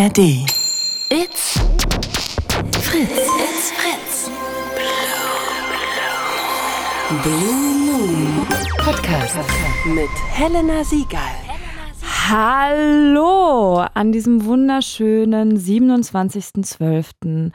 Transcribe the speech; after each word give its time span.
ARD. 0.00 0.18
It's 1.10 1.58
Fritz. 2.80 3.28
It's 3.44 3.70
Fritz. 3.70 4.30
Blue 7.22 7.74
Moon 7.84 8.46
Podcast 8.78 9.36
mit 9.84 10.08
Helena 10.30 10.84
Siegal. 10.84 11.20
Hallo 12.30 13.84
an 13.92 14.12
diesem 14.12 14.46
wunderschönen 14.46 15.58
27.12. 15.58 17.52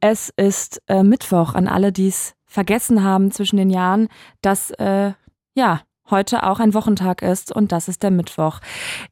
Es 0.00 0.32
ist 0.36 0.82
äh, 0.88 1.04
Mittwoch 1.04 1.54
an 1.54 1.68
alle, 1.68 1.92
die 1.92 2.08
es 2.08 2.34
vergessen 2.44 3.04
haben 3.04 3.30
zwischen 3.30 3.56
den 3.56 3.70
Jahren, 3.70 4.08
dass 4.42 4.72
äh, 4.72 5.12
ja 5.54 5.82
heute 6.10 6.42
auch 6.42 6.60
ein 6.60 6.74
Wochentag 6.74 7.22
ist 7.22 7.54
und 7.54 7.72
das 7.72 7.88
ist 7.88 8.02
der 8.02 8.10
Mittwoch. 8.10 8.60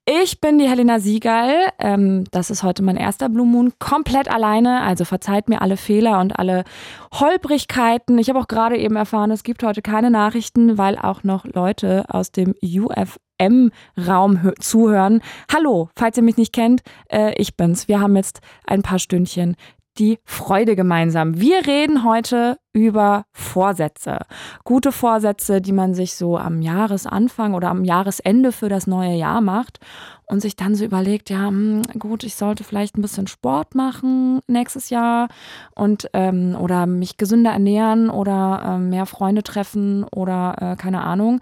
Ich 0.07 0.41
bin 0.41 0.59
die 0.59 0.69
Helena 0.69 0.99
Siegal. 0.99 1.69
Ähm, 1.79 2.25
das 2.31 2.51
ist 2.51 2.63
heute 2.63 2.83
mein 2.83 2.97
erster 2.97 3.29
Blue 3.29 3.47
Moon 3.47 3.73
komplett 3.79 4.31
alleine. 4.31 4.83
Also 4.83 5.05
verzeiht 5.05 5.49
mir 5.49 5.63
alle 5.63 5.77
Fehler 5.77 6.21
und 6.21 6.39
alle 6.39 6.65
Holprigkeiten. 7.13 8.19
Ich 8.19 8.29
habe 8.29 8.39
auch 8.39 8.49
gerade 8.49 8.77
eben 8.77 8.97
erfahren, 8.97 9.31
es 9.31 9.43
gibt 9.43 9.63
heute 9.63 9.83
keine 9.83 10.11
Nachrichten, 10.11 10.79
weil 10.79 10.99
auch 10.99 11.25
noch 11.25 11.45
Leute 11.45 12.05
aus 12.09 12.31
dem 12.33 12.55
UFM-Raum 12.63 14.53
zuhören. 14.61 15.23
Hallo, 15.53 15.89
falls 15.97 16.17
ihr 16.17 16.23
mich 16.23 16.37
nicht 16.37 16.53
kennt, 16.53 16.83
äh, 17.11 17.33
ich 17.37 17.57
bin's. 17.57 17.89
Wir 17.89 18.01
haben 18.01 18.17
jetzt 18.17 18.41
ein 18.67 18.83
paar 18.83 18.99
Stündchen 18.99 19.57
die 19.99 20.19
Freude 20.25 20.77
gemeinsam. 20.77 21.41
Wir 21.41 21.67
reden 21.67 22.05
heute 22.05 22.59
über 22.73 23.25
Vorsätze. 23.33 24.21
Gute 24.65 24.93
Vorsätze, 24.93 25.61
die 25.61 25.73
man 25.73 25.95
sich 25.95 26.15
so 26.15 26.39
am 26.39 26.63
Jahresanfang 26.63 27.55
oder 27.55 27.69
am 27.69 27.85
Jahresende 27.85 28.53
für 28.53 28.69
das 28.69 28.87
neue 28.87 29.15
Jahr 29.15 29.41
macht 29.41 29.81
und 30.25 30.41
sich 30.41 30.57
dann 30.57 30.75
so 30.75 30.85
überlegt, 30.85 31.29
ja, 31.29 31.49
hm, 31.49 31.83
gut, 31.99 32.25
ich 32.25 32.37
sollte 32.37 32.65
vielleicht 32.65 32.97
ein 32.97 33.03
bisschen 33.03 33.27
Sport 33.27 33.75
machen 33.75 34.41
nächstes 34.47 34.89
Jahr 34.89 35.29
und 35.75 36.09
ähm, 36.15 36.57
oder 36.59 36.87
mich 36.87 37.19
gesünder 37.19 37.53
ernähren 37.53 38.09
oder 38.09 38.63
äh, 38.65 38.79
mehr 38.79 39.07
Freunde 39.07 39.43
treffen 39.43 40.05
oder 40.05 40.57
äh, 40.59 40.77
keine 40.77 41.03
Ahnung. 41.03 41.41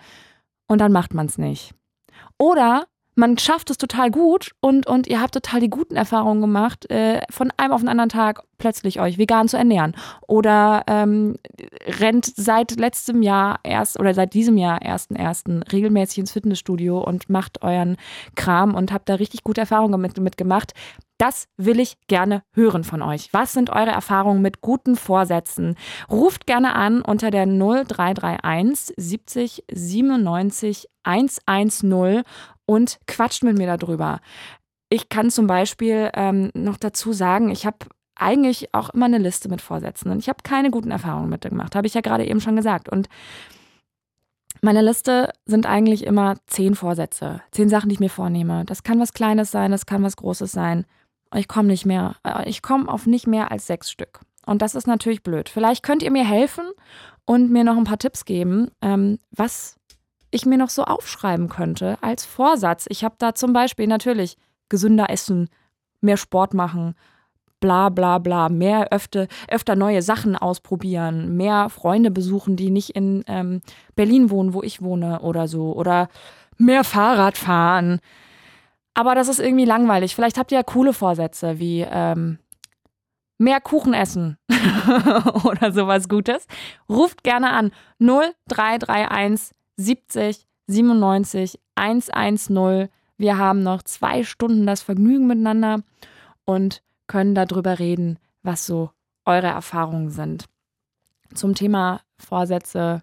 Und 0.67 0.81
dann 0.81 0.93
macht 0.93 1.15
man 1.15 1.27
es 1.27 1.39
nicht. 1.39 1.75
Oder 2.39 2.87
man 3.21 3.39
schafft 3.39 3.71
es 3.71 3.79
total 3.79 4.11
gut 4.11 4.53
und, 4.61 4.87
und 4.87 5.07
ihr 5.07 5.21
habt 5.21 5.35
total 5.35 5.61
die 5.61 5.71
guten 5.71 5.95
Erfahrungen 5.95 6.41
gemacht, 6.41 6.91
äh, 6.91 7.21
von 7.31 7.53
einem 7.57 7.73
auf 7.73 7.83
den 7.83 7.89
anderen 7.89 8.09
Tag 8.09 8.43
plötzlich 8.61 9.01
euch 9.01 9.19
vegan 9.19 9.49
zu 9.49 9.57
ernähren. 9.57 9.97
Oder 10.29 10.85
ähm, 10.87 11.35
rennt 11.85 12.25
seit 12.25 12.79
letztem 12.79 13.23
Jahr 13.23 13.59
erst 13.65 13.99
oder 13.99 14.15
seit 14.15 14.35
diesem 14.35 14.57
Jahr 14.57 14.81
ersten 14.81 15.17
ersten 15.17 15.65
regelmäßig 15.65 16.19
ins 16.19 16.33
Fitnessstudio 16.33 17.01
und 17.01 17.29
macht 17.29 17.63
euren 17.63 17.97
Kram 18.37 18.77
und 18.77 18.93
habt 18.93 19.09
da 19.09 19.15
richtig 19.15 19.43
gute 19.43 19.63
Erfahrungen 19.63 20.01
mit, 20.01 20.21
mit 20.21 20.37
gemacht. 20.37 20.73
Das 21.19 21.49
will 21.59 21.81
ich 21.81 21.99
gerne 22.07 22.43
hören 22.55 22.83
von 22.83 23.03
euch. 23.03 23.29
Was 23.33 23.53
sind 23.53 23.69
eure 23.69 23.91
Erfahrungen 23.91 24.41
mit 24.41 24.63
guten 24.63 24.97
Vorsätzen? 24.97 25.77
Ruft 26.11 26.47
gerne 26.47 26.75
an 26.75 27.03
unter 27.03 27.31
der 27.31 27.45
0331 27.45 28.95
70 28.97 29.65
97 29.71 30.87
110 31.03 32.23
und 32.65 33.01
quatscht 33.07 33.43
mit 33.43 33.59
mir 33.59 33.77
darüber. 33.77 34.21
Ich 34.89 35.09
kann 35.09 35.31
zum 35.31 35.47
Beispiel 35.47 36.11
ähm, 36.15 36.51
noch 36.55 36.79
dazu 36.79 37.13
sagen, 37.13 37.51
ich 37.51 37.67
habe 37.67 37.79
eigentlich 38.21 38.75
auch 38.75 38.91
immer 38.91 39.07
eine 39.07 39.19
Liste 39.19 39.49
mit 39.49 39.61
Vorsätzen 39.61 40.11
und 40.11 40.19
ich 40.19 40.29
habe 40.29 40.43
keine 40.43 40.71
guten 40.71 40.91
Erfahrungen 40.91 41.31
mit 41.31 41.43
gemacht, 41.43 41.75
habe 41.75 41.87
ich 41.87 41.95
ja 41.95 42.01
gerade 42.01 42.27
eben 42.27 42.41
schon 42.41 42.57
gesagt. 42.57 42.89
Und 42.89 43.09
meine 44.63 44.83
Liste 44.83 45.33
sind 45.47 45.67
eigentlich 45.67 46.05
immer 46.05 46.37
zehn 46.47 46.75
Vorsätze, 46.75 47.41
zehn 47.51 47.69
Sachen, 47.69 47.89
die 47.89 47.95
ich 47.95 48.01
mir 48.01 48.11
vornehme. 48.11 48.65
Das 48.67 48.83
kann 48.83 49.01
was 49.01 49.15
Kleines 49.15 49.51
sein, 49.51 49.71
das 49.71 49.87
kann 49.87 50.03
was 50.03 50.17
Großes 50.17 50.53
sein. 50.53 50.85
Ich 51.35 51.49
komme 51.49 51.69
nicht 51.69 51.87
mehr, 51.87 52.17
äh, 52.25 52.49
ich 52.49 52.61
komme 52.61 52.89
auf 52.89 53.07
nicht 53.07 53.27
mehr 53.27 53.51
als 53.51 53.67
sechs 53.67 53.91
Stück. 53.91 54.21
Und 54.45 54.63
das 54.63 54.75
ist 54.75 54.87
natürlich 54.87 55.23
blöd. 55.23 55.49
Vielleicht 55.49 55.83
könnt 55.83 56.03
ihr 56.03 56.11
mir 56.11 56.25
helfen 56.25 56.65
und 57.25 57.51
mir 57.51 57.65
noch 57.65 57.77
ein 57.77 57.85
paar 57.85 57.99
Tipps 57.99 58.25
geben, 58.25 58.71
ähm, 58.83 59.19
was 59.31 59.77
ich 60.31 60.47
mir 60.47 60.59
noch 60.59 60.71
so 60.71 60.85
aufschreiben 60.85 61.49
könnte 61.49 61.99
als 62.03 62.25
Vorsatz. 62.25 62.87
Ich 62.89 63.05
habe 63.05 63.15
da 63.19 63.35
zum 63.35 63.53
Beispiel 63.53 63.87
natürlich 63.87 64.37
gesünder 64.69 65.11
essen, 65.11 65.49
mehr 66.01 66.17
Sport 66.17 66.55
machen, 66.55 66.95
bla 67.61 67.89
bla 67.89 68.19
bla, 68.19 68.49
mehr 68.49 68.93
öfter, 68.93 69.27
öfter 69.49 69.77
neue 69.77 70.03
Sachen 70.03 70.37
ausprobieren, 70.37 71.37
mehr 71.37 71.69
Freunde 71.69 72.11
besuchen, 72.11 72.57
die 72.57 72.71
nicht 72.71 72.91
in 72.91 73.23
ähm, 73.27 73.61
Berlin 73.95 74.31
wohnen, 74.31 74.55
wo 74.55 74.63
ich 74.63 74.83
wohne 74.83 75.21
oder 75.21 75.47
so, 75.47 75.73
oder 75.75 76.09
mehr 76.59 76.85
Fahrrad 76.85 77.39
fahren. 77.39 78.01
Aber 78.95 79.15
das 79.15 79.29
ist 79.29 79.41
irgendwie 79.41 79.65
langweilig. 79.65 80.15
Vielleicht 80.15 80.39
habt 80.39 80.53
ihr 80.53 80.59
ja 80.59 80.65
coole 80.65 80.93
Vorsätze 80.93 81.59
wie 81.59 81.87
ähm, 81.89 82.39
mehr 83.39 83.61
Kuchen 83.61 83.95
essen 83.95 84.37
oder 85.45 85.73
sowas 85.73 86.09
Gutes. 86.09 86.47
Ruft 86.89 87.25
gerne 87.25 87.53
an 87.53 87.71
0331 87.99 89.57
70 89.77 90.47
97 90.67 91.59
110. 91.75 92.89
Wir 93.17 93.39
haben 93.39 93.63
noch 93.63 93.83
zwei 93.83 94.23
Stunden 94.25 94.67
das 94.67 94.83
Vergnügen 94.83 95.27
miteinander 95.27 95.83
und 96.45 96.83
können 97.11 97.35
darüber 97.35 97.81
reden, 97.81 98.21
was 98.45 98.67
so 98.67 98.91
eure 99.25 99.49
Erfahrungen 99.49 100.11
sind. 100.11 100.45
Zum 101.35 101.57
Thema 101.57 102.03
Vorsätze 102.19 103.03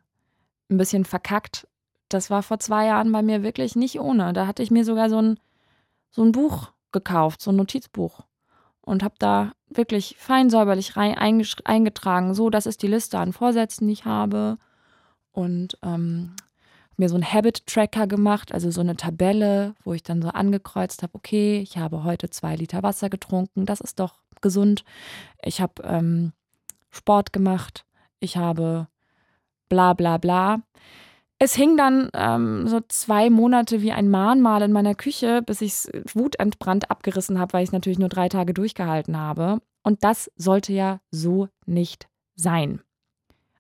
ein 0.72 0.78
bisschen 0.78 1.04
verkackt. 1.04 1.68
Das 2.08 2.30
war 2.30 2.42
vor 2.42 2.58
zwei 2.60 2.86
Jahren 2.86 3.12
bei 3.12 3.22
mir 3.22 3.44
wirklich 3.44 3.76
nicht 3.76 4.00
ohne. 4.00 4.32
Da 4.32 4.48
hatte 4.48 4.64
ich 4.64 4.72
mir 4.72 4.86
sogar 4.86 5.10
so 5.10 5.22
ein, 5.22 5.40
so 6.10 6.24
ein 6.24 6.32
Buch 6.32 6.72
gekauft, 6.94 7.42
so 7.42 7.52
ein 7.52 7.58
Notizbuch. 7.58 8.22
Und 8.80 9.04
habe 9.04 9.16
da 9.20 9.52
wirklich 9.68 10.16
fein 10.18 10.50
säuberlich 10.50 10.96
rein, 10.96 11.18
eingetragen, 11.18 12.34
so, 12.34 12.50
das 12.50 12.66
ist 12.66 12.82
die 12.84 12.88
Liste 12.88 13.20
an 13.20 13.34
Vorsätzen, 13.34 13.88
die 13.88 13.94
ich 13.94 14.06
habe. 14.06 14.58
Und 15.34 15.78
ähm, 15.84 16.34
mir 16.98 17.10
so 17.10 17.16
einen 17.16 17.32
Habit-Tracker 17.32 18.08
gemacht, 18.08 18.52
also 18.52 18.72
so 18.72 18.82
eine 18.82 18.96
Tabelle, 18.96 19.76
wo 19.84 19.94
ich 19.94 20.04
dann 20.04 20.22
so 20.22 20.30
angekreuzt 20.30 21.04
habe, 21.04 21.16
okay, 21.16 21.60
ich 21.60 21.78
habe 21.78 22.04
heute 22.04 22.30
zwei 22.30 22.56
Liter 22.56 22.84
Wasser 22.84 23.10
getrunken, 23.10 23.66
das 23.66 23.82
ist 23.82 24.00
doch 24.00 24.20
gesund. 24.42 24.84
Ich 25.44 25.62
habe 25.62 25.84
ähm, 25.84 26.34
Sport 26.90 27.34
gemacht, 27.34 27.86
ich 28.20 28.38
habe 28.38 28.88
bla 29.70 29.94
bla 29.94 30.18
bla. 30.18 30.62
Es 31.40 31.54
hing 31.54 31.78
dann 31.78 32.10
ähm, 32.14 32.68
so 32.68 32.82
zwei 32.88 33.30
Monate 33.30 33.84
wie 33.84 33.92
ein 33.92 34.10
Mahnmal 34.10 34.64
in 34.64 34.72
meiner 34.72 34.96
Küche, 34.96 35.44
bis 35.44 35.62
ich 35.62 35.74
es 35.74 35.92
wutentbrannt 36.16 36.90
abgerissen 36.90 37.40
habe, 37.40 37.54
weil 37.54 37.64
ich 37.64 37.70
es 37.70 37.74
natürlich 37.74 38.00
nur 38.00 38.10
drei 38.10 38.28
Tage 38.28 38.56
durchgehalten 38.56 39.18
habe. 39.18 39.62
Und 39.84 40.04
das 40.04 40.32
sollte 40.36 40.74
ja 40.74 41.00
so 41.12 41.48
nicht 41.68 42.10
sein. 42.36 42.82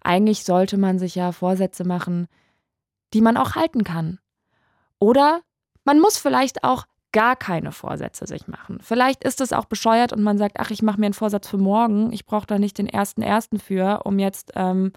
Eigentlich 0.01 0.43
sollte 0.43 0.77
man 0.77 0.97
sich 0.97 1.13
ja 1.15 1.31
Vorsätze 1.31 1.83
machen, 1.83 2.27
die 3.13 3.21
man 3.21 3.37
auch 3.37 3.55
halten 3.55 3.83
kann. 3.83 4.19
Oder 4.99 5.41
man 5.83 5.99
muss 5.99 6.17
vielleicht 6.17 6.63
auch 6.63 6.85
gar 7.11 7.35
keine 7.35 7.71
Vorsätze 7.71 8.27
sich 8.27 8.47
machen. 8.47 8.79
Vielleicht 8.81 9.23
ist 9.23 9.41
es 9.41 9.53
auch 9.53 9.65
bescheuert 9.65 10.13
und 10.13 10.23
man 10.23 10.37
sagt, 10.37 10.59
ach, 10.59 10.71
ich 10.71 10.81
mache 10.81 10.99
mir 10.99 11.07
einen 11.07 11.13
Vorsatz 11.13 11.47
für 11.47 11.57
morgen. 11.57 12.11
Ich 12.11 12.25
brauche 12.25 12.47
da 12.47 12.59
nicht 12.59 12.77
den 12.77 12.87
ersten 12.87 13.21
ersten 13.21 13.59
für, 13.59 14.01
um 14.03 14.19
jetzt 14.19 14.51
ähm, 14.55 14.91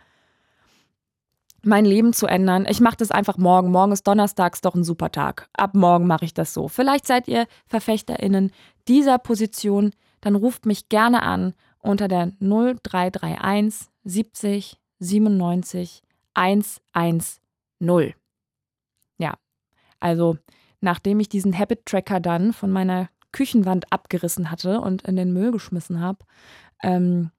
mein 1.63 1.85
Leben 1.85 2.13
zu 2.13 2.27
ändern. 2.27 2.67
Ich 2.69 2.81
mache 2.81 2.97
das 2.97 3.11
einfach 3.11 3.37
morgen. 3.37 3.71
Morgen 3.71 3.93
ist 3.93 4.07
Donnerstags 4.07 4.61
doch 4.61 4.75
ein 4.75 4.85
super 4.85 5.13
Tag. 5.13 5.49
Ab 5.53 5.75
morgen 5.75 6.07
mache 6.07 6.25
ich 6.25 6.35
das 6.35 6.53
so. 6.53 6.69
Vielleicht 6.69 7.07
seid 7.07 7.29
ihr 7.29 7.47
VerfechterInnen 7.69 8.51
dieser 8.89 9.19
Position. 9.19 9.93
Dann 10.21 10.35
ruft 10.35 10.67
mich 10.67 10.89
gerne 10.89 11.23
an 11.23 11.55
unter 11.79 12.09
der 12.09 12.33
0331 12.41 13.89
70 14.05 14.81
97 14.99 16.03
110 16.35 17.41
null. 17.81 18.15
Ja, 19.19 19.35
also 19.99 20.39
nachdem 20.81 21.21
ich 21.21 21.29
diesen 21.29 21.57
Habit-Tracker 21.57 22.21
dann 22.21 22.53
von 22.53 22.71
meiner 22.71 23.09
Küchenwand 23.33 23.93
abgerissen 23.93 24.51
hatte 24.51 24.81
und 24.81 25.03
in 25.03 25.17
den 25.17 25.33
Müll 25.33 25.53
geschmissen 25.53 26.01
habe, 26.01 26.25
ähm, 26.83 27.31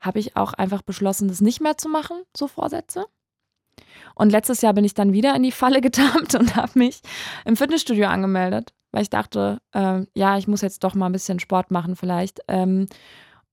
habe 0.00 0.18
ich 0.18 0.36
auch 0.36 0.52
einfach 0.52 0.82
beschlossen, 0.82 1.28
das 1.28 1.40
nicht 1.40 1.60
mehr 1.60 1.78
zu 1.78 1.88
machen, 1.88 2.22
so 2.36 2.48
Vorsätze. 2.48 3.06
Und 4.14 4.30
letztes 4.30 4.60
Jahr 4.60 4.74
bin 4.74 4.84
ich 4.84 4.94
dann 4.94 5.12
wieder 5.12 5.34
in 5.34 5.42
die 5.42 5.52
Falle 5.52 5.80
getappt 5.80 6.34
und 6.34 6.56
habe 6.56 6.78
mich 6.78 7.00
im 7.44 7.56
Fitnessstudio 7.56 8.06
angemeldet, 8.06 8.72
weil 8.92 9.02
ich 9.02 9.10
dachte, 9.10 9.58
äh, 9.72 10.02
ja, 10.14 10.38
ich 10.38 10.48
muss 10.48 10.60
jetzt 10.60 10.84
doch 10.84 10.94
mal 10.94 11.06
ein 11.06 11.12
bisschen 11.12 11.40
Sport 11.40 11.70
machen 11.70 11.96
vielleicht. 11.96 12.40
Ähm, 12.48 12.86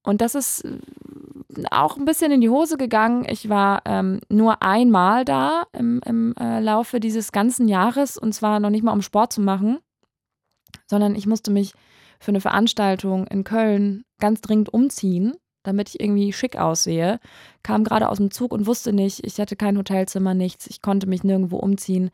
und 0.04 0.22
das 0.22 0.36
ist 0.36 0.64
äh, 0.66 1.64
auch 1.70 1.98
ein 1.98 2.06
bisschen 2.06 2.32
in 2.32 2.42
die 2.42 2.50
Hose 2.50 2.78
gegangen. 2.78 3.26
Ich 3.28 3.50
war 3.50 3.82
ähm, 3.86 4.20
nur 4.30 4.62
einmal 4.62 5.26
da 5.26 5.64
im, 5.74 6.02
im 6.06 6.34
äh, 6.40 6.60
Laufe 6.60 7.00
dieses 7.00 7.32
ganzen 7.32 7.68
Jahres 7.68 8.18
und 8.18 8.34
zwar 8.34 8.60
noch 8.60 8.70
nicht 8.70 8.84
mal 8.84 8.94
um 8.94 9.02
Sport 9.02 9.34
zu 9.34 9.42
machen, 9.42 9.80
sondern 10.88 11.16
ich 11.16 11.28
musste 11.28 11.52
mich 11.52 11.74
für 12.20 12.32
eine 12.32 12.42
Veranstaltung 12.42 13.28
in 13.28 13.44
Köln 13.44 14.04
ganz 14.20 14.42
dringend 14.42 14.74
umziehen, 14.74 15.34
damit 15.64 15.90
ich 15.90 16.00
irgendwie 16.00 16.34
schick 16.34 16.58
aussehe. 16.58 17.20
Kam 17.64 17.84
gerade 17.84 18.10
aus 18.10 18.18
dem 18.18 18.32
Zug 18.32 18.54
und 18.54 18.68
wusste 18.68 18.94
nicht, 18.94 19.26
ich 19.26 19.40
hatte 19.40 19.56
kein 19.56 19.78
Hotelzimmer, 19.78 20.34
nichts, 20.34 20.68
ich 20.68 20.82
konnte 20.82 21.08
mich 21.08 21.24
nirgendwo 21.24 21.58
umziehen. 21.58 22.12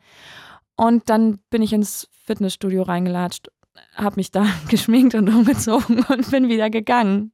Und 0.76 1.10
dann 1.10 1.40
bin 1.50 1.62
ich 1.62 1.72
ins 1.72 2.08
Fitnessstudio 2.24 2.82
reingelatscht 2.82 3.48
habe 3.94 4.16
mich 4.16 4.30
da 4.30 4.46
geschminkt 4.68 5.14
und 5.14 5.28
umgezogen 5.28 6.04
und 6.04 6.30
bin 6.30 6.48
wieder 6.48 6.70
gegangen. 6.70 7.32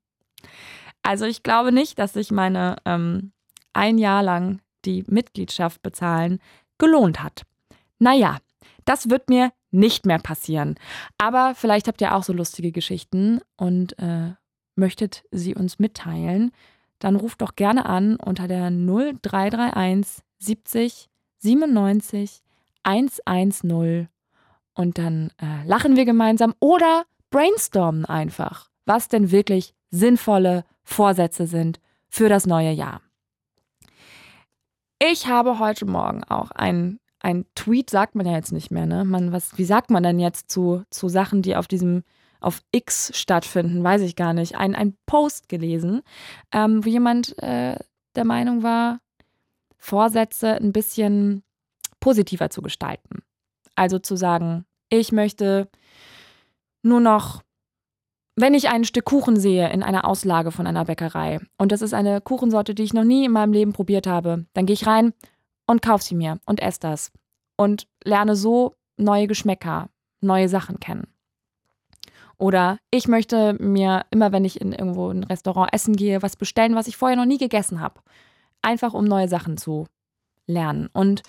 Also 1.02 1.24
ich 1.26 1.42
glaube 1.42 1.72
nicht, 1.72 1.98
dass 1.98 2.14
sich 2.14 2.30
meine 2.30 2.76
ähm, 2.84 3.32
ein 3.72 3.98
Jahr 3.98 4.22
lang 4.22 4.60
die 4.84 5.04
Mitgliedschaft 5.06 5.82
bezahlen 5.82 6.40
gelohnt 6.78 7.22
hat. 7.22 7.42
Naja, 7.98 8.38
das 8.84 9.10
wird 9.10 9.28
mir 9.28 9.52
nicht 9.70 10.06
mehr 10.06 10.18
passieren. 10.18 10.76
Aber 11.18 11.54
vielleicht 11.54 11.88
habt 11.88 12.00
ihr 12.00 12.14
auch 12.14 12.22
so 12.22 12.32
lustige 12.32 12.72
Geschichten 12.72 13.40
und 13.56 13.98
äh, 13.98 14.32
möchtet 14.76 15.24
sie 15.30 15.54
uns 15.54 15.78
mitteilen. 15.78 16.52
Dann 16.98 17.16
ruft 17.16 17.42
doch 17.42 17.56
gerne 17.56 17.86
an 17.86 18.16
unter 18.16 18.48
der 18.48 18.70
0331 18.70 20.22
70 20.38 21.08
97 21.38 22.42
110 22.84 24.08
und 24.74 24.98
dann 24.98 25.30
äh, 25.40 25.66
lachen 25.66 25.96
wir 25.96 26.04
gemeinsam 26.04 26.54
oder 26.60 27.04
brainstormen 27.30 28.04
einfach, 28.04 28.70
was 28.86 29.08
denn 29.08 29.30
wirklich 29.30 29.74
sinnvolle 29.94 30.64
Vorsätze 30.82 31.46
sind 31.46 31.80
für 32.08 32.28
das 32.28 32.46
neue 32.46 32.70
Jahr. 32.70 33.00
Ich 34.98 35.26
habe 35.26 35.58
heute 35.58 35.86
Morgen 35.86 36.24
auch 36.24 36.50
einen 36.50 37.00
ein 37.24 37.46
Tweet 37.54 37.88
sagt 37.88 38.14
man 38.16 38.26
ja 38.26 38.32
jetzt 38.32 38.52
nicht 38.52 38.70
mehr, 38.70 38.84
ne? 38.84 39.02
Man, 39.02 39.32
was, 39.32 39.56
wie 39.56 39.64
sagt 39.64 39.90
man 39.90 40.02
denn 40.02 40.18
jetzt 40.18 40.50
zu, 40.50 40.82
zu 40.90 41.08
Sachen, 41.08 41.40
die 41.40 41.56
auf 41.56 41.66
diesem, 41.66 42.04
auf 42.38 42.60
X 42.70 43.12
stattfinden, 43.18 43.82
weiß 43.82 44.02
ich 44.02 44.14
gar 44.14 44.34
nicht. 44.34 44.56
Ein, 44.56 44.74
ein 44.74 44.94
Post 45.06 45.48
gelesen, 45.48 46.02
ähm, 46.52 46.84
wo 46.84 46.88
jemand 46.90 47.38
äh, 47.42 47.78
der 48.14 48.24
Meinung 48.26 48.62
war, 48.62 49.00
Vorsätze 49.78 50.56
ein 50.56 50.74
bisschen 50.74 51.42
positiver 51.98 52.50
zu 52.50 52.60
gestalten. 52.60 53.22
Also 53.74 53.98
zu 53.98 54.16
sagen, 54.16 54.66
ich 54.90 55.10
möchte 55.10 55.70
nur 56.82 57.00
noch, 57.00 57.40
wenn 58.36 58.54
ich 58.54 58.68
ein 58.68 58.84
Stück 58.84 59.04
Kuchen 59.04 59.38
sehe 59.38 59.70
in 59.70 59.82
einer 59.82 60.04
Auslage 60.06 60.50
von 60.50 60.66
einer 60.66 60.84
Bäckerei 60.84 61.40
und 61.58 61.72
das 61.72 61.82
ist 61.82 61.94
eine 61.94 62.20
Kuchensorte, 62.20 62.74
die 62.74 62.82
ich 62.82 62.94
noch 62.94 63.04
nie 63.04 63.24
in 63.24 63.32
meinem 63.32 63.52
Leben 63.52 63.72
probiert 63.72 64.06
habe, 64.06 64.46
dann 64.54 64.66
gehe 64.66 64.74
ich 64.74 64.86
rein 64.86 65.12
und 65.66 65.82
kauf 65.82 66.02
sie 66.02 66.14
mir 66.14 66.38
und 66.46 66.60
esse 66.60 66.80
das 66.80 67.12
und 67.56 67.86
lerne 68.04 68.36
so 68.36 68.74
neue 68.96 69.26
Geschmäcker, 69.26 69.88
neue 70.20 70.48
Sachen 70.48 70.80
kennen. 70.80 71.06
Oder 72.36 72.78
ich 72.90 73.06
möchte 73.06 73.54
mir 73.60 74.04
immer, 74.10 74.32
wenn 74.32 74.44
ich 74.44 74.60
in 74.60 74.72
irgendwo 74.72 75.08
ein 75.08 75.24
Restaurant 75.24 75.72
essen 75.72 75.94
gehe, 75.94 76.22
was 76.22 76.36
bestellen, 76.36 76.74
was 76.74 76.88
ich 76.88 76.96
vorher 76.96 77.16
noch 77.16 77.26
nie 77.26 77.38
gegessen 77.38 77.80
habe. 77.80 78.00
Einfach 78.60 78.92
um 78.92 79.04
neue 79.04 79.28
Sachen 79.28 79.56
zu 79.56 79.86
lernen. 80.46 80.88
Und 80.92 81.22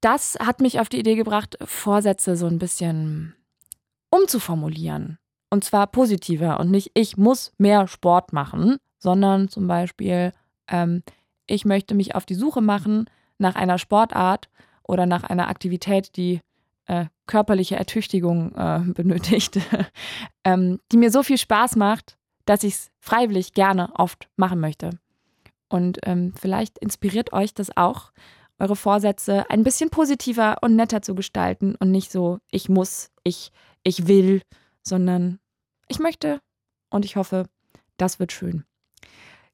das 0.00 0.38
hat 0.40 0.60
mich 0.60 0.80
auf 0.80 0.88
die 0.88 1.00
Idee 1.00 1.14
gebracht, 1.14 1.58
Vorsätze 1.62 2.36
so 2.36 2.46
ein 2.46 2.58
bisschen 2.58 3.34
umzuformulieren. 4.10 5.17
Und 5.50 5.64
zwar 5.64 5.86
positiver 5.86 6.60
und 6.60 6.70
nicht, 6.70 6.90
ich 6.94 7.16
muss 7.16 7.52
mehr 7.58 7.86
Sport 7.88 8.32
machen, 8.32 8.76
sondern 8.98 9.48
zum 9.48 9.66
Beispiel, 9.66 10.32
ähm, 10.68 11.02
ich 11.46 11.64
möchte 11.64 11.94
mich 11.94 12.14
auf 12.14 12.26
die 12.26 12.34
Suche 12.34 12.60
machen 12.60 13.08
nach 13.38 13.54
einer 13.54 13.78
Sportart 13.78 14.48
oder 14.82 15.06
nach 15.06 15.24
einer 15.24 15.48
Aktivität, 15.48 16.16
die 16.16 16.40
äh, 16.86 17.06
körperliche 17.26 17.76
Ertüchtigung 17.76 18.54
äh, 18.54 18.80
benötigt, 18.94 19.58
ähm, 20.44 20.80
die 20.92 20.96
mir 20.96 21.10
so 21.10 21.22
viel 21.22 21.38
Spaß 21.38 21.76
macht, 21.76 22.18
dass 22.44 22.62
ich 22.62 22.74
es 22.74 22.90
freiwillig 22.98 23.52
gerne 23.52 23.92
oft 23.94 24.28
machen 24.36 24.60
möchte. 24.60 24.90
Und 25.68 25.98
ähm, 26.04 26.32
vielleicht 26.38 26.78
inspiriert 26.78 27.32
euch 27.32 27.54
das 27.54 27.74
auch, 27.76 28.12
eure 28.58 28.76
Vorsätze 28.76 29.48
ein 29.50 29.62
bisschen 29.62 29.90
positiver 29.90 30.56
und 30.62 30.74
netter 30.74 31.02
zu 31.02 31.14
gestalten 31.14 31.76
und 31.76 31.90
nicht 31.90 32.10
so, 32.10 32.38
ich 32.50 32.68
muss, 32.68 33.10
ich, 33.22 33.52
ich 33.84 34.08
will, 34.08 34.42
sondern 34.88 35.38
ich 35.88 35.98
möchte 35.98 36.40
und 36.90 37.04
ich 37.04 37.16
hoffe, 37.16 37.46
das 37.96 38.18
wird 38.18 38.32
schön. 38.32 38.64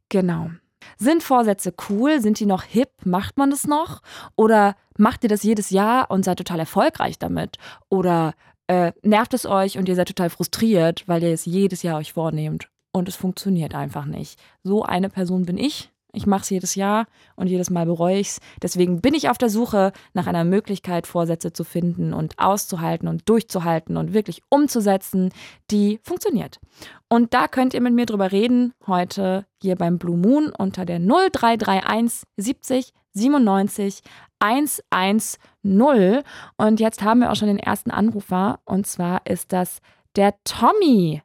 Genau. 0.09 0.51
Sind 0.99 1.23
Vorsätze 1.23 1.75
cool? 1.89 2.21
Sind 2.21 2.39
die 2.41 2.47
noch 2.47 2.63
hip? 2.63 2.91
Macht 3.05 3.39
man 3.39 3.51
das 3.51 3.67
noch? 3.67 4.01
Oder 4.37 4.77
macht 4.99 5.25
ihr 5.25 5.29
das 5.29 5.43
jedes 5.43 5.71
Jahr 5.71 6.11
und 6.11 6.25
seid 6.25 6.39
total 6.39 6.61
erfolgreich 6.61 7.19
damit? 7.19 7.57
Oder 7.89 8.35
äh, 8.67 8.93
nervt 9.03 9.35
es 9.35 9.47
euch 9.47 9.79
und 9.79 9.89
ihr 9.89 9.97
seid 9.97 10.09
total 10.09 10.31
frustriert, 10.31 11.05
weil 11.07 11.23
ihr 11.23 11.33
es 11.33 11.47
jedes 11.47 11.83
Jahr 11.83 11.99
euch 11.99 12.13
vornehmt 12.13 12.69
und 12.93 13.09
es 13.09 13.17
funktioniert 13.17 13.75
einfach 13.75 14.05
nicht? 14.05 14.39
So 14.63 14.83
eine 14.83 15.09
Person 15.09 15.47
bin 15.47 15.59
ich. 15.59 15.91
Ich 16.15 16.27
mache 16.27 16.43
es 16.43 16.51
jedes 16.51 16.75
Jahr 16.75 17.07
und 17.37 17.49
jedes 17.49 17.71
Mal 17.71 17.87
bereue 17.87 18.19
ich 18.19 18.29
es. 18.29 18.41
Deswegen 18.63 19.01
bin 19.01 19.15
ich 19.15 19.29
auf 19.29 19.39
der 19.39 19.51
Suche 19.51 19.93
nach 20.13 20.27
einer 20.27 20.45
Möglichkeit, 20.45 21.07
Vorsätze 21.07 21.53
zu 21.53 21.65
finden 21.65 22.13
und 22.13 22.39
auszuhalten 22.39 23.09
und 23.09 23.29
durchzuhalten 23.29 23.97
und 23.97 24.15
wirklich 24.15 24.43
umzusetzen, 24.49 25.31
die 25.71 26.01
funktioniert. 26.03 26.61
Und 27.09 27.35
da 27.35 27.49
könnt 27.49 27.75
ihr 27.75 27.81
mit 27.81 27.95
mir 27.95 28.07
drüber 28.07 28.33
reden, 28.33 28.73
heute 28.87 29.47
hier 29.61 29.77
beim 29.77 29.99
Blue 29.99 30.17
Moon 30.17 30.53
unter 30.57 30.85
der 30.85 30.99
0331 30.99 32.23
70 32.37 32.93
97 33.15 34.03
110. 34.41 36.23
Und 36.57 36.81
jetzt 36.81 37.03
haben 37.03 37.21
wir 37.21 37.31
auch 37.31 37.37
schon 37.37 37.49
den 37.49 37.59
ersten 37.59 37.91
Anrufer 37.91 38.61
und 38.65 38.87
zwar 38.87 39.23
ist 39.27 39.53
das 39.53 39.81
der 40.17 40.35
Tommy. 40.45 41.23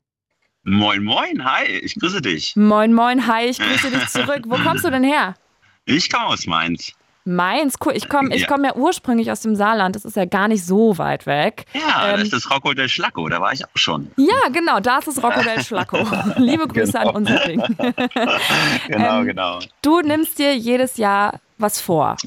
Moin, 0.64 1.04
moin, 1.04 1.46
hi, 1.46 1.66
ich 1.66 1.96
grüße 1.96 2.22
dich. 2.22 2.56
Moin, 2.56 2.94
moin, 2.94 3.26
hi, 3.26 3.46
ich 3.46 3.60
grüße 3.60 3.92
dich 3.92 4.08
zurück. 4.10 4.44
Wo 4.46 4.58
kommst 4.58 4.84
du 4.84 4.90
denn 4.90 5.04
her? 5.04 5.36
Ich 5.86 6.12
komme 6.12 6.28
aus 6.28 6.46
Mainz. 6.46 6.94
Mainz, 7.26 7.78
cool. 7.84 7.94
Ich 7.96 8.08
komme 8.10 8.36
ich 8.36 8.46
komm 8.46 8.64
ja 8.64 8.76
ursprünglich 8.76 9.32
aus 9.32 9.42
dem 9.42 9.56
Saarland. 9.56 9.96
Das 9.96 10.06
ist 10.06 10.16
ja 10.16 10.26
gar 10.26 10.48
nicht 10.48 10.64
so 10.64 11.00
weit 11.00 11.26
weg. 11.26 11.66
Ja, 11.74 12.10
ähm, 12.10 12.18
das 12.18 12.24
ist 12.26 12.34
das 12.34 12.52
Rocco 12.52 12.76
del 12.76 12.88
Schlacco. 12.88 13.28
Da 13.28 13.42
war 13.42 13.52
ich 13.52 13.66
auch 13.66 13.76
schon. 13.76 14.12
Ja, 14.18 14.50
genau. 14.52 14.80
Da 14.82 15.00
ist 15.00 15.08
das 15.08 15.24
Rocco 15.24 15.42
del 15.42 15.64
Schlacco. 15.64 15.98
Liebe 16.38 16.68
Grüße 16.68 16.92
genau. 16.92 17.10
an 17.10 17.16
unser 17.16 17.40
Ding. 17.40 17.60
genau, 18.88 19.20
ähm, 19.20 19.26
genau. 19.26 19.60
Du 19.82 20.02
nimmst 20.02 20.38
dir 20.38 20.56
jedes 20.56 20.98
Jahr 20.98 21.40
was 21.58 21.82
vor. 21.82 22.18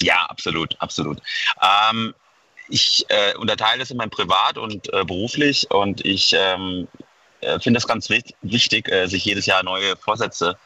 Ja, 0.00 0.24
absolut, 0.28 0.80
absolut. 0.80 1.20
Ähm, 1.90 2.14
ich 2.68 3.04
äh, 3.08 3.36
unterteile 3.36 3.82
es 3.82 3.90
in 3.90 3.98
mein 3.98 4.08
Privat 4.08 4.56
und 4.56 4.90
äh, 4.94 5.04
beruflich 5.04 5.70
und 5.70 6.04
ich 6.06 6.34
ähm, 6.34 6.88
äh, 7.44 7.60
finde 7.60 7.78
es 7.78 7.86
ganz 7.86 8.08
wichtig, 8.08 8.88
äh, 8.90 9.06
sich 9.06 9.24
jedes 9.24 9.46
Jahr 9.46 9.62
neue 9.62 9.96
Vorsätze 9.96 10.56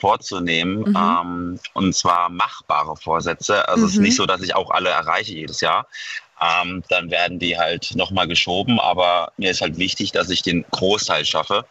vorzunehmen. 0.00 0.80
Mhm. 0.80 0.96
Ähm, 0.96 1.60
und 1.74 1.94
zwar 1.94 2.28
machbare 2.28 2.96
Vorsätze. 2.96 3.68
Also 3.68 3.82
mhm. 3.82 3.86
es 3.86 3.92
ist 3.92 4.00
nicht 4.00 4.12
mhm. 4.12 4.22
so, 4.22 4.26
dass 4.26 4.42
ich 4.42 4.54
auch 4.54 4.70
alle 4.70 4.90
erreiche 4.90 5.34
jedes 5.34 5.60
Jahr. 5.60 5.86
Ähm, 6.40 6.82
dann 6.88 7.10
werden 7.10 7.38
die 7.38 7.58
halt 7.58 7.94
nochmal 7.94 8.26
geschoben. 8.26 8.80
Aber 8.80 9.32
mir 9.36 9.50
ist 9.50 9.60
halt 9.60 9.78
wichtig, 9.78 10.12
dass 10.12 10.30
ich 10.30 10.42
den 10.42 10.64
Großteil 10.70 11.24
schaffe. 11.24 11.66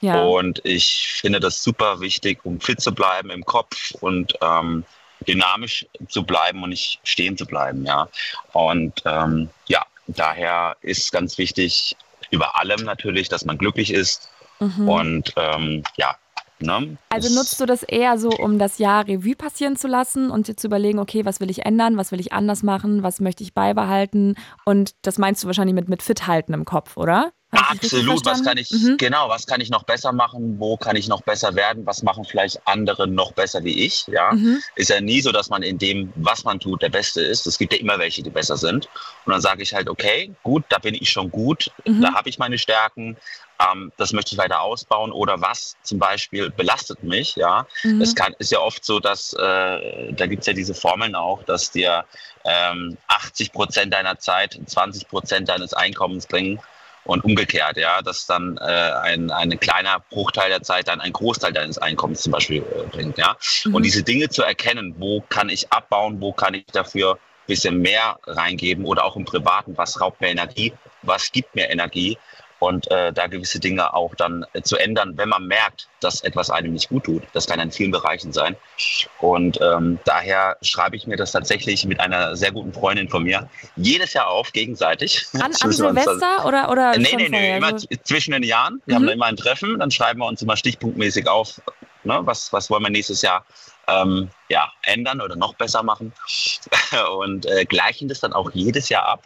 Ja. 0.00 0.20
Und 0.22 0.64
ich 0.64 1.14
finde 1.20 1.40
das 1.40 1.62
super 1.62 2.00
wichtig, 2.00 2.40
um 2.44 2.60
fit 2.60 2.80
zu 2.80 2.94
bleiben 2.94 3.30
im 3.30 3.44
Kopf 3.44 3.92
und 4.00 4.34
ähm, 4.42 4.84
dynamisch 5.26 5.86
zu 6.08 6.24
bleiben 6.24 6.62
und 6.62 6.70
nicht 6.70 7.00
stehen 7.04 7.36
zu 7.36 7.46
bleiben. 7.46 7.84
Ja. 7.86 8.08
Und 8.52 9.02
ähm, 9.04 9.50
ja, 9.66 9.84
daher 10.06 10.76
ist 10.80 11.12
ganz 11.12 11.38
wichtig, 11.38 11.96
über 12.34 12.58
allem 12.58 12.84
natürlich, 12.84 13.28
dass 13.28 13.44
man 13.44 13.58
glücklich 13.58 13.92
ist. 13.92 14.28
Mhm. 14.60 14.88
Und 14.88 15.32
ähm, 15.36 15.82
ja, 15.96 16.16
Ne? 16.60 16.96
Also 17.10 17.34
nutzt 17.34 17.60
du 17.60 17.66
das 17.66 17.82
eher 17.82 18.16
so, 18.16 18.30
um 18.30 18.58
das 18.58 18.78
Jahr 18.78 19.06
Revue 19.06 19.34
passieren 19.34 19.76
zu 19.76 19.88
lassen 19.88 20.30
und 20.30 20.46
dir 20.46 20.56
zu 20.56 20.68
überlegen, 20.68 20.98
okay, 20.98 21.24
was 21.24 21.40
will 21.40 21.50
ich 21.50 21.66
ändern, 21.66 21.96
was 21.96 22.12
will 22.12 22.20
ich 22.20 22.32
anders 22.32 22.62
machen, 22.62 23.02
was 23.02 23.20
möchte 23.20 23.42
ich 23.42 23.54
beibehalten? 23.54 24.36
Und 24.64 24.94
das 25.02 25.18
meinst 25.18 25.42
du 25.42 25.48
wahrscheinlich 25.48 25.74
mit, 25.74 25.88
mit 25.88 26.02
fit 26.02 26.26
halten 26.26 26.54
im 26.54 26.64
Kopf, 26.64 26.96
oder? 26.96 27.32
Absolut, 27.54 28.24
was 28.24 28.42
kann 28.42 28.56
ich, 28.58 28.70
mhm. 28.70 28.96
genau, 28.96 29.28
was 29.28 29.46
kann 29.46 29.60
ich 29.60 29.70
noch 29.70 29.84
besser 29.84 30.12
machen, 30.12 30.58
wo 30.58 30.76
kann 30.76 30.96
ich 30.96 31.08
noch 31.08 31.22
besser 31.22 31.54
werden, 31.54 31.86
was 31.86 32.02
machen 32.02 32.24
vielleicht 32.24 32.60
andere 32.66 33.06
noch 33.06 33.32
besser 33.32 33.64
wie 33.64 33.84
ich, 33.84 34.06
ja. 34.08 34.32
Mhm. 34.32 34.62
Ist 34.74 34.90
ja 34.90 35.00
nie 35.00 35.20
so, 35.20 35.32
dass 35.32 35.48
man 35.48 35.62
in 35.62 35.78
dem, 35.78 36.12
was 36.16 36.44
man 36.44 36.60
tut, 36.60 36.82
der 36.82 36.88
Beste 36.88 37.20
ist. 37.20 37.46
Es 37.46 37.58
gibt 37.58 37.72
ja 37.72 37.78
immer 37.78 37.98
welche, 37.98 38.22
die 38.22 38.30
besser 38.30 38.56
sind. 38.56 38.88
Und 39.24 39.32
dann 39.32 39.40
sage 39.40 39.62
ich 39.62 39.74
halt, 39.74 39.88
okay, 39.88 40.34
gut, 40.42 40.64
da 40.68 40.78
bin 40.78 40.94
ich 40.94 41.10
schon 41.10 41.30
gut, 41.30 41.70
mhm. 41.84 42.02
da 42.02 42.14
habe 42.14 42.28
ich 42.28 42.38
meine 42.38 42.58
Stärken, 42.58 43.16
ähm, 43.60 43.92
das 43.96 44.12
möchte 44.12 44.34
ich 44.34 44.38
weiter 44.38 44.60
ausbauen 44.60 45.12
oder 45.12 45.40
was 45.40 45.76
zum 45.82 45.98
Beispiel 45.98 46.50
belastet 46.50 47.02
mich, 47.02 47.36
ja. 47.36 47.66
Mhm. 47.82 48.00
Es 48.00 48.14
kann, 48.14 48.34
ist 48.38 48.50
ja 48.50 48.60
oft 48.60 48.84
so, 48.84 49.00
dass, 49.00 49.32
äh, 49.34 50.12
da 50.12 50.26
gibt 50.26 50.40
es 50.40 50.46
ja 50.46 50.52
diese 50.52 50.74
Formeln 50.74 51.14
auch, 51.14 51.42
dass 51.44 51.70
dir 51.70 52.04
ähm, 52.44 52.96
80 53.08 53.52
Prozent 53.52 53.94
deiner 53.94 54.18
Zeit 54.18 54.58
20 54.66 55.08
Prozent 55.08 55.48
deines 55.48 55.72
Einkommens 55.72 56.26
bringen 56.26 56.60
und 57.04 57.24
umgekehrt, 57.24 57.76
ja, 57.76 58.02
dass 58.02 58.26
dann 58.26 58.56
äh, 58.58 58.62
ein, 58.62 59.30
ein 59.30 59.58
kleiner 59.60 60.00
Bruchteil 60.10 60.48
der 60.48 60.62
Zeit 60.62 60.88
dann 60.88 61.00
ein 61.00 61.12
Großteil 61.12 61.52
deines 61.52 61.78
Einkommens 61.78 62.22
zum 62.22 62.32
Beispiel 62.32 62.58
äh, 62.58 62.86
bringt, 62.90 63.18
ja. 63.18 63.36
Mhm. 63.64 63.74
Und 63.74 63.82
diese 63.84 64.02
Dinge 64.02 64.28
zu 64.28 64.42
erkennen, 64.42 64.94
wo 64.98 65.20
kann 65.28 65.48
ich 65.48 65.70
abbauen, 65.72 66.20
wo 66.20 66.32
kann 66.32 66.54
ich 66.54 66.66
dafür 66.66 67.14
ein 67.14 67.46
bisschen 67.46 67.80
mehr 67.80 68.18
reingeben 68.26 68.84
oder 68.84 69.04
auch 69.04 69.16
im 69.16 69.24
Privaten, 69.24 69.76
was 69.76 70.00
raubt 70.00 70.20
mir 70.20 70.28
Energie, 70.28 70.72
was 71.02 71.30
gibt 71.30 71.54
mir 71.54 71.70
Energie 71.70 72.18
und 72.64 72.90
äh, 72.90 73.12
da 73.12 73.26
gewisse 73.26 73.60
Dinge 73.60 73.92
auch 73.92 74.14
dann 74.14 74.44
äh, 74.54 74.62
zu 74.62 74.76
ändern, 74.76 75.16
wenn 75.16 75.28
man 75.28 75.46
merkt, 75.46 75.88
dass 76.00 76.22
etwas 76.22 76.50
einem 76.50 76.72
nicht 76.72 76.88
gut 76.88 77.04
tut. 77.04 77.22
Das 77.32 77.46
kann 77.46 77.60
in 77.60 77.70
vielen 77.70 77.90
Bereichen 77.90 78.32
sein. 78.32 78.56
Und 79.20 79.60
ähm, 79.60 79.98
daher 80.04 80.56
schreibe 80.62 80.96
ich 80.96 81.06
mir 81.06 81.16
das 81.16 81.32
tatsächlich 81.32 81.84
mit 81.84 82.00
einer 82.00 82.36
sehr 82.36 82.52
guten 82.52 82.72
Freundin 82.72 83.08
von 83.08 83.24
mir 83.24 83.48
jedes 83.76 84.14
Jahr 84.14 84.28
auf, 84.28 84.52
gegenseitig. 84.52 85.26
An, 85.34 85.52
an 85.60 85.72
Silvester 85.72 86.46
oder, 86.46 86.70
oder 86.70 86.94
äh, 86.94 86.98
Nee, 86.98 87.16
nee, 87.16 87.28
nee, 87.28 87.56
immer 87.56 87.72
also 87.72 87.86
zwischen 88.02 88.32
den 88.32 88.42
Jahren. 88.42 88.80
Wir 88.86 88.98
mhm. 88.98 89.02
haben 89.02 89.08
immer 89.12 89.26
ein 89.26 89.36
Treffen, 89.36 89.78
dann 89.78 89.90
schreiben 89.90 90.20
wir 90.20 90.26
uns 90.26 90.40
immer 90.42 90.56
stichpunktmäßig 90.56 91.28
auf, 91.28 91.60
ne, 92.04 92.20
was, 92.22 92.52
was 92.52 92.70
wollen 92.70 92.82
wir 92.82 92.90
nächstes 92.90 93.22
Jahr 93.22 93.44
ähm, 93.88 94.30
ja, 94.48 94.72
ändern 94.82 95.20
oder 95.20 95.36
noch 95.36 95.54
besser 95.54 95.82
machen. 95.82 96.12
und 97.18 97.46
äh, 97.46 97.64
gleichen 97.66 98.08
das 98.08 98.20
dann 98.20 98.32
auch 98.32 98.50
jedes 98.52 98.88
Jahr 98.88 99.06
ab 99.06 99.22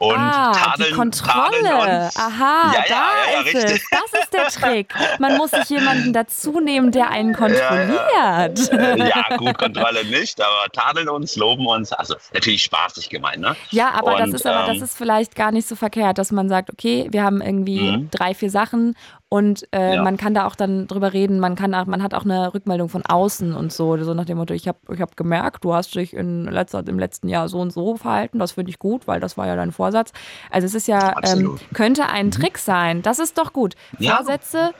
und 0.00 0.16
ah, 0.16 0.52
tadeln, 0.52 0.88
die 0.88 0.96
Kontrolle. 0.96 2.10
Aha, 2.16 2.72
ja, 2.74 2.84
da 2.88 2.94
ja, 3.32 3.40
ist 3.40 3.54
richtig. 3.54 3.64
es. 3.64 3.90
Das 3.90 4.22
ist 4.22 4.32
der 4.32 4.46
Trick. 4.46 4.94
Man 5.18 5.36
muss 5.36 5.50
sich 5.50 5.68
jemanden 5.68 6.14
dazu 6.14 6.58
nehmen, 6.58 6.90
der 6.90 7.10
einen 7.10 7.34
kontrolliert. 7.34 8.72
Ja, 8.72 9.36
gut, 9.36 9.58
Kontrolle 9.58 10.06
nicht, 10.06 10.40
aber 10.40 10.72
tadeln 10.72 11.10
uns, 11.10 11.36
loben 11.36 11.66
uns. 11.66 11.92
Also 11.92 12.14
natürlich 12.32 12.62
spaßig 12.62 13.10
gemeint, 13.10 13.40
ne? 13.40 13.54
Ja, 13.70 13.90
aber 13.90 14.14
und, 14.14 14.20
das 14.20 14.30
ist 14.30 14.46
aber 14.46 14.68
ähm, 14.68 14.78
das 14.78 14.88
ist 14.88 14.96
vielleicht 14.96 15.34
gar 15.34 15.52
nicht 15.52 15.68
so 15.68 15.76
verkehrt, 15.76 16.16
dass 16.16 16.32
man 16.32 16.48
sagt, 16.48 16.70
okay, 16.70 17.08
wir 17.10 17.22
haben 17.22 17.42
irgendwie 17.42 17.80
mhm. 17.80 18.10
drei, 18.10 18.32
vier 18.32 18.50
Sachen 18.50 18.96
und 19.32 19.66
äh, 19.72 19.94
ja. 19.94 20.02
man 20.02 20.16
kann 20.16 20.34
da 20.34 20.44
auch 20.44 20.56
dann 20.56 20.88
drüber 20.88 21.12
reden, 21.12 21.38
man 21.38 21.54
kann 21.54 21.72
auch, 21.72 21.86
man 21.86 22.02
hat 22.02 22.14
auch 22.14 22.24
eine 22.24 22.52
Rückmeldung 22.52 22.88
von 22.88 23.06
außen 23.06 23.54
und 23.54 23.72
so, 23.72 23.96
so 24.02 24.12
nach 24.12 24.24
dem 24.24 24.38
Motto, 24.38 24.54
ich 24.54 24.66
habe 24.66 24.78
ich 24.92 25.00
hab 25.00 25.16
gemerkt, 25.16 25.64
du 25.64 25.72
hast 25.72 25.94
dich 25.94 26.14
in 26.14 26.46
letzter, 26.46 26.86
im 26.88 26.98
letzten 26.98 27.28
Jahr 27.28 27.48
so 27.48 27.60
und 27.60 27.72
so 27.72 27.96
verhalten, 27.96 28.40
das 28.40 28.52
finde 28.52 28.70
ich 28.70 28.80
gut, 28.80 29.06
weil 29.06 29.20
das 29.20 29.38
war 29.38 29.46
ja 29.46 29.54
dein 29.54 29.70
Vorsatz. 29.70 30.12
Also 30.50 30.66
es 30.66 30.74
ist 30.74 30.88
ja, 30.88 31.14
ähm, 31.22 31.60
könnte 31.72 32.08
ein 32.08 32.26
mhm. 32.26 32.30
Trick 32.32 32.58
sein, 32.58 33.02
das 33.02 33.20
ist 33.20 33.38
doch 33.38 33.52
gut. 33.52 33.76
Ja. 34.00 34.16
Vorsätze 34.16 34.72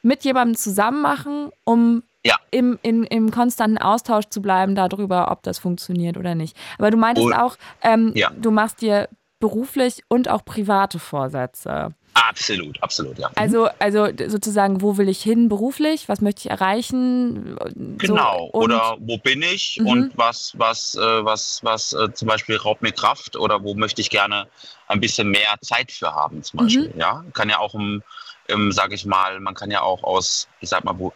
mit 0.00 0.24
jemandem 0.24 0.56
zusammen 0.56 1.02
machen, 1.02 1.50
um 1.64 2.04
ja. 2.24 2.36
im, 2.50 2.78
in, 2.80 3.04
im 3.04 3.30
konstanten 3.30 3.76
Austausch 3.76 4.30
zu 4.30 4.40
bleiben 4.40 4.74
darüber, 4.74 5.30
ob 5.30 5.42
das 5.42 5.58
funktioniert 5.58 6.16
oder 6.16 6.34
nicht. 6.34 6.56
Aber 6.78 6.90
du 6.90 6.96
meintest 6.96 7.28
oh. 7.28 7.34
auch, 7.34 7.56
ähm, 7.82 8.12
ja. 8.14 8.30
du 8.30 8.50
machst 8.50 8.80
dir 8.80 9.10
beruflich 9.44 10.02
und 10.08 10.30
auch 10.30 10.42
private 10.42 10.98
Vorsätze. 10.98 11.92
Absolut, 12.14 12.82
absolut, 12.82 13.18
ja. 13.18 13.30
Also, 13.34 13.68
also 13.78 14.08
sozusagen, 14.28 14.80
wo 14.80 14.96
will 14.96 15.06
ich 15.06 15.20
hin 15.22 15.50
beruflich? 15.50 16.08
Was 16.08 16.22
möchte 16.22 16.40
ich 16.40 16.50
erreichen? 16.50 17.58
Genau. 17.98 18.48
So, 18.54 18.58
oder 18.58 18.96
wo 19.00 19.18
bin 19.18 19.42
ich 19.42 19.78
mhm. 19.78 19.86
und 19.86 20.12
was, 20.16 20.54
was, 20.56 20.94
äh, 20.94 21.24
was, 21.24 21.60
was 21.62 21.92
äh, 21.92 22.10
zum 22.14 22.26
Beispiel 22.26 22.56
raubt 22.56 22.80
mir 22.80 22.92
Kraft 22.92 23.36
oder 23.36 23.62
wo 23.62 23.74
möchte 23.74 24.00
ich 24.00 24.08
gerne 24.08 24.46
ein 24.88 25.00
bisschen 25.00 25.28
mehr 25.28 25.56
Zeit 25.60 25.92
für 25.92 26.14
haben, 26.14 26.42
zum 26.42 26.60
mhm. 26.60 26.64
Beispiel. 26.64 26.92
Mhm. 26.94 27.00
Ja, 27.00 27.24
kann 27.34 27.50
ja 27.50 27.58
auch 27.58 27.74
um 27.74 28.02
ähm, 28.48 28.72
sage 28.72 28.94
ich 28.94 29.04
mal, 29.06 29.40
man 29.40 29.54
kann 29.54 29.70
ja 29.70 29.82
auch 29.82 30.02
aus, 30.02 30.48
ich 30.60 30.68
sag 30.68 30.84
mal, 30.84 30.98
wo, 30.98 31.12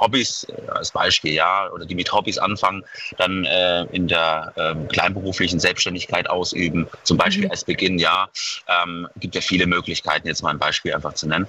Hobbys 0.00 0.44
äh, 0.44 0.70
als 0.70 0.90
Beispiel, 0.90 1.32
ja, 1.32 1.70
oder 1.70 1.86
die 1.86 1.94
mit 1.94 2.12
Hobbys 2.12 2.38
anfangen, 2.38 2.84
dann 3.16 3.44
äh, 3.44 3.84
in 3.92 4.08
der 4.08 4.52
ähm, 4.56 4.88
kleinberuflichen 4.88 5.60
Selbstständigkeit 5.60 6.28
ausüben, 6.28 6.88
zum 7.04 7.16
Beispiel 7.16 7.46
mhm. 7.46 7.50
als 7.50 7.64
Beginn, 7.64 7.98
ja, 7.98 8.28
ähm, 8.66 9.08
gibt 9.16 9.34
ja 9.34 9.40
viele 9.40 9.66
Möglichkeiten, 9.66 10.26
jetzt 10.26 10.42
mal 10.42 10.50
ein 10.50 10.58
Beispiel 10.58 10.94
einfach 10.94 11.14
zu 11.14 11.28
nennen. 11.28 11.48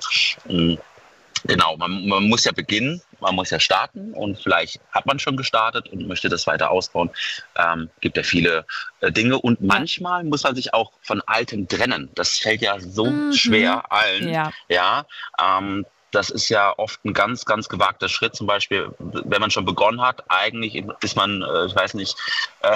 Genau, 1.46 1.78
man, 1.78 2.08
man 2.08 2.28
muss 2.28 2.46
ja 2.46 2.52
beginnen, 2.52 3.02
man 3.20 3.36
muss 3.36 3.50
ja 3.50 3.60
starten 3.60 4.14
und 4.14 4.40
vielleicht 4.40 4.80
hat 4.92 5.06
man 5.06 5.20
schon 5.20 5.38
gestartet 5.38 5.90
und 5.90 6.08
möchte 6.08 6.30
das 6.30 6.48
weiter 6.48 6.72
ausbauen. 6.72 7.10
Ähm, 7.56 7.90
gibt 8.02 8.18
ja 8.18 8.24
viele 8.24 8.66
äh, 9.02 9.12
Dinge 9.12 9.40
und 9.40 9.62
manchmal 9.62 10.24
muss 10.24 10.44
man 10.44 10.56
sich 10.56 10.74
auch 10.74 10.92
von 11.02 11.22
Altem 11.26 11.68
trennen. 11.68 12.10
Das 12.16 12.38
fällt 12.38 12.62
ja 12.62 12.80
so 12.80 13.06
mhm. 13.06 13.34
schwer 13.34 13.92
allen. 13.92 14.30
Ja, 14.30 14.52
ja 14.70 15.06
ähm, 15.42 15.86
das 16.12 16.30
ist 16.30 16.50
ja 16.50 16.74
oft 16.78 17.04
ein 17.06 17.14
ganz, 17.14 17.46
ganz 17.46 17.70
gewagter 17.70 18.10
Schritt. 18.10 18.36
Zum 18.36 18.48
Beispiel, 18.48 18.90
wenn 18.98 19.42
man 19.42 19.52
schon 19.52 19.66
begonnen 19.66 20.02
hat, 20.02 20.24
eigentlich 20.30 20.84
ist 21.02 21.16
man, 21.16 21.42
äh, 21.42 21.66
ich 21.66 21.76
weiß 21.76 21.94
nicht, 21.94 22.16
äh, 22.62 22.76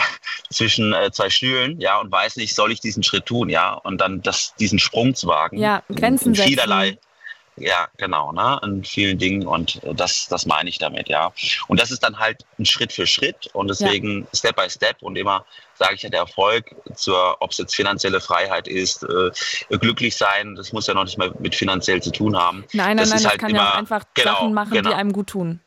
zwischen 0.50 0.94
äh, 0.94 1.12
zwei 1.12 1.30
Stühlen, 1.30 1.80
ja, 1.80 2.00
und 2.00 2.12
weiß 2.12 2.36
nicht, 2.38 2.56
soll 2.56 2.72
ich 2.72 2.80
diesen 2.80 3.04
Schritt 3.04 3.26
tun, 3.26 3.50
ja, 3.50 3.74
und 3.74 4.00
dann 4.00 4.22
das, 4.22 4.54
diesen 4.60 4.80
Sprung 4.80 5.16
zu 5.16 5.28
wagen. 5.28 5.58
Ja, 5.58 5.84
Grenzen 5.90 6.34
in, 6.34 6.42
in 6.42 6.48
vielerlei, 6.48 6.90
setzen. 6.92 7.02
Ja, 7.56 7.88
genau, 7.98 8.32
ne, 8.32 8.60
in 8.64 8.84
vielen 8.84 9.20
Dingen 9.20 9.46
und 9.46 9.80
das, 9.94 10.28
das 10.28 10.46
meine 10.46 10.70
ich 10.70 10.80
damit, 10.80 11.08
ja. 11.08 11.32
Und 11.68 11.80
das 11.80 11.92
ist 11.92 12.02
dann 12.02 12.18
halt 12.18 12.46
ein 12.58 12.66
Schritt 12.66 12.92
für 12.92 13.06
Schritt 13.06 13.48
und 13.54 13.68
deswegen 13.68 14.22
ja. 14.22 14.28
Step 14.34 14.56
by 14.56 14.70
Step 14.70 15.02
und 15.02 15.16
immer 15.16 15.46
sage 15.76 15.96
ich 15.96 16.02
ja, 16.02 16.10
der 16.10 16.22
Erfolg, 16.22 16.76
zur, 16.96 17.42
ob 17.42 17.52
es 17.52 17.58
jetzt 17.58 17.76
finanzielle 17.76 18.22
Freiheit 18.22 18.68
ist, 18.68 19.04
äh, 19.04 19.32
glücklich 19.78 20.16
sein, 20.16 20.56
das 20.56 20.74
muss 20.74 20.88
ja 20.88 20.94
noch 20.94 21.04
nicht 21.04 21.18
mal 21.18 21.34
mit 21.40 21.56
finanziell 21.56 22.02
zu 22.02 22.12
tun 22.12 22.36
haben. 22.36 22.64
Nein, 22.74 22.96
nein, 22.96 22.98
das 22.98 23.10
nein, 23.10 23.24
das 23.24 23.32
halt 23.32 23.40
kann 23.40 23.50
immer, 23.52 23.60
ja 23.60 23.72
auch 23.72 23.76
einfach 23.76 24.04
genau, 24.14 24.32
Sachen 24.34 24.54
machen, 24.54 24.72
genau. 24.74 24.90
die 24.90 24.96
einem 24.96 25.14
gut 25.14 25.28
tun. 25.28 25.60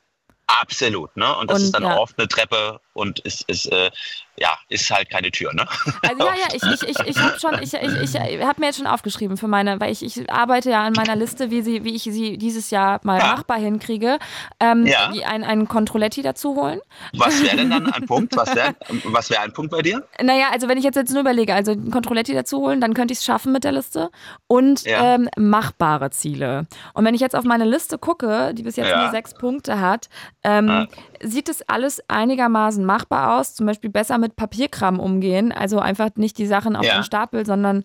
Absolut, 0.47 1.17
ne? 1.17 1.37
Und 1.37 1.51
das 1.51 1.59
und, 1.59 1.65
ist 1.65 1.73
dann 1.73 1.83
ja. 1.83 1.99
oft 1.99 2.19
eine 2.19 2.29
Treppe 2.29 2.81
und 2.97 3.21
ist, 3.21 3.43
ist 3.49 3.67
äh, 3.73 3.91
ja, 4.39 4.51
ist 4.69 4.91
halt 4.91 5.11
keine 5.11 5.31
Tür, 5.31 5.53
ne? 5.55 5.67
Also 6.03 6.27
ja, 6.27 6.35
ja, 6.35 6.55
ich, 6.55 6.63
ich, 6.63 6.89
ich, 6.89 7.07
ich 7.07 7.19
habe 7.19 7.41
schon, 7.41 7.55
ich, 7.63 7.73
ich, 7.75 8.15
ich 8.15 8.21
habe 8.21 8.61
mir 8.61 8.67
jetzt 8.67 8.77
schon 8.77 8.87
aufgeschrieben 8.87 9.37
für 9.37 9.49
meine, 9.49 9.81
weil 9.81 9.91
ich, 9.91 10.05
ich 10.05 10.31
arbeite 10.31 10.71
ja 10.71 10.85
an 10.85 10.93
meiner 10.93 11.17
Liste, 11.17 11.51
wie 11.51 11.63
sie, 11.63 11.85
wie 11.85 11.95
ich 11.95 12.03
sie 12.03 12.37
dieses 12.37 12.71
Jahr 12.71 13.01
mal 13.03 13.19
ja. 13.19 13.35
machbar 13.35 13.59
hinkriege, 13.59 14.19
ähm, 14.61 14.87
ja. 14.87 15.11
ein, 15.27 15.43
einen 15.43 15.69
Controletti 15.69 16.23
dazu 16.23 16.55
holen. 16.55 16.81
Was 17.17 17.43
wäre 17.43 17.57
denn 17.57 17.71
dann 17.71 17.91
ein 17.93 18.07
Punkt? 18.07 18.37
Was 18.37 18.55
wäre 18.55 18.75
was 19.05 19.31
wär 19.31 19.41
ein 19.41 19.53
Punkt 19.53 19.71
bei 19.71 19.83
dir? 19.83 20.07
Naja, 20.23 20.49
also 20.53 20.69
wenn 20.69 20.79
ich 20.79 20.85
jetzt, 20.85 20.97
jetzt 20.97 21.13
nur 21.13 21.21
überlege, 21.21 21.55
also 21.55 21.73
ein 21.73 21.91
Controletti 21.91 22.35
dazu 22.35 22.59
holen, 22.59 22.81
dann 22.81 22.95
könnte 22.95 23.13
ich 23.13 23.21
es 23.21 23.25
schaffen 23.25 23.53
mit 23.53 23.65
der 23.65 23.73
Liste 23.73 24.11
und 24.47 24.83
ja. 24.83 25.15
ähm, 25.15 25.29
machbare 25.37 26.11
Ziele. 26.11 26.67
Und 26.93 27.05
wenn 27.05 27.15
ich 27.15 27.21
jetzt 27.21 27.35
auf 27.35 27.45
meine 27.45 27.65
Liste 27.65 27.99
gucke, 27.99 28.53
die 28.55 28.63
bis 28.63 28.77
jetzt 28.77 28.95
nur 28.95 29.11
sechs 29.11 29.35
Punkte 29.35 29.81
hat, 29.81 30.09
ähm, 30.43 30.89
sieht 31.23 31.49
es 31.49 31.63
alles 31.69 32.03
einigermaßen 32.09 32.85
machbar 32.87 33.39
aus, 33.39 33.55
zum 33.55 33.67
Beispiel 33.67 33.91
besser 33.91 34.19
mit 34.19 34.37
Papierkram 34.37 35.01
umgehen, 35.01 35.53
also 35.53 35.79
einfach 35.79 36.11
nicht 36.17 36.39
die 36.39 36.47
Sachen 36.47 36.77
auf 36.77 36.85
ja. 36.85 36.95
den 36.95 37.05
Stapel, 37.05 37.45
sondern 37.45 37.85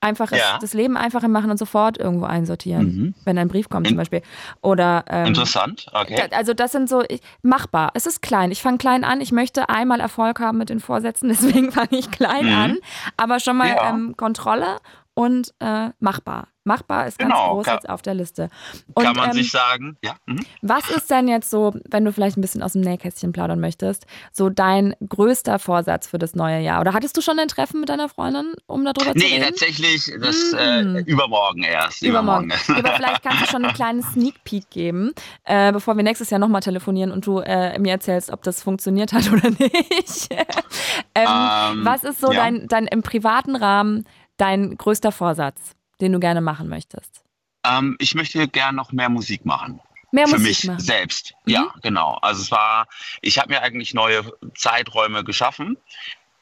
einfach 0.00 0.32
ja. 0.32 0.58
das 0.60 0.72
Leben 0.72 0.96
einfacher 0.96 1.28
machen 1.28 1.50
und 1.50 1.58
sofort 1.58 1.98
irgendwo 1.98 2.24
einsortieren, 2.24 2.84
mhm. 2.84 3.14
wenn 3.24 3.38
ein 3.38 3.48
Brief 3.48 3.68
kommt 3.68 3.86
zum 3.86 3.96
Beispiel. 3.96 4.22
Oder 4.62 5.04
ähm, 5.08 5.26
interessant, 5.26 5.86
okay. 5.92 6.28
Also 6.30 6.54
das 6.54 6.72
sind 6.72 6.88
so 6.88 7.02
machbar. 7.42 7.90
Es 7.94 8.06
ist 8.06 8.22
klein. 8.22 8.50
Ich 8.50 8.62
fange 8.62 8.78
klein 8.78 9.04
an. 9.04 9.20
Ich 9.20 9.30
möchte 9.30 9.68
einmal 9.68 10.00
Erfolg 10.00 10.40
haben 10.40 10.58
mit 10.58 10.70
den 10.70 10.80
Vorsätzen, 10.80 11.28
deswegen 11.28 11.70
fange 11.70 11.98
ich 11.98 12.10
klein 12.10 12.46
mhm. 12.46 12.54
an. 12.54 12.78
Aber 13.16 13.40
schon 13.40 13.56
mal 13.56 13.68
ja. 13.68 13.90
ähm, 13.90 14.16
Kontrolle 14.16 14.78
und 15.20 15.52
äh, 15.60 15.90
machbar. 15.98 16.48
Machbar 16.64 17.06
ist 17.06 17.18
ganz 17.18 17.32
genau, 17.32 17.54
groß 17.54 17.64
kann, 17.64 17.74
jetzt 17.74 17.88
auf 17.88 18.00
der 18.00 18.14
Liste. 18.14 18.48
Und, 18.94 19.04
kann 19.04 19.16
man 19.16 19.30
ähm, 19.30 19.34
sich 19.34 19.50
sagen, 19.50 19.96
ja. 20.04 20.14
Mhm. 20.26 20.40
Was 20.62 20.88
ist 20.90 21.10
denn 21.10 21.26
jetzt 21.26 21.50
so, 21.50 21.74
wenn 21.90 22.04
du 22.04 22.12
vielleicht 22.12 22.36
ein 22.36 22.42
bisschen 22.42 22.62
aus 22.62 22.74
dem 22.74 22.82
Nähkästchen 22.82 23.32
plaudern 23.32 23.60
möchtest, 23.60 24.06
so 24.30 24.50
dein 24.50 24.94
größter 25.06 25.58
Vorsatz 25.58 26.06
für 26.06 26.18
das 26.18 26.34
neue 26.34 26.60
Jahr? 26.60 26.80
Oder 26.80 26.94
hattest 26.94 27.16
du 27.16 27.22
schon 27.22 27.38
ein 27.38 27.48
Treffen 27.48 27.80
mit 27.80 27.88
deiner 27.88 28.08
Freundin, 28.08 28.54
um 28.66 28.84
darüber 28.84 29.12
nee, 29.14 29.20
zu 29.20 29.26
reden? 29.26 29.40
Nee, 29.40 29.46
tatsächlich, 29.48 30.12
das 30.20 30.52
mhm. 30.52 30.96
äh, 30.96 31.00
übermorgen 31.00 31.62
erst. 31.64 32.02
Übermorgen. 32.02 32.50
übermorgen. 32.50 32.86
Aber 32.86 32.96
vielleicht 32.96 33.22
kannst 33.22 33.42
du 33.42 33.46
schon 33.46 33.64
einen 33.64 33.74
kleinen 33.74 34.02
Sneak 34.02 34.44
Peek 34.44 34.70
geben, 34.70 35.12
äh, 35.44 35.72
bevor 35.72 35.96
wir 35.96 36.02
nächstes 36.02 36.30
Jahr 36.30 36.38
nochmal 36.38 36.62
telefonieren 36.62 37.10
und 37.10 37.26
du 37.26 37.40
äh, 37.40 37.78
mir 37.78 37.92
erzählst, 37.92 38.30
ob 38.30 38.42
das 38.42 38.62
funktioniert 38.62 39.12
hat 39.12 39.28
oder 39.32 39.50
nicht. 39.50 40.28
ähm, 41.14 41.26
ähm, 41.26 41.84
was 41.84 42.04
ist 42.04 42.20
so 42.20 42.32
ja. 42.32 42.42
dein, 42.42 42.68
dein 42.68 42.86
im 42.86 43.02
privaten 43.02 43.56
Rahmen 43.56 44.04
dein 44.40 44.76
größter 44.76 45.12
Vorsatz? 45.12 45.74
den 46.00 46.12
du 46.12 46.20
gerne 46.20 46.40
machen 46.40 46.68
möchtest? 46.68 47.22
Ähm, 47.64 47.96
ich 47.98 48.14
möchte 48.14 48.48
gerne 48.48 48.76
noch 48.76 48.92
mehr 48.92 49.08
Musik 49.08 49.44
machen. 49.44 49.80
Mehr 50.12 50.26
für 50.26 50.38
Musik 50.38 50.48
mich 50.48 50.64
machen. 50.64 50.80
selbst. 50.80 51.34
Mhm. 51.44 51.52
Ja, 51.52 51.74
genau. 51.82 52.18
Also 52.22 52.42
es 52.42 52.50
war, 52.50 52.86
ich 53.20 53.38
habe 53.38 53.50
mir 53.50 53.62
eigentlich 53.62 53.94
neue 53.94 54.32
Zeiträume 54.56 55.24
geschaffen. 55.24 55.76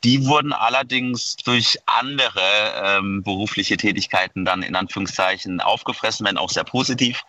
Die 0.05 0.26
wurden 0.26 0.52
allerdings 0.52 1.37
durch 1.37 1.76
andere 1.87 2.40
ähm, 2.83 3.23
berufliche 3.25 3.76
Tätigkeiten 3.76 4.45
dann 4.45 4.62
in 4.62 4.76
Anführungszeichen 4.76 5.61
aufgefressen, 5.61 6.25
wenn 6.25 6.38
auch 6.38 6.50
sehr 6.50 6.64
positiv. 6.64 7.25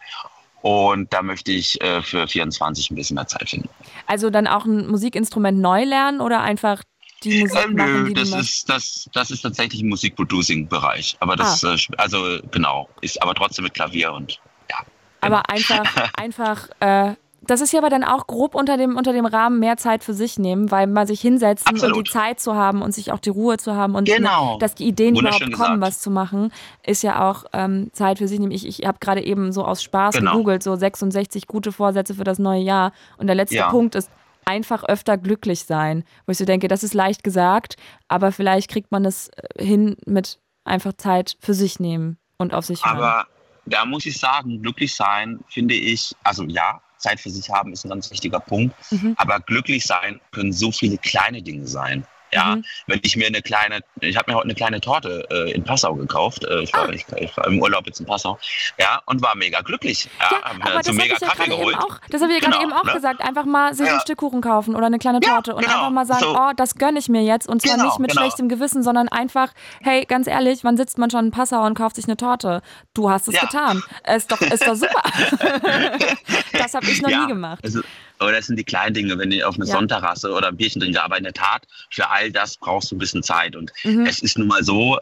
Und 0.62 1.12
da 1.12 1.24
möchte 1.24 1.52
ich 1.52 1.82
äh, 1.82 2.04
für 2.04 2.28
24 2.28 2.92
ein 2.92 2.96
bisschen 2.96 3.16
mehr 3.16 3.28
Zeit 3.28 3.50
finden. 3.50 3.70
Also 4.06 4.30
dann 4.30 4.46
auch 4.46 4.66
ein 4.66 4.88
Musikinstrument 4.88 5.58
neu 5.58 5.84
lernen 5.84 6.22
oder 6.22 6.42
einfach 6.42 6.84
die 7.24 7.42
Musik 7.42 7.66
ähm, 7.66 7.76
machen, 7.76 8.06
die 8.06 8.14
das 8.14 8.34
ist 8.34 8.70
das 8.70 9.10
das 9.14 9.32
ist 9.32 9.42
tatsächlich 9.42 9.82
im 9.82 9.90
Musikproducing-Bereich. 9.90 11.18
Aber 11.20 11.36
das 11.36 11.64
ah. 11.64 11.74
äh, 11.74 11.78
also 11.98 12.40
genau 12.52 12.90
ist 13.02 13.22
aber 13.22 13.36
trotzdem 13.36 13.64
mit 13.64 13.74
Klavier 13.74 14.14
und 14.14 14.40
ja. 14.70 14.78
Aber 15.22 15.44
genau. 15.48 15.56
einfach 15.56 16.14
einfach 16.18 16.70
äh, 16.80 17.16
das 17.42 17.62
ist 17.62 17.72
ja 17.72 17.80
aber 17.80 17.90
dann 17.90 18.04
auch 18.04 18.28
grob 18.28 18.54
unter 18.54 18.78
dem, 18.78 18.98
unter 18.98 19.14
dem 19.14 19.26
Rahmen 19.26 19.60
mehr 19.60 19.78
Zeit 19.78 20.04
für 20.04 20.14
sich 20.14 20.38
nehmen, 20.38 20.72
weil 20.72 20.88
man 20.88 21.08
sich 21.08 21.22
hinsetzen 21.22 21.68
Absolut. 21.68 21.98
und 21.98 22.08
die 22.08 22.12
Zeit 22.12 22.40
zu 22.40 22.56
haben 22.56 22.82
und 22.82 22.94
sich 22.94 23.12
auch 23.12 23.20
die 23.20 23.30
Ruhe 23.30 23.58
zu 23.58 23.76
haben 23.76 23.96
und 23.96 24.06
genau. 24.06 24.58
dass 24.60 24.76
die 24.76 24.86
Ideen 24.86 25.16
überhaupt 25.16 25.40
kommen, 25.40 25.52
gesagt. 25.52 25.82
was 25.82 26.00
zu 26.00 26.12
machen, 26.12 26.52
ist 26.86 27.02
ja 27.02 27.30
auch 27.30 27.46
ähm, 27.54 27.90
Zeit 27.94 28.18
für 28.18 28.28
sich 28.28 28.40
nehmen. 28.40 28.52
Ich, 28.52 28.68
ich 28.68 28.86
habe 28.86 29.00
gerade 29.00 29.24
eben 29.24 29.52
so 29.52 29.64
aus 29.64 29.82
Spaß 29.82 30.16
genau. 30.16 30.32
gegoogelt, 30.34 30.64
so 30.64 30.76
66 30.76 31.48
gute 31.48 31.72
Vorsätze 31.72 32.14
für 32.14 32.24
das 32.24 32.40
neue 32.40 32.62
Jahr. 32.62 32.92
Und 33.18 33.28
der 33.28 33.36
letzte 33.36 33.56
ja. 33.56 33.70
Punkt 33.70 33.96
ist 33.96 34.10
einfach 34.50 34.84
öfter 34.84 35.18
glücklich 35.18 35.66
sein. 35.66 36.04
Wo 36.26 36.32
ich 36.32 36.40
so 36.40 36.46
denke, 36.46 36.68
das 36.68 36.84
ist 36.84 36.96
leicht 36.96 37.24
gesagt, 37.24 37.76
aber 38.08 38.32
vielleicht 38.32 38.70
kriegt 38.70 38.92
man 38.92 39.06
es 39.06 39.30
äh, 39.30 39.64
hin 39.64 39.96
mit 40.08 40.40
einfach 40.64 40.94
Zeit 40.94 41.38
für 41.40 41.54
sich 41.54 41.80
nehmen 41.80 42.18
und 42.38 42.54
auf 42.54 42.66
sich 42.66 42.84
hören. 42.84 42.98
Aber 42.98 43.28
da 43.66 43.86
muss 43.86 44.08
ich 44.08 44.18
sagen, 44.18 44.62
glücklich 44.62 44.96
sein, 44.96 45.40
finde 45.48 45.76
ich, 45.76 46.16
also 46.24 46.44
ja, 46.46 46.82
Zeit 46.98 47.20
für 47.20 47.30
sich 47.30 47.50
haben 47.50 47.72
ist 47.72 47.86
ein 47.86 47.90
ganz 47.90 48.10
wichtiger 48.12 48.40
Punkt. 48.40 48.76
Mhm. 48.92 49.14
Aber 49.18 49.40
glücklich 49.40 49.86
sein 49.86 50.20
können 50.32 50.52
so 50.52 50.72
viele 50.72 50.98
kleine 50.98 51.42
Dinge 51.42 51.68
sein. 51.68 52.06
Ja, 52.32 52.56
mhm. 52.56 52.66
wenn 52.88 53.00
ich 53.04 53.16
mir 53.16 53.28
eine 53.28 53.42
kleine, 53.42 53.82
ich 54.02 54.16
habe 54.18 54.32
mir 54.32 54.38
heute 54.38 54.46
eine 54.46 54.56
kleine 54.56 54.82
Torte 54.82 55.26
äh, 55.32 55.52
in 55.52 55.64
Passau 55.64 55.96
gekauft. 55.96 56.44
Äh, 56.44 56.62
ich, 56.62 56.74
war, 56.74 56.88
ah. 56.88 56.92
ich, 56.92 57.06
ich, 57.18 57.36
war 57.38 57.48
im 57.48 57.60
Urlaub 57.62 57.86
jetzt 57.88 58.00
in 58.00 58.06
Passau. 58.06 58.38
Ja, 58.80 59.02
und 59.06 59.22
war 59.22 59.36
mega 59.36 59.62
glücklich. 59.62 60.10
Ja, 60.20 60.32
ja 60.32 60.46
aber 60.46 60.78
das 60.78 60.88
habe 60.88 60.98
ich 60.98 61.08
ja 61.08 61.18
gerade 61.18 61.54
eben 61.54 61.76
auch, 61.76 62.00
das 62.10 62.22
habe 62.22 62.34
ich 62.34 62.40
genau, 62.40 62.52
gerade 62.52 62.64
eben 62.64 62.74
auch 62.74 62.84
ne? 62.84 62.94
gesagt. 62.94 63.22
Einfach 63.22 63.46
mal 63.46 63.74
sich 63.74 63.88
ja. 63.88 63.94
ein 63.94 64.00
Stück 64.02 64.20
Kuchen 64.20 64.42
kaufen 64.42 64.76
oder 64.76 64.88
eine 64.88 65.00
kleine 65.00 65.22
Torte 65.22 65.52
ja, 65.52 65.58
und 65.58 65.64
genau. 65.64 65.78
einfach 65.78 65.92
mal 65.92 66.06
sagen, 66.06 66.20
so. 66.22 66.38
oh, 66.38 66.52
das 66.56 66.76
gönne 66.76 67.00
ich 67.00 67.10
mir 67.10 67.24
jetzt. 67.24 67.48
Und 67.48 67.62
zwar 67.62 67.76
genau, 67.76 67.86
nicht 67.86 68.00
mit 68.00 68.12
genau. 68.12 68.22
schlechtem 68.22 68.50
Gewissen, 68.50 68.84
sondern 68.84 69.08
einfach, 69.08 69.54
hey, 69.82 70.06
ganz 70.06 70.28
ehrlich, 70.28 70.64
wann 70.64 70.78
sitzt 70.78 70.98
man 70.98 71.10
schon 71.10 71.28
in 71.28 71.32
Passau 71.32 71.66
und 71.66 71.76
kauft 71.76 71.96
sich 71.96 72.06
eine 72.06 72.18
Torte? 72.18 72.62
Du 72.94 73.10
hast 73.10 73.28
es 73.28 73.40
getan. 73.40 73.82
Ist 74.16 74.32
doch, 74.32 74.42
ist 74.42 74.68
doch 74.68 74.76
super. 74.76 75.02
das 76.54 76.74
habe 76.74 76.86
ich 76.88 77.02
noch 77.02 77.10
nie 77.10 77.28
gemacht. 77.28 77.64
Also, 77.64 77.82
oder 78.20 78.34
das 78.34 78.48
sind 78.48 78.58
die 78.58 78.64
kleinen 78.64 78.94
Dinge, 78.94 79.18
wenn 79.18 79.32
ich 79.32 79.44
auf 79.44 79.56
eine 79.56 79.66
ja. 79.66 79.74
Sonnterrasse 79.74 80.32
oder 80.32 80.50
ein 80.50 80.58
Bierchen 80.58 80.82
trinke. 80.82 81.02
Aber 81.02 81.18
in 81.18 81.24
der 81.24 81.34
Tat, 81.34 81.68
für 81.90 82.10
all 82.10 82.32
das 82.32 82.58
brauchst 82.58 82.92
du 82.92 82.96
ein 82.96 83.00
bisschen 83.00 83.24
Zeit. 83.24 83.56
Und 83.56 83.72
mhm. 83.84 84.06
es 84.06 84.20
ist 84.20 84.38
nun 84.38 84.48
mal 84.48 84.64
so, 84.64 85.00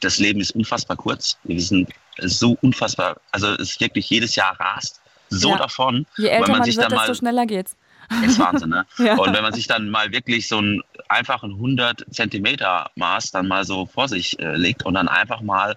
das 0.00 0.18
Leben 0.18 0.40
ist 0.40 0.52
unfassbar 0.52 0.96
kurz. 0.96 1.36
Wir 1.44 1.60
sind 1.60 1.90
so 2.18 2.56
unfassbar, 2.62 3.16
also 3.32 3.48
es 3.54 3.70
ist 3.70 3.80
wirklich 3.80 4.08
jedes 4.08 4.36
Jahr 4.36 4.58
rast 4.60 5.00
so 5.30 5.50
ja. 5.50 5.56
davon. 5.56 6.06
Je 6.16 6.28
älter 6.28 6.48
man, 6.48 6.58
man 6.58 6.64
sich 6.64 6.76
wird, 6.76 6.86
dann 6.86 6.96
mal, 6.96 7.06
desto 7.06 7.14
schneller 7.14 7.46
geht's. 7.46 7.76
Ist 8.24 8.38
Wahnsinn, 8.38 8.68
ne? 8.68 8.86
ja. 8.98 9.16
Und 9.16 9.34
wenn 9.34 9.42
man 9.42 9.52
sich 9.52 9.66
dann 9.66 9.88
mal 9.88 10.12
wirklich 10.12 10.46
so 10.46 10.58
einen 10.58 10.82
einfachen 11.08 11.52
100 11.52 12.04
Zentimeter 12.10 12.90
Maß 12.96 13.30
dann 13.30 13.48
mal 13.48 13.64
so 13.64 13.86
vor 13.86 14.08
sich 14.08 14.38
äh, 14.38 14.56
legt 14.56 14.84
und 14.84 14.94
dann 14.94 15.08
einfach 15.08 15.40
mal, 15.40 15.76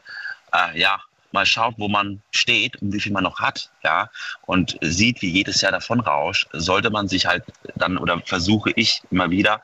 äh, 0.54 0.80
ja, 0.80 1.02
mal 1.38 1.46
schaut, 1.46 1.76
wo 1.78 1.88
man 1.88 2.22
steht 2.32 2.82
und 2.82 2.92
wie 2.94 3.00
viel 3.00 3.12
man 3.12 3.24
noch 3.24 3.40
hat, 3.40 3.70
ja, 3.84 4.10
und 4.48 4.78
sieht, 4.82 5.22
wie 5.22 5.30
jedes 5.30 5.62
Jahr 5.62 5.72
davon 5.72 6.00
rauscht, 6.00 6.48
sollte 6.54 6.90
man 6.90 7.08
sich 7.08 7.28
halt 7.28 7.44
dann 7.76 7.98
oder 8.00 8.20
versuche 8.26 8.72
ich 8.76 9.02
immer 9.12 9.30
wieder 9.30 9.62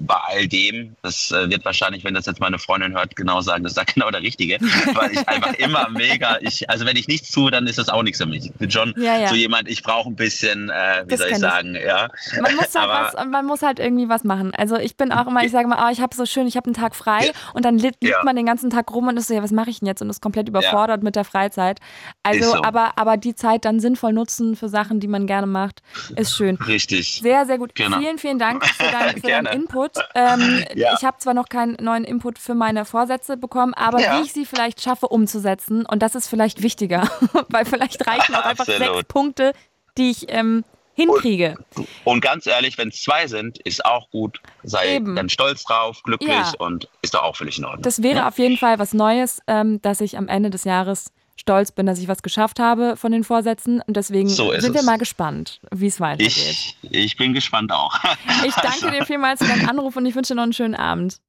bei 0.00 0.16
all 0.28 0.48
dem, 0.48 0.96
das 1.02 1.30
äh, 1.30 1.50
wird 1.50 1.64
wahrscheinlich, 1.64 2.04
wenn 2.04 2.14
das 2.14 2.26
jetzt 2.26 2.40
meine 2.40 2.58
Freundin 2.58 2.94
hört, 2.94 3.16
genau 3.16 3.40
sagen, 3.40 3.62
das 3.62 3.72
ist 3.72 3.78
da 3.78 3.84
genau 3.94 4.10
der 4.10 4.22
Richtige, 4.22 4.58
weil 4.94 5.12
ich 5.12 5.28
einfach 5.28 5.54
immer 5.54 5.88
mega, 5.90 6.38
ich, 6.40 6.68
also 6.68 6.86
wenn 6.86 6.96
ich 6.96 7.08
nichts 7.08 7.30
tue, 7.30 7.50
dann 7.50 7.66
ist 7.66 7.78
das 7.78 7.88
auch 7.88 8.02
nichts 8.02 8.18
für 8.18 8.26
mich. 8.26 8.46
Ich 8.46 8.52
bin 8.54 8.70
schon 8.70 8.94
ja, 8.96 9.18
ja. 9.18 9.28
so 9.28 9.34
jemand, 9.34 9.68
ich 9.68 9.82
brauche 9.82 10.08
ein 10.08 10.16
bisschen, 10.16 10.70
äh, 10.70 11.04
wie 11.04 11.10
das 11.10 11.20
soll 11.20 11.28
ich 11.30 11.38
sagen, 11.38 11.74
ich. 11.74 11.84
ja. 11.84 12.08
Man 12.40 12.54
muss, 12.56 12.74
halt 12.74 12.88
Aber, 12.88 13.10
was, 13.12 13.26
man 13.26 13.46
muss 13.46 13.62
halt 13.62 13.78
irgendwie 13.78 14.08
was 14.08 14.24
machen. 14.24 14.52
Also 14.54 14.76
ich 14.76 14.96
bin 14.96 15.12
auch 15.12 15.26
immer, 15.26 15.44
ich 15.44 15.52
sage 15.52 15.68
mal, 15.68 15.86
oh, 15.86 15.92
ich 15.92 16.00
habe 16.00 16.14
so 16.14 16.26
schön, 16.26 16.46
ich 16.46 16.56
habe 16.56 16.66
einen 16.66 16.74
Tag 16.74 16.94
frei 16.94 17.26
ja. 17.26 17.32
und 17.54 17.64
dann 17.64 17.78
liegt 17.78 18.02
man 18.24 18.36
den 18.36 18.46
ganzen 18.46 18.70
Tag 18.70 18.90
rum 18.92 19.08
und 19.08 19.16
ist 19.16 19.28
so, 19.28 19.34
ja, 19.34 19.42
was 19.42 19.50
mache 19.50 19.70
ich 19.70 19.80
denn 19.80 19.86
jetzt 19.86 20.02
und 20.02 20.10
ist 20.10 20.22
komplett 20.22 20.48
überfordert 20.48 21.02
mit 21.02 21.16
der 21.16 21.24
Freizeit. 21.24 21.80
Also, 22.22 22.52
so. 22.52 22.62
aber, 22.62 22.92
aber 22.96 23.16
die 23.16 23.34
Zeit 23.34 23.64
dann 23.64 23.80
sinnvoll 23.80 24.12
nutzen 24.12 24.56
für 24.56 24.68
Sachen, 24.68 25.00
die 25.00 25.08
man 25.08 25.26
gerne 25.26 25.46
macht, 25.46 25.82
ist 26.16 26.36
schön. 26.36 26.56
Richtig. 26.56 27.20
Sehr, 27.22 27.46
sehr 27.46 27.58
gut. 27.58 27.74
Genau. 27.74 27.98
Vielen, 27.98 28.18
vielen 28.18 28.38
Dank 28.38 28.64
für, 28.66 28.90
dein, 28.90 29.14
für 29.20 29.28
deinen 29.28 29.46
Input. 29.46 29.89
Ähm, 30.14 30.64
ja. 30.74 30.94
Ich 30.96 31.04
habe 31.04 31.18
zwar 31.18 31.34
noch 31.34 31.48
keinen 31.48 31.76
neuen 31.80 32.04
Input 32.04 32.38
für 32.38 32.54
meine 32.54 32.84
Vorsätze 32.84 33.36
bekommen, 33.36 33.74
aber 33.74 34.00
ja. 34.00 34.18
wie 34.18 34.24
ich 34.24 34.32
sie 34.32 34.46
vielleicht 34.46 34.80
schaffe 34.80 35.08
umzusetzen, 35.08 35.86
und 35.86 36.02
das 36.02 36.14
ist 36.14 36.28
vielleicht 36.28 36.62
wichtiger, 36.62 37.08
weil 37.48 37.64
vielleicht 37.64 38.06
reichen 38.06 38.34
auch 38.34 38.44
einfach 38.44 38.64
sechs 38.64 39.04
Punkte, 39.08 39.52
die 39.96 40.10
ich 40.10 40.26
ähm, 40.28 40.64
hinkriege. 40.94 41.56
Und, 41.74 41.88
und, 42.04 42.20
ganz 42.20 42.46
ehrlich, 42.46 42.78
wenn 42.78 42.88
es 42.88 43.02
zwei 43.02 43.26
sind, 43.26 43.58
ist 43.58 43.84
auch 43.84 44.10
gut. 44.10 44.40
Sei 44.62 44.96
Eben. 44.96 45.16
dann 45.16 45.28
stolz 45.28 45.64
drauf, 45.64 46.02
glücklich 46.02 46.30
ja. 46.30 46.52
und 46.58 46.88
ist 47.02 47.14
doch 47.14 47.22
auch 47.22 47.36
völlig 47.36 47.58
in 47.58 47.64
Ordnung. 47.64 47.82
Das 47.82 48.02
wäre 48.02 48.26
auf 48.26 48.38
jeden 48.38 48.56
Fall 48.56 48.78
was 48.78 48.92
Neues, 48.92 49.40
ähm, 49.46 49.80
dass 49.82 50.00
ich 50.00 50.16
am 50.16 50.28
Ende 50.28 50.50
des 50.50 50.64
Jahres 50.64 51.12
stolz 51.40 51.72
bin, 51.72 51.86
dass 51.86 51.98
ich 51.98 52.06
was 52.06 52.22
geschafft 52.22 52.60
habe 52.60 52.96
von 52.96 53.10
den 53.10 53.24
Vorsätzen. 53.24 53.82
Und 53.86 53.96
deswegen 53.96 54.28
so 54.28 54.52
sind 54.58 54.74
wir 54.74 54.82
mal 54.82 54.98
gespannt, 54.98 55.60
wie 55.74 55.86
es 55.86 55.98
weitergeht. 55.98 56.28
Ich, 56.36 56.76
ich, 56.82 57.16
bin 57.16 57.32
gespannt 57.32 57.72
auch. 57.72 57.98
ich 58.46 58.54
danke 58.54 58.90
dir 58.90 59.04
vielmals 59.04 59.42
für 59.42 59.48
deinen 59.48 59.68
Anruf 59.68 59.96
und 59.96 60.06
ich 60.06 60.14
wünsche 60.14 60.34
dir 60.34 60.36
noch 60.36 60.44
einen 60.44 60.52
schönen 60.52 60.74
Abend. 60.74 61.20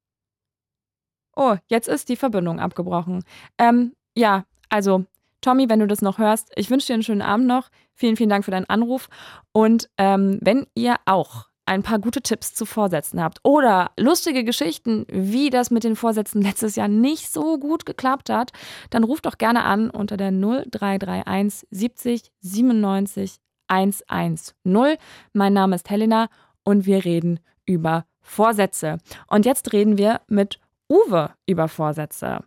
Oh, 1.34 1.56
jetzt 1.68 1.88
ist 1.88 2.10
die 2.10 2.16
Verbindung 2.16 2.60
abgebrochen. 2.60 3.24
Ähm, 3.58 3.94
ja, 4.14 4.44
also 4.68 5.06
Tommy, 5.40 5.68
wenn 5.68 5.80
du 5.80 5.86
das 5.86 6.02
noch 6.02 6.18
hörst, 6.18 6.52
ich 6.56 6.70
wünsche 6.70 6.88
dir 6.88 6.94
einen 6.94 7.02
schönen 7.02 7.22
Abend 7.22 7.46
noch. 7.46 7.70
Vielen, 7.94 8.16
vielen 8.16 8.28
Dank 8.28 8.44
für 8.44 8.50
deinen 8.50 8.68
Anruf. 8.68 9.08
Und 9.52 9.88
ähm, 9.96 10.38
wenn 10.42 10.66
ihr 10.74 10.96
auch 11.06 11.46
ein 11.66 11.82
paar 11.82 11.98
gute 11.98 12.22
Tipps 12.22 12.54
zu 12.54 12.66
Vorsätzen 12.66 13.22
habt 13.22 13.38
oder 13.44 13.92
lustige 13.98 14.44
Geschichten, 14.44 15.06
wie 15.08 15.50
das 15.50 15.70
mit 15.70 15.84
den 15.84 15.96
Vorsätzen 15.96 16.42
letztes 16.42 16.76
Jahr 16.76 16.88
nicht 16.88 17.32
so 17.32 17.58
gut 17.58 17.86
geklappt 17.86 18.30
hat, 18.30 18.52
dann 18.90 19.04
ruft 19.04 19.26
doch 19.26 19.38
gerne 19.38 19.64
an 19.64 19.90
unter 19.90 20.16
der 20.16 20.32
0331 20.32 21.66
70 21.70 22.32
97 22.40 23.36
110. 23.68 24.98
Mein 25.32 25.52
Name 25.52 25.76
ist 25.76 25.88
Helena 25.88 26.28
und 26.64 26.86
wir 26.86 27.04
reden 27.04 27.40
über 27.64 28.04
Vorsätze. 28.20 28.98
Und 29.28 29.46
jetzt 29.46 29.72
reden 29.72 29.98
wir 29.98 30.20
mit 30.28 30.60
Uwe 30.88 31.30
über 31.46 31.68
Vorsätze. 31.68 32.44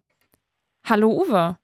Hallo 0.88 1.10
Uwe. 1.10 1.58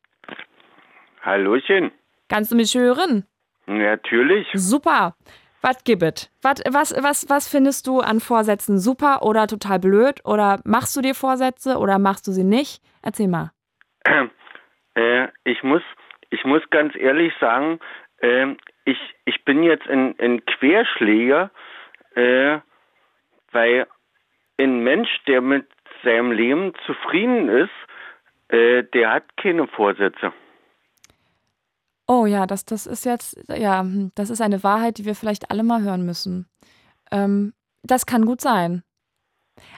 Hallöchen. 1.21 1.91
Kannst 2.27 2.51
du 2.51 2.55
mich 2.55 2.73
hören? 2.73 3.25
Natürlich. 3.67 4.47
Super. 4.53 5.15
Was 5.61 5.83
gibt 5.83 6.01
was, 6.41 6.63
was, 6.65 7.29
was, 7.29 7.47
findest 7.47 7.85
du 7.85 7.99
an 7.99 8.19
Vorsätzen 8.19 8.79
super 8.79 9.21
oder 9.21 9.45
total 9.45 9.79
blöd? 9.79 10.21
Oder 10.25 10.59
machst 10.65 10.95
du 10.95 11.01
dir 11.01 11.13
Vorsätze 11.13 11.77
oder 11.77 11.99
machst 11.99 12.27
du 12.27 12.31
sie 12.31 12.43
nicht? 12.43 12.81
Erzähl 13.03 13.27
mal. 13.27 13.51
Äh, 14.93 15.29
ich, 15.45 15.63
muss, 15.63 15.83
ich 16.31 16.43
muss 16.43 16.61
ganz 16.69 16.93
ehrlich 16.97 17.31
sagen, 17.39 17.79
äh, 18.17 18.47
ich, 18.83 18.97
ich 19.23 19.45
bin 19.45 19.63
jetzt 19.63 19.87
ein, 19.87 20.19
ein 20.19 20.45
Querschläger, 20.45 21.49
äh, 22.15 22.59
weil 23.53 23.87
ein 24.59 24.83
Mensch, 24.83 25.09
der 25.27 25.39
mit 25.39 25.65
seinem 26.03 26.33
Leben 26.33 26.73
zufrieden 26.85 27.47
ist, 27.47 27.71
äh, 28.49 28.83
der 28.83 29.13
hat 29.13 29.37
keine 29.37 29.67
Vorsätze. 29.67 30.33
Oh 32.13 32.25
ja, 32.25 32.45
das, 32.45 32.65
das 32.65 32.87
ist 32.87 33.05
jetzt, 33.05 33.41
ja, 33.47 33.85
das 34.15 34.29
ist 34.29 34.41
eine 34.41 34.65
Wahrheit, 34.65 34.97
die 34.97 35.05
wir 35.05 35.15
vielleicht 35.15 35.49
alle 35.49 35.63
mal 35.63 35.81
hören 35.81 36.05
müssen. 36.05 36.45
Ähm, 37.09 37.53
das 37.83 38.05
kann 38.05 38.25
gut 38.25 38.41
sein. 38.41 38.83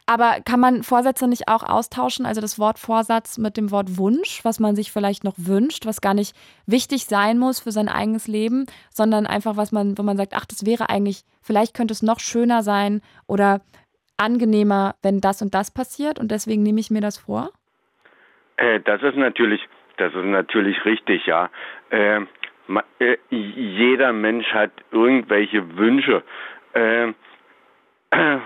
Aber 0.08 0.38
kann 0.44 0.60
man 0.60 0.82
Vorsätze 0.82 1.28
nicht 1.28 1.48
auch 1.48 1.62
austauschen? 1.62 2.26
Also 2.26 2.42
das 2.42 2.58
Wort 2.58 2.80
Vorsatz 2.80 3.38
mit 3.38 3.56
dem 3.56 3.70
Wort 3.70 4.00
Wunsch, 4.00 4.44
was 4.44 4.60
man 4.60 4.76
sich 4.76 4.92
vielleicht 4.92 5.24
noch 5.24 5.36
wünscht, 5.38 5.86
was 5.86 6.02
gar 6.02 6.16
nicht 6.16 6.36
wichtig 6.66 7.06
sein 7.06 7.38
muss 7.38 7.60
für 7.60 7.72
sein 7.72 7.88
eigenes 7.88 8.28
Leben, 8.28 8.66
sondern 8.90 9.28
einfach, 9.28 9.56
was 9.56 9.72
man, 9.72 9.96
wo 10.00 10.02
man 10.02 10.18
sagt, 10.18 10.34
ach, 10.36 10.48
das 10.48 10.66
wäre 10.66 10.90
eigentlich, 10.90 11.26
vielleicht 11.44 11.76
könnte 11.76 11.92
es 11.92 12.02
noch 12.02 12.20
schöner 12.20 12.64
sein 12.64 13.02
oder 13.28 13.62
angenehmer, 14.18 14.96
wenn 15.04 15.22
das 15.22 15.44
und 15.44 15.54
das 15.54 15.70
passiert 15.70 16.18
und 16.20 16.32
deswegen 16.32 16.64
nehme 16.64 16.80
ich 16.80 16.90
mir 16.90 17.02
das 17.02 17.20
vor? 17.20 17.52
Äh, 18.58 18.80
das 18.80 19.04
ist 19.04 19.18
natürlich 19.18 19.62
das 19.98 20.14
ist 20.14 20.26
natürlich 20.26 20.84
richtig, 20.86 21.26
ja. 21.26 21.50
Äh, 21.94 22.22
äh, 23.00 23.18
jeder 23.30 24.14
Mensch 24.14 24.48
hat 24.52 24.72
irgendwelche 24.92 25.78
Wünsche. 25.78 26.24
Äh, 26.74 27.10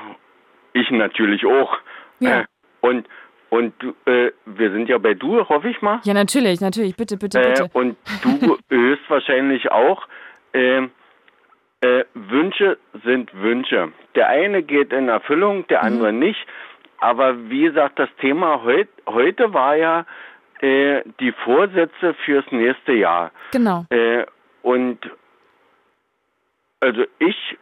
ich 0.73 0.91
natürlich 0.91 1.45
auch. 1.45 1.77
Ja. 2.19 2.41
Äh, 2.41 2.45
und 2.81 3.07
und 3.49 3.73
äh, 4.05 4.31
wir 4.45 4.71
sind 4.71 4.89
ja 4.89 4.97
bei 4.97 5.13
du, 5.13 5.47
hoffe 5.47 5.69
ich 5.69 5.81
mal. 5.81 6.01
Ja, 6.03 6.13
natürlich, 6.13 6.59
natürlich. 6.59 6.97
Bitte, 6.97 7.15
bitte, 7.15 7.39
bitte. 7.39 7.63
Äh, 7.63 7.69
und 7.71 7.95
du 8.21 8.57
höchstwahrscheinlich 8.69 9.71
auch. 9.71 10.05
Ähm, 10.53 10.91
Wünsche 12.15 12.77
sind 13.05 13.33
Wünsche. 13.33 13.93
Der 14.15 14.27
eine 14.27 14.63
geht 14.63 14.91
in 14.91 15.07
Erfüllung, 15.07 15.65
der 15.67 15.79
mhm. 15.79 15.87
andere 15.87 16.11
nicht. 16.11 16.45
Aber 16.99 17.49
wie 17.49 17.61
gesagt, 17.61 17.99
das 17.99 18.09
Thema 18.19 18.63
heut, 18.63 18.89
heute 19.05 19.53
war 19.53 19.75
ja 19.75 20.05
äh, 20.61 21.03
die 21.19 21.31
Vorsätze 21.43 22.13
fürs 22.25 22.45
nächste 22.51 22.93
Jahr. 22.93 23.31
Genau. 23.51 23.85
Äh, 23.89 24.25
und 24.63 24.99
also 26.79 27.03
ich 27.19 27.57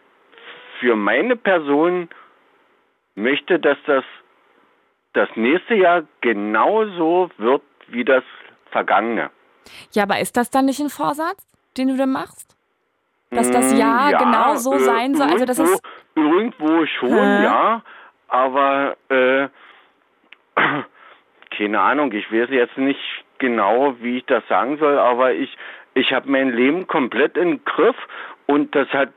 für 0.80 0.96
meine 0.96 1.36
Person 1.36 2.10
möchte, 3.16 3.60
dass 3.60 3.78
das 3.86 4.04
das 5.14 5.30
nächste 5.36 5.76
Jahr 5.76 6.04
genauso 6.22 7.30
wird 7.38 7.62
wie 7.88 8.04
das 8.04 8.24
vergangene. 8.72 9.30
Ja, 9.94 10.04
aber 10.04 10.20
ist 10.20 10.36
das 10.36 10.50
dann 10.50 10.66
nicht 10.66 10.80
ein 10.80 10.90
Vorsatz, 10.90 11.48
den 11.78 11.88
du 11.88 11.98
denn 11.98 12.12
machst? 12.12 12.56
Dass 13.32 13.50
das 13.50 13.74
mm, 13.74 13.78
Jahr 13.78 14.12
ja, 14.12 14.18
genau 14.18 14.56
so 14.56 14.74
äh, 14.74 14.80
sein 14.80 15.16
soll? 15.16 15.30
Also 15.30 15.46
das 15.46 15.60
ist 15.60 15.82
irgendwo 16.16 16.86
schon, 16.86 17.10
Hä? 17.10 17.44
ja, 17.44 17.82
aber 18.28 18.98
äh, 19.10 19.48
keine 21.58 21.80
Ahnung, 21.80 22.12
ich 22.12 22.32
weiß 22.32 22.50
jetzt 22.50 22.78
nicht 22.78 23.00
genau, 23.38 23.96
wie 24.02 24.18
ich 24.18 24.26
das 24.26 24.44
sagen 24.48 24.78
soll, 24.78 24.98
aber 24.98 25.34
ich, 25.34 25.56
ich 25.94 26.12
habe 26.12 26.30
mein 26.30 26.52
Leben 26.52 26.88
komplett 26.88 27.38
im 27.38 27.64
Griff 27.66 27.96
und 28.46 28.76
das 28.76 28.88
hat 28.90 29.10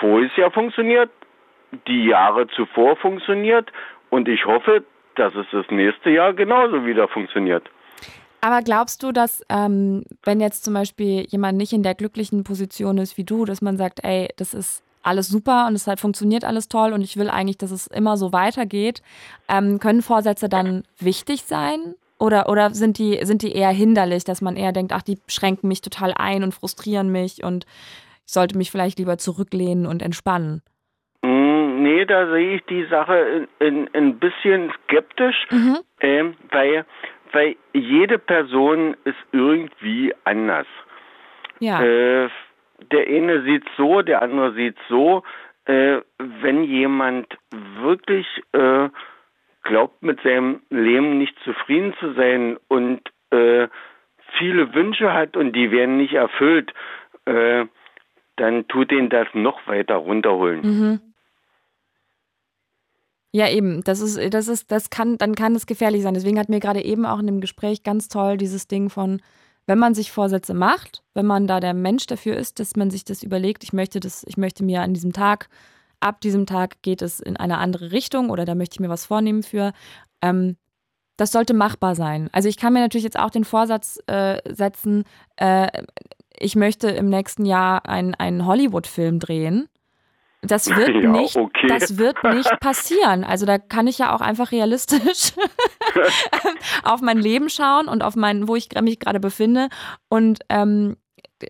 voriges 0.00 0.36
Jahr 0.36 0.50
funktioniert, 0.50 1.10
die 1.86 2.06
Jahre 2.06 2.46
zuvor 2.48 2.96
funktioniert 2.96 3.72
und 4.10 4.28
ich 4.28 4.44
hoffe, 4.44 4.84
dass 5.16 5.34
es 5.34 5.46
das 5.52 5.66
nächste 5.70 6.10
Jahr 6.10 6.32
genauso 6.32 6.84
wieder 6.84 7.08
funktioniert. 7.08 7.68
Aber 8.40 8.60
glaubst 8.60 9.02
du, 9.02 9.10
dass 9.10 9.42
ähm, 9.48 10.04
wenn 10.22 10.38
jetzt 10.38 10.64
zum 10.64 10.74
Beispiel 10.74 11.24
jemand 11.28 11.56
nicht 11.56 11.72
in 11.72 11.82
der 11.82 11.94
glücklichen 11.94 12.44
Position 12.44 12.98
ist 12.98 13.16
wie 13.16 13.24
du, 13.24 13.46
dass 13.46 13.62
man 13.62 13.78
sagt, 13.78 14.04
ey, 14.04 14.28
das 14.36 14.52
ist 14.52 14.83
alles 15.04 15.28
super 15.28 15.66
und 15.68 15.74
es 15.74 15.86
halt 15.86 16.00
funktioniert 16.00 16.44
alles 16.44 16.68
toll 16.68 16.92
und 16.92 17.02
ich 17.02 17.16
will 17.16 17.30
eigentlich, 17.30 17.58
dass 17.58 17.70
es 17.70 17.86
immer 17.86 18.16
so 18.16 18.32
weitergeht, 18.32 19.02
ähm, 19.48 19.78
können 19.78 20.02
Vorsätze 20.02 20.48
dann 20.48 20.84
wichtig 20.98 21.44
sein? 21.44 21.94
Oder, 22.18 22.48
oder 22.48 22.70
sind, 22.70 22.98
die, 22.98 23.18
sind 23.22 23.42
die 23.42 23.52
eher 23.52 23.70
hinderlich, 23.70 24.24
dass 24.24 24.40
man 24.40 24.56
eher 24.56 24.72
denkt, 24.72 24.92
ach, 24.92 25.02
die 25.02 25.18
schränken 25.26 25.68
mich 25.68 25.80
total 25.80 26.14
ein 26.16 26.42
und 26.42 26.54
frustrieren 26.54 27.10
mich 27.10 27.42
und 27.42 27.66
ich 28.24 28.32
sollte 28.32 28.56
mich 28.56 28.70
vielleicht 28.70 28.98
lieber 28.98 29.18
zurücklehnen 29.18 29.86
und 29.86 30.00
entspannen? 30.00 30.62
Mm, 31.22 31.82
nee, 31.82 32.04
da 32.04 32.30
sehe 32.30 32.56
ich 32.56 32.62
die 32.66 32.86
Sache 32.86 33.48
ein 33.60 34.18
bisschen 34.18 34.72
skeptisch, 34.86 35.46
mhm. 35.50 35.78
äh, 35.98 36.24
weil 36.50 36.86
weil 37.34 37.56
jede 37.72 38.18
Person 38.18 38.96
ist 39.04 39.18
irgendwie 39.32 40.14
anders. 40.24 40.66
Ja. 41.58 41.82
Äh, 41.82 42.28
der 42.92 43.06
eine 43.06 43.42
sieht 43.42 43.64
so, 43.76 44.02
der 44.02 44.22
andere 44.22 44.54
sieht 44.54 44.76
so. 44.88 45.22
Äh, 45.66 46.00
wenn 46.18 46.64
jemand 46.64 47.26
wirklich 47.80 48.26
äh, 48.52 48.88
glaubt, 49.62 50.02
mit 50.02 50.20
seinem 50.22 50.60
Leben 50.70 51.18
nicht 51.18 51.34
zufrieden 51.44 51.94
zu 51.98 52.12
sein 52.12 52.58
und 52.68 53.00
äh, 53.30 53.68
viele 54.38 54.74
Wünsche 54.74 55.12
hat 55.12 55.36
und 55.36 55.54
die 55.54 55.70
werden 55.70 55.96
nicht 55.96 56.14
erfüllt, 56.14 56.72
äh, 57.24 57.64
dann 58.36 58.68
tut 58.68 58.92
ihn 58.92 59.08
das 59.08 59.28
noch 59.32 59.66
weiter 59.66 59.96
runterholen. 59.96 60.60
Mhm. 60.62 61.00
Ja, 63.32 63.48
eben. 63.48 63.82
Das 63.82 64.00
ist, 64.00 64.32
das 64.32 64.46
ist, 64.46 64.70
das 64.70 64.90
kann, 64.90 65.18
dann 65.18 65.34
kann 65.34 65.56
es 65.56 65.66
gefährlich 65.66 66.02
sein. 66.02 66.14
Deswegen 66.14 66.38
hat 66.38 66.48
mir 66.48 66.60
gerade 66.60 66.84
eben 66.84 67.04
auch 67.04 67.18
in 67.18 67.26
dem 67.26 67.40
Gespräch 67.40 67.82
ganz 67.82 68.08
toll 68.08 68.36
dieses 68.36 68.68
Ding 68.68 68.90
von, 68.90 69.20
wenn 69.66 69.78
man 69.78 69.94
sich 69.94 70.12
Vorsätze 70.12 70.54
macht, 70.54 71.02
wenn 71.14 71.26
man 71.26 71.46
da 71.46 71.60
der 71.60 71.74
Mensch 71.74 72.06
dafür 72.06 72.36
ist, 72.36 72.60
dass 72.60 72.76
man 72.76 72.90
sich 72.90 73.04
das 73.04 73.22
überlegt, 73.22 73.64
ich 73.64 73.72
möchte 73.72 74.00
das, 74.00 74.24
ich 74.26 74.36
möchte 74.36 74.64
mir 74.64 74.82
an 74.82 74.94
diesem 74.94 75.12
Tag, 75.12 75.48
ab 76.00 76.20
diesem 76.20 76.46
Tag 76.46 76.82
geht 76.82 77.02
es 77.02 77.20
in 77.20 77.36
eine 77.36 77.58
andere 77.58 77.92
Richtung 77.92 78.30
oder 78.30 78.44
da 78.44 78.54
möchte 78.54 78.74
ich 78.76 78.80
mir 78.80 78.90
was 78.90 79.06
vornehmen 79.06 79.42
für. 79.42 79.72
Ähm, 80.22 80.56
das 81.16 81.32
sollte 81.32 81.54
machbar 81.54 81.94
sein. 81.94 82.28
Also 82.32 82.48
ich 82.48 82.56
kann 82.56 82.72
mir 82.72 82.80
natürlich 82.80 83.04
jetzt 83.04 83.18
auch 83.18 83.30
den 83.30 83.44
Vorsatz 83.44 84.00
äh, 84.06 84.38
setzen, 84.52 85.04
äh, 85.36 85.68
ich 86.36 86.56
möchte 86.56 86.90
im 86.90 87.08
nächsten 87.08 87.46
Jahr 87.46 87.88
einen 87.88 88.46
Hollywood-Film 88.46 89.20
drehen. 89.20 89.68
Das 90.46 90.68
wird, 90.76 91.02
ja, 91.02 91.10
nicht, 91.10 91.36
okay. 91.36 91.66
das 91.68 91.98
wird 91.98 92.22
nicht 92.24 92.50
passieren. 92.60 93.24
Also 93.24 93.46
da 93.46 93.58
kann 93.58 93.86
ich 93.86 93.98
ja 93.98 94.14
auch 94.14 94.20
einfach 94.20 94.52
realistisch 94.52 95.32
auf 96.84 97.00
mein 97.00 97.18
Leben 97.18 97.48
schauen 97.48 97.88
und 97.88 98.02
auf 98.02 98.16
mein, 98.16 98.48
wo 98.48 98.56
ich 98.56 98.68
mich 98.80 99.00
gerade 99.00 99.20
befinde. 99.20 99.68
Und 100.08 100.40
ähm, 100.48 100.96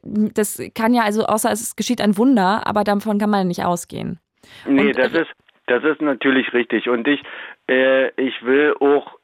das 0.02 0.60
kann 0.74 0.94
ja, 0.94 1.02
also 1.02 1.24
außer 1.24 1.50
es 1.52 1.76
geschieht 1.76 2.00
ein 2.00 2.16
Wunder, 2.16 2.66
aber 2.66 2.84
davon 2.84 3.18
kann 3.18 3.30
man 3.30 3.48
nicht 3.48 3.64
ausgehen. 3.64 4.18
Nee, 4.66 4.88
und, 4.88 4.98
das 4.98 5.12
ist, 5.12 5.30
das 5.66 5.84
ist 5.84 6.00
natürlich 6.00 6.52
richtig. 6.52 6.88
Und 6.88 7.06
ich, 7.06 7.22
äh, 7.68 8.08
ich 8.20 8.42
will 8.42 8.74
auch 8.80 9.18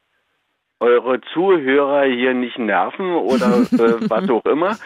eure 0.80 1.20
Zuhörer 1.32 2.04
hier 2.04 2.32
nicht 2.34 2.58
nerven 2.58 3.12
oder 3.12 3.60
äh, 3.72 4.08
was 4.08 4.28
auch 4.30 4.44
immer. 4.46 4.76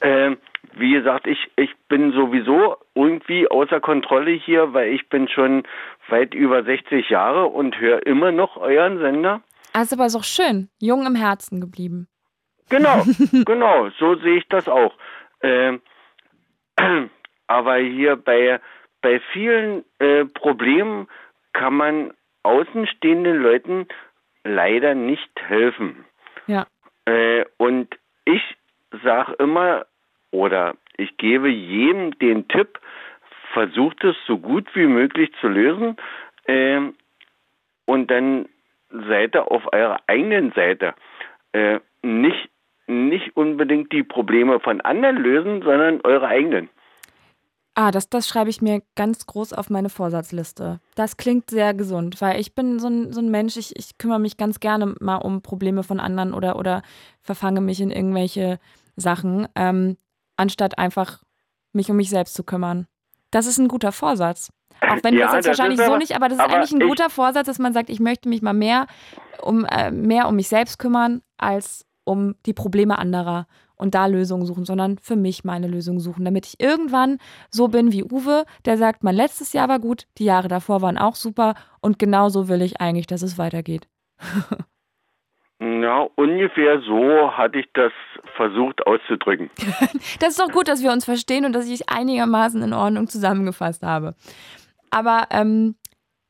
Äh, 0.00 0.36
wie 0.78 0.92
gesagt, 0.92 1.26
ich, 1.26 1.50
ich 1.56 1.70
bin 1.88 2.12
sowieso 2.12 2.76
irgendwie 2.94 3.48
außer 3.48 3.80
Kontrolle 3.80 4.32
hier, 4.32 4.72
weil 4.72 4.92
ich 4.92 5.08
bin 5.08 5.28
schon 5.28 5.64
weit 6.08 6.34
über 6.34 6.62
60 6.62 7.08
Jahre 7.10 7.46
und 7.46 7.78
höre 7.78 8.06
immer 8.06 8.32
noch 8.32 8.56
euren 8.56 8.98
Sender. 8.98 9.42
Also 9.72 9.96
aber 9.96 10.06
ist 10.06 10.16
auch 10.16 10.24
schön, 10.24 10.68
jung 10.78 11.06
im 11.06 11.14
Herzen 11.14 11.60
geblieben. 11.60 12.08
Genau, 12.70 13.04
genau, 13.44 13.90
so 13.98 14.14
sehe 14.16 14.38
ich 14.38 14.48
das 14.48 14.68
auch. 14.68 14.94
Ähm, 15.42 15.80
aber 17.46 17.76
hier 17.76 18.16
bei, 18.16 18.60
bei 19.02 19.20
vielen 19.32 19.84
äh, 19.98 20.24
Problemen 20.24 21.08
kann 21.52 21.74
man 21.74 22.14
außenstehenden 22.42 23.36
Leuten 23.36 23.88
leider 24.44 24.94
nicht 24.94 25.30
helfen. 25.40 26.04
Ja. 26.46 26.66
Äh, 27.06 27.44
und 27.56 27.88
ich 28.24 28.42
sage 29.02 29.32
immer, 29.34 29.86
oder 30.34 30.74
ich 30.96 31.16
gebe 31.16 31.48
jedem 31.48 32.18
den 32.18 32.48
Tipp, 32.48 32.80
versucht 33.52 34.02
es 34.02 34.16
so 34.26 34.36
gut 34.38 34.66
wie 34.74 34.86
möglich 34.86 35.30
zu 35.40 35.46
lösen 35.48 35.96
äh, 36.46 36.80
und 37.86 38.10
dann 38.10 38.48
seid 38.90 39.34
ihr 39.34 39.50
auf 39.50 39.72
eurer 39.72 40.00
eigenen 40.06 40.52
Seite. 40.52 40.94
Äh, 41.52 41.80
nicht, 42.02 42.50
nicht 42.86 43.36
unbedingt 43.36 43.92
die 43.92 44.02
Probleme 44.02 44.60
von 44.60 44.80
anderen 44.80 45.16
lösen, 45.16 45.62
sondern 45.62 46.00
eure 46.02 46.26
eigenen. 46.26 46.68
Ah, 47.76 47.90
das, 47.90 48.08
das 48.08 48.28
schreibe 48.28 48.50
ich 48.50 48.62
mir 48.62 48.82
ganz 48.94 49.26
groß 49.26 49.52
auf 49.52 49.68
meine 49.68 49.88
Vorsatzliste. 49.88 50.80
Das 50.94 51.16
klingt 51.16 51.50
sehr 51.50 51.74
gesund, 51.74 52.20
weil 52.20 52.40
ich 52.40 52.54
bin 52.54 52.78
so 52.78 52.88
ein, 52.88 53.12
so 53.12 53.20
ein 53.20 53.30
Mensch, 53.30 53.56
ich, 53.56 53.76
ich 53.76 53.98
kümmere 53.98 54.20
mich 54.20 54.36
ganz 54.36 54.60
gerne 54.60 54.94
mal 55.00 55.16
um 55.16 55.42
Probleme 55.42 55.82
von 55.82 55.98
anderen 55.98 56.34
oder, 56.34 56.56
oder 56.56 56.82
verfange 57.20 57.60
mich 57.60 57.80
in 57.80 57.90
irgendwelche 57.90 58.60
Sachen. 58.94 59.48
Ähm, 59.56 59.96
anstatt 60.36 60.78
einfach 60.78 61.22
mich 61.72 61.90
um 61.90 61.96
mich 61.96 62.10
selbst 62.10 62.34
zu 62.34 62.44
kümmern. 62.44 62.86
Das 63.30 63.46
ist 63.46 63.58
ein 63.58 63.68
guter 63.68 63.92
Vorsatz. 63.92 64.50
Auch 64.80 64.98
wenn 65.02 65.14
ja, 65.14 65.26
das 65.26 65.34
jetzt 65.34 65.46
wahrscheinlich 65.46 65.80
so 65.80 65.96
nicht, 65.96 66.14
aber 66.14 66.28
das 66.28 66.38
ist 66.38 66.44
eigentlich 66.44 66.72
ein 66.72 66.88
guter 66.88 67.10
Vorsatz, 67.10 67.46
dass 67.46 67.58
man 67.58 67.72
sagt, 67.72 67.90
ich 67.90 68.00
möchte 68.00 68.28
mich 68.28 68.42
mal 68.42 68.52
mehr 68.52 68.86
um, 69.40 69.64
äh, 69.64 69.90
mehr 69.90 70.28
um 70.28 70.36
mich 70.36 70.48
selbst 70.48 70.78
kümmern, 70.78 71.22
als 71.38 71.86
um 72.04 72.34
die 72.46 72.52
Probleme 72.52 72.98
anderer 72.98 73.46
und 73.76 73.94
da 73.94 74.06
Lösungen 74.06 74.46
suchen, 74.46 74.64
sondern 74.64 74.98
für 74.98 75.16
mich 75.16 75.44
meine 75.44 75.66
Lösungen 75.66 76.00
suchen, 76.00 76.24
damit 76.24 76.46
ich 76.46 76.60
irgendwann 76.60 77.18
so 77.50 77.68
bin 77.68 77.92
wie 77.92 78.04
Uwe, 78.04 78.44
der 78.64 78.78
sagt, 78.78 79.02
mein 79.02 79.16
letztes 79.16 79.52
Jahr 79.52 79.68
war 79.68 79.80
gut, 79.80 80.06
die 80.18 80.24
Jahre 80.24 80.48
davor 80.48 80.82
waren 80.82 80.98
auch 80.98 81.16
super 81.16 81.54
und 81.80 81.98
genauso 81.98 82.48
will 82.48 82.62
ich 82.62 82.80
eigentlich, 82.80 83.06
dass 83.06 83.22
es 83.22 83.38
weitergeht. 83.38 83.88
Ja, 85.60 86.08
ungefähr 86.16 86.80
so 86.80 87.36
hatte 87.36 87.60
ich 87.60 87.68
das 87.74 87.92
versucht 88.36 88.86
auszudrücken. 88.86 89.50
das 90.20 90.30
ist 90.30 90.40
doch 90.40 90.50
gut, 90.50 90.68
dass 90.68 90.82
wir 90.82 90.92
uns 90.92 91.04
verstehen 91.04 91.44
und 91.44 91.52
dass 91.52 91.68
ich 91.68 91.88
einigermaßen 91.88 92.62
in 92.62 92.72
Ordnung 92.72 93.06
zusammengefasst 93.06 93.82
habe. 93.82 94.14
Aber 94.90 95.28
ähm, 95.30 95.76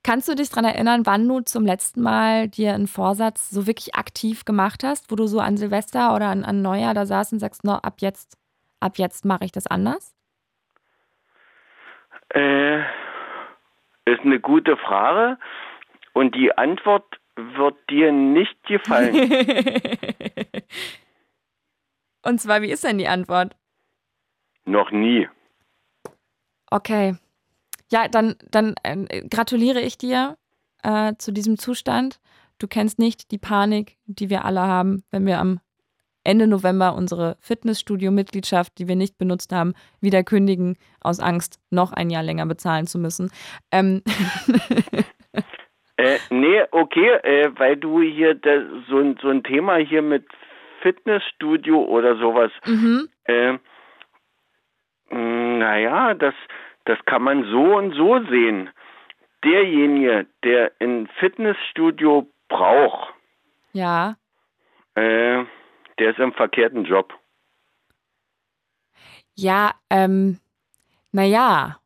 kannst 0.03 0.29
du 0.29 0.35
dich 0.35 0.51
daran 0.51 0.67
erinnern, 0.67 1.07
wann 1.07 1.27
du 1.27 1.41
zum 1.41 1.65
letzten 1.65 2.03
Mal 2.03 2.49
dir 2.49 2.75
einen 2.75 2.87
Vorsatz 2.87 3.51
so 3.51 3.67
wirklich 3.67 3.95
aktiv 3.95 4.45
gemacht 4.45 4.85
hast, 4.85 5.11
wo 5.11 5.17
du 5.17 5.27
so 5.27 5.41
an 5.41 5.57
Silvester 5.57 6.15
oder 6.15 6.27
an, 6.27 6.45
an 6.45 6.63
Neujahr 6.63 6.95
da 6.95 7.07
saßt 7.07 7.33
und 7.33 7.41
sagst, 7.41 7.65
no, 7.65 7.73
ab 7.75 7.97
jetzt, 8.01 8.39
ab 8.81 8.99
jetzt 8.99 9.25
mache 9.25 9.45
ich 9.47 9.53
das 9.53 9.67
anders? 9.67 10.15
Äh, 12.29 12.81
ist 14.05 14.21
eine 14.23 14.39
gute 14.39 14.77
Frage. 14.77 15.39
Und 16.13 16.35
die 16.35 16.57
Antwort 16.57 17.05
wird 17.37 17.77
dir 17.91 18.13
nicht 18.13 18.63
gefallen. 18.65 19.15
Und 22.23 22.41
zwar, 22.41 22.63
wie 22.63 22.71
ist 22.71 22.85
denn 22.85 22.99
die 22.99 23.09
Antwort? 23.09 23.57
Noch 24.65 24.91
nie. 24.91 25.29
Okay. 26.71 27.17
Ja, 27.91 28.09
dann, 28.09 28.37
dann 28.51 28.75
äh, 28.83 29.23
gratuliere 29.29 29.81
ich 29.81 29.99
dir 29.99 30.37
äh, 30.83 31.13
zu 31.19 31.33
diesem 31.33 31.59
Zustand. 31.59 32.21
Du 32.59 32.67
kennst 32.67 32.99
nicht 32.99 33.31
die 33.31 33.39
Panik, 33.39 33.99
die 34.07 34.31
wir 34.31 34.45
alle 34.45 34.63
haben, 34.63 35.05
wenn 35.11 35.27
wir 35.27 35.39
am 35.39 35.61
Ende 36.25 36.47
November 36.47 36.95
unsere 36.95 37.37
Fitnessstudio-Mitgliedschaft, 37.41 38.79
die 38.79 38.89
wir 38.89 38.97
nicht 38.97 39.19
benutzt 39.19 39.53
haben, 39.53 39.75
wieder 40.01 40.25
kündigen, 40.25 40.79
aus 41.01 41.21
Angst, 41.21 41.61
noch 41.69 41.93
ein 41.93 42.09
Jahr 42.09 42.23
länger 42.23 42.47
bezahlen 42.47 42.87
zu 42.87 42.99
müssen. 42.99 43.31
Ähm 43.71 44.03
Äh, 45.97 46.19
nee, 46.31 46.65
okay, 46.71 47.15
äh, 47.23 47.51
weil 47.57 47.77
du 47.77 48.01
hier 48.01 48.35
da, 48.35 48.63
so, 48.89 49.15
so 49.21 49.29
ein 49.29 49.45
Thema 49.45 49.77
hier 49.77 50.03
mit 50.03 50.27
Fitnessstudio 50.83 51.83
oder 51.85 52.17
sowas, 52.17 52.51
mhm. 52.67 53.09
äh, 53.25 53.59
naja, 55.11 56.15
das, 56.15 56.35
das 56.85 56.99
kann 57.07 57.23
man 57.23 57.45
so 57.45 57.77
und 57.77 57.95
so 57.95 58.19
sehen. 58.27 58.71
Derjenige, 59.45 60.27
der 60.43 60.73
ein 60.81 61.07
Fitnessstudio 61.19 62.29
braucht, 62.49 63.15
ja. 63.75 64.17
Äh, 64.95 65.45
der 65.99 66.11
ist 66.11 66.19
im 66.19 66.33
verkehrten 66.33 66.85
Job. 66.85 67.13
Ja, 69.35 69.75
ähm, 69.91 70.39
naja, 71.13 71.77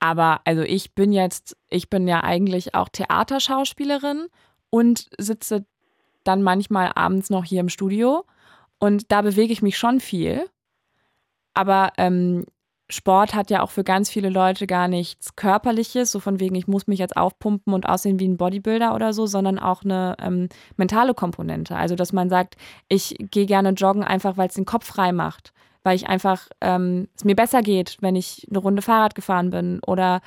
aber 0.00 0.40
also 0.44 0.62
ich 0.62 0.94
bin 0.94 1.12
jetzt, 1.12 1.56
ich 1.68 1.90
bin 1.90 2.06
ja 2.06 2.22
eigentlich 2.22 2.74
auch 2.74 2.88
Theaterschauspielerin 2.88 4.26
und 4.70 5.08
sitze 5.18 5.64
dann 6.24 6.42
manchmal 6.42 6.92
abends 6.94 7.30
noch 7.30 7.44
hier 7.44 7.60
im 7.60 7.68
Studio 7.68 8.24
und 8.78 9.10
da 9.10 9.22
bewege 9.22 9.52
ich 9.52 9.62
mich 9.62 9.78
schon 9.78 10.00
viel. 10.00 10.48
Aber 11.54 11.92
ähm, 11.96 12.44
Sport 12.90 13.34
hat 13.34 13.50
ja 13.50 13.62
auch 13.62 13.70
für 13.70 13.84
ganz 13.84 14.08
viele 14.08 14.30
Leute 14.30 14.66
gar 14.66 14.88
nichts 14.88 15.36
Körperliches, 15.36 16.10
so 16.10 16.20
von 16.20 16.40
wegen, 16.40 16.54
ich 16.54 16.68
muss 16.68 16.86
mich 16.86 16.98
jetzt 16.98 17.16
aufpumpen 17.16 17.74
und 17.74 17.86
aussehen 17.86 18.18
wie 18.18 18.26
ein 18.28 18.38
Bodybuilder 18.38 18.94
oder 18.94 19.12
so, 19.12 19.26
sondern 19.26 19.58
auch 19.58 19.84
eine 19.84 20.16
ähm, 20.20 20.48
mentale 20.76 21.12
Komponente. 21.12 21.76
Also, 21.76 21.96
dass 21.96 22.12
man 22.12 22.30
sagt, 22.30 22.56
ich 22.88 23.16
gehe 23.18 23.46
gerne 23.46 23.70
joggen, 23.70 24.04
einfach 24.04 24.36
weil 24.36 24.48
es 24.48 24.54
den 24.54 24.64
Kopf 24.64 24.86
frei 24.86 25.12
macht, 25.12 25.52
weil 25.88 25.96
ich 25.96 26.06
einfach, 26.06 26.48
ähm, 26.60 27.08
es 27.16 27.24
mir 27.24 27.34
besser 27.34 27.62
geht, 27.62 27.96
wenn 28.02 28.14
ich 28.14 28.46
eine 28.50 28.58
Runde 28.58 28.82
Fahrrad 28.82 29.14
gefahren 29.14 29.48
bin 29.48 29.80
oder 29.86 30.20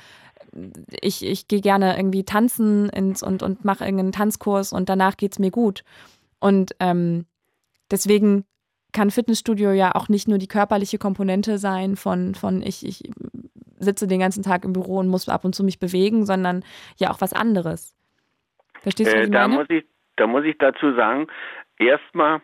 ich, 1.00 1.24
ich 1.24 1.46
gehe 1.46 1.60
gerne 1.60 1.96
irgendwie 1.96 2.24
tanzen 2.24 2.88
ins, 2.88 3.22
und, 3.22 3.44
und 3.44 3.64
mache 3.64 3.84
irgendeinen 3.84 4.10
Tanzkurs 4.10 4.72
und 4.72 4.88
danach 4.88 5.16
geht 5.16 5.34
es 5.34 5.38
mir 5.38 5.52
gut. 5.52 5.84
Und 6.40 6.72
ähm, 6.80 7.26
deswegen 7.92 8.44
kann 8.92 9.12
Fitnessstudio 9.12 9.70
ja 9.70 9.94
auch 9.94 10.08
nicht 10.08 10.26
nur 10.26 10.38
die 10.38 10.48
körperliche 10.48 10.98
Komponente 10.98 11.58
sein 11.58 11.94
von, 11.94 12.34
von 12.34 12.60
ich, 12.60 12.84
ich 12.84 13.04
sitze 13.78 14.08
den 14.08 14.18
ganzen 14.18 14.42
Tag 14.42 14.64
im 14.64 14.72
Büro 14.72 14.98
und 14.98 15.06
muss 15.06 15.28
ab 15.28 15.44
und 15.44 15.54
zu 15.54 15.62
mich 15.62 15.78
bewegen, 15.78 16.26
sondern 16.26 16.64
ja 16.96 17.12
auch 17.12 17.20
was 17.20 17.32
anderes. 17.32 17.94
Verstehst 18.80 19.12
du, 19.12 19.14
was 19.14 19.22
äh, 19.22 19.24
ich 19.26 19.30
da 19.30 19.46
meine? 19.46 19.60
Muss 19.60 19.70
ich, 19.70 19.84
da 20.16 20.26
muss 20.26 20.44
ich 20.44 20.58
dazu 20.58 20.92
sagen, 20.96 21.28
erstmal, 21.78 22.42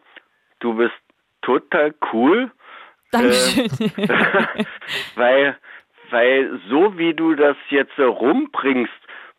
du 0.61 0.77
bist 0.77 0.95
total 1.43 1.93
cool. 2.13 2.53
Dankeschön. 3.13 3.67
Äh, 3.97 4.65
weil, 5.17 5.57
weil 6.11 6.61
so 6.69 6.97
wie 6.99 7.15
du 7.15 7.35
das 7.35 7.57
jetzt 7.71 7.99
rumbringst, 7.99 8.93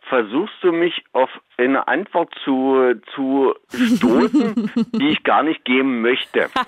versuchst 0.03 0.55
du 0.63 0.71
mich 0.71 1.03
auf 1.13 1.29
eine 1.57 1.87
Antwort 1.87 2.33
zu, 2.43 2.95
zu 3.13 3.53
stoßen, 3.71 4.71
die 4.93 5.09
ich 5.09 5.23
gar 5.23 5.43
nicht 5.43 5.63
geben 5.65 6.01
möchte. 6.01 6.49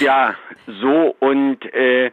Ja, 0.00 0.34
so 0.66 1.14
und 1.20 1.64
äh, 1.72 2.10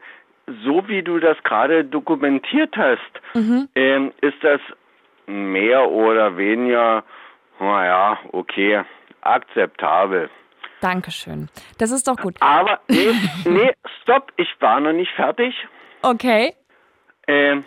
so 0.63 0.87
wie 0.87 1.01
du 1.01 1.19
das 1.19 1.41
gerade 1.43 1.83
dokumentiert 1.83 2.75
hast, 2.77 3.01
Mhm. 3.33 3.67
ähm, 3.75 4.11
ist 4.21 4.37
das 4.43 4.61
mehr 5.25 5.89
oder 5.89 6.37
weniger, 6.37 7.03
naja, 7.59 8.19
okay, 8.31 8.83
akzeptabel. 9.21 10.29
Dankeschön. 10.81 11.49
Das 11.77 11.91
ist 11.91 12.07
doch 12.07 12.15
gut. 12.17 12.35
Aber, 12.39 12.79
nee, 12.87 13.11
nee, 13.45 13.71
stopp, 14.01 14.31
ich 14.37 14.49
war 14.59 14.79
noch 14.79 14.93
nicht 14.93 15.11
fertig. 15.13 15.53
Okay. 16.01 16.53
Ähm, 17.27 17.63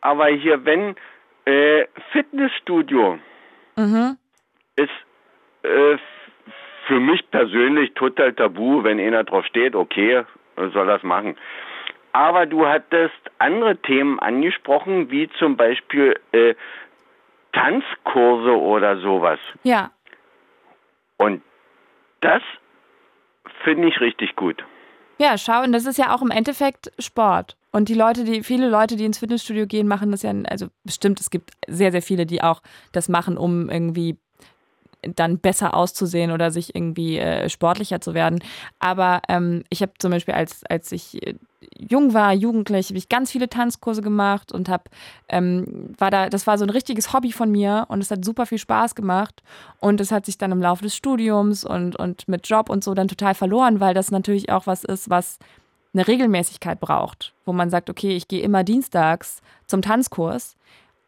aber 0.00 0.26
hier, 0.28 0.64
wenn 0.64 0.96
äh, 1.44 1.86
Fitnessstudio 2.12 3.18
Mhm. 3.76 4.16
ist 4.76 4.90
äh, 5.62 5.96
für 6.86 6.98
mich 7.00 7.30
persönlich 7.30 7.92
total 7.94 8.32
tabu, 8.32 8.82
wenn 8.82 8.98
einer 8.98 9.22
drauf 9.24 9.44
steht, 9.46 9.74
okay, 9.76 10.24
soll 10.56 10.86
das 10.86 11.02
machen. 11.02 11.36
Aber 12.12 12.46
du 12.46 12.66
hattest 12.66 13.14
andere 13.38 13.76
Themen 13.76 14.18
angesprochen, 14.18 15.10
wie 15.10 15.28
zum 15.38 15.56
Beispiel 15.56 16.18
äh, 16.32 16.54
Tanzkurse 17.52 18.58
oder 18.58 18.98
sowas. 18.98 19.38
Ja. 19.62 19.90
Und 21.18 21.42
das 22.20 22.42
finde 23.64 23.88
ich 23.88 24.00
richtig 24.00 24.36
gut. 24.36 24.64
Ja, 25.18 25.36
schau, 25.36 25.62
und 25.62 25.72
das 25.72 25.84
ist 25.84 25.98
ja 25.98 26.14
auch 26.14 26.22
im 26.22 26.30
Endeffekt 26.30 26.92
Sport. 26.98 27.56
Und 27.72 27.88
die 27.88 27.94
Leute, 27.94 28.24
die, 28.24 28.42
viele 28.42 28.68
Leute, 28.68 28.96
die 28.96 29.04
ins 29.04 29.18
Fitnessstudio 29.18 29.66
gehen, 29.66 29.88
machen 29.88 30.10
das 30.10 30.22
ja, 30.22 30.32
also 30.48 30.68
bestimmt, 30.84 31.20
es 31.20 31.30
gibt 31.30 31.52
sehr, 31.66 31.90
sehr 31.92 32.02
viele, 32.02 32.24
die 32.24 32.42
auch 32.42 32.62
das 32.92 33.08
machen, 33.08 33.36
um 33.36 33.68
irgendwie 33.68 34.16
dann 35.02 35.38
besser 35.38 35.74
auszusehen 35.74 36.32
oder 36.32 36.50
sich 36.50 36.74
irgendwie 36.74 37.18
äh, 37.18 37.48
sportlicher 37.48 38.00
zu 38.00 38.14
werden. 38.14 38.40
Aber 38.78 39.22
ähm, 39.28 39.64
ich 39.70 39.82
habe 39.82 39.92
zum 39.98 40.10
Beispiel, 40.10 40.34
als, 40.34 40.64
als 40.64 40.90
ich 40.92 41.24
äh, 41.26 41.34
jung 41.76 42.14
war, 42.14 42.32
jugendlich, 42.32 42.88
habe 42.88 42.98
ich 42.98 43.08
ganz 43.08 43.30
viele 43.30 43.48
Tanzkurse 43.48 44.02
gemacht 44.02 44.52
und 44.52 44.68
habe, 44.68 44.84
ähm, 45.28 45.94
war 45.98 46.10
da, 46.10 46.28
das 46.28 46.46
war 46.46 46.58
so 46.58 46.64
ein 46.64 46.70
richtiges 46.70 47.12
Hobby 47.12 47.32
von 47.32 47.50
mir 47.50 47.86
und 47.88 48.00
es 48.00 48.10
hat 48.10 48.24
super 48.24 48.46
viel 48.46 48.58
Spaß 48.58 48.94
gemacht. 48.94 49.42
Und 49.80 50.00
es 50.00 50.10
hat 50.10 50.26
sich 50.26 50.38
dann 50.38 50.52
im 50.52 50.62
Laufe 50.62 50.82
des 50.82 50.96
Studiums 50.96 51.64
und, 51.64 51.96
und 51.96 52.26
mit 52.28 52.48
Job 52.48 52.68
und 52.68 52.82
so 52.82 52.94
dann 52.94 53.08
total 53.08 53.34
verloren, 53.34 53.80
weil 53.80 53.94
das 53.94 54.10
natürlich 54.10 54.50
auch 54.50 54.66
was 54.66 54.84
ist, 54.84 55.10
was 55.10 55.38
eine 55.94 56.06
Regelmäßigkeit 56.06 56.80
braucht, 56.80 57.34
wo 57.44 57.52
man 57.52 57.70
sagt, 57.70 57.88
okay, 57.88 58.14
ich 58.14 58.28
gehe 58.28 58.42
immer 58.42 58.62
dienstags 58.64 59.40
zum 59.66 59.82
Tanzkurs, 59.82 60.56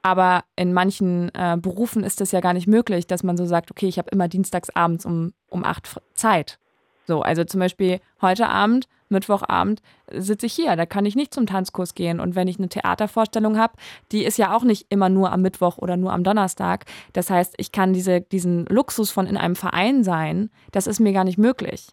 aber 0.03 0.45
in 0.57 0.73
manchen 0.73 1.31
äh, 1.35 1.57
Berufen 1.61 2.05
ist 2.05 2.21
das 2.21 2.33
ja 2.33 2.41
gar 2.41 2.55
nicht 2.55 2.67
möglich, 2.67 3.07
dass 3.07 3.23
man 3.23 3.37
so 3.37 3.45
sagt, 3.45 3.71
okay, 3.71 3.87
ich 3.87 3.99
habe 3.99 4.11
immer 4.11 4.29
dienstags 4.29 4.71
abends 4.71 5.05
um, 5.05 5.33
um 5.49 5.65
acht 5.65 5.89
Zeit. 6.15 6.59
So, 7.07 7.23
also 7.23 7.45
zum 7.45 7.61
Beispiel 7.61 8.01
heute 8.23 8.49
Abend, 8.49 8.89
Mittwochabend 9.09 9.83
sitze 10.13 10.47
ich 10.47 10.53
hier, 10.53 10.77
da 10.77 10.87
kann 10.87 11.05
ich 11.05 11.17
nicht 11.17 11.35
zum 11.35 11.47
Tanzkurs 11.47 11.95
gehen. 11.95 12.21
Und 12.21 12.37
wenn 12.37 12.47
ich 12.47 12.59
eine 12.59 12.69
Theatervorstellung 12.69 13.59
habe, 13.59 13.75
die 14.13 14.25
ist 14.25 14.39
ja 14.39 14.55
auch 14.55 14.63
nicht 14.63 14.87
immer 14.89 15.09
nur 15.09 15.33
am 15.33 15.43
Mittwoch 15.43 15.79
oder 15.79 15.97
nur 15.97 16.13
am 16.13 16.23
Donnerstag. 16.23 16.85
Das 17.13 17.29
heißt, 17.29 17.55
ich 17.57 17.73
kann 17.73 17.93
diese, 17.93 18.21
diesen 18.21 18.67
Luxus 18.67 19.11
von 19.11 19.27
in 19.27 19.37
einem 19.37 19.57
Verein 19.57 20.05
sein, 20.05 20.51
das 20.71 20.87
ist 20.87 21.01
mir 21.01 21.13
gar 21.13 21.25
nicht 21.25 21.39
möglich. 21.39 21.89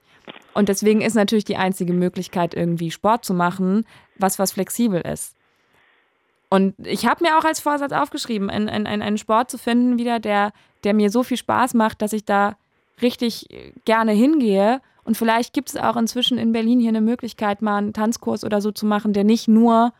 Und 0.53 0.69
deswegen 0.69 1.01
ist 1.01 1.15
natürlich 1.15 1.45
die 1.45 1.57
einzige 1.57 1.93
Möglichkeit, 1.93 2.53
irgendwie 2.53 2.91
Sport 2.91 3.25
zu 3.25 3.33
machen, 3.33 3.85
was 4.17 4.37
was 4.37 4.51
flexibel 4.51 5.01
ist. 5.01 5.36
Und 6.49 6.75
ich 6.85 7.05
habe 7.05 7.23
mir 7.23 7.37
auch 7.37 7.43
als 7.43 7.59
Vorsatz 7.59 7.91
aufgeschrieben, 7.91 8.49
einen, 8.49 8.69
einen, 8.69 9.01
einen 9.01 9.17
Sport 9.17 9.51
zu 9.51 9.57
finden 9.57 9.99
wieder, 9.99 10.19
der, 10.19 10.53
der 10.83 10.93
mir 10.93 11.09
so 11.09 11.23
viel 11.23 11.37
Spaß 11.37 11.73
macht, 11.73 12.01
dass 12.01 12.13
ich 12.13 12.23
da 12.23 12.55
richtig 13.01 13.51
äh, 13.51 13.73
gerne 13.85 14.13
hingehe. 14.13 14.81
Und 15.03 15.17
vielleicht 15.17 15.53
gibt 15.53 15.69
es 15.69 15.77
auch 15.77 15.95
inzwischen 15.95 16.37
in 16.37 16.51
Berlin 16.51 16.79
hier 16.79 16.89
eine 16.89 17.01
Möglichkeit, 17.01 17.61
mal 17.61 17.77
einen 17.77 17.93
Tanzkurs 17.93 18.43
oder 18.43 18.61
so 18.61 18.71
zu 18.71 18.85
machen, 18.85 19.13
der 19.13 19.23
nicht 19.23 19.47
nur 19.47 19.93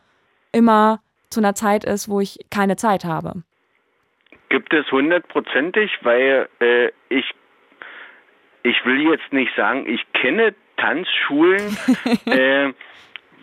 immer 0.52 1.00
zu 1.30 1.40
einer 1.40 1.54
Zeit 1.54 1.84
ist, 1.84 2.08
wo 2.08 2.20
ich 2.20 2.38
keine 2.50 2.76
Zeit 2.76 3.04
habe. 3.04 3.42
Gibt 4.48 4.72
es 4.72 4.90
hundertprozentig, 4.90 5.90
weil 6.02 6.48
äh, 6.60 6.90
ich, 7.10 7.34
ich 8.62 8.84
will 8.84 9.02
jetzt 9.10 9.30
nicht 9.32 9.54
sagen, 9.56 9.86
ich 9.86 10.00
kenne 10.14 10.54
Tanzschulen, 10.78 11.76
äh, 12.26 12.72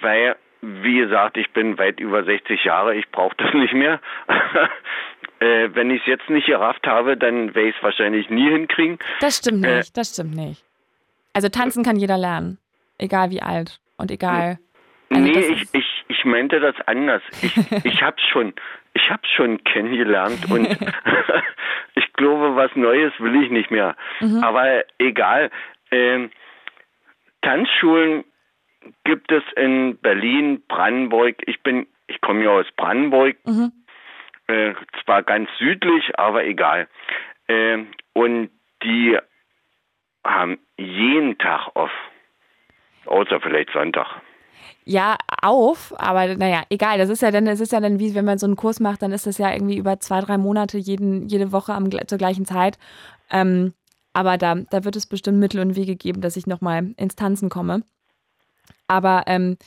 weil, 0.02 0.36
wie 0.84 0.98
gesagt, 0.98 1.38
ich 1.38 1.52
bin 1.52 1.78
weit 1.78 2.00
über 2.00 2.24
60 2.24 2.64
Jahre, 2.64 2.96
ich 2.96 3.10
brauche 3.12 3.36
das 3.38 3.54
nicht 3.54 3.74
mehr. 3.74 4.00
äh, 5.40 5.70
wenn 5.74 5.92
ich 5.92 6.02
es 6.02 6.08
jetzt 6.08 6.30
nicht 6.30 6.48
gerafft 6.48 6.86
habe, 6.88 7.18
dann 7.18 7.54
werde 7.56 7.70
ich 7.70 7.76
es 7.78 7.84
wahrscheinlich 7.84 8.30
nie 8.30 8.50
hinkriegen. 8.50 8.98
Das 9.20 9.38
stimmt 9.38 9.66
Äh. 9.66 9.78
nicht, 9.78 9.96
das 9.98 10.14
stimmt 10.14 10.36
nicht. 10.36 10.64
Also 11.34 11.50
tanzen 11.50 11.84
kann 11.84 11.98
jeder 11.98 12.18
lernen, 12.18 12.58
egal 12.98 13.30
wie 13.30 13.42
alt 13.42 13.80
und 13.98 14.10
egal. 14.12 14.58
Also 15.12 15.22
nee, 15.24 15.38
ich, 15.40 15.74
ich, 15.74 16.04
ich 16.08 16.26
meinte 16.26 16.60
das 16.60 16.76
anders. 16.88 17.22
Ich, 17.42 17.56
ich 17.86 18.02
hab's 18.02 18.24
schon, 18.32 18.54
ich 18.94 19.10
hab's 19.10 19.30
schon 19.36 19.64
kennengelernt 19.66 20.50
und 20.50 20.66
ich 21.96 22.14
glaube, 22.14 22.56
was 22.56 22.76
Neues 22.76 23.14
will 23.20 23.42
ich 23.44 23.52
nicht 23.52 23.70
mehr. 23.72 23.96
Mhm. 24.22 24.44
Aber 24.44 24.84
egal. 24.98 25.52
Ähm, 25.92 26.32
Tanzschulen 27.42 28.24
gibt 29.04 29.32
es 29.32 29.44
in 29.56 29.98
Berlin, 30.02 30.62
Brandenburg. 30.68 31.36
Ich 31.46 31.62
bin, 31.64 31.88
ich 32.08 32.22
komme 32.22 32.44
ja 32.44 32.52
aus 32.52 32.66
Brandenburg, 32.78 33.36
Mhm. 33.46 33.72
äh, 34.48 34.74
zwar 35.04 35.24
ganz 35.24 35.50
südlich, 35.58 36.18
aber 36.20 36.46
egal. 36.46 36.88
Ähm, 37.48 37.88
und 38.14 38.50
die 38.84 39.18
haben 40.26 40.58
jeden 40.78 41.38
Tag 41.38 41.70
off. 41.76 41.92
Außer 43.06 43.40
vielleicht 43.40 43.70
Sonntag. 43.72 44.08
Ja, 44.84 45.16
auf, 45.42 45.94
aber 45.98 46.36
naja, 46.36 46.64
egal. 46.70 46.98
Das 46.98 47.10
ist 47.10 47.22
ja 47.22 47.32
dann, 47.32 47.46
es 47.48 47.60
ist 47.60 47.72
ja 47.72 47.80
dann 47.80 48.00
wie, 48.00 48.16
wenn 48.16 48.26
man 48.26 48.38
so 48.38 48.46
einen 48.48 48.56
Kurs 48.56 48.80
macht, 48.80 49.02
dann 49.02 49.12
ist 49.12 49.28
das 49.28 49.38
ja 49.38 49.52
irgendwie 49.52 49.78
über 49.78 50.00
zwei, 50.00 50.22
drei 50.22 50.38
Monate 50.38 50.78
jeden, 50.78 51.28
jede 51.28 51.52
Woche 51.52 51.74
am, 51.74 51.90
zur 52.08 52.18
gleichen 52.18 52.46
Zeit. 52.46 52.78
Ähm, 53.32 53.74
aber 54.14 54.38
da, 54.38 54.56
da 54.56 54.84
wird 54.86 54.96
es 54.96 55.08
bestimmt 55.08 55.40
Mittel 55.40 55.60
und 55.60 55.76
Wege 55.76 55.96
geben, 55.96 56.22
dass 56.22 56.38
ich 56.38 56.48
nochmal 56.48 56.94
ins 56.98 57.16
Tanzen 57.16 57.50
komme. 57.50 57.84
Aber 58.88 59.24
ähm, 59.28 59.58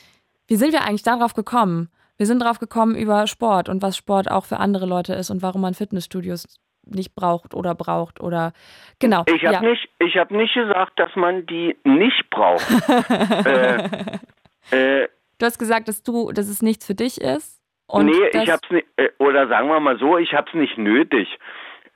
wie 0.47 0.55
sind 0.55 0.71
wir 0.71 0.81
eigentlich 0.81 1.03
darauf 1.03 1.33
gekommen? 1.33 1.89
Wir 2.17 2.25
sind 2.25 2.41
darauf 2.41 2.59
gekommen 2.59 2.95
über 2.95 3.27
Sport 3.27 3.69
und 3.69 3.81
was 3.81 3.95
Sport 3.95 4.29
auch 4.29 4.45
für 4.45 4.57
andere 4.57 4.85
Leute 4.85 5.13
ist 5.13 5.29
und 5.29 5.41
warum 5.41 5.61
man 5.61 5.73
Fitnessstudios 5.73 6.59
nicht 6.85 7.15
braucht 7.15 7.53
oder 7.53 7.75
braucht 7.75 8.19
oder 8.19 8.51
genau. 8.99 9.23
Ich 9.27 9.45
habe 9.45 9.53
ja. 9.53 9.61
nicht, 9.61 9.89
ich 9.99 10.17
habe 10.17 10.35
nicht 10.35 10.53
gesagt, 10.53 10.99
dass 10.99 11.15
man 11.15 11.45
die 11.45 11.77
nicht 11.83 12.29
braucht. 12.29 12.67
äh, 13.45 15.03
äh, 15.03 15.07
Du 15.39 15.45
hast 15.45 15.57
gesagt, 15.57 15.87
dass 15.87 16.03
du, 16.03 16.31
dass 16.33 16.49
es 16.49 16.61
nichts 16.61 16.85
für 16.85 16.95
dich 16.95 17.21
ist. 17.21 17.61
Und 17.87 18.07
nee, 18.07 18.27
ich 18.33 18.51
hab's 18.51 18.69
nicht, 18.69 18.85
äh, 18.97 19.09
oder 19.17 19.47
sagen 19.47 19.69
wir 19.69 19.79
mal 19.79 19.97
so, 19.97 20.17
ich 20.17 20.33
hab's 20.33 20.53
nicht 20.53 20.77
nötig, 20.77 21.27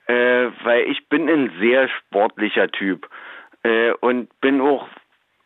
äh, 0.06 0.48
weil 0.64 0.90
ich 0.90 1.08
bin 1.08 1.28
ein 1.28 1.52
sehr 1.60 1.88
sportlicher 1.88 2.68
Typ 2.68 3.08
äh, 3.62 3.92
und 4.00 4.28
bin 4.40 4.60
auch 4.60 4.88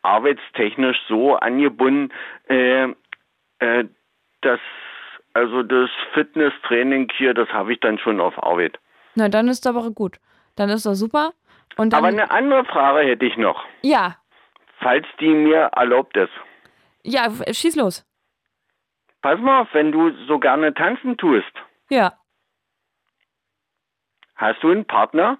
arbeitstechnisch 0.09 0.97
so 1.07 1.35
angebunden, 1.35 2.11
äh, 2.49 2.87
äh, 3.59 3.85
dass 4.41 4.59
also 5.33 5.61
das 5.63 5.89
Fitnesstraining 6.13 7.09
hier, 7.17 7.33
das 7.33 7.47
habe 7.49 7.73
ich 7.73 7.79
dann 7.79 7.99
schon 7.99 8.19
auf 8.19 8.41
Arbeit. 8.41 8.79
Na, 9.15 9.29
dann 9.29 9.47
ist 9.47 9.67
aber 9.67 9.91
gut. 9.91 10.17
Dann 10.55 10.69
ist 10.69 10.85
doch 10.85 10.95
super. 10.95 11.33
Und 11.77 11.93
dann, 11.93 11.99
Aber 11.99 12.07
eine 12.07 12.31
andere 12.31 12.65
Frage 12.65 13.07
hätte 13.07 13.25
ich 13.25 13.37
noch, 13.37 13.63
ja, 13.81 14.15
falls 14.79 15.05
die 15.19 15.29
mir 15.29 15.69
erlaubt 15.75 16.17
ist. 16.17 16.31
Ja, 17.03 17.29
schieß 17.51 17.75
los. 17.75 18.05
Pass 19.21 19.39
mal 19.39 19.61
auf, 19.61 19.67
wenn 19.73 19.91
du 19.91 20.11
so 20.27 20.39
gerne 20.39 20.73
tanzen 20.73 21.15
tust, 21.17 21.51
Ja. 21.89 22.13
hast 24.35 24.61
du 24.63 24.71
einen 24.71 24.85
Partner? 24.85 25.37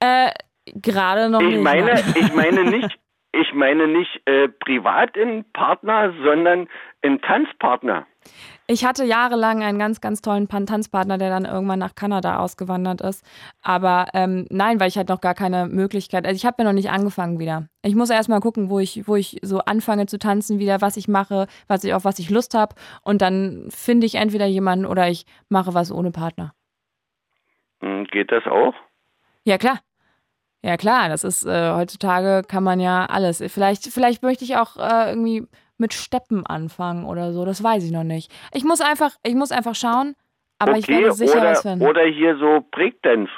Äh, 0.00 0.30
gerade 0.66 1.28
noch 1.30 1.40
Ich 1.40 1.48
nicht. 1.54 1.62
meine, 1.62 1.92
ich 2.14 2.32
meine 2.34 2.64
nicht, 2.64 2.98
ich 3.32 3.52
meine 3.52 3.86
nicht 3.86 4.20
äh, 4.24 4.48
privat 4.48 5.16
einen 5.16 5.44
Partner, 5.52 6.12
sondern 6.24 6.68
einen 7.02 7.20
Tanzpartner. 7.20 8.06
Ich 8.66 8.84
hatte 8.84 9.04
jahrelang 9.04 9.62
einen 9.62 9.78
ganz, 9.78 10.00
ganz 10.00 10.20
tollen 10.20 10.48
Tanzpartner, 10.48 11.16
der 11.16 11.30
dann 11.30 11.46
irgendwann 11.46 11.78
nach 11.78 11.94
Kanada 11.94 12.38
ausgewandert 12.38 13.00
ist. 13.00 13.24
Aber 13.62 14.06
ähm, 14.12 14.46
nein, 14.50 14.78
weil 14.80 14.88
ich 14.88 14.98
halt 14.98 15.08
noch 15.08 15.22
gar 15.22 15.34
keine 15.34 15.66
Möglichkeit. 15.66 16.26
Also 16.26 16.36
ich 16.36 16.44
habe 16.44 16.56
ja 16.58 16.64
noch 16.64 16.74
nicht 16.74 16.90
angefangen 16.90 17.38
wieder. 17.38 17.68
Ich 17.82 17.94
muss 17.94 18.10
erst 18.10 18.28
mal 18.28 18.40
gucken, 18.40 18.68
wo 18.68 18.78
ich, 18.78 19.08
wo 19.08 19.16
ich 19.16 19.38
so 19.42 19.60
anfange 19.60 20.06
zu 20.06 20.18
tanzen 20.18 20.58
wieder, 20.58 20.82
was 20.82 20.98
ich 20.98 21.08
mache, 21.08 21.46
was 21.66 21.84
ich, 21.84 21.94
auf 21.94 22.04
was 22.04 22.18
ich 22.18 22.28
Lust 22.28 22.54
habe. 22.54 22.74
Und 23.02 23.22
dann 23.22 23.68
finde 23.70 24.06
ich 24.06 24.16
entweder 24.16 24.46
jemanden 24.46 24.84
oder 24.84 25.08
ich 25.08 25.24
mache 25.48 25.72
was 25.72 25.90
ohne 25.90 26.10
Partner. 26.10 26.52
Hm, 27.80 28.04
Geht 28.04 28.32
das 28.32 28.44
auch? 28.46 28.74
Ja, 29.44 29.56
klar. 29.56 29.78
Ja, 30.62 30.76
klar, 30.76 31.08
das 31.08 31.22
ist 31.24 31.44
äh, 31.46 31.72
heutzutage 31.72 32.42
kann 32.46 32.64
man 32.64 32.80
ja 32.80 33.06
alles. 33.06 33.42
Vielleicht, 33.48 33.84
vielleicht 33.86 34.22
möchte 34.22 34.44
ich 34.44 34.56
auch 34.56 34.76
äh, 34.76 35.10
irgendwie 35.10 35.46
mit 35.76 35.94
Steppen 35.94 36.44
anfangen 36.44 37.04
oder 37.04 37.32
so. 37.32 37.44
Das 37.44 37.62
weiß 37.62 37.84
ich 37.84 37.92
noch 37.92 38.02
nicht. 38.04 38.32
Ich 38.52 38.64
muss 38.64 38.80
einfach, 38.80 39.12
ich 39.22 39.34
muss 39.36 39.52
einfach 39.52 39.76
schauen, 39.76 40.16
aber 40.58 40.76
ich 40.76 40.88
werde 40.88 41.12
sicher 41.12 41.36
oder, 41.40 41.50
was 41.52 41.62
finden. 41.62 41.86
oder 41.86 42.02
hier 42.04 42.36
so 42.38 42.64
Breakdance. 42.72 43.30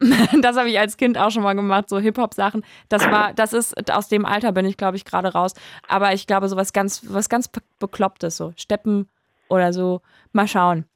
Das 0.40 0.56
habe 0.56 0.70
ich 0.70 0.78
als 0.78 0.96
Kind 0.96 1.18
auch 1.18 1.30
schon 1.30 1.42
mal 1.42 1.54
gemacht, 1.54 1.88
so 1.90 1.98
Hip-Hop-Sachen. 1.98 2.64
Das 2.88 3.10
war, 3.10 3.34
das 3.34 3.52
ist, 3.52 3.92
aus 3.92 4.08
dem 4.08 4.24
Alter 4.24 4.52
bin 4.52 4.64
ich, 4.64 4.76
glaube 4.78 4.96
ich, 4.96 5.04
gerade 5.04 5.28
raus. 5.32 5.52
Aber 5.88 6.14
ich 6.14 6.26
glaube, 6.26 6.48
so 6.48 6.56
was 6.56 6.72
ganz, 6.72 7.02
was 7.12 7.28
ganz 7.28 7.48
Be- 7.48 7.60
Beklopptes, 7.80 8.36
so 8.38 8.52
Steppen 8.56 9.08
oder 9.48 9.72
so. 9.74 10.00
Mal 10.32 10.48
schauen. 10.48 10.86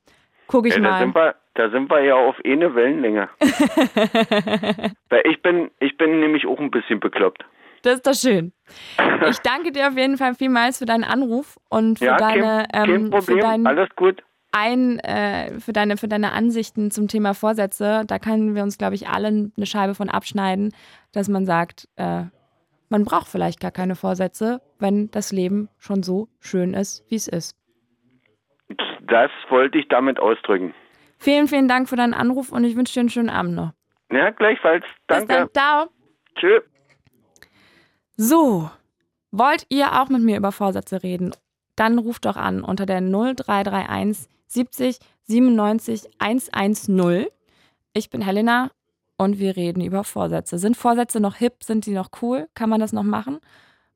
Guck 0.46 0.66
ich 0.66 0.74
Ja, 0.76 0.80
mal. 0.80 1.34
Da 1.54 1.70
sind 1.70 1.90
wir 1.90 2.00
ja 2.02 2.14
auf 2.14 2.36
eine 2.44 2.74
Wellenlänge. 2.74 3.28
Weil 5.08 5.22
ich 5.30 5.40
bin, 5.42 5.70
ich 5.80 5.96
bin 5.96 6.20
nämlich 6.20 6.46
auch 6.46 6.58
ein 6.58 6.70
bisschen 6.70 7.00
bekloppt. 7.00 7.44
Das 7.82 7.94
ist 7.96 8.06
doch 8.06 8.14
schön. 8.14 8.52
Ich 9.30 9.38
danke 9.38 9.72
dir 9.72 9.88
auf 9.88 9.96
jeden 9.96 10.18
Fall 10.18 10.34
vielmals 10.34 10.78
für 10.78 10.84
deinen 10.84 11.04
Anruf 11.04 11.56
und 11.70 11.98
für 11.98 12.06
Ja, 12.06 12.16
deine, 12.16 12.66
kein, 12.72 12.86
kein 12.86 13.12
ähm, 13.12 13.22
für 13.22 13.38
dein, 13.38 13.66
alles 13.66 13.88
gut. 13.96 14.22
ein, 14.52 14.98
äh, 14.98 15.58
für 15.60 15.72
deine, 15.72 15.96
für 15.96 16.08
deine 16.08 16.32
Ansichten 16.32 16.90
zum 16.90 17.08
Thema 17.08 17.32
Vorsätze. 17.34 18.02
Da 18.06 18.18
können 18.18 18.54
wir 18.54 18.62
uns, 18.62 18.76
glaube 18.76 18.94
ich, 18.96 19.08
alle 19.08 19.28
eine 19.28 19.66
Scheibe 19.66 19.94
von 19.94 20.10
abschneiden, 20.10 20.74
dass 21.12 21.28
man 21.28 21.46
sagt, 21.46 21.88
äh, 21.96 22.24
man 22.90 23.04
braucht 23.04 23.28
vielleicht 23.28 23.60
gar 23.60 23.70
keine 23.70 23.94
Vorsätze, 23.96 24.60
wenn 24.78 25.10
das 25.10 25.32
Leben 25.32 25.68
schon 25.78 26.02
so 26.02 26.28
schön 26.40 26.74
ist, 26.74 27.04
wie 27.08 27.16
es 27.16 27.28
ist. 27.28 27.56
Das 29.06 29.30
wollte 29.48 29.78
ich 29.78 29.88
damit 29.88 30.18
ausdrücken. 30.18 30.74
Vielen, 31.24 31.48
vielen 31.48 31.68
Dank 31.68 31.88
für 31.88 31.96
deinen 31.96 32.12
Anruf 32.12 32.52
und 32.52 32.64
ich 32.64 32.76
wünsche 32.76 32.92
dir 32.92 33.00
einen 33.00 33.08
schönen 33.08 33.30
Abend 33.30 33.54
noch. 33.54 33.72
Ja, 34.12 34.28
gleichfalls. 34.28 34.84
Bis 34.84 34.90
Danke. 35.06 35.26
dann, 35.26 35.48
ciao. 35.54 35.86
Tschüss. 36.36 36.62
So, 38.18 38.70
wollt 39.30 39.64
ihr 39.70 39.98
auch 39.98 40.10
mit 40.10 40.20
mir 40.20 40.36
über 40.36 40.52
Vorsätze 40.52 41.02
reden? 41.02 41.34
Dann 41.76 41.98
ruft 41.98 42.26
doch 42.26 42.36
an 42.36 42.62
unter 42.62 42.84
der 42.84 43.00
0331 43.00 44.28
70 44.48 44.98
97 45.22 46.10
110. 46.18 47.28
Ich 47.94 48.10
bin 48.10 48.20
Helena 48.20 48.70
und 49.16 49.38
wir 49.38 49.56
reden 49.56 49.82
über 49.82 50.04
Vorsätze. 50.04 50.58
Sind 50.58 50.76
Vorsätze 50.76 51.20
noch 51.20 51.36
hip? 51.36 51.64
Sind 51.64 51.86
die 51.86 51.94
noch 51.94 52.10
cool? 52.20 52.48
Kann 52.52 52.68
man 52.68 52.80
das 52.80 52.92
noch 52.92 53.02
machen? 53.02 53.40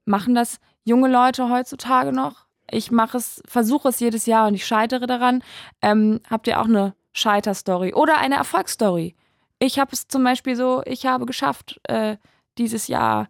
Machen 0.06 0.34
das 0.34 0.60
junge 0.82 1.10
Leute 1.10 1.50
heutzutage 1.50 2.10
noch? 2.10 2.46
Ich 2.70 2.90
mache 2.90 3.18
es, 3.18 3.42
versuche 3.46 3.90
es 3.90 4.00
jedes 4.00 4.24
Jahr 4.24 4.48
und 4.48 4.54
ich 4.54 4.64
scheitere 4.64 5.06
daran. 5.06 5.42
Ähm, 5.82 6.20
habt 6.30 6.46
ihr 6.46 6.58
auch 6.58 6.64
eine 6.64 6.94
Scheiterstory 7.18 7.94
oder 7.94 8.18
eine 8.18 8.36
Erfolgsstory? 8.36 9.14
Ich 9.58 9.78
habe 9.78 9.90
es 9.92 10.06
zum 10.08 10.22
Beispiel 10.24 10.56
so, 10.56 10.82
ich 10.84 11.06
habe 11.06 11.26
geschafft, 11.26 11.80
äh, 11.84 12.16
dieses 12.58 12.88
Jahr 12.88 13.28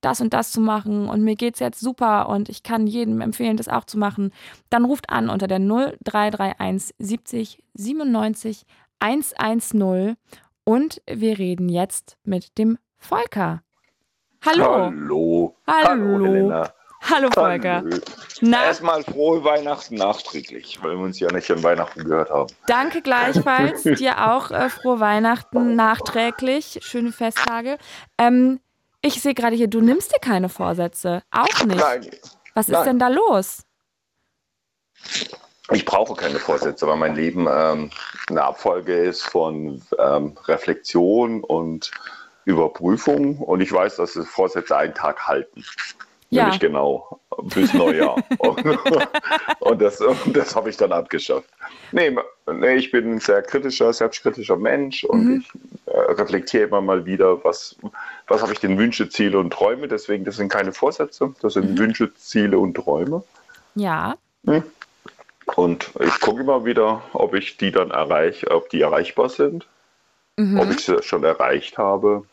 das 0.00 0.20
und 0.20 0.32
das 0.32 0.52
zu 0.52 0.60
machen 0.60 1.08
und 1.08 1.22
mir 1.22 1.34
geht's 1.34 1.58
jetzt 1.58 1.80
super 1.80 2.28
und 2.28 2.48
ich 2.48 2.62
kann 2.62 2.86
jedem 2.86 3.20
empfehlen, 3.20 3.56
das 3.56 3.68
auch 3.68 3.84
zu 3.84 3.98
machen, 3.98 4.32
dann 4.70 4.84
ruft 4.84 5.10
an 5.10 5.28
unter 5.28 5.48
der 5.48 5.58
0331 5.58 6.94
70 6.98 7.62
97 7.74 8.64
110 9.00 10.16
und 10.64 11.02
wir 11.06 11.38
reden 11.38 11.68
jetzt 11.68 12.16
mit 12.24 12.58
dem 12.58 12.78
Volker. 12.98 13.62
Hallo. 14.44 14.84
Hallo. 14.86 15.56
Hallo. 15.66 16.24
Helena. 16.24 16.72
Hallo 17.00 17.28
Volker. 17.32 17.84
Na, 18.40 18.64
Erstmal 18.64 19.02
frohe 19.04 19.42
Weihnachten 19.44 19.94
nachträglich, 19.96 20.78
weil 20.82 20.92
wir 20.96 21.04
uns 21.04 21.18
ja 21.20 21.30
nicht 21.32 21.50
an 21.50 21.62
Weihnachten 21.62 22.04
gehört 22.04 22.30
haben. 22.30 22.52
danke 22.66 23.02
gleichfalls. 23.02 23.82
Dir 23.98 24.30
auch 24.30 24.50
äh, 24.50 24.68
frohe 24.68 25.00
Weihnachten 25.00 25.74
nachträglich. 25.76 26.80
Schöne 26.82 27.12
Festtage. 27.12 27.78
Ähm, 28.18 28.60
ich 29.00 29.22
sehe 29.22 29.34
gerade 29.34 29.54
hier, 29.56 29.68
du 29.68 29.80
nimmst 29.80 30.12
dir 30.12 30.18
keine 30.20 30.48
Vorsätze. 30.48 31.22
Auch 31.30 31.64
nicht. 31.64 31.78
Nein, 31.80 32.10
Was 32.54 32.66
ist 32.68 32.72
nein. 32.72 32.84
denn 32.84 32.98
da 32.98 33.08
los? 33.08 33.62
ich 35.70 35.84
brauche 35.84 36.14
keine 36.14 36.40
Vorsätze, 36.40 36.86
weil 36.88 36.96
mein 36.96 37.14
Leben 37.14 37.46
ähm, 37.48 37.90
eine 38.28 38.42
Abfolge 38.42 38.94
ist 38.96 39.22
von 39.22 39.80
ähm, 39.98 40.36
Reflexion 40.46 41.44
und 41.44 41.90
Überprüfung. 42.44 43.38
Und 43.38 43.60
ich 43.60 43.72
weiß, 43.72 43.96
dass 43.96 44.18
Vorsätze 44.26 44.76
einen 44.76 44.94
Tag 44.94 45.26
halten. 45.28 45.64
Ja. 46.30 46.42
Nämlich 46.44 46.60
genau, 46.60 47.20
bis 47.54 47.72
Neujahr. 47.72 48.16
und 49.60 49.80
das, 49.80 50.02
das 50.26 50.54
habe 50.54 50.68
ich 50.68 50.76
dann 50.76 50.92
abgeschafft. 50.92 51.48
Nee, 51.92 52.14
nee, 52.52 52.74
ich 52.74 52.90
bin 52.90 53.12
ein 53.14 53.20
sehr 53.20 53.40
kritischer, 53.42 53.92
selbstkritischer 53.94 54.56
Mensch 54.56 55.04
und 55.04 55.24
Mhm. 55.24 55.44
ich 55.86 55.92
äh, 55.92 55.98
reflektiere 56.12 56.64
immer 56.64 56.82
mal 56.82 57.06
wieder, 57.06 57.42
was, 57.44 57.76
was 58.26 58.42
habe 58.42 58.52
ich 58.52 58.60
denn 58.60 58.76
Wünsche, 58.76 59.08
Ziele 59.08 59.38
und 59.38 59.52
Träume. 59.54 59.88
Deswegen, 59.88 60.24
das 60.24 60.36
sind 60.36 60.50
keine 60.50 60.72
Vorsätze, 60.72 61.34
das 61.40 61.54
sind 61.54 61.70
Mhm. 61.70 61.78
Wünsche, 61.78 62.12
Ziele 62.14 62.58
und 62.58 62.74
Träume. 62.74 63.22
Ja. 63.74 64.16
Und 65.56 65.90
ich 66.00 66.20
gucke 66.20 66.42
immer 66.42 66.64
wieder, 66.66 67.02
ob 67.14 67.34
ich 67.34 67.56
die 67.56 67.72
dann 67.72 67.90
erreiche, 67.90 68.50
ob 68.50 68.68
die 68.68 68.82
erreichbar 68.82 69.30
sind, 69.30 69.66
Mhm. 70.36 70.58
ob 70.60 70.70
ich 70.70 70.84
sie 70.84 71.02
schon 71.02 71.24
erreicht 71.24 71.78
habe 71.78 72.24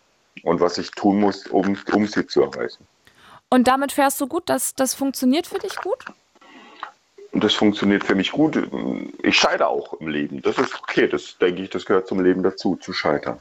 und 0.44 0.60
was 0.60 0.78
ich 0.78 0.92
tun 0.92 1.22
muss, 1.22 1.48
um, 1.48 1.78
um 1.94 2.08
sie 2.08 2.28
zu 2.28 2.42
erreichen. 2.44 2.86
Und 3.56 3.70
damit 3.70 3.94
fährst 3.94 4.20
du 4.20 4.28
gut? 4.28 4.50
Das, 4.50 4.76
das 4.76 4.94
funktioniert 4.94 5.48
für 5.48 5.60
dich 5.60 5.78
gut? 5.78 6.04
Das 7.32 7.54
funktioniert 7.54 8.04
für 8.04 8.14
mich 8.14 8.34
gut. 8.34 8.60
Ich 9.24 9.38
scheitere 9.38 9.70
auch 9.70 9.94
im 9.94 10.10
Leben. 10.10 10.42
Das 10.42 10.58
ist 10.58 10.78
okay. 10.78 11.08
Das 11.08 11.38
denke 11.38 11.62
ich, 11.62 11.70
das 11.70 11.86
gehört 11.86 12.06
zum 12.06 12.20
Leben 12.22 12.44
dazu, 12.44 12.76
zu 12.76 12.92
scheitern. 12.92 13.40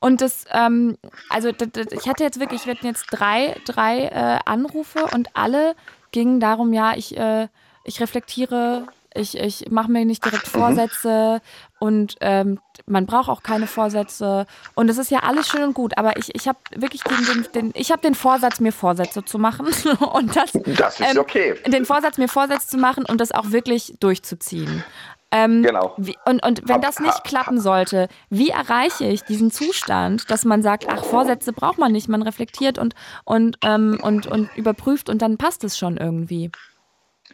Und 0.00 0.22
das, 0.22 0.46
ähm, 0.52 0.96
also 1.28 1.52
d- 1.52 1.66
d- 1.66 1.84
ich 1.94 2.08
hatte 2.08 2.24
jetzt 2.24 2.40
wirklich, 2.40 2.64
wir 2.64 2.74
hatten 2.74 2.86
jetzt 2.86 3.04
drei, 3.10 3.60
drei 3.66 4.04
äh, 4.06 4.38
Anrufe 4.46 5.04
und 5.12 5.28
alle 5.36 5.76
gingen 6.10 6.40
darum, 6.40 6.72
ja, 6.72 6.94
ich, 6.96 7.14
äh, 7.14 7.48
ich 7.84 8.00
reflektiere, 8.00 8.86
ich, 9.12 9.36
ich 9.36 9.70
mache 9.70 9.90
mir 9.90 10.06
nicht 10.06 10.24
direkt 10.24 10.46
Vorsätze 10.46 11.42
und 11.84 12.16
ähm, 12.22 12.60
man 12.86 13.04
braucht 13.04 13.28
auch 13.28 13.42
keine 13.42 13.66
Vorsätze. 13.66 14.46
Und 14.74 14.88
es 14.88 14.96
ist 14.96 15.10
ja 15.10 15.18
alles 15.18 15.48
schön 15.48 15.62
und 15.62 15.74
gut, 15.74 15.98
aber 15.98 16.16
ich, 16.16 16.34
ich 16.34 16.48
habe 16.48 16.58
wirklich 16.74 17.02
den, 17.02 17.26
den, 17.26 17.52
den, 17.52 17.72
ich 17.74 17.92
habe 17.92 18.00
den 18.00 18.14
Vorsatz, 18.14 18.58
mir 18.58 18.72
Vorsätze 18.72 19.22
zu 19.22 19.38
machen. 19.38 19.66
und 20.14 20.34
das, 20.34 20.52
Das 20.52 20.98
ist 20.98 21.10
ähm, 21.10 21.18
okay. 21.18 21.56
den 21.66 21.84
Vorsatz, 21.84 22.16
mir 22.16 22.28
Vorsätze 22.28 22.68
zu 22.68 22.78
machen 22.78 23.04
und 23.04 23.20
das 23.20 23.32
auch 23.32 23.50
wirklich 23.50 23.96
durchzuziehen. 24.00 24.82
Ähm, 25.30 25.62
Genau. 25.62 25.92
Wie, 25.98 26.16
und, 26.24 26.42
und 26.42 26.66
wenn 26.66 26.80
das 26.80 27.00
nicht 27.00 27.22
klappen 27.22 27.60
sollte, 27.60 28.08
wie 28.30 28.48
erreiche 28.48 29.04
ich 29.04 29.22
diesen 29.22 29.50
Zustand, 29.50 30.30
dass 30.30 30.46
man 30.46 30.62
sagt, 30.62 30.86
ach, 30.88 31.04
Vorsätze 31.04 31.52
braucht 31.52 31.76
man 31.76 31.92
nicht, 31.92 32.08
man 32.08 32.22
reflektiert 32.22 32.78
und, 32.78 32.94
und, 33.24 33.58
ähm, 33.62 34.00
und, 34.02 34.26
und 34.26 34.48
überprüft 34.56 35.10
und 35.10 35.20
dann 35.20 35.36
passt 35.36 35.64
es 35.64 35.76
schon 35.76 35.98
irgendwie. 35.98 36.50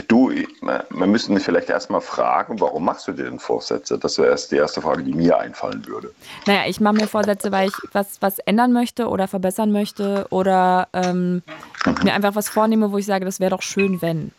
Du, 0.09 0.31
wir 0.31 1.07
müssen 1.07 1.39
vielleicht 1.41 1.69
erstmal 1.69 2.01
fragen, 2.01 2.61
warum 2.61 2.85
machst 2.85 3.09
du 3.09 3.13
dir 3.13 3.25
denn 3.25 3.39
Vorsätze? 3.39 3.99
Das 3.99 4.19
wäre 4.19 4.29
erst 4.29 4.53
die 4.53 4.57
erste 4.57 4.81
Frage, 4.81 5.03
die 5.03 5.13
mir 5.13 5.39
einfallen 5.39 5.85
würde. 5.87 6.13
Naja, 6.47 6.63
ich 6.67 6.81
mache 6.81 6.95
mir 6.95 7.09
Vorsätze, 7.09 7.51
weil 7.53 7.69
ich 7.69 7.75
was, 7.93 8.23
was 8.23 8.39
ändern 8.41 8.73
möchte 8.73 9.09
oder 9.09 9.29
verbessern 9.29 9.73
möchte 9.73 10.27
oder 10.31 10.89
ähm, 10.93 11.43
mir 12.03 12.15
einfach 12.15 12.35
was 12.35 12.49
vornehme, 12.49 12.93
wo 12.93 12.99
ich 12.99 13.07
sage, 13.07 13.25
das 13.25 13.41
wäre 13.41 13.51
doch 13.51 13.63
schön, 13.63 14.01
wenn. 14.01 14.33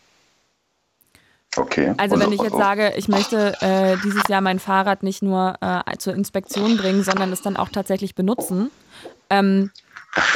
Okay. 1.54 1.92
Also 1.98 2.18
wenn 2.18 2.32
ich 2.32 2.40
jetzt 2.40 2.56
sage, 2.56 2.94
ich 2.96 3.08
möchte 3.08 3.54
äh, 3.60 3.96
dieses 4.02 4.26
Jahr 4.28 4.40
mein 4.40 4.58
Fahrrad 4.58 5.02
nicht 5.02 5.22
nur 5.22 5.56
äh, 5.60 5.98
zur 5.98 6.14
Inspektion 6.14 6.78
bringen, 6.78 7.04
sondern 7.04 7.30
es 7.30 7.42
dann 7.42 7.58
auch 7.58 7.68
tatsächlich 7.68 8.14
benutzen, 8.14 8.70
ähm, 9.28 9.70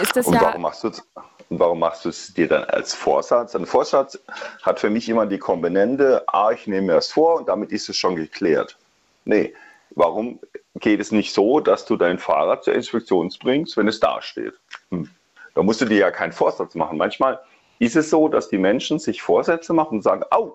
ist 0.03 0.15
das 0.15 0.27
Und 0.27 0.35
ja 0.35 0.43
warum 0.43 0.63
machst 0.63 0.85
du 0.85 0.89
es? 0.89 1.03
Und 1.49 1.61
warum 1.61 1.79
machst 1.79 2.05
du 2.05 2.09
es 2.09 2.35
dir 2.35 2.49
dann 2.49 2.65
als 2.65 2.95
Vorsatz? 2.95 3.55
Ein 3.55 3.67
Vorsatz 3.67 4.19
hat 4.63 4.81
für 4.81 4.91
mich 4.91 5.09
immer 5.09 5.27
die 5.27 5.39
Komponente, 5.39 6.25
ah, 6.27 6.51
ich 6.51 6.67
nehme 6.67 6.89
mir 6.89 6.95
das 6.95 7.13
vor 7.13 7.37
und 7.37 7.49
damit 7.49 7.71
ist 7.71 7.89
es 7.89 7.97
schon 7.97 8.17
geklärt. 8.17 8.77
Nee, 9.25 9.55
warum 9.91 10.41
geht 10.77 11.01
es 11.01 11.13
nicht 11.13 11.33
so, 11.33 11.61
dass 11.61 11.85
du 11.85 11.97
dein 11.97 12.19
Fahrrad 12.19 12.65
zur 12.65 12.75
Inspektion 12.75 13.33
bringst, 13.41 13.77
wenn 13.77 13.89
es 13.89 14.01
da 14.01 14.21
steht? 14.21 14.55
Hm. 14.91 15.09
Da 15.55 15.63
musst 15.63 15.81
du 15.81 15.85
dir 15.87 15.99
ja 15.99 16.11
keinen 16.11 16.33
Vorsatz 16.33 16.75
machen. 16.75 16.99
Manchmal 16.99 17.41
ist 17.79 17.97
es 17.97 18.11
so, 18.11 18.29
dass 18.29 18.49
die 18.49 18.59
Menschen 18.59 18.99
sich 18.99 19.23
Vorsätze 19.23 19.73
machen 19.73 19.99
und 19.99 20.03
sagen, 20.03 20.23
oh, 20.37 20.53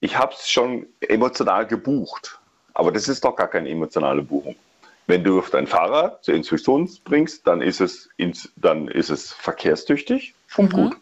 ich 0.00 0.16
habe 0.16 0.32
es 0.32 0.48
schon 0.48 0.86
emotional 1.00 1.66
gebucht. 1.66 2.38
Aber 2.74 2.92
das 2.92 3.08
ist 3.08 3.24
doch 3.24 3.34
gar 3.34 3.48
keine 3.48 3.68
emotionale 3.68 4.22
Buchung. 4.22 4.54
Wenn 5.06 5.22
du 5.22 5.38
auf 5.38 5.50
dein 5.50 5.66
Fahrrad 5.66 6.24
zur 6.24 6.34
Inspektion 6.34 6.90
bringst, 7.04 7.46
dann 7.46 7.62
ist 7.62 7.80
es, 7.80 8.08
ins, 8.16 8.52
dann 8.56 8.88
ist 8.88 9.10
es 9.10 9.32
verkehrstüchtig 9.32 10.34
und 10.56 10.72
mhm. 10.72 10.76
gut. 10.76 10.96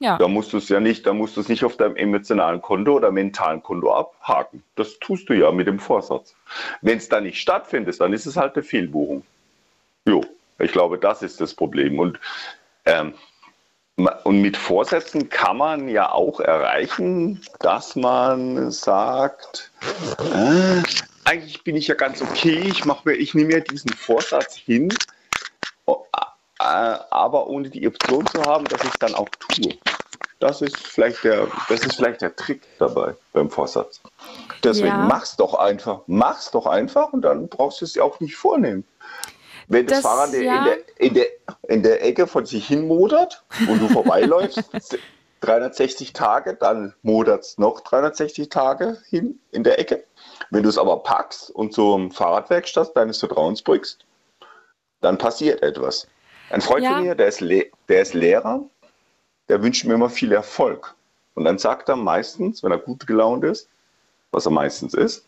Ja. 0.00 0.16
Da 0.16 0.28
musst 0.28 0.52
du 0.52 0.58
es 0.58 0.68
ja 0.68 0.78
nicht, 0.78 1.06
da 1.06 1.12
musst 1.12 1.36
du 1.36 1.40
es 1.40 1.48
nicht 1.48 1.64
auf 1.64 1.76
deinem 1.76 1.96
emotionalen 1.96 2.62
Konto 2.62 2.92
oder 2.94 3.10
mentalen 3.10 3.62
Konto 3.62 3.92
abhaken. 3.92 4.62
Das 4.76 4.98
tust 5.00 5.28
du 5.28 5.34
ja 5.34 5.50
mit 5.50 5.66
dem 5.66 5.80
Vorsatz. 5.80 6.36
Wenn 6.82 6.98
es 6.98 7.08
dann 7.08 7.24
nicht 7.24 7.40
stattfindet, 7.40 8.00
dann 8.00 8.12
ist 8.12 8.26
es 8.26 8.36
halt 8.36 8.54
eine 8.54 8.62
Fehlbuchung. 8.62 9.24
Jo, 10.04 10.24
ich 10.60 10.70
glaube, 10.70 10.98
das 10.98 11.22
ist 11.22 11.40
das 11.40 11.52
Problem. 11.52 11.98
Und 11.98 12.20
ähm, 12.84 13.14
und 14.22 14.40
mit 14.40 14.56
Vorsätzen 14.56 15.28
kann 15.28 15.56
man 15.56 15.88
ja 15.88 16.12
auch 16.12 16.38
erreichen, 16.38 17.40
dass 17.58 17.96
man 17.96 18.70
sagt, 18.70 19.72
äh, 20.20 20.82
eigentlich 21.28 21.62
bin 21.62 21.76
ich 21.76 21.88
ja 21.88 21.94
ganz 21.94 22.22
okay, 22.22 22.58
ich, 22.66 22.84
mache 22.84 23.08
mir, 23.08 23.14
ich 23.14 23.34
nehme 23.34 23.48
mir 23.48 23.60
diesen 23.60 23.92
Vorsatz 23.92 24.56
hin, 24.56 24.88
aber 26.58 27.46
ohne 27.46 27.68
die 27.68 27.86
Option 27.86 28.26
zu 28.26 28.42
haben, 28.42 28.64
dass 28.64 28.82
ich 28.82 28.90
es 28.90 28.98
dann 28.98 29.14
auch 29.14 29.28
tue. 29.38 29.76
Das 30.40 30.62
ist 30.62 30.76
vielleicht 30.76 31.24
der, 31.24 31.48
das 31.68 31.84
ist 31.84 31.96
vielleicht 31.96 32.22
der 32.22 32.34
Trick 32.34 32.62
dabei 32.78 33.14
beim 33.32 33.50
Vorsatz. 33.50 34.00
Deswegen 34.62 34.88
ja. 34.88 34.96
mach's 34.96 35.36
doch 35.36 35.54
einfach. 35.54 36.00
Mach's 36.06 36.50
doch 36.50 36.66
einfach 36.66 37.12
und 37.12 37.22
dann 37.22 37.48
brauchst 37.48 37.80
du 37.80 37.84
es 37.84 37.94
ja 37.94 38.04
auch 38.04 38.20
nicht 38.20 38.36
vornehmen. 38.36 38.84
Wenn 39.66 39.86
das, 39.86 40.00
das 40.00 40.10
Fahrrad 40.10 40.32
ja. 40.32 40.58
in, 40.58 40.64
der, 40.64 40.78
in, 40.96 41.14
der, 41.14 41.26
in 41.68 41.82
der 41.82 42.04
Ecke 42.04 42.26
von 42.26 42.46
sich 42.46 42.66
hin 42.66 42.86
modert 42.86 43.44
und 43.68 43.80
du 43.80 43.88
vorbeiläufst, 43.88 44.62
360 45.40 46.12
Tage, 46.12 46.54
dann 46.54 46.94
modert 47.02 47.44
es 47.44 47.58
noch 47.58 47.80
360 47.80 48.48
Tage 48.48 48.98
hin 49.08 49.38
in 49.50 49.64
der 49.64 49.78
Ecke. 49.78 50.04
Wenn 50.50 50.62
du 50.62 50.68
es 50.68 50.78
aber 50.78 50.98
packst 51.02 51.50
und 51.50 51.72
zum 51.72 52.10
Fahrradwerkstatt 52.10 52.96
deines 52.96 53.18
Vertrauens 53.18 53.62
bringst, 53.62 54.04
dann 55.00 55.18
passiert 55.18 55.62
etwas. 55.62 56.08
Ein 56.50 56.60
Freund 56.60 56.84
ja. 56.84 56.94
von 56.94 57.04
mir, 57.04 57.14
der 57.14 57.28
ist, 57.28 57.40
der 57.40 58.02
ist 58.02 58.14
Lehrer, 58.14 58.62
der 59.48 59.62
wünscht 59.62 59.84
mir 59.84 59.94
immer 59.94 60.10
viel 60.10 60.32
Erfolg. 60.32 60.94
Und 61.34 61.44
dann 61.44 61.58
sagt 61.58 61.88
er 61.88 61.96
meistens, 61.96 62.62
wenn 62.62 62.72
er 62.72 62.78
gut 62.78 63.06
gelaunt 63.06 63.44
ist, 63.44 63.68
was 64.32 64.46
er 64.46 64.50
meistens 64.50 64.94
ist, 64.94 65.26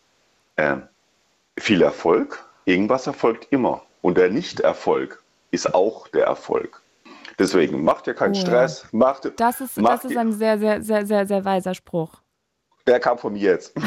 äh, 0.57 0.77
viel 1.57 1.81
Erfolg, 1.81 2.43
irgendwas 2.65 3.07
erfolgt 3.07 3.47
immer. 3.51 3.83
Und 4.01 4.17
der 4.17 4.29
Nichterfolg 4.29 5.21
ist 5.51 5.73
auch 5.73 6.07
der 6.09 6.25
Erfolg. 6.25 6.80
Deswegen 7.41 7.83
macht 7.83 8.05
ihr 8.05 8.13
keinen 8.13 8.35
oh, 8.35 8.39
Stress. 8.39 8.85
Macht, 8.91 9.31
das 9.39 9.61
ist, 9.61 9.81
macht 9.81 10.03
das 10.03 10.11
ist 10.11 10.17
ein 10.17 10.31
sehr, 10.31 10.59
sehr, 10.59 10.83
sehr, 10.83 11.07
sehr, 11.07 11.25
sehr 11.25 11.43
weiser 11.43 11.73
Spruch. 11.73 12.21
Der 12.85 12.99
kam 12.99 13.17
von 13.17 13.33
mir 13.33 13.41
jetzt. 13.41 13.73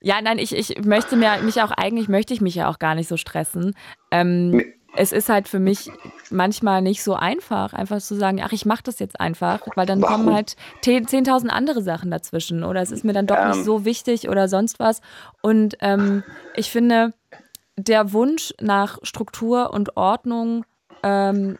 ja, 0.00 0.20
nein, 0.22 0.38
ich, 0.38 0.54
ich 0.54 0.84
möchte 0.84 1.16
mir, 1.16 1.38
mich 1.42 1.60
auch, 1.62 1.72
eigentlich 1.72 2.08
möchte 2.08 2.32
ich 2.32 2.40
mich 2.40 2.54
ja 2.54 2.68
auch 2.68 2.78
gar 2.78 2.94
nicht 2.94 3.08
so 3.08 3.16
stressen. 3.16 3.74
Ähm, 4.12 4.50
nee. 4.50 4.74
Es 4.96 5.10
ist 5.12 5.28
halt 5.28 5.48
für 5.48 5.58
mich 5.58 5.90
manchmal 6.30 6.80
nicht 6.80 7.02
so 7.02 7.14
einfach, 7.14 7.72
einfach 7.72 7.98
zu 7.98 8.14
sagen, 8.14 8.40
ach, 8.42 8.52
ich 8.52 8.64
mache 8.64 8.84
das 8.84 9.00
jetzt 9.00 9.20
einfach, 9.20 9.60
weil 9.74 9.86
dann 9.86 10.00
Warum? 10.00 10.24
kommen 10.24 10.34
halt 10.34 10.54
10.000 10.82 11.48
andere 11.48 11.82
Sachen 11.82 12.10
dazwischen 12.10 12.62
oder 12.64 12.80
es 12.82 12.90
ist 12.92 13.04
mir 13.04 13.12
dann 13.12 13.26
doch 13.26 13.36
ähm. 13.36 13.48
nicht 13.48 13.64
so 13.64 13.84
wichtig 13.84 14.28
oder 14.28 14.48
sonst 14.48 14.78
was. 14.78 15.00
Und 15.42 15.76
ähm, 15.80 16.22
ich 16.54 16.70
finde, 16.70 17.12
der 17.78 18.12
Wunsch 18.12 18.52
nach 18.60 18.98
Struktur 19.02 19.72
und 19.72 19.96
Ordnung 19.96 20.64
ähm, 21.02 21.56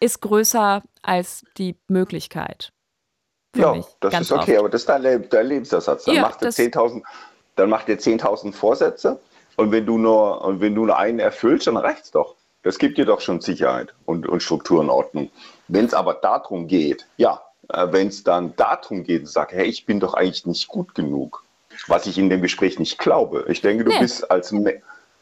ist 0.00 0.20
größer 0.20 0.82
als 1.02 1.44
die 1.58 1.76
Möglichkeit. 1.88 2.72
Ja, 3.56 3.74
mich, 3.74 3.86
das 4.00 4.20
ist 4.20 4.32
okay, 4.32 4.52
oft. 4.52 4.58
aber 4.60 4.68
das 4.68 4.82
ist 4.82 4.88
dein, 4.88 5.28
dein 5.28 5.46
Lebensersatz. 5.46 6.04
Dann 6.04 6.14
ja, 6.14 6.22
macht 6.22 6.42
ihr 6.42 6.50
10.000 6.50 7.02
dann 7.56 7.68
macht 7.68 7.88
ihr 7.88 7.98
10.000 7.98 8.52
Vorsätze 8.52 9.20
und 9.56 9.72
wenn 9.72 9.84
du 9.84 9.98
nur 9.98 10.42
und 10.44 10.60
wenn 10.60 10.74
du 10.74 10.86
nur 10.86 10.96
einen 10.96 11.18
erfüllst, 11.18 11.66
dann 11.66 11.76
reicht's 11.76 12.10
doch. 12.10 12.36
Das 12.62 12.78
gibt 12.78 12.98
dir 12.98 13.06
doch 13.06 13.20
schon 13.20 13.40
Sicherheit 13.40 13.94
und, 14.06 14.28
und 14.28 14.42
Struktur 14.42 14.80
und 14.80 14.90
Ordnung. 14.90 15.30
Wenn 15.68 15.84
es 15.84 15.94
aber 15.94 16.14
darum 16.14 16.66
geht, 16.68 17.06
ja, 17.16 17.42
äh, 17.68 17.86
wenn 17.90 18.08
es 18.08 18.22
dann 18.22 18.54
darum 18.56 19.02
geht, 19.04 19.28
sag, 19.28 19.52
hey, 19.52 19.66
ich 19.66 19.86
bin 19.86 20.00
doch 20.00 20.14
eigentlich 20.14 20.46
nicht 20.46 20.68
gut 20.68 20.94
genug, 20.94 21.42
was 21.86 22.06
ich 22.06 22.18
in 22.18 22.30
dem 22.30 22.42
Gespräch 22.42 22.78
nicht 22.78 22.98
glaube. 22.98 23.46
Ich 23.48 23.60
denke, 23.62 23.84
du 23.84 23.90
nee. 23.90 23.98
bist 23.98 24.30
als, 24.30 24.54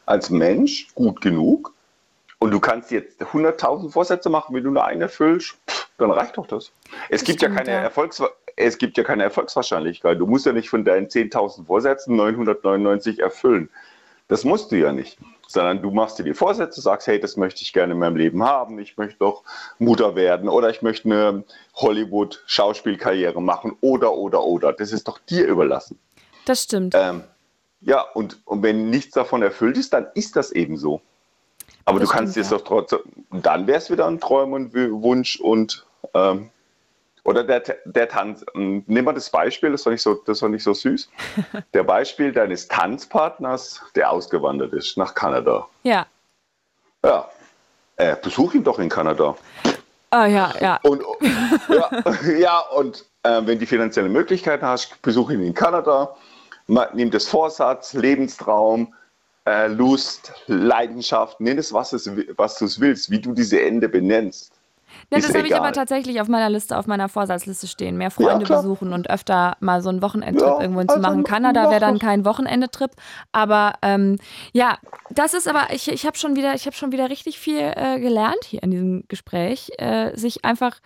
als 0.07 0.30
Mensch 0.30 0.88
gut 0.94 1.20
genug 1.20 1.72
und 2.39 2.51
du 2.51 2.61
kannst 2.61 2.91
jetzt 2.91 3.20
100.000 3.20 3.91
Vorsätze 3.91 4.30
machen, 4.30 4.55
wenn 4.55 4.64
du 4.64 4.70
nur 4.70 4.84
einen 4.84 5.03
erfüllst, 5.03 5.57
dann 5.99 6.11
reicht 6.11 6.36
doch 6.36 6.47
das. 6.47 6.72
Es 7.09 7.20
das 7.20 7.24
gibt 7.24 7.41
stimmt, 7.41 7.57
ja 7.57 7.64
keine 7.64 7.70
ja. 7.72 7.82
Erfolgs 7.82 8.22
es 8.59 8.78
gibt 8.78 8.99
ja 8.99 9.05
keine 9.05 9.22
Erfolgswahrscheinlichkeit. 9.22 10.18
Du 10.18 10.26
musst 10.26 10.45
ja 10.45 10.53
nicht 10.53 10.68
von 10.68 10.84
deinen 10.84 11.07
10.000 11.07 11.66
Vorsätzen 11.66 12.16
999 12.16 13.20
erfüllen. 13.20 13.70
Das 14.26 14.45
musst 14.45 14.72
du 14.72 14.76
ja 14.76 14.93
nicht. 14.93 15.18
Sondern 15.47 15.80
du 15.80 15.91
machst 15.91 16.18
dir 16.18 16.24
die 16.24 16.34
Vorsätze, 16.34 16.82
sagst, 16.82 17.07
hey, 17.07 17.18
das 17.18 17.39
möchte 17.39 17.62
ich 17.62 17.72
gerne 17.72 17.95
in 17.95 18.01
meinem 18.01 18.16
Leben 18.16 18.45
haben. 18.45 18.78
Ich 18.80 18.99
möchte 18.99 19.18
doch 19.20 19.45
Mutter 19.78 20.14
werden 20.14 20.49
oder 20.49 20.68
ich 20.68 20.82
möchte 20.82 21.09
eine 21.09 21.45
Hollywood-Schauspielkarriere 21.76 23.41
machen 23.41 23.76
oder, 23.80 24.12
oder, 24.12 24.43
oder. 24.43 24.72
Das 24.74 24.93
ist 24.93 25.09
doch 25.09 25.18
dir 25.18 25.47
überlassen. 25.47 25.99
Das 26.45 26.64
stimmt. 26.64 26.95
Ähm, 26.95 27.22
ja, 27.80 28.03
und, 28.14 28.41
und 28.45 28.62
wenn 28.62 28.91
nichts 28.91 29.14
davon 29.14 29.41
erfüllt 29.43 29.78
ist, 29.78 29.95
dann 29.95 30.09
ist 30.14 30.36
das 30.36 30.53
eben 30.53 30.76
so. 30.76 31.01
Aber 31.89 32.01
das 32.01 32.09
du 32.09 32.14
kannst 32.14 32.36
es 32.36 32.51
ja. 32.51 32.57
doch 32.57 32.64
trotzdem, 32.64 33.01
dann 33.30 33.66
wäre 33.66 33.78
es 33.78 33.91
wieder 33.91 34.07
ein 34.07 34.20
Träum 34.20 34.53
und 34.53 34.74
Wunsch 34.74 35.41
und 35.41 35.86
ähm, 36.14 36.51
oder 37.24 37.45
der, 37.45 37.62
der 37.84 38.09
Tanz. 38.09 38.45
Ähm, 38.55 38.84
nimm 38.86 39.05
mal 39.05 39.12
das 39.12 39.30
Beispiel, 39.30 39.72
das 39.72 39.84
war 39.84 39.93
nicht 39.93 40.03
so, 40.03 40.14
das 40.14 40.41
war 40.41 40.49
nicht 40.49 40.62
so 40.62 40.72
süß. 40.72 41.11
Der 41.74 41.82
Beispiel 41.82 42.32
deines 42.32 42.68
Tanzpartners, 42.68 43.82
der 43.95 44.11
ausgewandert 44.11 44.72
ist 44.72 44.97
nach 44.97 45.14
Kanada. 45.14 45.66
Ja. 45.82 46.07
Ja. 47.05 47.28
Äh, 47.97 48.16
besuch 48.22 48.55
ihn 48.55 48.64
doch 48.64 48.78
in 48.78 48.89
Kanada. 48.89 49.36
Ah, 50.11 50.24
ja, 50.24 50.55
ja. 50.59 50.80
Und, 50.84 51.03
ja, 51.68 51.91
ja, 52.39 52.59
und 52.61 53.05
äh, 53.24 53.43
wenn 53.45 53.59
du 53.59 53.66
finanzielle 53.66 54.09
Möglichkeiten 54.09 54.64
hast, 54.64 55.03
besuch 55.03 55.30
ihn 55.30 55.43
in 55.43 55.53
Kanada 55.53 56.16
nimm 56.93 57.11
das 57.11 57.26
Vorsatz, 57.26 57.95
Lebenstraum, 57.95 58.95
äh, 59.49 59.68
Lust, 59.68 60.32
Leidenschaft, 60.46 61.40
nenn 61.40 61.59
es, 61.59 61.72
was, 61.72 61.92
es, 61.92 62.11
was 62.36 62.59
du 62.59 62.66
es 62.66 62.80
willst, 62.80 63.11
wie 63.11 63.20
du 63.20 63.32
diese 63.32 63.62
Ende 63.62 63.88
benennst. 63.88 64.53
Ja, 65.11 65.18
das 65.20 65.34
habe 65.34 65.46
ich 65.46 65.57
aber 65.57 65.72
tatsächlich 65.72 66.20
auf 66.20 66.28
meiner 66.28 66.51
Liste, 66.51 66.76
auf 66.76 66.86
meiner 66.86 67.09
Vorsatzliste 67.09 67.66
stehen. 67.66 67.96
Mehr 67.96 68.11
Freunde 68.11 68.44
ja, 68.46 68.57
besuchen 68.57 68.92
und 68.92 69.09
öfter 69.09 69.57
mal 69.61 69.80
so 69.80 69.88
einen 69.88 70.03
Wochenendtrip 70.03 70.46
ja, 70.46 70.61
irgendwo 70.61 70.80
also 70.80 70.94
zu 70.94 71.01
machen. 71.01 71.24
Kanada 71.24 71.70
wäre 71.70 71.80
dann 71.80 71.99
kein 71.99 72.24
Wochenendetrip. 72.24 72.90
Aber 73.32 73.74
ähm, 73.82 74.18
ja, 74.53 74.78
das 75.11 75.34
ist 75.34 75.49
aber, 75.49 75.68
ich, 75.72 75.88
ich 75.90 76.05
habe 76.05 76.18
schon 76.18 76.36
wieder, 76.36 76.55
ich 76.55 76.66
habe 76.66 76.76
schon 76.76 76.92
wieder 76.92 77.09
richtig 77.09 77.38
viel 77.38 77.59
äh, 77.59 78.01
gelernt 78.01 78.44
hier 78.44 78.62
in 78.62 78.70
diesem 78.70 79.05
Gespräch. 79.09 79.70
Äh, 79.78 80.16
sich 80.16 80.44
einfach, 80.44 80.80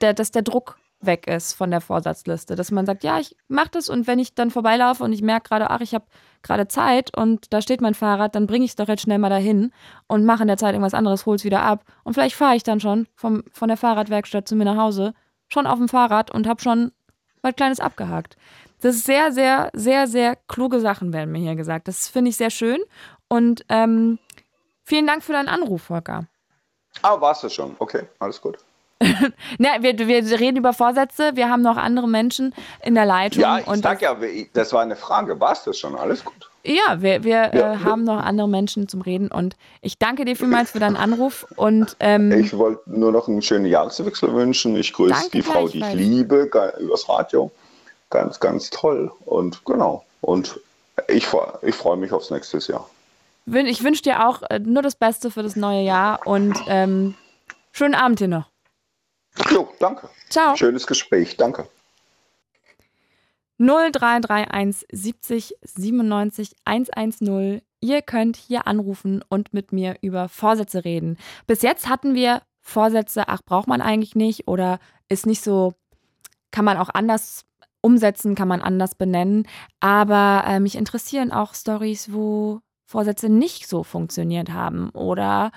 der, 0.00 0.14
dass 0.14 0.30
der 0.30 0.42
Druck 0.42 0.76
weg 1.04 1.26
ist 1.26 1.52
von 1.54 1.70
der 1.70 1.80
Vorsatzliste. 1.80 2.56
Dass 2.56 2.70
man 2.70 2.86
sagt, 2.86 3.04
ja, 3.04 3.18
ich 3.18 3.36
mache 3.48 3.70
das 3.72 3.88
und 3.88 4.06
wenn 4.06 4.18
ich 4.18 4.34
dann 4.34 4.50
vorbeilaufe 4.50 5.04
und 5.04 5.12
ich 5.12 5.22
merke 5.22 5.48
gerade, 5.48 5.70
ach, 5.70 5.80
ich 5.80 5.94
habe 5.94 6.04
gerade 6.42 6.68
Zeit 6.68 7.16
und 7.16 7.52
da 7.52 7.62
steht 7.62 7.80
mein 7.80 7.94
Fahrrad, 7.94 8.34
dann 8.34 8.46
bringe 8.46 8.64
ich 8.64 8.72
es 8.72 8.76
doch 8.76 8.88
jetzt 8.88 9.02
schnell 9.02 9.18
mal 9.18 9.30
dahin 9.30 9.72
und 10.08 10.24
mache 10.24 10.42
in 10.42 10.48
der 10.48 10.56
Zeit 10.56 10.74
irgendwas 10.74 10.94
anderes, 10.94 11.26
hole 11.26 11.36
es 11.36 11.44
wieder 11.44 11.62
ab. 11.62 11.84
Und 12.04 12.14
vielleicht 12.14 12.34
fahre 12.34 12.56
ich 12.56 12.62
dann 12.62 12.80
schon 12.80 13.06
vom, 13.14 13.44
von 13.52 13.68
der 13.68 13.76
Fahrradwerkstatt 13.76 14.48
zu 14.48 14.56
mir 14.56 14.64
nach 14.64 14.76
Hause, 14.76 15.14
schon 15.48 15.66
auf 15.66 15.78
dem 15.78 15.88
Fahrrad 15.88 16.30
und 16.30 16.48
habe 16.48 16.60
schon 16.60 16.92
was 17.42 17.54
Kleines 17.54 17.80
abgehakt. 17.80 18.36
Das 18.80 18.96
ist 18.96 19.04
sehr, 19.04 19.32
sehr, 19.32 19.70
sehr, 19.74 20.08
sehr 20.08 20.36
kluge 20.48 20.80
Sachen 20.80 21.12
werden 21.12 21.30
mir 21.30 21.38
hier 21.38 21.54
gesagt. 21.54 21.86
Das 21.88 22.08
finde 22.08 22.30
ich 22.30 22.36
sehr 22.36 22.50
schön. 22.50 22.80
Und 23.28 23.64
ähm, 23.68 24.18
vielen 24.82 25.06
Dank 25.06 25.22
für 25.22 25.32
deinen 25.32 25.48
Anruf, 25.48 25.82
Volker. 25.82 26.26
Ah, 27.02 27.20
warst 27.20 27.44
du 27.44 27.48
schon. 27.48 27.76
Okay, 27.78 28.06
alles 28.18 28.40
gut. 28.40 28.58
ne, 29.58 29.68
wir, 29.80 29.98
wir 29.98 30.40
reden 30.40 30.56
über 30.56 30.72
Vorsätze, 30.72 31.32
wir 31.34 31.50
haben 31.50 31.62
noch 31.62 31.76
andere 31.76 32.08
Menschen 32.08 32.54
in 32.82 32.94
der 32.94 33.04
Leitung. 33.04 33.42
Ja, 33.42 33.58
ich 33.58 33.82
sag 33.82 34.02
ja, 34.02 34.16
das 34.52 34.72
war 34.72 34.82
eine 34.82 34.96
Frage. 34.96 35.38
War 35.40 35.52
es 35.52 35.64
das 35.64 35.78
schon? 35.78 35.96
Alles 35.96 36.24
gut. 36.24 36.50
Ja, 36.64 37.02
wir, 37.02 37.24
wir 37.24 37.50
ja. 37.52 37.72
Äh, 37.72 37.78
haben 37.78 38.04
noch 38.04 38.22
andere 38.22 38.48
Menschen 38.48 38.86
zum 38.88 39.00
Reden 39.00 39.28
und 39.28 39.56
ich 39.80 39.98
danke 39.98 40.24
dir 40.24 40.36
vielmals 40.36 40.70
für 40.70 40.78
deinen 40.78 40.96
Anruf. 40.96 41.44
Und, 41.56 41.96
ähm, 41.98 42.30
ich 42.30 42.56
wollte 42.56 42.82
nur 42.86 43.10
noch 43.10 43.26
einen 43.26 43.42
schönen 43.42 43.66
Jahreswechsel 43.66 44.32
wünschen. 44.32 44.76
Ich 44.76 44.92
grüße 44.92 45.30
die 45.32 45.42
Frau, 45.42 45.66
die 45.66 45.80
ich 45.80 45.94
liebe, 45.94 46.48
übers 46.78 47.08
Radio. 47.08 47.50
Ganz, 48.10 48.38
ganz 48.38 48.70
toll. 48.70 49.10
Und 49.24 49.64
genau. 49.64 50.04
Und 50.20 50.60
ich, 51.08 51.26
ich 51.62 51.74
freue 51.74 51.96
mich 51.96 52.12
aufs 52.12 52.30
nächste 52.30 52.58
Jahr. 52.58 52.88
Ich 53.46 53.82
wünsche 53.82 54.02
dir 54.02 54.28
auch 54.28 54.42
äh, 54.42 54.60
nur 54.60 54.82
das 54.82 54.94
Beste 54.94 55.32
für 55.32 55.42
das 55.42 55.56
neue 55.56 55.82
Jahr 55.82 56.24
und 56.26 56.56
ähm, 56.68 57.14
schönen 57.72 57.96
Abend 57.96 58.20
hier 58.20 58.28
noch. 58.28 58.51
Jo, 59.50 59.68
danke. 59.78 60.08
Ciao. 60.28 60.56
Schönes 60.56 60.86
Gespräch, 60.86 61.36
danke. 61.36 61.68
0331 63.58 64.86
70 64.90 65.54
97 65.62 66.56
110. 66.64 67.62
Ihr 67.80 68.02
könnt 68.02 68.36
hier 68.36 68.66
anrufen 68.66 69.24
und 69.28 69.54
mit 69.54 69.72
mir 69.72 69.96
über 70.02 70.28
Vorsätze 70.28 70.84
reden. 70.84 71.16
Bis 71.46 71.62
jetzt 71.62 71.88
hatten 71.88 72.14
wir 72.14 72.42
Vorsätze, 72.60 73.28
ach, 73.28 73.42
braucht 73.44 73.66
man 73.66 73.80
eigentlich 73.80 74.14
nicht 74.14 74.46
oder 74.48 74.78
ist 75.08 75.26
nicht 75.26 75.42
so, 75.42 75.74
kann 76.50 76.64
man 76.64 76.76
auch 76.76 76.90
anders 76.92 77.44
umsetzen, 77.80 78.34
kann 78.34 78.48
man 78.48 78.62
anders 78.62 78.94
benennen. 78.94 79.46
Aber 79.80 80.44
äh, 80.46 80.60
mich 80.60 80.76
interessieren 80.76 81.32
auch 81.32 81.54
Stories, 81.54 82.12
wo 82.12 82.60
Vorsätze 82.86 83.28
nicht 83.28 83.68
so 83.68 83.82
funktioniert 83.82 84.50
haben 84.50 84.90
oder 84.90 85.50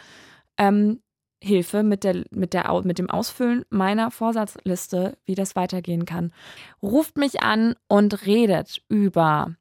ähm, 0.57 1.01
Hilfe 1.45 1.83
mit, 1.83 2.03
der, 2.03 2.23
mit, 2.31 2.53
der, 2.53 2.81
mit 2.83 2.97
dem 2.97 3.09
Ausfüllen 3.09 3.65
meiner 3.69 4.09
Vorsatzliste, 4.09 5.17
wie 5.25 5.35
das 5.35 5.55
weitergehen 5.55 6.05
kann. 6.05 6.33
Ruft 6.81 7.17
mich 7.17 7.43
an 7.43 7.75
und 7.87 8.25
redet 8.25 8.81
über, 8.89 9.55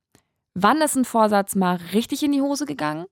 wann 0.54 0.80
ist 0.80 0.96
ein 0.96 1.04
Vorsatz 1.04 1.54
mal 1.54 1.78
richtig 1.92 2.22
in 2.22 2.32
die 2.32 2.40
Hose 2.40 2.64
gegangen, 2.64 3.04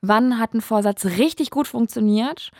wann 0.00 0.38
hat 0.38 0.54
ein 0.54 0.60
Vorsatz 0.60 1.04
richtig 1.04 1.50
gut 1.50 1.66
funktioniert, 1.66 2.50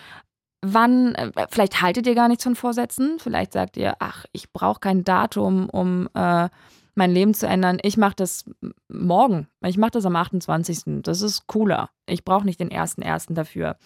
wann, 0.60 1.14
äh, 1.14 1.30
vielleicht 1.50 1.80
haltet 1.80 2.06
ihr 2.06 2.14
gar 2.14 2.28
nichts 2.28 2.44
von 2.44 2.56
Vorsätzen, 2.56 3.18
vielleicht 3.18 3.52
sagt 3.52 3.76
ihr, 3.76 3.94
ach, 4.00 4.24
ich 4.32 4.52
brauche 4.52 4.80
kein 4.80 5.04
Datum, 5.04 5.70
um 5.70 6.08
äh, 6.14 6.48
mein 6.96 7.12
Leben 7.12 7.32
zu 7.32 7.46
ändern. 7.46 7.78
Ich 7.82 7.96
mache 7.96 8.16
das 8.16 8.44
morgen. 8.88 9.46
Ich 9.64 9.78
mache 9.78 9.92
das 9.92 10.04
am 10.04 10.16
28. 10.16 11.02
Das 11.02 11.22
ist 11.22 11.46
cooler. 11.46 11.90
Ich 12.06 12.24
brauche 12.24 12.44
nicht 12.44 12.60
den 12.60 12.70
1.1. 12.70 13.32
dafür. 13.32 13.76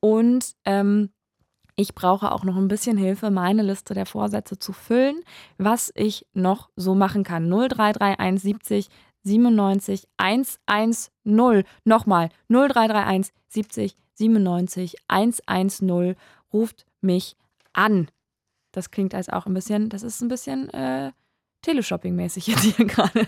Und 0.00 0.52
ähm, 0.64 1.10
ich 1.82 1.96
brauche 1.96 2.30
auch 2.30 2.44
noch 2.44 2.56
ein 2.56 2.68
bisschen 2.68 2.96
Hilfe, 2.96 3.30
meine 3.30 3.62
Liste 3.62 3.92
der 3.92 4.06
Vorsätze 4.06 4.56
zu 4.56 4.72
füllen, 4.72 5.20
was 5.58 5.92
ich 5.96 6.26
noch 6.32 6.70
so 6.76 6.94
machen 6.94 7.24
kann. 7.24 7.50
0331 7.50 8.40
70 8.40 8.88
97 9.24 10.08
110. 10.16 11.64
Nochmal 11.84 12.28
0331 12.48 13.34
70 13.48 13.96
97 14.14 14.96
110. 15.08 16.16
Ruft 16.52 16.86
mich 17.00 17.36
an. 17.72 18.08
Das 18.70 18.92
klingt 18.92 19.14
als 19.14 19.28
auch 19.28 19.46
ein 19.46 19.54
bisschen, 19.54 19.88
das 19.88 20.04
ist 20.04 20.22
ein 20.22 20.28
bisschen 20.28 20.70
äh, 20.70 21.10
Teleshopping-mäßig 21.66 22.46
jetzt 22.46 22.62
hier 22.62 22.86
gerade. 22.86 23.26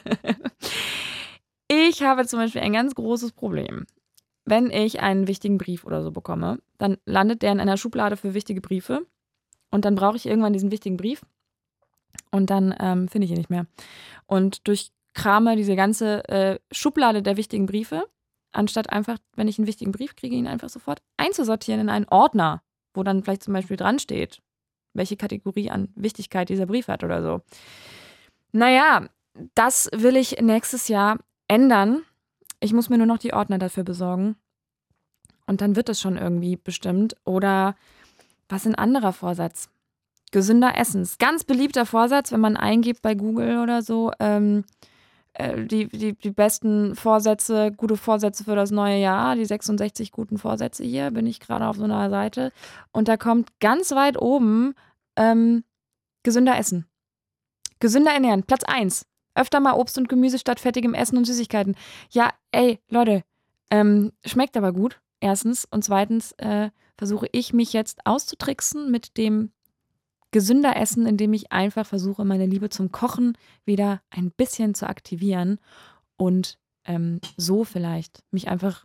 Ich 1.69 2.03
habe 2.03 2.25
zum 2.27 2.39
Beispiel 2.39 2.61
ein 2.63 2.73
ganz 2.73 2.95
großes 2.95 3.33
Problem 3.33 3.87
wenn 4.45 4.71
ich 4.71 5.01
einen 5.01 5.27
wichtigen 5.27 5.59
Brief 5.59 5.85
oder 5.85 6.03
so 6.03 6.11
bekomme, 6.11 6.59
dann 6.79 6.99
landet 7.07 7.43
der 7.43 7.53
in 7.53 7.61
einer 7.61 7.77
Schublade 7.77 8.17
für 8.17 8.35
wichtige 8.35 8.61
Briefe 8.61 9.07
und 9.71 9.85
dann 9.85 9.95
brauche 9.95 10.17
ich 10.17 10.27
irgendwann 10.27 10.53
diesen 10.53 10.71
wichtigen 10.71 10.97
Brief 10.97 11.23
und 12.31 12.51
dann 12.51 12.75
ähm, 12.79 13.09
finde 13.09 13.25
ich 13.27 13.31
ihn 13.31 13.39
nicht 13.39 13.51
mehr. 13.51 13.67
Und 14.27 14.67
durch 14.69 14.91
Krame 15.15 15.57
diese 15.57 15.77
ganze 15.77 16.29
äh, 16.29 16.59
Schublade 16.73 17.23
der 17.23 17.37
wichtigen 17.37 17.67
Briefe, 17.67 18.05
anstatt 18.53 18.91
einfach, 18.91 19.19
wenn 19.35 19.49
ich 19.49 19.59
einen 19.59 19.67
wichtigen 19.67 19.93
Brief 19.93 20.17
kriege, 20.17 20.37
ihn 20.37 20.47
einfach 20.47 20.69
sofort 20.69 21.01
einzusortieren 21.17 21.81
in 21.81 21.89
einen 21.89 22.09
Ordner, 22.09 22.63
wo 22.93 23.03
dann 23.03 23.23
vielleicht 23.23 23.45
zum 23.45 23.55
Beispiel 23.55 23.77
dran 23.77 23.99
steht, 23.99 24.43
welche 24.93 25.17
Kategorie 25.17 25.71
an 25.71 25.89
Wichtigkeit 25.95 26.49
dieser 26.49 26.67
Brief 26.67 26.89
hat 26.89 27.05
oder 27.05 27.23
so. 27.23 27.41
Naja, 28.53 29.09
das 29.55 29.89
will 29.93 30.17
ich 30.17 30.41
nächstes 30.41 30.89
Jahr 30.89 31.19
ändern. 31.49 32.03
Ich 32.65 32.73
muss 32.73 32.89
mir 32.89 32.97
nur 32.97 33.07
noch 33.07 33.19
die 33.19 33.35
Ordner 33.35 33.59
dafür 33.59 33.85
besorgen. 33.85 34.37
Und 35.47 35.61
dann 35.61 35.77
wird 35.77 35.91
es 35.91 36.01
schon 36.01 36.17
irgendwie 36.17 36.57
bestimmt. 36.57 37.15
Oder 37.27 37.77
was 38.49 38.67
ein 38.67 38.75
anderer 38.75 39.12
Vorsatz? 39.12 39.69
Gesünder 40.33 40.79
Essens. 40.79 41.19
Ganz 41.19 41.45
beliebter 41.45 41.85
Vorsatz, 41.85 42.33
wenn 42.33 42.41
man 42.41 42.57
eingibt 42.57 43.03
bei 43.03 43.15
Google 43.15 43.59
oder 43.59 43.83
so. 43.83 44.12
Ähm, 44.19 44.65
äh, 45.35 45.67
die, 45.67 45.89
die, 45.89 46.15
die 46.15 46.31
besten 46.31 46.95
Vorsätze, 46.95 47.71
gute 47.71 47.99
Vorsätze 47.99 48.45
für 48.45 48.57
das 48.57 48.71
neue 48.71 48.97
Jahr, 48.99 49.37
die 49.37 49.45
66 49.45 50.11
guten 50.11 50.39
Vorsätze 50.39 50.85
hier, 50.85 51.11
bin 51.11 51.27
ich 51.27 51.41
gerade 51.41 51.67
auf 51.67 51.77
so 51.77 51.85
einer 51.85 52.09
Seite. 52.09 52.51
Und 52.93 53.09
da 53.09 53.19
kommt 53.19 53.51
ganz 53.61 53.91
weit 53.91 54.17
oben 54.17 54.75
ähm, 55.17 55.65
gesünder 56.23 56.57
Essen. 56.59 56.87
Gesünder 57.79 58.12
ernähren, 58.12 58.45
Platz 58.45 58.65
1. 58.65 59.05
Öfter 59.35 59.61
mal 59.61 59.74
Obst 59.74 59.99
und 59.99 60.09
Gemüse 60.09 60.39
statt 60.39 60.61
fettigem 60.61 60.95
Essen 60.95 61.16
und 61.16 61.24
Süßigkeiten. 61.24 61.76
Ja, 62.11 62.32
ey, 62.53 62.78
Leute, 62.89 63.24
ähm, 63.70 64.12
schmeckt 64.24 64.57
aber 64.57 64.72
gut. 64.72 65.01
Erstens. 65.20 65.64
Und 65.64 65.82
zweitens 65.82 66.32
äh, 66.32 66.70
versuche 66.99 67.26
ich 67.32 67.55
mich 67.55 67.72
jetzt 67.72 68.01
auszutricksen 68.05 68.91
mit 68.91 69.16
dem 69.16 69.53
gesünder 70.32 70.76
Essen, 70.76 71.07
indem 71.07 71.32
ich 71.32 71.53
einfach 71.53 71.87
versuche, 71.87 72.24
meine 72.24 72.45
Liebe 72.45 72.68
zum 72.68 72.93
Kochen 72.93 73.39
wieder 73.64 74.03
ein 74.11 74.30
bisschen 74.30 74.74
zu 74.74 74.89
aktivieren 74.89 75.61
und 76.16 76.59
ähm, 76.85 77.20
so 77.37 77.64
vielleicht 77.64 78.22
mich 78.32 78.49
einfach 78.49 78.85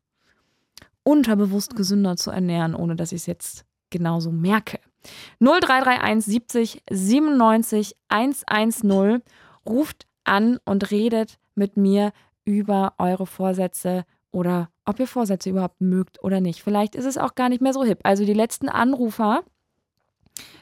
unterbewusst 1.04 1.76
gesünder 1.76 2.18
zu 2.18 2.32
ernähren, 2.32 2.76
ohne 2.76 2.96
dass 2.96 3.12
ich 3.12 3.22
es 3.22 3.26
jetzt 3.26 3.66
genauso 3.90 4.32
merke. 4.32 4.80
0331 5.40 6.26
70 6.26 6.84
97 6.90 7.96
110 8.10 9.22
ruft 9.66 10.06
an 10.24 10.60
und 10.66 10.92
redet 10.92 11.40
mit 11.56 11.78
mir 11.78 12.12
über 12.46 12.94
eure 12.98 13.26
Vorsätze 13.26 14.06
oder 14.32 14.70
ob 14.86 15.00
ihr 15.00 15.08
Vorsätze 15.08 15.50
überhaupt 15.50 15.82
mögt 15.82 16.24
oder 16.24 16.42
nicht. 16.42 16.64
Vielleicht 16.64 16.96
ist 16.96 17.06
es 17.06 17.18
auch 17.18 17.36
gar 17.36 17.50
nicht 17.50 17.62
mehr 17.62 17.74
so 17.74 17.84
hip. 17.84 18.00
Also 18.04 18.26
die 18.26 18.34
letzten 18.34 18.70
Anrufer, 18.70 19.44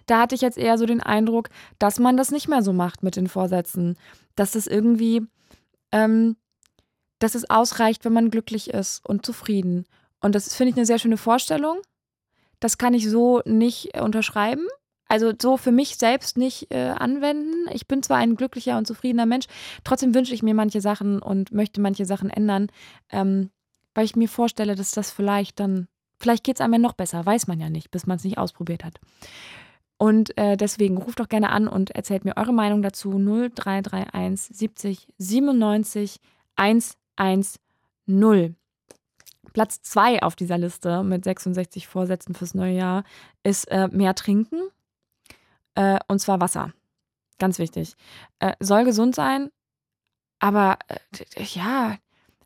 da 0.06 0.22
hatte 0.22 0.36
ich 0.36 0.42
jetzt 0.42 0.58
eher 0.58 0.78
so 0.78 0.86
den 0.86 1.02
Eindruck, 1.02 1.50
dass 1.80 2.00
man 2.00 2.18
das 2.18 2.32
nicht 2.32 2.48
mehr 2.48 2.62
so 2.62 2.74
macht 2.74 3.04
mit 3.04 3.16
den 3.16 3.28
Vorsätzen. 3.28 3.98
Dass 4.36 4.56
es 4.56 4.68
irgendwie, 4.68 5.22
ähm, 5.92 6.38
dass 7.20 7.36
es 7.36 7.50
ausreicht, 7.50 8.06
wenn 8.06 8.14
man 8.14 8.32
glücklich 8.32 8.70
ist 8.70 9.06
und 9.06 9.26
zufrieden. 9.26 9.86
Und 10.22 10.36
das 10.36 10.56
finde 10.56 10.72
ich 10.72 10.78
eine 10.78 10.86
sehr 10.86 11.00
schöne 11.00 11.18
Vorstellung. 11.18 11.80
Das 12.60 12.78
kann 12.78 12.94
ich 12.94 13.10
so 13.10 13.42
nicht 13.46 13.98
unterschreiben 14.00 14.66
also 15.08 15.34
so 15.42 15.58
für 15.58 15.72
mich 15.72 15.98
selbst 15.98 16.38
nicht 16.38 16.72
äh, 16.72 16.90
anwenden. 16.90 17.68
Ich 17.72 17.88
bin 17.88 18.04
zwar 18.04 18.18
ein 18.18 18.36
glücklicher 18.36 18.78
und 18.78 18.86
zufriedener 18.86 19.26
Mensch, 19.26 19.46
trotzdem 19.84 20.14
wünsche 20.14 20.34
ich 20.34 20.44
mir 20.44 20.54
manche 20.54 20.82
Sachen 20.82 21.22
und 21.22 21.52
möchte 21.52 21.82
manche 21.82 22.06
Sachen 22.06 22.30
ändern, 22.30 22.68
ähm, 23.12 23.50
weil 23.94 24.06
ich 24.06 24.16
mir 24.16 24.30
vorstelle, 24.30 24.76
dass 24.76 24.92
das 24.92 25.12
vielleicht 25.12 25.60
dann, 25.60 25.88
vielleicht 26.20 26.44
geht 26.44 26.58
es 26.58 26.62
einem 26.62 26.74
ja 26.74 26.80
noch 26.80 26.94
besser, 26.94 27.26
weiß 27.26 27.48
man 27.48 27.60
ja 27.60 27.70
nicht, 27.70 27.92
bis 27.92 28.06
man 28.06 28.18
es 28.18 28.24
nicht 28.24 28.38
ausprobiert 28.38 28.84
hat. 28.84 29.00
Und 29.98 30.38
äh, 30.38 30.58
deswegen 30.58 30.98
ruft 30.98 31.20
doch 31.20 31.28
gerne 31.28 31.50
an 31.50 31.68
und 31.68 31.92
erzählt 31.92 32.24
mir 32.24 32.38
eure 32.38 32.54
Meinung 32.54 32.84
dazu 32.84 33.18
0331 33.18 34.56
70 34.56 35.08
97 35.18 36.20
110. 36.56 38.56
Platz 39.54 39.82
2 39.82 40.22
auf 40.22 40.36
dieser 40.36 40.60
Liste 40.60 41.02
mit 41.02 41.24
66 41.24 41.88
Vorsätzen 41.88 42.36
fürs 42.36 42.54
neue 42.54 42.76
Jahr 42.76 43.04
ist 43.42 43.66
äh, 43.72 43.88
mehr 43.88 44.14
trinken. 44.14 44.70
Äh, 45.78 46.00
und 46.08 46.20
zwar 46.20 46.42
Wasser. 46.42 46.74
Ganz 47.38 47.60
wichtig. 47.60 47.96
Äh, 48.40 48.54
soll 48.60 48.84
gesund 48.84 49.14
sein, 49.14 49.52
aber 50.40 50.80
äh, 50.88 51.44
ja, 51.44 51.98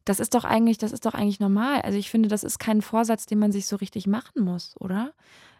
das 0.03 0.19
ist 0.19 0.35
doch 0.35 0.43
eigentlich, 0.43 0.77
das 0.77 0.91
ist 0.91 1.05
doch 1.05 1.13
eigentlich 1.13 1.39
normal. 1.39 1.81
Also 1.81 1.97
ich 1.97 2.11
finde, 2.11 2.27
das 2.27 2.43
ist 2.43 2.59
kein 2.59 2.81
Vorsatz, 2.81 3.25
den 3.25 3.39
man 3.39 3.53
sich 3.53 3.67
so 3.67 3.77
richtig 3.77 4.05
machen 4.05 4.43
muss, 4.43 4.75
oder? 4.79 5.13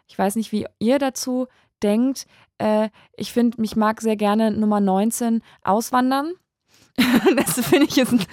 Ich 0.06 0.18
weiß 0.18 0.36
nicht, 0.36 0.52
wie 0.52 0.66
ihr 0.80 0.98
dazu 0.98 1.46
denkt. 1.82 2.26
Äh, 2.58 2.90
ich 3.16 3.32
finde, 3.32 3.58
mich 3.58 3.74
mag 3.74 4.02
sehr 4.02 4.16
gerne 4.16 4.50
Nummer 4.50 4.80
19 4.80 5.42
auswandern. 5.62 6.34
das 7.36 7.54
finde 7.66 7.86
ich 7.86 7.96
ist 7.96 8.12
ein 8.12 8.24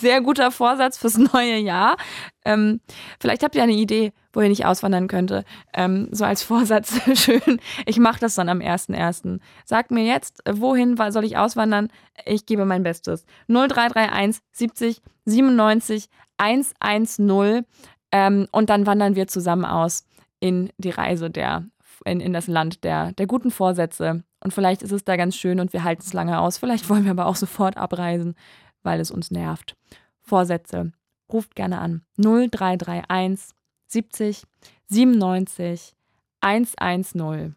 sehr 0.00 0.20
guter 0.20 0.50
Vorsatz 0.50 0.98
fürs 0.98 1.16
neue 1.16 1.58
Jahr. 1.58 1.96
Ähm, 2.44 2.80
vielleicht 3.20 3.42
habt 3.42 3.54
ihr 3.54 3.62
eine 3.62 3.72
Idee, 3.72 4.12
wo 4.32 4.40
ihr 4.40 4.48
nicht 4.48 4.66
auswandern 4.66 5.06
könnte. 5.06 5.44
Ähm, 5.74 6.08
so 6.10 6.24
als 6.24 6.42
Vorsatz 6.42 7.00
schön. 7.14 7.60
Ich 7.86 7.98
mache 7.98 8.20
das 8.20 8.34
dann 8.34 8.48
am 8.48 8.58
1.1. 8.58 9.38
Sagt 9.64 9.90
mir 9.90 10.04
jetzt, 10.04 10.42
wohin 10.50 10.96
soll 11.10 11.24
ich 11.24 11.36
auswandern? 11.36 11.88
Ich 12.24 12.46
gebe 12.46 12.64
mein 12.64 12.82
Bestes. 12.82 13.24
0331 13.48 14.42
70 14.52 15.02
97 15.26 16.08
110. 16.38 17.64
Ähm, 18.12 18.48
und 18.50 18.70
dann 18.70 18.86
wandern 18.86 19.14
wir 19.14 19.28
zusammen 19.28 19.64
aus 19.64 20.04
in 20.40 20.70
die 20.78 20.90
Reise 20.90 21.30
der, 21.30 21.64
in, 22.04 22.20
in 22.20 22.32
das 22.32 22.48
Land 22.48 22.82
der, 22.82 23.12
der 23.12 23.26
guten 23.26 23.52
Vorsätze 23.52 24.24
und 24.42 24.52
vielleicht 24.52 24.82
ist 24.82 24.92
es 24.92 25.04
da 25.04 25.16
ganz 25.16 25.36
schön 25.36 25.60
und 25.60 25.72
wir 25.72 25.84
halten 25.84 26.02
es 26.04 26.12
lange 26.12 26.40
aus. 26.40 26.58
Vielleicht 26.58 26.88
wollen 26.88 27.04
wir 27.04 27.10
aber 27.10 27.26
auch 27.26 27.36
sofort 27.36 27.76
abreisen, 27.76 28.34
weil 28.82 29.00
es 29.00 29.10
uns 29.10 29.30
nervt. 29.30 29.76
Vorsätze. 30.20 30.92
Ruft 31.32 31.54
gerne 31.54 31.78
an. 31.78 32.02
0331 32.16 33.54
70 33.86 34.44
97 34.88 35.94
110. 36.40 37.56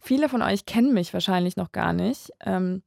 Viele 0.00 0.28
von 0.28 0.42
euch 0.42 0.66
kennen 0.66 0.94
mich 0.94 1.12
wahrscheinlich 1.12 1.56
noch 1.56 1.72
gar 1.72 1.92
nicht. 1.92 2.30
Ähm, 2.40 2.82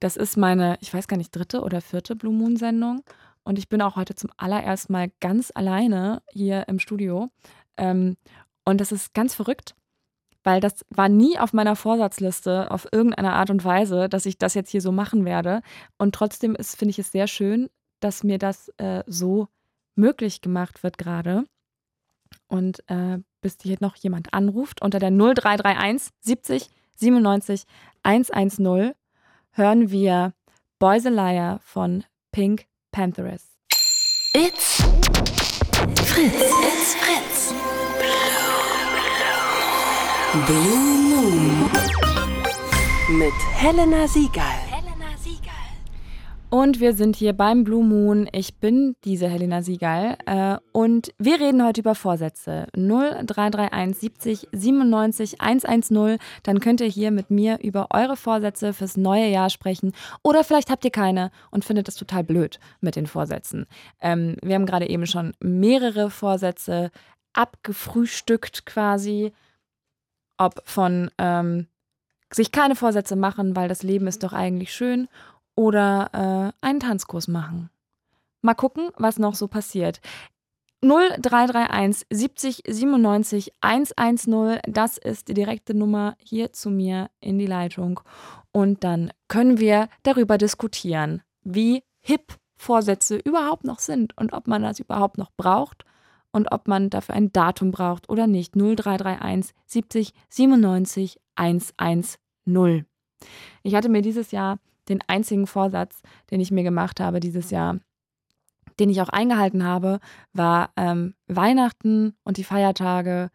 das 0.00 0.16
ist 0.16 0.36
meine, 0.36 0.76
ich 0.80 0.92
weiß 0.92 1.08
gar 1.08 1.16
nicht, 1.16 1.34
dritte 1.34 1.62
oder 1.62 1.80
vierte 1.80 2.16
Blue 2.16 2.32
Moon 2.34 2.56
Sendung. 2.56 3.02
Und 3.44 3.58
ich 3.58 3.68
bin 3.68 3.82
auch 3.82 3.96
heute 3.96 4.14
zum 4.14 4.30
allerersten 4.36 4.92
Mal 4.92 5.10
ganz 5.20 5.52
alleine 5.54 6.22
hier 6.32 6.66
im 6.68 6.78
Studio. 6.78 7.30
Ähm, 7.76 8.16
und 8.64 8.80
das 8.80 8.92
ist 8.92 9.14
ganz 9.14 9.34
verrückt, 9.34 9.74
weil 10.44 10.60
das 10.60 10.84
war 10.90 11.08
nie 11.08 11.38
auf 11.38 11.52
meiner 11.52 11.74
Vorsatzliste 11.74 12.70
auf 12.70 12.86
irgendeine 12.92 13.32
Art 13.32 13.50
und 13.50 13.64
Weise, 13.64 14.08
dass 14.08 14.26
ich 14.26 14.38
das 14.38 14.54
jetzt 14.54 14.70
hier 14.70 14.82
so 14.82 14.92
machen 14.92 15.24
werde. 15.24 15.62
Und 15.98 16.14
trotzdem 16.14 16.54
finde 16.60 16.90
ich 16.90 16.98
es 16.98 17.10
sehr 17.10 17.26
schön, 17.26 17.70
dass 18.00 18.22
mir 18.22 18.38
das 18.38 18.68
äh, 18.76 19.02
so 19.06 19.48
möglich 19.96 20.42
gemacht 20.42 20.82
wird 20.82 20.98
gerade. 20.98 21.44
Und 22.46 22.84
äh, 22.88 23.18
bis 23.40 23.56
hier 23.62 23.78
noch 23.80 23.96
jemand 23.96 24.34
anruft. 24.34 24.82
Unter 24.82 24.98
der 24.98 25.10
0331 25.10 26.10
70 26.20 26.70
97 26.96 27.64
110 28.02 28.92
hören 29.52 29.90
wir 29.90 30.34
Boys 30.78 31.04
Liar 31.04 31.60
von 31.64 32.04
Pink 32.32 32.66
Pantheress. 32.92 33.56
It's 34.34 34.82
Fritz. 36.04 36.34
It's 36.34 37.03
Blue 40.34 40.98
Moon. 40.98 41.70
Mit 43.08 43.32
Helena 43.54 44.08
Siegal. 44.08 44.42
Und 46.50 46.80
wir 46.80 46.94
sind 46.94 47.14
hier 47.14 47.34
beim 47.34 47.62
Blue 47.62 47.84
Moon. 47.84 48.28
Ich 48.32 48.56
bin 48.56 48.96
diese 49.04 49.28
Helena 49.28 49.62
Siegal. 49.62 50.18
Äh, 50.26 50.56
und 50.72 51.10
wir 51.18 51.38
reden 51.38 51.64
heute 51.64 51.82
über 51.82 51.94
Vorsätze. 51.94 52.66
0331 52.74 53.96
70 53.96 54.48
97 54.50 55.40
110. 55.40 56.18
Dann 56.42 56.58
könnt 56.58 56.80
ihr 56.80 56.88
hier 56.88 57.12
mit 57.12 57.30
mir 57.30 57.60
über 57.62 57.86
eure 57.92 58.16
Vorsätze 58.16 58.72
fürs 58.72 58.96
neue 58.96 59.28
Jahr 59.28 59.50
sprechen. 59.50 59.92
Oder 60.24 60.42
vielleicht 60.42 60.68
habt 60.68 60.84
ihr 60.84 60.90
keine 60.90 61.30
und 61.52 61.64
findet 61.64 61.86
es 61.86 61.94
total 61.94 62.24
blöd 62.24 62.58
mit 62.80 62.96
den 62.96 63.06
Vorsätzen. 63.06 63.66
Ähm, 64.00 64.34
wir 64.42 64.56
haben 64.56 64.66
gerade 64.66 64.88
eben 64.88 65.06
schon 65.06 65.32
mehrere 65.38 66.10
Vorsätze 66.10 66.90
abgefrühstückt 67.34 68.66
quasi. 68.66 69.32
Ob 70.36 70.62
von 70.64 71.10
ähm, 71.18 71.68
sich 72.32 72.52
keine 72.52 72.74
Vorsätze 72.74 73.16
machen, 73.16 73.54
weil 73.56 73.68
das 73.68 73.82
Leben 73.82 74.06
ist 74.06 74.22
doch 74.22 74.32
eigentlich 74.32 74.74
schön 74.74 75.08
oder 75.54 76.52
äh, 76.62 76.66
einen 76.66 76.80
Tanzkurs 76.80 77.28
machen. 77.28 77.70
Mal 78.42 78.54
gucken, 78.54 78.90
was 78.96 79.18
noch 79.18 79.34
so 79.34 79.48
passiert. 79.48 80.00
0331 80.82 82.06
70 82.10 82.62
97 82.66 83.52
110, 83.60 84.60
das 84.66 84.98
ist 84.98 85.28
die 85.28 85.34
direkte 85.34 85.72
Nummer 85.74 86.14
hier 86.18 86.52
zu 86.52 86.70
mir 86.70 87.08
in 87.20 87.38
die 87.38 87.46
Leitung. 87.46 88.00
Und 88.52 88.84
dann 88.84 89.10
können 89.28 89.58
wir 89.58 89.88
darüber 90.02 90.36
diskutieren, 90.36 91.22
wie 91.42 91.84
hip 92.00 92.34
Vorsätze 92.56 93.16
überhaupt 93.16 93.64
noch 93.64 93.78
sind 93.78 94.16
und 94.18 94.32
ob 94.32 94.46
man 94.46 94.62
das 94.62 94.78
überhaupt 94.78 95.16
noch 95.16 95.30
braucht 95.36 95.84
und 96.34 96.50
ob 96.50 96.66
man 96.66 96.90
dafür 96.90 97.14
ein 97.14 97.32
Datum 97.32 97.70
braucht 97.70 98.08
oder 98.08 98.26
nicht. 98.26 98.54
0331 98.56 99.54
70 99.66 100.12
97 100.28 101.20
110. 101.36 102.86
Ich 103.62 103.74
hatte 103.76 103.88
mir 103.88 104.02
dieses 104.02 104.32
Jahr 104.32 104.58
den 104.88 105.00
einzigen 105.06 105.46
Vorsatz, 105.46 106.02
den 106.32 106.40
ich 106.40 106.50
mir 106.50 106.64
gemacht 106.64 106.98
habe 106.98 107.20
dieses 107.20 107.50
Jahr, 107.50 107.78
den 108.80 108.90
ich 108.90 109.00
auch 109.00 109.08
eingehalten 109.10 109.64
habe, 109.64 110.00
war 110.32 110.70
ähm, 110.76 111.14
Weihnachten 111.28 112.16
und 112.24 112.36
die 112.36 112.44
Feiertage 112.44 113.30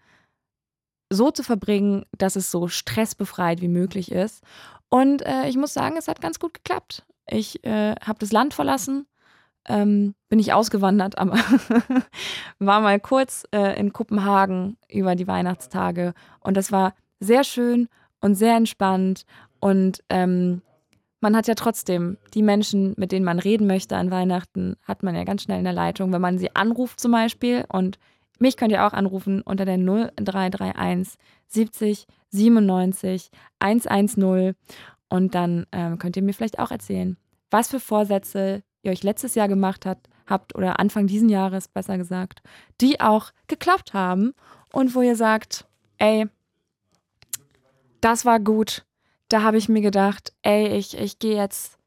so 1.09 1.31
zu 1.31 1.41
verbringen, 1.41 2.05
dass 2.17 2.35
es 2.35 2.51
so 2.51 2.67
stressbefreit 2.67 3.61
wie 3.61 3.69
möglich 3.69 4.11
ist. 4.11 4.43
Und 4.89 5.21
äh, 5.25 5.47
ich 5.47 5.55
muss 5.55 5.73
sagen, 5.73 5.95
es 5.95 6.09
hat 6.09 6.19
ganz 6.19 6.37
gut 6.37 6.53
geklappt. 6.53 7.05
Ich 7.27 7.63
äh, 7.63 7.95
habe 8.03 8.19
das 8.19 8.33
Land 8.33 8.53
verlassen, 8.53 9.07
ähm, 9.67 10.15
bin 10.29 10.39
ich 10.39 10.53
ausgewandert, 10.53 11.17
aber 11.17 11.37
war 12.59 12.81
mal 12.81 12.99
kurz 12.99 13.45
äh, 13.53 13.79
in 13.79 13.93
Kopenhagen 13.93 14.77
über 14.89 15.15
die 15.15 15.27
Weihnachtstage 15.27 16.13
und 16.39 16.57
das 16.57 16.71
war 16.71 16.93
sehr 17.19 17.43
schön 17.43 17.87
und 18.21 18.35
sehr 18.35 18.55
entspannt 18.55 19.25
und 19.59 20.03
ähm, 20.09 20.61
man 21.21 21.35
hat 21.35 21.47
ja 21.47 21.55
trotzdem 21.55 22.17
die 22.33 22.41
Menschen, 22.41 22.93
mit 22.97 23.11
denen 23.11 23.25
man 23.25 23.39
reden 23.39 23.67
möchte 23.67 23.97
an 23.97 24.11
Weihnachten, 24.11 24.77
hat 24.83 25.03
man 25.03 25.15
ja 25.15 25.23
ganz 25.23 25.43
schnell 25.43 25.59
in 25.59 25.65
der 25.65 25.73
Leitung, 25.73 26.13
wenn 26.13 26.21
man 26.21 26.37
sie 26.37 26.55
anruft 26.55 26.99
zum 26.99 27.11
Beispiel. 27.11 27.65
Und 27.67 27.99
mich 28.39 28.55
könnt 28.55 28.71
ihr 28.71 28.85
auch 28.85 28.93
anrufen 28.93 29.41
unter 29.41 29.65
der 29.65 29.77
0331 29.77 31.19
70 31.47 32.07
97 32.29 33.31
110. 33.59 34.55
Und 35.09 35.35
dann 35.35 35.65
ähm, 35.71 35.97
könnt 35.97 36.15
ihr 36.15 36.23
mir 36.23 36.33
vielleicht 36.33 36.59
auch 36.59 36.71
erzählen, 36.71 37.17
was 37.51 37.69
für 37.69 37.79
Vorsätze 37.79 38.63
ihr 38.83 38.91
euch 38.91 39.03
letztes 39.03 39.35
Jahr 39.35 39.47
gemacht 39.47 39.85
habt, 39.85 40.07
habt 40.27 40.55
oder 40.55 40.79
Anfang 40.79 41.07
diesen 41.07 41.29
Jahres 41.29 41.67
besser 41.67 41.97
gesagt, 41.97 42.41
die 42.81 43.01
auch 43.01 43.31
geklappt 43.47 43.93
haben 43.93 44.33
und 44.71 44.95
wo 44.95 45.01
ihr 45.01 45.15
sagt, 45.15 45.65
ey, 45.97 46.27
das 48.01 48.25
war 48.25 48.39
gut, 48.39 48.85
da 49.29 49.43
habe 49.43 49.57
ich 49.57 49.69
mir 49.69 49.81
gedacht, 49.81 50.33
ey, 50.41 50.67
ich, 50.69 50.97
ich 50.97 51.19
gehe 51.19 51.35
jetzt, 51.35 51.77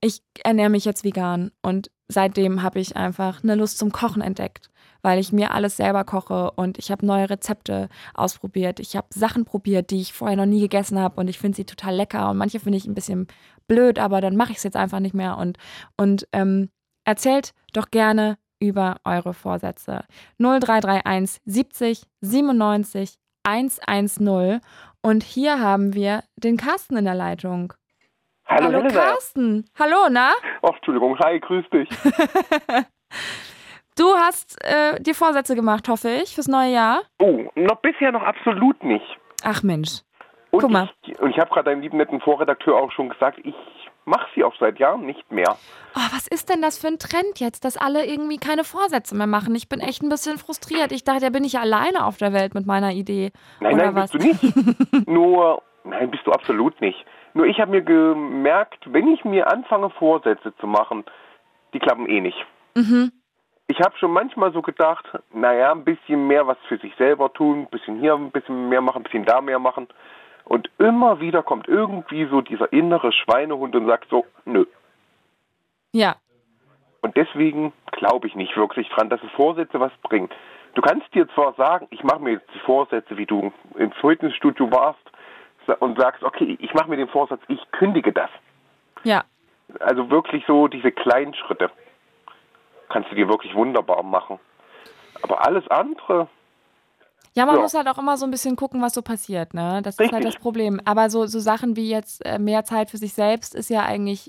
ich 0.00 0.22
ernähre 0.42 0.70
mich 0.70 0.84
jetzt 0.84 1.04
vegan. 1.04 1.52
Und 1.62 1.90
seitdem 2.08 2.62
habe 2.62 2.80
ich 2.80 2.96
einfach 2.96 3.42
eine 3.42 3.54
Lust 3.54 3.78
zum 3.78 3.92
Kochen 3.92 4.20
entdeckt, 4.20 4.70
weil 5.00 5.18
ich 5.18 5.32
mir 5.32 5.52
alles 5.52 5.76
selber 5.76 6.04
koche 6.04 6.50
und 6.52 6.78
ich 6.78 6.90
habe 6.90 7.06
neue 7.06 7.30
Rezepte 7.30 7.88
ausprobiert. 8.14 8.80
Ich 8.80 8.96
habe 8.96 9.06
Sachen 9.10 9.44
probiert, 9.44 9.90
die 9.90 10.00
ich 10.00 10.12
vorher 10.12 10.36
noch 10.36 10.46
nie 10.46 10.60
gegessen 10.60 10.98
habe 10.98 11.20
und 11.20 11.28
ich 11.28 11.38
finde 11.38 11.56
sie 11.56 11.64
total 11.64 11.94
lecker 11.94 12.30
und 12.30 12.36
manche 12.36 12.60
finde 12.60 12.78
ich 12.78 12.86
ein 12.86 12.94
bisschen 12.94 13.28
blöd, 13.66 13.98
aber 13.98 14.20
dann 14.20 14.36
mache 14.36 14.52
ich 14.52 14.58
es 14.58 14.64
jetzt 14.64 14.76
einfach 14.76 15.00
nicht 15.00 15.14
mehr. 15.14 15.36
Und, 15.38 15.58
und 15.96 16.26
ähm, 16.32 16.70
erzählt 17.04 17.52
doch 17.72 17.90
gerne 17.90 18.38
über 18.60 18.96
eure 19.04 19.34
Vorsätze. 19.34 20.04
0331 20.38 21.40
70 21.44 22.02
97 22.20 23.14
110 23.44 24.60
und 25.02 25.22
hier 25.24 25.58
haben 25.58 25.94
wir 25.94 26.22
den 26.36 26.56
Carsten 26.56 26.96
in 26.96 27.04
der 27.04 27.14
Leitung. 27.14 27.72
Hallo, 28.46 28.66
Hallo 28.66 28.78
Helena. 28.82 29.00
Carsten. 29.00 29.64
Hallo, 29.78 30.08
na? 30.10 30.32
Ach, 30.62 30.76
Entschuldigung, 30.76 31.18
hi, 31.18 31.40
grüß 31.40 31.64
dich. 31.70 31.88
Du 33.98 34.04
hast 34.14 34.56
äh, 34.64 34.98
dir 35.02 35.14
Vorsätze 35.14 35.54
gemacht, 35.54 35.86
hoffe 35.88 36.08
ich, 36.08 36.34
fürs 36.34 36.48
neue 36.48 36.72
Jahr. 36.72 37.02
Oh, 37.20 37.50
noch 37.54 37.80
bisher 37.82 38.10
noch 38.10 38.22
absolut 38.22 38.82
nicht. 38.82 39.04
Ach 39.44 39.62
Mensch. 39.62 40.00
Und 40.52 40.60
Guck 40.60 40.70
mal. 40.70 40.90
Ich, 41.06 41.18
und 41.18 41.30
ich 41.30 41.38
habe 41.38 41.50
gerade 41.50 41.70
deinem 41.70 41.80
lieben 41.80 41.96
netten 41.96 42.20
Vorredakteur 42.20 42.76
auch 42.76 42.92
schon 42.92 43.08
gesagt, 43.08 43.38
ich 43.42 43.54
mache 44.04 44.26
sie 44.34 44.44
auch 44.44 44.54
seit 44.60 44.78
Jahren 44.78 45.06
nicht 45.06 45.32
mehr. 45.32 45.56
Oh, 45.94 46.08
was 46.12 46.28
ist 46.28 46.50
denn 46.50 46.60
das 46.60 46.78
für 46.78 46.88
ein 46.88 46.98
Trend 46.98 47.40
jetzt, 47.40 47.64
dass 47.64 47.78
alle 47.78 48.04
irgendwie 48.04 48.36
keine 48.36 48.62
Vorsätze 48.62 49.16
mehr 49.16 49.26
machen? 49.26 49.54
Ich 49.54 49.70
bin 49.70 49.80
echt 49.80 50.02
ein 50.02 50.10
bisschen 50.10 50.36
frustriert. 50.36 50.92
Ich 50.92 51.04
dachte, 51.04 51.20
da 51.22 51.30
bin 51.30 51.44
ich 51.44 51.58
alleine 51.58 52.04
auf 52.04 52.18
der 52.18 52.34
Welt 52.34 52.54
mit 52.54 52.66
meiner 52.66 52.92
Idee. 52.92 53.32
Nein, 53.60 53.74
Oder 53.74 53.84
nein, 53.86 53.94
was? 53.94 54.12
bist 54.12 54.42
du 54.42 54.46
nicht. 54.46 55.08
Nur, 55.08 55.62
nein, 55.84 56.10
bist 56.10 56.26
du 56.26 56.32
absolut 56.32 56.78
nicht. 56.82 57.02
Nur 57.32 57.46
ich 57.46 57.58
habe 57.58 57.70
mir 57.70 57.82
gemerkt, 57.82 58.92
wenn 58.92 59.08
ich 59.08 59.24
mir 59.24 59.50
anfange, 59.50 59.88
Vorsätze 59.88 60.54
zu 60.56 60.66
machen, 60.66 61.04
die 61.72 61.78
klappen 61.78 62.06
eh 62.10 62.20
nicht. 62.20 62.44
Mhm. 62.74 63.10
Ich 63.68 63.80
habe 63.80 63.96
schon 63.96 64.10
manchmal 64.10 64.52
so 64.52 64.60
gedacht, 64.60 65.06
naja, 65.32 65.72
ein 65.72 65.84
bisschen 65.84 66.26
mehr 66.26 66.46
was 66.46 66.58
für 66.68 66.76
sich 66.76 66.94
selber 66.96 67.32
tun, 67.32 67.60
ein 67.60 67.70
bisschen 67.70 68.00
hier 68.00 68.14
ein 68.14 68.30
bisschen 68.30 68.68
mehr 68.68 68.82
machen, 68.82 68.98
ein 68.98 69.04
bisschen 69.04 69.24
da 69.24 69.40
mehr 69.40 69.58
machen. 69.58 69.88
Und 70.44 70.70
immer 70.78 71.20
wieder 71.20 71.42
kommt 71.42 71.68
irgendwie 71.68 72.26
so 72.26 72.40
dieser 72.40 72.72
innere 72.72 73.12
Schweinehund 73.12 73.74
und 73.74 73.86
sagt 73.86 74.08
so, 74.10 74.26
nö. 74.44 74.66
Ja. 75.92 76.16
Und 77.00 77.16
deswegen 77.16 77.72
glaube 77.92 78.26
ich 78.26 78.34
nicht 78.34 78.56
wirklich 78.56 78.88
dran, 78.90 79.10
dass 79.10 79.22
es 79.22 79.30
Vorsätze 79.32 79.80
was 79.80 79.92
bringen. 80.02 80.30
Du 80.74 80.82
kannst 80.82 81.12
dir 81.14 81.28
zwar 81.34 81.52
sagen, 81.54 81.86
ich 81.90 82.02
mache 82.02 82.20
mir 82.20 82.32
jetzt 82.32 82.48
die 82.54 82.60
Vorsätze, 82.60 83.16
wie 83.16 83.26
du 83.26 83.52
ins 83.76 83.94
Fitnessstudio 83.96 84.70
warst 84.70 85.00
und 85.80 85.98
sagst, 85.98 86.22
okay, 86.22 86.56
ich 86.60 86.72
mache 86.74 86.88
mir 86.88 86.96
den 86.96 87.08
Vorsatz, 87.08 87.40
ich 87.48 87.60
kündige 87.72 88.12
das. 88.12 88.30
Ja. 89.04 89.24
Also 89.80 90.10
wirklich 90.10 90.44
so 90.46 90.68
diese 90.68 90.92
kleinen 90.92 91.34
Schritte 91.34 91.70
kannst 92.88 93.10
du 93.10 93.14
dir 93.14 93.28
wirklich 93.28 93.54
wunderbar 93.54 94.02
machen. 94.02 94.38
Aber 95.22 95.46
alles 95.46 95.66
andere, 95.68 96.28
Ja, 97.34 97.46
man 97.46 97.56
Ja. 97.56 97.62
muss 97.62 97.74
halt 97.74 97.88
auch 97.88 97.98
immer 97.98 98.16
so 98.18 98.24
ein 98.26 98.30
bisschen 98.30 98.56
gucken, 98.56 98.82
was 98.82 98.92
so 98.94 99.02
passiert, 99.02 99.54
ne? 99.54 99.80
Das 99.82 99.94
ist 99.94 100.00
halt 100.00 100.12
Richtig. 100.12 100.34
das 100.34 100.42
Problem. 100.42 100.80
Aber 100.84 101.08
so, 101.10 101.26
so 101.26 101.40
Sachen 101.40 101.76
wie 101.76 101.88
jetzt 101.88 102.24
äh, 102.26 102.38
mehr 102.38 102.64
Zeit 102.64 102.90
für 102.90 102.98
sich 102.98 103.14
selbst 103.14 103.54
ist 103.54 103.70
ja 103.70 103.82
eigentlich 103.84 104.28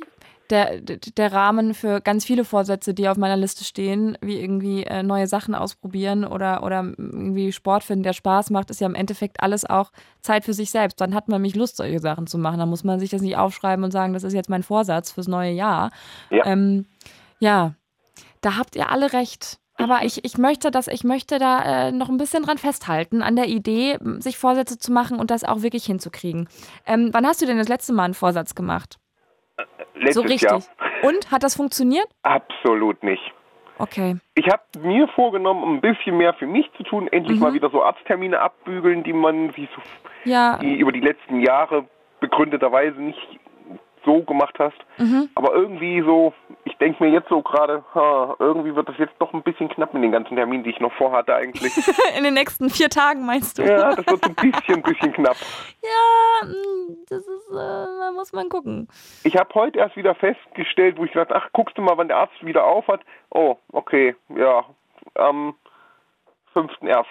der, 0.49 0.81
der 0.81 0.97
der 0.97 1.31
Rahmen 1.33 1.73
für 1.73 2.01
ganz 2.01 2.25
viele 2.25 2.43
Vorsätze, 2.45 2.93
die 2.93 3.07
auf 3.07 3.17
meiner 3.17 3.37
Liste 3.37 3.63
stehen, 3.63 4.17
wie 4.21 4.39
irgendwie 4.39 4.83
äh, 4.83 5.01
neue 5.01 5.25
Sachen 5.27 5.55
ausprobieren 5.55 6.25
oder, 6.25 6.63
oder 6.63 6.83
irgendwie 6.97 7.51
Sport 7.53 7.83
finden, 7.83 8.03
der 8.03 8.13
Spaß 8.13 8.49
macht, 8.51 8.69
ist 8.69 8.81
ja 8.81 8.87
im 8.87 8.95
Endeffekt 8.95 9.41
alles 9.41 9.65
auch 9.65 9.91
Zeit 10.21 10.43
für 10.45 10.53
sich 10.53 10.69
selbst. 10.69 10.99
Dann 11.01 11.15
hat 11.15 11.27
man 11.27 11.41
nämlich 11.41 11.55
Lust, 11.55 11.77
solche 11.77 11.99
Sachen 11.99 12.27
zu 12.27 12.37
machen. 12.37 12.59
Dann 12.59 12.69
muss 12.69 12.83
man 12.83 12.99
sich 12.99 13.09
das 13.09 13.21
nicht 13.21 13.37
aufschreiben 13.37 13.83
und 13.83 13.91
sagen, 13.91 14.13
das 14.13 14.23
ist 14.23 14.33
jetzt 14.33 14.49
mein 14.49 14.63
Vorsatz 14.63 15.11
fürs 15.11 15.27
neue 15.27 15.51
Jahr. 15.51 15.91
Ja. 16.29 16.45
Ähm, 16.45 16.85
ja, 17.39 17.73
da 18.41 18.57
habt 18.57 18.75
ihr 18.75 18.91
alle 18.91 19.11
recht. 19.13 19.59
Aber 19.77 19.99
ich, 20.03 20.23
ich 20.23 20.37
möchte 20.37 20.69
das, 20.71 20.87
ich 20.87 21.03
möchte 21.03 21.39
da 21.39 21.87
äh, 21.87 21.91
noch 21.91 22.09
ein 22.09 22.17
bisschen 22.17 22.43
dran 22.43 22.57
festhalten, 22.57 23.21
an 23.23 23.35
der 23.35 23.47
Idee, 23.47 23.97
sich 24.19 24.37
Vorsätze 24.37 24.77
zu 24.77 24.91
machen 24.91 25.19
und 25.19 25.31
das 25.31 25.43
auch 25.43 25.61
wirklich 25.61 25.85
hinzukriegen. 25.85 26.47
Ähm, 26.85 27.09
wann 27.11 27.25
hast 27.25 27.41
du 27.41 27.45
denn 27.45 27.57
das 27.57 27.69
letzte 27.69 27.91
Mal 27.93 28.03
einen 28.05 28.13
Vorsatz 28.13 28.55
gemacht? 28.55 28.99
letztes 29.95 30.15
so 30.15 30.21
richtig. 30.21 30.41
Jahr 30.41 30.61
Und 31.03 31.31
hat 31.31 31.43
das 31.43 31.55
funktioniert? 31.55 32.07
absolut 32.23 33.01
nicht. 33.03 33.21
Okay. 33.79 34.17
Ich 34.35 34.47
habe 34.47 34.61
mir 34.79 35.07
vorgenommen, 35.09 35.75
ein 35.75 35.81
bisschen 35.81 36.17
mehr 36.17 36.33
für 36.35 36.45
mich 36.45 36.69
zu 36.77 36.83
tun, 36.83 37.07
endlich 37.11 37.37
Mhm. 37.37 37.43
mal 37.43 37.53
wieder 37.53 37.69
so 37.71 37.83
Arzttermine 37.83 38.39
abbügeln, 38.39 39.03
die 39.03 39.13
man 39.13 39.51
sich 39.53 39.67
so 39.75 39.81
Ja, 40.29 40.57
die 40.59 40.75
über 40.77 40.91
die 40.91 40.99
letzten 40.99 41.39
Jahre 41.41 41.85
begründeterweise 42.19 43.01
nicht 43.01 43.17
so 44.05 44.21
gemacht 44.23 44.55
hast. 44.59 44.77
Mhm. 44.97 45.29
Aber 45.35 45.53
irgendwie 45.53 46.01
so, 46.01 46.33
ich 46.65 46.75
denke 46.77 47.03
mir 47.03 47.11
jetzt 47.11 47.29
so 47.29 47.41
gerade, 47.41 47.83
irgendwie 48.39 48.75
wird 48.75 48.89
das 48.89 48.97
jetzt 48.97 49.13
doch 49.19 49.33
ein 49.33 49.43
bisschen 49.43 49.69
knapp 49.69 49.93
mit 49.93 50.03
den 50.03 50.11
ganzen 50.11 50.35
Terminen, 50.35 50.63
die 50.63 50.71
ich 50.71 50.79
noch 50.79 50.93
vorhatte 50.93 51.35
eigentlich. 51.35 51.73
In 52.17 52.23
den 52.23 52.33
nächsten 52.33 52.69
vier 52.69 52.89
Tagen 52.89 53.25
meinst 53.25 53.57
du? 53.57 53.63
ja, 53.63 53.95
das 53.95 54.05
wird 54.05 54.23
ein 54.23 54.35
bisschen, 54.35 54.81
bisschen 54.81 55.13
knapp. 55.13 55.37
Ja, 55.83 56.47
mm, 56.47 56.95
das 57.09 57.19
ist, 57.19 57.49
äh, 57.51 57.55
da 57.55 58.11
muss 58.13 58.31
man 58.31 58.47
gucken. 58.47 58.87
Ich 59.23 59.35
habe 59.35 59.53
heute 59.53 59.79
erst 59.79 59.95
wieder 59.95 60.15
festgestellt, 60.15 60.97
wo 60.97 61.03
ich 61.03 61.11
gesagt 61.11 61.31
ach, 61.33 61.49
guckst 61.51 61.77
du 61.77 61.81
mal, 61.81 61.97
wann 61.97 62.07
der 62.07 62.17
Arzt 62.17 62.45
wieder 62.45 62.63
auf 62.63 62.87
hat. 62.87 63.01
Oh, 63.29 63.57
okay, 63.71 64.15
ja, 64.29 64.63
am 65.15 65.55
5.1. 66.55 67.05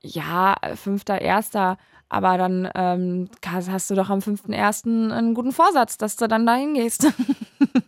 Ja, 0.00 0.54
fünfter, 0.74 1.20
erster. 1.20 1.78
Aber 2.08 2.38
dann 2.38 2.68
ähm, 2.74 3.28
hast 3.44 3.90
du 3.90 3.94
doch 3.94 4.10
am 4.10 4.20
5.1. 4.20 5.12
einen 5.12 5.34
guten 5.34 5.52
Vorsatz, 5.52 5.98
dass 5.98 6.16
du 6.16 6.28
dann 6.28 6.46
dahin 6.46 6.74
gehst. 6.74 7.06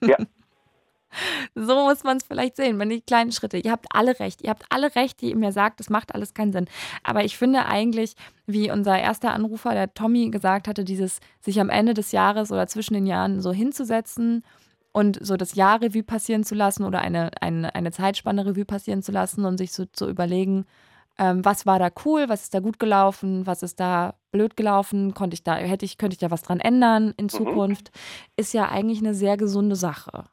Ja. 0.02 0.16
So 1.54 1.74
muss 1.84 2.04
man 2.04 2.18
es 2.18 2.24
vielleicht 2.24 2.56
sehen, 2.56 2.78
wenn 2.78 2.90
die 2.90 3.00
kleinen 3.00 3.32
Schritte. 3.32 3.58
Ihr 3.58 3.72
habt 3.72 3.86
alle 3.90 4.18
recht. 4.20 4.42
Ihr 4.42 4.50
habt 4.50 4.64
alle 4.68 4.94
recht, 4.94 5.20
die 5.20 5.30
ihr 5.30 5.36
mir 5.36 5.52
sagt, 5.52 5.80
das 5.80 5.90
macht 5.90 6.14
alles 6.14 6.34
keinen 6.34 6.52
Sinn. 6.52 6.66
Aber 7.02 7.24
ich 7.24 7.38
finde 7.38 7.66
eigentlich, 7.66 8.14
wie 8.46 8.70
unser 8.70 8.98
erster 8.98 9.32
Anrufer, 9.32 9.72
der 9.72 9.94
Tommy, 9.94 10.30
gesagt 10.30 10.68
hatte, 10.68 10.84
dieses 10.84 11.20
sich 11.40 11.60
am 11.60 11.70
Ende 11.70 11.94
des 11.94 12.12
Jahres 12.12 12.52
oder 12.52 12.66
zwischen 12.66 12.94
den 12.94 13.06
Jahren 13.06 13.40
so 13.40 13.52
hinzusetzen 13.52 14.44
und 14.92 15.18
so 15.24 15.36
das 15.36 15.54
Jahr 15.54 15.80
Revue 15.80 16.02
passieren 16.02 16.44
zu 16.44 16.54
lassen 16.54 16.84
oder 16.84 17.00
eine, 17.00 17.30
eine, 17.40 17.74
eine 17.74 17.92
Zeitspanne 17.92 18.46
Revue 18.46 18.64
passieren 18.64 19.02
zu 19.02 19.12
lassen 19.12 19.44
und 19.44 19.58
sich 19.58 19.72
so 19.72 19.84
zu 19.86 20.08
überlegen, 20.08 20.66
ähm, 21.18 21.44
was 21.44 21.66
war 21.66 21.78
da 21.78 21.88
cool, 22.04 22.28
was 22.28 22.42
ist 22.44 22.54
da 22.54 22.60
gut 22.60 22.78
gelaufen, 22.78 23.46
was 23.46 23.62
ist 23.62 23.80
da 23.80 24.14
blöd 24.32 24.56
gelaufen, 24.56 25.14
konnte 25.14 25.34
ich 25.34 25.42
da, 25.42 25.54
hätte 25.56 25.84
ich, 25.84 25.98
könnte 25.98 26.14
ich 26.14 26.18
da 26.20 26.30
was 26.30 26.42
dran 26.42 26.60
ändern 26.60 27.14
in 27.16 27.28
Zukunft, 27.28 27.90
ist 28.36 28.52
ja 28.52 28.68
eigentlich 28.68 28.98
eine 29.00 29.14
sehr 29.14 29.36
gesunde 29.36 29.76
Sache. 29.76 30.24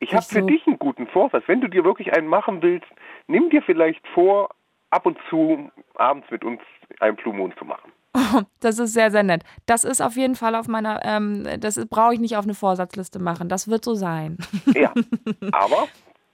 Ich 0.00 0.12
habe 0.14 0.24
für 0.24 0.40
so- 0.40 0.46
dich 0.46 0.66
einen 0.66 0.78
guten 0.78 1.06
Vorsatz. 1.06 1.44
Wenn 1.46 1.60
du 1.60 1.68
dir 1.68 1.84
wirklich 1.84 2.12
einen 2.16 2.26
machen 2.26 2.62
willst, 2.62 2.86
nimm 3.28 3.50
dir 3.50 3.62
vielleicht 3.62 4.06
vor, 4.14 4.48
ab 4.90 5.06
und 5.06 5.16
zu 5.30 5.70
abends 5.94 6.28
mit 6.30 6.44
uns 6.44 6.60
einen 7.00 7.16
Blue 7.16 7.34
Moon 7.34 7.52
zu 7.58 7.64
machen. 7.64 7.92
Das 8.60 8.78
ist 8.78 8.92
sehr, 8.92 9.10
sehr 9.10 9.22
nett. 9.22 9.42
Das 9.66 9.84
ist 9.84 10.00
auf 10.00 10.16
jeden 10.16 10.34
Fall 10.36 10.54
auf 10.54 10.68
meiner, 10.68 11.04
ähm, 11.04 11.46
das 11.60 11.84
brauche 11.88 12.14
ich 12.14 12.20
nicht 12.20 12.36
auf 12.36 12.44
eine 12.44 12.54
Vorsatzliste 12.54 13.18
machen. 13.18 13.48
Das 13.48 13.68
wird 13.68 13.84
so 13.84 13.94
sein. 13.94 14.38
Ja, 14.74 14.92
aber 15.52 15.88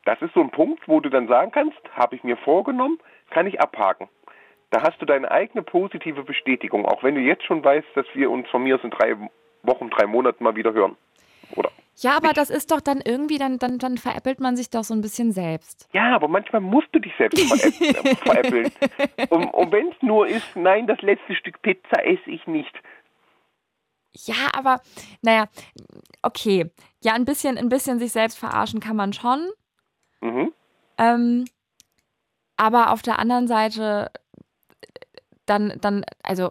das 0.05 0.21
ist 0.23 0.35
so 0.35 0.41
ein 0.41 0.51
Punkt, 0.51 0.87
wo 0.87 1.01
du 1.01 1.09
dann 1.09 1.27
sagen 1.29 1.51
kannst, 1.53 1.79
habe 1.95 2.17
ich 2.17 2.23
mir 2.25 2.37
vorgenommen, 2.37 2.99
kann 3.31 3.47
ich 3.47 3.61
abhaken. 3.61 4.09
Da 4.71 4.83
hast 4.83 5.01
du 5.01 5.07
deine 5.07 5.31
eigene 5.31 5.63
positive 5.63 6.25
Bestätigung, 6.25 6.85
auch 6.85 7.03
wenn 7.03 7.15
du 7.15 7.21
jetzt 7.21 7.45
schon 7.45 7.65
weißt, 7.65 7.89
dass 7.95 8.07
wir 8.15 8.31
uns 8.31 8.49
von 8.49 8.63
mir 8.63 8.77
aus 8.77 8.85
in 8.85 8.91
drei 8.91 9.17
Wochen, 9.63 9.91
drei 9.91 10.07
Monaten 10.07 10.45
mal 10.45 10.57
wieder 10.57 10.73
hören. 10.73 10.97
Oder? 11.57 11.71
Ja, 11.97 12.17
aber 12.17 12.33
das 12.33 12.49
ist 12.51 12.71
doch 12.71 12.81
dann 12.81 13.01
irgendwie, 13.05 13.39
dann, 13.39 13.59
dann, 13.59 13.79
dann 13.79 13.99
veräppelt 13.99 14.39
man 14.39 14.57
sich 14.57 14.71
doch 14.71 14.85
so 14.85 14.95
ein 14.95 15.01
bisschen 15.01 15.33
selbst. 15.33 15.89
Ja, 15.93 16.15
aber 16.15 16.29
manchmal 16.29 16.61
musst 16.61 16.89
du 16.93 17.01
dich 17.01 17.13
selbst 17.19 17.41
veräpp- 17.41 18.17
veräppeln. 18.19 18.71
Und, 19.31 19.47
und 19.47 19.73
wenn 19.73 19.89
es 19.89 19.97
nur 20.03 20.29
ist, 20.29 20.55
nein, 20.55 20.87
das 20.87 21.01
letzte 21.01 21.35
Stück 21.35 21.61
Pizza 21.63 22.05
esse 22.05 22.31
ich 22.31 22.47
nicht. 22.47 22.73
Ja, 24.13 24.49
aber 24.53 24.81
naja, 25.23 25.47
okay. 26.23 26.71
Ja, 27.03 27.15
ein 27.15 27.25
bisschen, 27.25 27.59
ein 27.59 27.69
bisschen 27.69 27.99
sich 27.99 28.13
selbst 28.13 28.39
verarschen 28.39 28.81
kann 28.81 28.97
man 28.97 29.13
schon. 29.13 29.49
Mhm. 30.21 30.53
Ähm, 30.99 31.47
aber 32.59 32.93
auf 32.93 33.01
der 33.01 33.19
anderen 33.19 33.47
Seite, 33.47 34.11
dann, 35.47 35.73
dann, 35.81 36.05
also, 36.23 36.51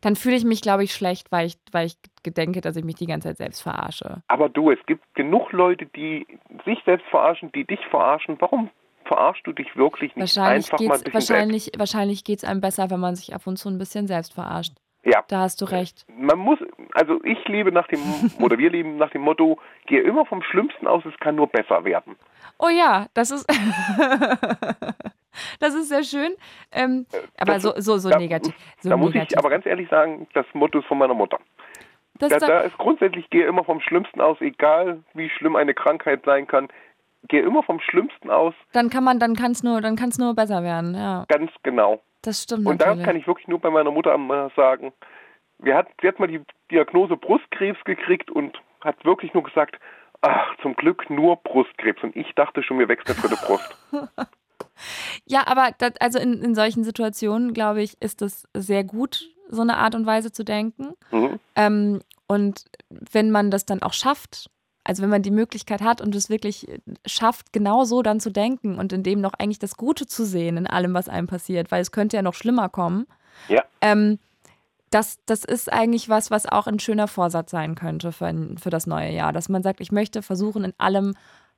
dann 0.00 0.16
fühle 0.16 0.36
ich 0.36 0.44
mich, 0.44 0.62
glaube 0.62 0.84
ich, 0.84 0.92
schlecht, 0.92 1.30
weil 1.30 1.46
ich, 1.46 1.56
weil 1.70 1.86
ich 1.86 1.96
denke, 2.24 2.60
dass 2.60 2.76
ich 2.76 2.84
mich 2.84 2.96
die 2.96 3.06
ganze 3.06 3.28
Zeit 3.28 3.36
selbst 3.36 3.62
verarsche. 3.62 4.22
Aber 4.26 4.48
du, 4.48 4.70
es 4.70 4.78
gibt 4.86 5.04
genug 5.14 5.52
Leute, 5.52 5.86
die 5.86 6.26
sich 6.64 6.78
selbst 6.84 7.06
verarschen, 7.08 7.52
die 7.52 7.64
dich 7.64 7.80
verarschen. 7.90 8.36
Warum 8.40 8.70
verarschst 9.04 9.46
du 9.46 9.52
dich 9.52 9.76
wirklich 9.76 10.16
nicht 10.16 10.36
Wahrscheinlich 10.36 10.72
einfach 10.72 10.80
mal 10.80 10.94
ein 10.94 11.00
geht's, 11.02 11.04
bisschen 11.04 11.34
wahrscheinlich, 11.36 11.72
wahrscheinlich 11.76 12.24
geht's 12.24 12.44
einem 12.44 12.60
besser, 12.60 12.90
wenn 12.90 13.00
man 13.00 13.14
sich 13.14 13.34
ab 13.34 13.46
und 13.46 13.56
zu 13.56 13.68
ein 13.68 13.78
bisschen 13.78 14.06
selbst 14.06 14.34
verarscht. 14.34 14.74
Ja. 15.06 15.22
Da 15.28 15.42
hast 15.42 15.60
du 15.60 15.66
recht. 15.66 16.04
Man 16.08 16.38
muss, 16.38 16.58
also 16.92 17.22
ich 17.22 17.46
lebe 17.46 17.70
nach 17.70 17.86
dem, 17.86 18.00
oder 18.40 18.58
wir 18.58 18.70
leben 18.70 18.96
nach 18.96 19.10
dem 19.10 19.22
Motto, 19.22 19.58
gehe 19.86 20.02
immer 20.02 20.26
vom 20.26 20.42
Schlimmsten 20.42 20.88
aus, 20.88 21.04
es 21.04 21.16
kann 21.20 21.36
nur 21.36 21.46
besser 21.46 21.84
werden. 21.84 22.16
Oh 22.58 22.68
ja, 22.68 23.06
das 23.14 23.30
ist, 23.30 23.46
das 25.60 25.74
ist 25.74 25.88
sehr 25.88 26.02
schön. 26.02 26.34
Ähm, 26.72 27.06
aber 27.38 27.54
das- 27.54 27.62
so, 27.62 27.72
so, 27.76 27.98
so 27.98 28.10
da- 28.10 28.18
negativ. 28.18 28.54
So 28.80 28.90
da 28.90 28.96
muss 28.96 29.12
negativ. 29.14 29.32
ich 29.32 29.38
aber 29.38 29.50
ganz 29.50 29.66
ehrlich 29.66 29.88
sagen, 29.88 30.26
das 30.34 30.46
Motto 30.54 30.78
ist 30.80 30.86
von 30.86 30.98
meiner 30.98 31.14
Mutter. 31.14 31.38
das 32.14 32.30
Da, 32.30 32.38
da 32.38 32.60
ist 32.60 32.76
grundsätzlich, 32.78 33.28
gehe 33.30 33.46
immer 33.46 33.64
vom 33.64 33.80
Schlimmsten 33.80 34.20
aus, 34.20 34.40
egal 34.40 35.02
wie 35.14 35.30
schlimm 35.30 35.56
eine 35.56 35.74
Krankheit 35.74 36.22
sein 36.24 36.46
kann. 36.46 36.68
Gehe 37.28 37.42
immer 37.42 37.64
vom 37.64 37.80
Schlimmsten 37.80 38.30
aus, 38.30 38.54
dann 38.72 38.88
kann 38.88 39.02
man, 39.02 39.18
dann 39.18 39.34
kann 39.34 39.50
es 39.50 39.64
nur, 39.64 39.80
dann 39.80 39.96
nur 40.18 40.34
besser 40.34 40.62
werden. 40.62 40.94
Ja, 40.94 41.24
ganz 41.28 41.50
genau. 41.64 42.00
Das 42.26 42.42
stimmt 42.42 42.66
Und 42.66 42.80
da 42.80 42.94
kann 42.96 43.16
ich 43.16 43.26
wirklich 43.26 43.48
nur 43.48 43.60
bei 43.60 43.70
meiner 43.70 43.90
Mutter 43.90 44.16
sagen, 44.56 44.92
wir 45.58 45.76
hat, 45.76 45.88
sie 46.00 46.08
hat 46.08 46.18
mal 46.18 46.28
die 46.28 46.42
Diagnose 46.70 47.16
Brustkrebs 47.16 47.82
gekriegt 47.84 48.30
und 48.30 48.60
hat 48.80 49.04
wirklich 49.04 49.32
nur 49.34 49.42
gesagt, 49.42 49.76
ach, 50.20 50.56
zum 50.62 50.74
Glück 50.74 51.08
nur 51.08 51.36
Brustkrebs. 51.36 52.02
Und 52.02 52.16
ich 52.16 52.34
dachte 52.34 52.62
schon, 52.62 52.76
mir 52.76 52.88
wächst 52.88 53.08
eine 53.08 53.18
dritte 53.18 53.36
Brust. 53.36 53.76
Ja, 55.26 55.46
aber 55.46 55.70
das, 55.78 55.92
also 56.00 56.18
in, 56.18 56.42
in 56.42 56.54
solchen 56.54 56.84
Situationen, 56.84 57.52
glaube 57.52 57.82
ich, 57.82 58.00
ist 58.00 58.22
es 58.22 58.46
sehr 58.54 58.84
gut, 58.84 59.28
so 59.48 59.62
eine 59.62 59.76
Art 59.76 59.94
und 59.94 60.06
Weise 60.06 60.32
zu 60.32 60.44
denken. 60.44 60.94
Mhm. 61.10 61.40
Ähm, 61.54 62.00
und 62.26 62.64
wenn 62.88 63.30
man 63.30 63.50
das 63.50 63.66
dann 63.66 63.82
auch 63.82 63.92
schafft, 63.92 64.50
also 64.86 65.02
wenn 65.02 65.10
man 65.10 65.22
die 65.22 65.32
Möglichkeit 65.32 65.82
hat 65.82 66.00
und 66.00 66.14
es 66.14 66.30
wirklich 66.30 66.66
schafft, 67.04 67.52
genau 67.52 67.84
so 67.84 68.02
dann 68.02 68.20
zu 68.20 68.30
denken 68.30 68.78
und 68.78 68.92
in 68.92 69.02
dem 69.02 69.20
noch 69.20 69.32
eigentlich 69.34 69.58
das 69.58 69.76
Gute 69.76 70.06
zu 70.06 70.24
sehen 70.24 70.56
in 70.56 70.66
allem, 70.68 70.94
was 70.94 71.08
einem 71.08 71.26
passiert, 71.26 71.72
weil 71.72 71.82
es 71.82 71.90
könnte 71.90 72.16
ja 72.16 72.22
noch 72.22 72.34
schlimmer 72.34 72.68
kommen. 72.68 73.06
Ja. 73.48 73.64
Ähm, 73.80 74.20
das, 74.90 75.18
das 75.26 75.44
ist 75.44 75.72
eigentlich 75.72 76.08
was, 76.08 76.30
was 76.30 76.46
auch 76.46 76.68
ein 76.68 76.78
schöner 76.78 77.08
Vorsatz 77.08 77.50
sein 77.50 77.74
könnte 77.74 78.12
für, 78.12 78.26
ein, 78.26 78.58
für 78.58 78.70
das 78.70 78.86
neue 78.86 79.10
Jahr. 79.10 79.32
Dass 79.32 79.48
man 79.48 79.64
sagt, 79.64 79.80
ich 79.80 79.90
möchte 79.90 80.22
versuchen, 80.22 80.62
in 80.62 80.72
allem 80.78 81.14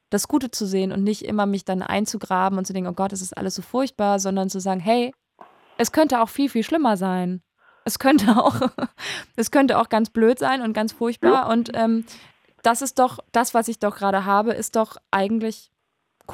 das 0.09 0.27
Gute 0.27 0.51
zu 0.51 0.67
sehen 0.67 0.91
und 0.91 1.05
nicht 1.05 1.23
immer 1.23 1.45
mich 1.45 1.67
dann 1.67 1.83
einzugraben 1.83 2.59
und 2.59 2.67
zu 2.67 2.73
denken, 2.73 2.89
oh 2.89 2.95
Gott, 2.95 3.13
es 3.13 3.21
ist 3.21 3.37
alles 3.37 3.55
so 3.55 3.61
furchtbar, 3.61 4.21
sondern 4.21 4.49
zu 4.49 4.59
sagen, 4.59 4.81
hey, 4.81 5.13
es 5.77 5.93
könnte 5.93 6.23
auch 6.23 6.31
viel, 6.31 6.49
viel 6.49 6.63
schlimmer 6.63 6.97
sein. 6.97 7.43
Es 7.85 7.99
könnte 7.99 8.37
auch, 8.43 8.59
es 9.37 9.51
könnte 9.51 9.79
auch 9.79 9.91
ganz 9.91 10.09
blöd 10.09 10.39
sein 10.39 10.63
und 10.63 10.73
ganz 10.73 10.93
furchtbar. 10.93 11.51
Und 11.51 11.71
ähm, 11.75 12.07
das 12.63 12.83
ist 12.83 12.99
doch, 12.99 13.19
das, 13.33 13.55
was 13.55 13.69
ich 13.69 13.79
doch 13.79 13.97
gerade 13.97 14.25
habe, 14.25 14.53
ist 14.53 14.77
doch 14.77 14.97
eigentlich 15.11 15.71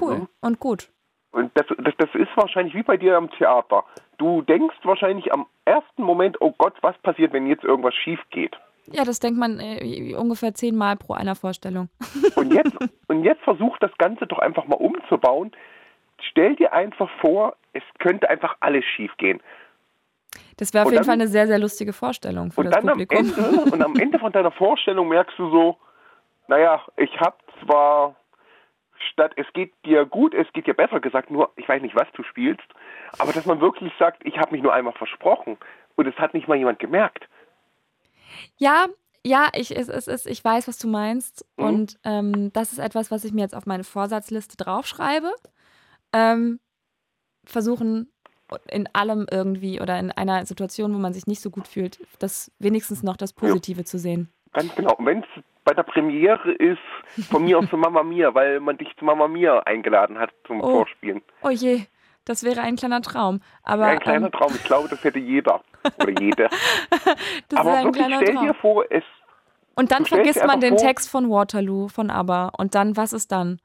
cool 0.01 0.19
Mhm. 0.19 0.29
und 0.41 0.61
gut. 0.61 0.89
Und 1.33 1.51
das, 1.55 1.67
das, 1.79 1.95
das 1.99 2.09
ist 2.15 2.31
wahrscheinlich 2.37 2.75
wie 2.75 2.83
bei 2.83 2.97
dir 2.97 3.17
am 3.17 3.31
Theater. 3.31 3.85
Du 4.19 4.43
denkst 4.43 4.77
wahrscheinlich 4.85 5.33
am 5.33 5.47
ersten 5.65 6.03
Moment, 6.03 6.37
oh 6.41 6.53
Gott, 6.57 6.75
was 6.81 6.97
passiert, 6.99 7.33
wenn 7.33 7.47
jetzt 7.49 7.65
irgendwas 7.65 7.95
schief 7.95 8.21
geht? 8.31 8.57
Ja, 8.87 9.05
das 9.05 9.19
denkt 9.19 9.39
man 9.39 9.59
äh, 9.61 10.15
ungefähr 10.15 10.55
zehnmal 10.55 10.97
pro 10.97 11.15
einer 11.15 11.35
Vorstellung. 11.35 11.89
Und 12.37 12.53
jetzt, 12.53 12.77
und 13.09 13.25
jetzt 13.25 13.43
versuch 13.43 13.77
das 13.79 13.91
Ganze 13.99 14.27
doch 14.27 14.39
einfach 14.39 14.67
mal 14.67 14.77
umzubauen. 14.77 15.53
Stell 16.31 16.55
dir 16.57 16.73
einfach 16.73 17.09
vor, 17.21 17.57
es 17.73 17.83
könnte 17.99 18.29
einfach 18.29 18.57
alles 18.61 18.85
schief 18.85 19.11
gehen. 19.17 19.41
Das 20.57 20.73
wäre 20.75 20.83
auf 20.83 20.89
Und 20.89 20.93
jeden 20.93 21.01
dann- 21.03 21.07
Fall 21.07 21.21
eine 21.23 21.29
sehr, 21.29 21.47
sehr 21.47 21.59
lustige 21.59 21.93
Vorstellung 21.93 22.53
für 22.53 22.61
Und 22.61 22.67
das 22.67 22.75
dann 22.77 22.89
am 22.91 22.99
Publikum. 22.99 23.27
Ende, 23.27 23.73
und 23.73 23.83
am 23.83 23.97
Ende 23.97 24.19
von 24.19 24.33
deiner 24.33 24.51
Vorstellung 24.53 25.09
merkst 25.09 25.39
du 25.39 25.51
so, 25.51 25.77
naja, 26.49 26.83
ich 26.97 27.19
habe 27.21 27.37
zwar 27.63 28.17
statt 29.13 29.33
es 29.37 29.47
geht 29.53 29.73
dir 29.85 30.07
gut, 30.07 30.35
es 30.35 30.51
geht 30.53 30.67
dir 30.67 30.75
besser 30.75 31.01
gesagt, 31.01 31.31
nur 31.31 31.53
ich 31.57 31.69
weiß 31.69 31.83
nicht, 31.83 31.95
was 31.95 32.09
du 32.15 32.23
spielst, 32.23 32.67
aber 33.19 33.33
dass 33.33 33.47
man 33.47 33.61
wirklich 33.61 33.93
sagt, 33.99 34.25
ich 34.25 34.39
habe 34.39 34.53
mich 34.53 34.63
nur 34.63 34.73
einmal 34.73 34.95
versprochen 34.95 35.59
und 35.97 36.07
es 36.07 36.17
hat 36.17 36.35
nicht 36.35 36.49
mal 36.49 36.57
jemand 36.57 36.79
gemerkt. 36.79 37.29
Ja, 38.57 38.87
ja, 39.27 39.49
ich, 39.55 39.77
es, 39.77 39.89
es, 39.89 40.07
es, 40.07 40.27
ich 40.27 40.45
weiß, 40.45 40.69
was 40.69 40.79
du 40.79 40.89
meinst. 40.89 41.47
Mhm. 41.57 41.65
Und 41.65 41.99
ähm, 42.05 42.53
das 42.53 42.73
ist 42.73 42.79
etwas, 42.79 43.11
was 43.11 43.25
ich 43.25 43.33
mir 43.33 43.41
jetzt 43.41 43.55
auf 43.55 43.67
meine 43.67 43.85
Vorsatzliste 43.85 44.57
draufschreibe. 44.57 45.33
Ähm, 46.13 46.61
versuchen 47.45 48.11
in 48.69 48.89
allem 48.93 49.27
irgendwie 49.31 49.81
oder 49.81 49.99
in 49.99 50.11
einer 50.13 50.45
Situation, 50.45 50.95
wo 50.95 50.99
man 50.99 51.15
sich 51.15 51.27
nicht 51.27 51.41
so 51.41 51.51
gut 51.51 51.67
fühlt, 51.67 51.99
das 52.19 52.53
wenigstens 52.59 53.03
noch 53.03 53.17
das 53.17 53.33
Positive 53.33 53.85
zu 53.85 53.99
sehen. 53.99 54.31
Ganz 54.53 54.75
genau. 54.75 54.95
Und 54.97 55.07
wenn 55.07 55.21
es 55.21 55.45
bei 55.65 55.73
der 55.75 55.83
Premiere 55.83 56.53
ist, 56.53 56.79
von 57.31 57.45
mir 57.45 57.59
aus 57.59 57.69
zu 57.71 57.77
Mama 57.77 58.03
Mia, 58.03 58.35
weil 58.35 58.61
man 58.61 58.77
dich 58.77 58.95
zu 58.99 59.05
Mama 59.05 59.29
Mia 59.29 59.61
eingeladen 59.61 60.19
hat 60.19 60.31
zum 60.47 60.61
Oh. 60.61 60.71
Vorspielen. 60.79 61.23
Oh 61.43 61.49
je, 61.51 61.87
das 62.27 62.45
wäre 62.45 62.61
ein 62.61 62.77
kleiner 62.77 63.01
Traum. 63.03 63.41
Aber 63.63 63.87
ein 63.87 63.99
kleiner 64.01 64.27
ähm, 64.27 64.33
Traum. 64.33 64.53
Ich 64.55 64.65
glaube, 64.65 64.89
das 64.89 65.03
hätte 65.05 65.19
jeder 65.19 65.63
oder 65.99 66.21
jede. 66.21 66.49
das 67.49 67.59
Aber 67.61 67.75
ein 67.75 67.85
wirklich, 67.87 68.05
kleiner 68.07 68.23
stell 68.23 68.35
Traum. 68.35 68.47
dir 68.47 68.55
vor, 68.55 68.85
es 68.91 69.05
Und 69.75 69.91
dann 69.93 70.05
vergisst 70.05 70.45
man 70.47 70.61
den 70.61 70.79
vor- 70.79 70.87
Text 70.87 71.11
von 71.11 71.31
Waterloo, 71.31 71.89
von 71.89 72.11
ABBA. 72.11 72.53
Und 72.59 72.75
dann, 72.75 72.97
was 72.97 73.13
ist 73.13 73.33
dann? 73.33 73.61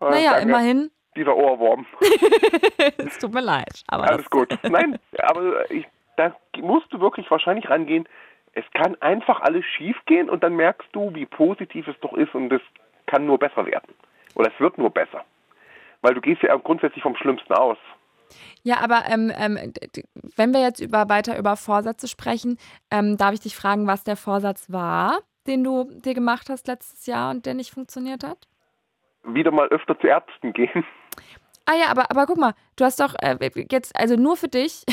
äh, 0.00 0.10
Naja, 0.10 0.30
danke, 0.32 0.48
immerhin. 0.48 0.90
dieser 1.16 1.36
Ohrwurm. 1.36 1.86
es 2.98 3.18
tut 3.18 3.32
mir 3.34 3.40
leid. 3.42 3.82
Aber 3.88 4.04
Alles 4.04 4.28
gut. 4.30 4.56
Nein, 4.62 4.98
aber 5.18 5.70
ich, 5.70 5.86
da 6.16 6.34
musst 6.58 6.92
du 6.92 7.00
wirklich 7.00 7.30
wahrscheinlich 7.30 7.68
rangehen. 7.68 8.08
Es 8.54 8.64
kann 8.72 8.96
einfach 9.00 9.40
alles 9.40 9.64
schiefgehen 9.64 10.30
und 10.30 10.42
dann 10.42 10.54
merkst 10.54 10.88
du, 10.92 11.14
wie 11.14 11.26
positiv 11.26 11.88
es 11.88 11.98
doch 12.00 12.12
ist 12.14 12.34
und 12.34 12.52
es 12.52 12.62
kann 13.06 13.26
nur 13.26 13.38
besser 13.38 13.66
werden. 13.66 13.94
Oder 14.34 14.50
es 14.52 14.60
wird 14.60 14.78
nur 14.78 14.90
besser. 14.90 15.24
Weil 16.02 16.14
du 16.14 16.20
gehst 16.20 16.42
ja 16.42 16.54
grundsätzlich 16.56 17.02
vom 17.02 17.16
Schlimmsten 17.16 17.52
aus. 17.52 17.78
Ja, 18.62 18.76
aber 18.82 19.02
ähm, 19.08 19.30
ähm, 19.36 19.72
wenn 20.36 20.52
wir 20.52 20.60
jetzt 20.60 20.80
über, 20.80 21.08
weiter 21.08 21.38
über 21.38 21.56
Vorsätze 21.56 22.08
sprechen, 22.08 22.58
ähm, 22.90 23.16
darf 23.16 23.34
ich 23.34 23.40
dich 23.40 23.56
fragen, 23.56 23.86
was 23.86 24.04
der 24.04 24.16
Vorsatz 24.16 24.70
war, 24.72 25.18
den 25.46 25.62
du 25.62 25.90
dir 26.00 26.14
gemacht 26.14 26.48
hast 26.48 26.66
letztes 26.66 27.06
Jahr 27.06 27.30
und 27.30 27.46
der 27.46 27.54
nicht 27.54 27.72
funktioniert 27.72 28.24
hat? 28.24 28.48
Wieder 29.24 29.50
mal 29.50 29.68
öfter 29.68 29.98
zu 29.98 30.06
Ärzten 30.06 30.52
gehen. 30.52 30.84
Ah 31.66 31.74
ja, 31.74 31.90
aber, 31.90 32.10
aber 32.10 32.26
guck 32.26 32.36
mal, 32.36 32.52
du 32.76 32.84
hast 32.84 33.00
doch 33.00 33.14
äh, 33.20 33.38
jetzt, 33.70 33.96
also 33.96 34.16
nur 34.16 34.36
für 34.36 34.48
dich, 34.48 34.84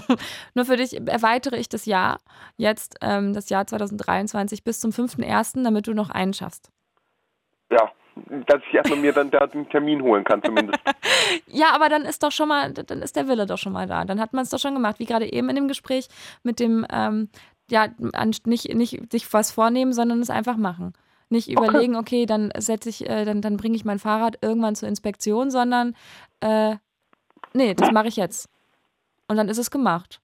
nur 0.54 0.64
für 0.64 0.76
dich 0.76 0.96
erweitere 1.08 1.56
ich 1.56 1.68
das 1.68 1.86
Jahr, 1.86 2.20
jetzt 2.56 2.96
ähm, 3.00 3.32
das 3.32 3.48
Jahr 3.48 3.66
2023 3.66 4.62
bis 4.62 4.78
zum 4.78 4.92
5.1., 4.92 5.64
damit 5.64 5.88
du 5.88 5.94
noch 5.94 6.10
einen 6.10 6.32
schaffst. 6.32 6.70
Ja, 7.70 7.90
dass 8.46 8.60
ich 8.68 8.74
erstmal 8.74 9.00
mir 9.00 9.12
dann 9.12 9.30
da 9.30 9.46
den 9.46 9.68
Termin 9.70 10.02
holen 10.02 10.22
kann 10.22 10.42
zumindest. 10.42 10.78
ja, 11.46 11.74
aber 11.74 11.88
dann 11.88 12.02
ist 12.02 12.22
doch 12.22 12.32
schon 12.32 12.48
mal, 12.48 12.72
dann 12.72 13.02
ist 13.02 13.16
der 13.16 13.26
Wille 13.26 13.46
doch 13.46 13.58
schon 13.58 13.72
mal 13.72 13.86
da. 13.86 14.04
Dann 14.04 14.20
hat 14.20 14.32
man 14.32 14.44
es 14.44 14.50
doch 14.50 14.58
schon 14.58 14.74
gemacht, 14.74 14.98
wie 14.98 15.06
gerade 15.06 15.32
eben 15.32 15.48
in 15.48 15.56
dem 15.56 15.68
Gespräch 15.68 16.08
mit 16.44 16.60
dem, 16.60 16.86
ähm, 16.92 17.28
ja, 17.70 17.88
nicht, 18.44 18.72
nicht 18.74 19.12
sich 19.12 19.32
was 19.32 19.50
vornehmen, 19.50 19.92
sondern 19.92 20.20
es 20.20 20.30
einfach 20.30 20.56
machen. 20.56 20.92
Nicht 21.30 21.48
überlegen, 21.48 21.94
okay, 21.94 22.26
dann 22.26 22.50
setze 22.58 22.88
ich, 22.88 23.08
äh, 23.08 23.24
dann, 23.24 23.40
dann 23.40 23.56
bringe 23.56 23.76
ich 23.76 23.84
mein 23.84 24.00
Fahrrad 24.00 24.38
irgendwann 24.42 24.74
zur 24.74 24.88
Inspektion, 24.88 25.50
sondern 25.50 25.94
äh, 26.40 26.76
nee, 27.52 27.74
das 27.74 27.92
mache 27.92 28.08
ich 28.08 28.16
jetzt. 28.16 28.48
Und 29.28 29.36
dann 29.36 29.48
ist 29.48 29.58
es 29.58 29.70
gemacht. 29.70 30.20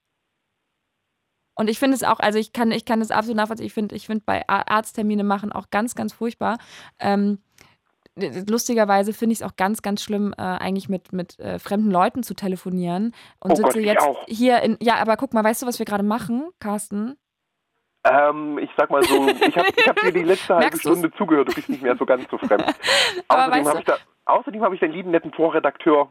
Und 1.55 1.71
ich 1.71 1.79
finde 1.79 1.95
es 1.95 2.03
auch, 2.03 2.19
also 2.19 2.39
ich 2.39 2.53
kann, 2.53 2.71
ich 2.73 2.85
kann 2.85 3.01
das 3.01 3.11
absolut 3.11 3.37
nachvollziehen. 3.37 3.67
Ich 3.67 3.73
finde, 3.73 3.95
ich 3.95 4.07
finde 4.07 4.25
bei 4.27 4.47
Arzttermine 4.49 5.25
machen 5.25 5.53
auch 5.53 5.71
ganz, 5.71 5.95
ganz 5.95 6.13
furchtbar. 6.13 6.59
Ähm, 6.99 7.39
lustigerweise 8.17 9.13
finde 9.13 9.33
ich 9.33 9.41
es 9.41 9.47
auch 9.47 9.57
ganz, 9.57 9.83
ganz 9.83 10.03
schlimm, 10.03 10.35
äh, 10.37 10.43
eigentlich 10.43 10.89
mit, 10.89 11.13
mit 11.13 11.39
äh, 11.39 11.59
fremden 11.59 11.91
Leuten 11.91 12.23
zu 12.23 12.35
telefonieren. 12.35 13.15
Und 13.41 13.53
oh 13.53 13.55
sitze 13.55 13.79
Gott, 13.79 13.83
jetzt 13.83 14.07
hier 14.27 14.61
in. 14.63 14.77
Ja, 14.81 14.97
aber 14.97 15.17
guck 15.17 15.35
mal, 15.35 15.45
weißt 15.45 15.63
du, 15.63 15.67
was 15.67 15.79
wir 15.79 15.87
gerade 15.87 16.05
machen, 16.05 16.49
Carsten? 16.59 17.17
Ähm, 18.09 18.59
ich 18.59 18.71
sag 18.77 18.91
mal 18.91 19.03
so, 19.03 19.29
ich 19.29 19.57
habe 19.57 19.69
hab 19.87 20.01
dir 20.01 20.13
die 20.13 20.23
letzte 20.23 20.57
halbe 20.57 20.79
Stunde 20.79 21.11
zugehört, 21.13 21.49
du 21.49 21.55
bist 21.55 21.69
nicht 21.69 21.83
mehr 21.83 21.97
so 21.97 22.07
ganz 22.07 22.29
so 22.31 22.39
fremd. 22.39 22.65
außerdem 23.29 23.67
habe 23.67 23.79
ich, 23.81 23.85
da, 23.85 23.97
hab 24.27 24.73
ich 24.73 24.81
deinen 24.81 24.93
lieben 24.93 25.11
netten 25.11 25.33
Vorredakteur, 25.33 26.09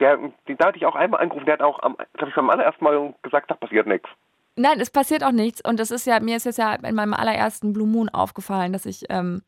der, 0.00 0.18
den 0.48 0.56
da 0.56 0.66
hatte 0.66 0.78
ich 0.78 0.86
auch 0.86 0.96
einmal 0.96 1.20
angerufen, 1.20 1.46
der 1.46 1.54
hat 1.54 1.62
auch, 1.62 1.78
glaube 1.80 2.28
ich, 2.28 2.34
beim 2.34 2.50
allerersten 2.50 2.84
Mal 2.84 3.14
gesagt, 3.22 3.50
da 3.50 3.54
passiert 3.54 3.86
nichts. 3.86 4.08
Nein, 4.56 4.80
es 4.80 4.90
passiert 4.90 5.24
auch 5.24 5.32
nichts. 5.32 5.62
Und 5.66 5.78
das 5.80 5.90
ist 5.90 6.06
ja, 6.06 6.20
mir 6.20 6.36
ist 6.36 6.44
jetzt 6.44 6.58
ja 6.58 6.74
in 6.74 6.94
meinem 6.94 7.14
allerersten 7.14 7.72
Blue 7.72 7.86
Moon 7.86 8.08
aufgefallen, 8.08 8.72
dass 8.72 8.84
ich 8.84 9.04
ähm, 9.08 9.42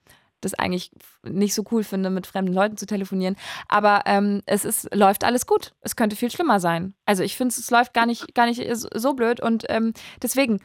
das 0.45 0.55
eigentlich 0.55 0.91
nicht 1.23 1.55
so 1.55 1.65
cool 1.71 1.85
finde, 1.85 2.11
mit 2.11 2.27
fremden 2.27 2.53
Leuten 2.53 2.77
zu 2.77 2.87
telefonieren. 2.87 3.37
Aber 3.69 4.03
ähm, 4.07 4.43
es 4.47 4.65
ist, 4.65 4.95
läuft 4.95 5.25
alles 5.25 5.47
gut. 5.47 5.75
Es 5.81 5.97
könnte 5.97 6.17
viel 6.17 6.31
schlimmer 6.31 6.61
sein. 6.61 6.95
Also 7.07 7.23
ich 7.23 7.37
finde, 7.37 7.55
es 7.57 7.71
läuft 7.71 7.95
gar 7.95 8.07
nicht, 8.07 8.35
gar 8.35 8.47
nicht 8.47 8.63
so 8.75 9.15
blöd 9.15 9.41
und 9.41 9.65
ähm, 9.69 9.93
deswegen. 10.23 10.61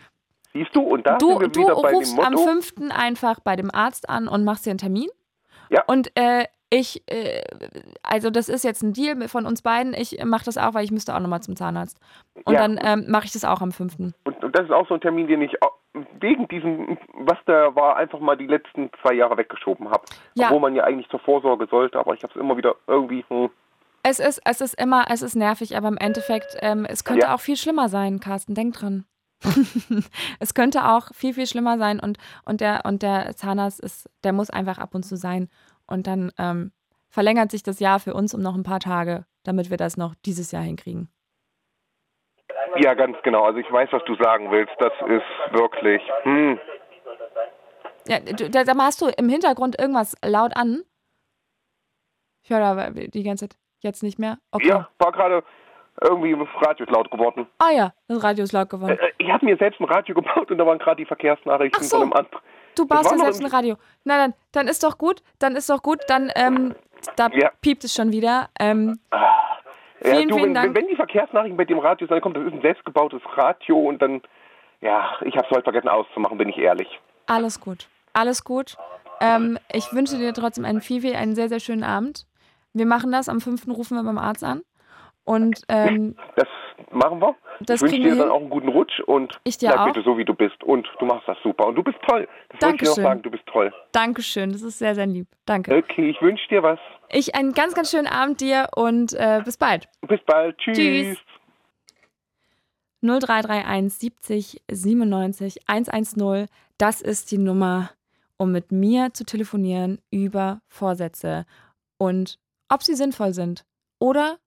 Siehst 0.54 0.76
du, 0.76 0.82
und 0.82 1.06
da 1.06 1.18
du, 1.18 1.30
sind 1.30 1.42
wir 1.42 1.48
du 1.50 1.62
wieder 1.62 1.82
bei 1.82 1.92
rufst 1.92 2.12
dem 2.12 2.24
Motto. 2.24 2.48
am 2.48 2.62
5. 2.62 2.74
einfach 2.90 3.40
bei 3.40 3.56
dem 3.56 3.74
Arzt 3.74 4.10
an 4.10 4.28
und 4.28 4.44
machst 4.44 4.66
dir 4.66 4.72
einen 4.72 4.80
Termin. 4.80 5.10
Ja. 5.70 5.84
Und 5.86 6.12
äh, 6.16 6.46
ich, 6.70 7.04
äh, 7.08 7.42
also 8.04 8.30
das 8.30 8.48
ist 8.48 8.64
jetzt 8.64 8.84
ein 8.84 8.94
Deal 8.94 9.28
von 9.28 9.46
uns 9.46 9.62
beiden. 9.62 9.94
Ich 9.94 10.24
mache 10.24 10.46
das 10.46 10.58
auch, 10.58 10.74
weil 10.74 10.84
ich 10.84 10.92
müsste 10.92 11.16
auch 11.16 11.20
nochmal 11.20 11.42
zum 11.42 11.56
Zahnarzt. 11.56 12.00
Und 12.46 12.54
ja. 12.54 12.60
dann 12.60 12.80
ähm, 12.84 13.06
mache 13.10 13.26
ich 13.26 13.32
das 13.32 13.44
auch 13.44 13.62
am 13.62 13.72
5. 13.72 14.00
Und, 14.00 14.44
und, 14.44 14.56
das 14.56 14.66
ist 14.66 14.72
auch 14.72 14.88
so 14.88 14.94
ein 14.94 15.02
Termin, 15.02 15.28
den 15.28 15.42
ich 15.42 15.56
wegen 16.20 16.48
diesem, 16.48 16.98
was 17.16 17.38
da 17.46 17.76
war, 17.76 17.98
einfach 17.98 18.20
mal 18.20 18.38
die 18.38 18.46
letzten 18.46 18.92
zwei 19.02 19.14
Jahre 19.14 19.38
weggeschoben 19.38 19.90
habe. 19.90 20.04
Ja. 20.36 20.48
Obwohl 20.48 20.60
man 20.60 20.76
ja 20.76 20.84
eigentlich 20.84 21.10
zur 21.10 21.20
Vorsorge 21.20 21.68
sollte, 21.70 21.98
aber 22.00 22.14
ich 22.14 22.22
habe 22.24 22.34
es 22.34 22.40
immer 22.40 22.56
wieder 22.56 22.76
irgendwie. 22.88 23.26
Hm. 23.30 23.50
Es 24.04 24.20
ist, 24.20 24.42
es 24.46 24.62
ist 24.62 24.80
immer, 24.80 25.06
es 25.10 25.22
ist 25.22 25.36
nervig, 25.36 25.76
aber 25.76 25.88
im 25.88 25.98
Endeffekt, 25.98 26.56
ähm, 26.62 26.86
es 26.88 27.04
könnte 27.04 27.28
ja. 27.28 27.36
auch 27.36 27.40
viel 27.40 27.58
schlimmer 27.58 27.90
sein, 27.90 28.20
Carsten. 28.20 28.54
Denk 28.54 28.76
dran. 28.76 29.06
es 30.40 30.54
könnte 30.54 30.86
auch 30.86 31.14
viel, 31.14 31.34
viel 31.34 31.48
schlimmer 31.48 31.78
sein 31.78 32.00
und, 32.00 32.18
und, 32.46 32.62
der, 32.62 32.82
und 32.86 33.02
der 33.02 33.36
Zahnarzt 33.36 33.80
ist, 33.80 34.10
der 34.24 34.34
muss 34.34 34.50
einfach 34.50 34.78
ab 34.78 34.94
und 34.94 35.04
zu 35.04 35.16
sein. 35.16 35.50
Und 35.90 36.08
dann 36.08 36.32
ähm, 36.38 36.72
verlängert 37.10 37.52
sich 37.52 37.64
das 37.64 37.80
Jahr 37.80 38.00
für 38.00 38.14
uns 38.14 38.34
um 38.34 38.42
noch 38.42 38.56
ein 38.56 38.64
paar 38.64 38.80
Tage, 38.80 39.26
damit 39.44 39.70
wir 39.70 39.78
das 39.78 39.98
noch 39.98 40.16
dieses 40.26 40.52
Jahr 40.52 40.64
hinkriegen. 40.64 41.10
Ja, 42.78 42.94
ganz 42.94 43.18
genau. 43.24 43.44
Also 43.46 43.60
ich 43.60 43.72
weiß, 43.72 43.90
was 43.92 44.04
du 44.06 44.16
sagen 44.16 44.52
willst. 44.52 44.74
Das 44.80 44.94
ist 45.08 45.54
wirklich. 45.54 46.02
Hm. 46.24 46.60
Ja, 48.08 48.20
du, 48.20 48.50
da, 48.50 48.64
hast 48.78 49.02
du 49.02 49.08
im 49.18 49.30
Hintergrund 49.30 49.80
irgendwas 49.80 50.16
laut 50.24 50.56
an. 50.56 50.84
Ich 52.44 52.50
höre 52.50 52.64
aber 52.64 52.92
die 52.92 53.24
ganze 53.24 53.50
Zeit 53.50 53.58
jetzt 53.82 54.04
nicht 54.04 54.20
mehr. 54.20 54.38
Okay. 54.52 54.68
Ja, 54.68 54.90
war 54.98 55.12
gerade 55.12 55.44
irgendwie 56.02 56.34
das 56.34 56.48
Radio 56.66 56.86
ist 56.86 56.92
laut 56.92 57.12
geworden. 57.12 57.48
Ah 57.60 57.72
ja, 57.72 57.94
das 58.08 58.24
Radio 58.24 58.44
ist 58.44 58.54
laut 58.54 58.70
geworden. 58.70 58.98
Äh, 58.98 59.12
ich 59.18 59.30
habe 59.30 59.46
mir 59.46 59.58
selbst 59.58 59.80
ein 59.80 59.86
Radio 59.86 60.16
gebaut 60.16 60.50
und 60.50 60.58
da 60.58 60.66
waren 60.66 60.80
gerade 60.80 60.98
die 60.98 61.06
Verkehrsnachrichten 61.06 61.84
so. 61.84 61.98
von 61.98 62.04
einem 62.04 62.14
anderen. 62.14 62.44
Du 62.80 62.88
baust 62.88 63.12
dir 63.12 63.20
selbst 63.20 63.42
ein 63.42 63.48
Radio. 63.48 63.76
Nein, 64.06 64.18
nein, 64.18 64.34
dann 64.54 64.70
ist 64.70 64.84
doch 64.84 64.98
gut, 64.98 65.22
dann 65.38 65.58
ist 65.58 65.70
doch 65.70 65.84
gut, 65.84 66.00
dann 66.08 66.32
ähm, 66.36 66.76
da 67.18 67.28
ja. 67.34 67.52
piept 67.62 67.84
es 67.84 67.94
schon 67.94 68.14
wieder. 68.14 68.50
Ähm, 68.58 69.00
ah. 69.12 69.40
Vielen, 70.02 70.16
ja, 70.16 70.22
du, 70.28 70.36
vielen 70.36 70.46
wenn, 70.46 70.54
Dank. 70.54 70.78
Wenn 70.78 70.88
die 70.88 70.96
Verkehrsnachrichten 70.96 71.58
bei 71.58 71.66
dem 71.66 71.80
Radio 71.80 72.08
dann 72.08 72.22
kommt, 72.22 72.38
das 72.38 72.46
ist 72.46 72.54
ein 72.54 72.62
selbstgebautes 72.62 73.22
Radio 73.36 73.78
und 73.78 74.02
dann, 74.02 74.22
ja, 74.80 75.12
ich 75.26 75.36
habe 75.36 75.46
es 75.46 75.52
heute 75.52 75.64
vergessen 75.64 75.90
auszumachen, 75.90 76.38
bin 76.38 76.48
ich 76.48 76.58
ehrlich. 76.58 76.88
Alles 77.26 77.60
gut, 77.60 77.90
alles 78.14 78.46
gut. 78.46 78.78
Ähm, 79.20 79.60
ich 79.74 79.92
wünsche 79.92 80.18
dir 80.18 80.34
trotzdem 80.34 80.64
einen 80.64 80.80
viel, 80.80 81.02
viel, 81.02 81.16
einen 81.16 81.36
sehr, 81.36 81.50
sehr 81.50 81.60
schönen 81.60 81.84
Abend. 81.84 82.26
Wir 82.72 82.86
machen 82.86 83.12
das, 83.12 83.28
am 83.28 83.42
5. 83.42 83.68
rufen 83.68 83.98
wir 83.98 84.04
beim 84.04 84.18
Arzt 84.18 84.46
an. 84.46 84.62
Und 85.26 85.64
ähm, 85.68 86.16
das 86.38 86.48
machen 86.92 87.22
wir. 87.22 87.36
Das 87.62 87.82
ich 87.82 87.92
wünsche 87.92 88.02
dir 88.02 88.16
dann 88.16 88.30
auch 88.30 88.40
einen 88.40 88.50
guten 88.50 88.70
Rutsch 88.70 89.00
und 89.02 89.40
ich 89.44 89.58
dir 89.58 89.70
bleib 89.70 89.80
auch. 89.80 89.86
bitte 89.88 90.04
so, 90.04 90.18
wie 90.18 90.26
du 90.26 90.34
bist. 90.34 90.64
Und 90.64 90.88
du 91.00 91.06
machst 91.06 91.28
das 91.28 91.38
super. 91.44 91.68
Und 91.68 91.76
du 91.76 91.84
bist 91.84 91.98
toll. 92.08 92.28
Das 92.50 92.60
Dankeschön. 92.60 92.70
wollte 92.70 92.84
ich 92.84 92.98
noch 92.98 93.10
sagen, 93.10 93.22
du 93.22 93.32
bist 93.32 93.46
toll. 93.48 93.74
Dankeschön, 93.92 94.52
das 94.52 94.62
ist 94.62 94.80
sehr, 94.80 94.96
sehr 94.96 95.06
lieb. 95.06 95.28
Danke. 95.46 95.76
Okay, 95.76 96.10
ich 96.10 96.22
wünsche 96.22 96.48
dir 96.50 96.64
was. 96.64 96.80
Ich 97.10 97.36
einen 97.36 97.54
ganz, 97.54 97.74
ganz 97.74 97.92
schönen 97.92 98.08
Abend 98.08 98.42
dir 98.42 98.68
und 98.76 99.14
äh, 99.14 99.42
bis 99.44 99.58
bald. 99.58 99.88
Bis 100.08 100.22
bald. 100.26 100.58
Tschüss. 100.58 100.78
Tschüss. 100.78 101.18
0331 103.02 103.94
70 103.94 104.62
97 104.72 105.60
110. 105.68 106.48
Das 106.78 107.02
ist 107.02 107.32
die 107.32 107.38
Nummer, 107.38 107.92
um 108.38 108.52
mit 108.52 108.72
mir 108.72 109.14
zu 109.14 109.26
telefonieren 109.26 110.00
über 110.12 110.62
Vorsätze 110.68 111.46
und 111.98 112.40
ob 112.70 112.84
sie 112.84 112.96
sinnvoll 112.96 113.34
sind 113.34 113.66
oder 114.00 114.38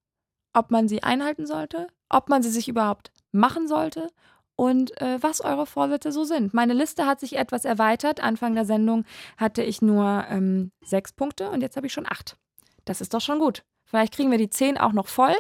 ob 0.54 0.70
man 0.70 0.88
sie 0.88 1.02
einhalten 1.02 1.46
sollte, 1.46 1.88
ob 2.12 2.28
man 2.28 2.42
sie 2.42 2.50
sich 2.50 2.68
überhaupt 2.68 3.10
machen 3.32 3.66
sollte 3.66 4.08
und 4.56 5.00
äh, 5.00 5.18
was 5.20 5.40
eure 5.40 5.66
Vorsätze 5.66 6.12
so 6.12 6.24
sind. 6.24 6.54
Meine 6.54 6.74
Liste 6.74 7.06
hat 7.06 7.20
sich 7.20 7.36
etwas 7.36 7.64
erweitert. 7.64 8.22
Anfang 8.22 8.54
der 8.54 8.66
Sendung 8.66 9.04
hatte 9.36 9.62
ich 9.62 9.82
nur 9.82 10.24
ähm, 10.28 10.70
sechs 10.82 11.12
Punkte 11.12 11.50
und 11.50 11.62
jetzt 11.62 11.76
habe 11.76 11.86
ich 11.86 11.92
schon 11.92 12.06
acht. 12.06 12.36
Das 12.84 13.00
ist 13.00 13.14
doch 13.14 13.20
schon 13.20 13.38
gut. 13.38 13.64
Vielleicht 13.84 14.14
kriegen 14.14 14.30
wir 14.30 14.38
die 14.38 14.50
zehn 14.50 14.78
auch 14.78 14.92
noch 14.92 15.08
voll. 15.08 15.34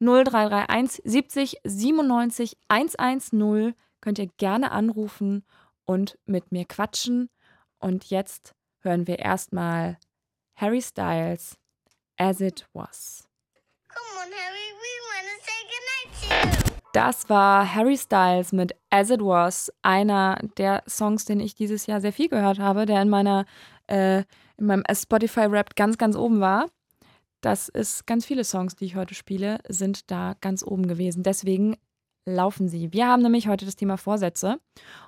0331 0.00 1.02
70 1.04 1.56
97 1.64 2.56
110 2.68 3.74
könnt 4.00 4.18
ihr 4.18 4.28
gerne 4.36 4.72
anrufen 4.72 5.44
und 5.84 6.18
mit 6.24 6.50
mir 6.50 6.64
quatschen. 6.64 7.30
Und 7.78 8.06
jetzt 8.10 8.54
hören 8.80 9.06
wir 9.06 9.18
erstmal 9.18 9.98
Harry 10.56 10.82
Styles 10.82 11.56
As 12.16 12.40
It 12.40 12.66
Was. 12.72 13.28
Come 13.88 14.24
on, 14.24 14.32
Harry, 14.32 14.72
we 14.80 15.11
Das 16.92 17.30
war 17.30 17.74
Harry 17.74 17.96
Styles 17.96 18.52
mit 18.52 18.74
As 18.90 19.08
It 19.08 19.22
Was, 19.22 19.72
einer 19.80 20.38
der 20.58 20.82
Songs, 20.86 21.24
den 21.24 21.40
ich 21.40 21.54
dieses 21.54 21.86
Jahr 21.86 22.02
sehr 22.02 22.12
viel 22.12 22.28
gehört 22.28 22.58
habe, 22.58 22.84
der 22.84 23.00
in 23.00 23.08
meiner 23.08 23.46
äh, 23.86 24.24
in 24.58 24.66
meinem 24.66 24.84
Spotify 24.92 25.46
Rap 25.46 25.74
ganz 25.74 25.96
ganz 25.96 26.16
oben 26.16 26.40
war. 26.40 26.66
Das 27.40 27.70
ist 27.70 28.06
ganz 28.06 28.26
viele 28.26 28.44
Songs, 28.44 28.76
die 28.76 28.84
ich 28.84 28.94
heute 28.94 29.14
spiele, 29.14 29.58
sind 29.68 30.10
da 30.10 30.34
ganz 30.42 30.62
oben 30.62 30.86
gewesen. 30.86 31.22
Deswegen 31.22 31.76
laufen 32.26 32.68
sie. 32.68 32.92
Wir 32.92 33.08
haben 33.08 33.22
nämlich 33.22 33.48
heute 33.48 33.64
das 33.64 33.76
Thema 33.76 33.96
Vorsätze. 33.96 34.60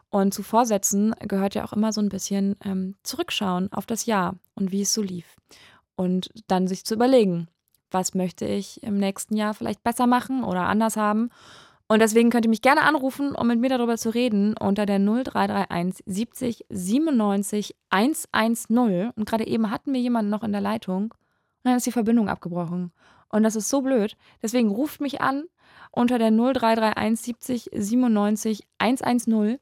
Und 0.09 0.33
zu 0.33 0.43
Vorsätzen 0.43 1.15
gehört 1.21 1.55
ja 1.55 1.65
auch 1.65 1.75
immer 1.75 1.93
so 1.93 2.01
ein 2.01 2.09
bisschen 2.09 2.57
ähm, 2.65 2.97
zurückschauen 3.03 3.71
auf 3.73 3.85
das 3.85 4.07
Jahr 4.07 4.37
und 4.55 4.73
wie 4.73 4.83
es 4.83 4.95
so 4.95 5.03
lief. 5.03 5.37
Und 5.97 6.31
dann 6.49 6.67
sich 6.67 6.85
zu 6.85 6.95
überlegen, 6.95 7.49
was 7.91 8.15
möchte 8.15 8.47
ich 8.47 8.83
im 8.83 8.99
nächsten 8.99 9.37
Jahr 9.37 9.55
vielleicht 9.55 9.85
besser 9.85 10.07
machen 10.07 10.45
oder 10.45 10.63
anders 10.63 10.97
haben. 10.97 11.31
Und 11.87 12.01
deswegen 12.01 12.31
könnt 12.31 12.47
ihr 12.47 12.51
mich 12.51 12.63
gerne 12.63 12.83
anrufen, 12.83 13.35
um 13.35 13.47
mit 13.47 13.61
mir 13.61 13.69
darüber 13.69 13.99
zu 13.99 14.11
reden, 14.11 14.57
unter 14.57 14.87
der 14.87 14.99
0331 14.99 16.03
70 16.07 16.65
97 16.71 17.77
110. 17.91 19.13
Und 19.15 19.27
gerade 19.27 19.47
eben 19.47 19.71
hatten 19.71 19.93
wir 19.93 20.01
jemanden 20.01 20.31
noch 20.31 20.43
in 20.43 20.53
der 20.53 20.63
Leitung 20.63 21.15
und 21.65 21.71
dann 21.71 21.77
ist 21.77 21.87
die 21.87 21.93
Verbindung 21.93 22.29
abgebrochen. 22.29 22.93
Und 23.29 23.43
das 23.43 23.57
ist 23.57 23.69
so 23.69 23.83
blöd. 23.83 24.17
Deswegen 24.43 24.69
ruft 24.69 25.01
mich 25.01 25.21
an 25.21 25.45
unter 25.91 26.19
der 26.19 26.31
0331 26.31 27.21
70 27.21 27.71
97 27.73 28.67
110 28.79 29.59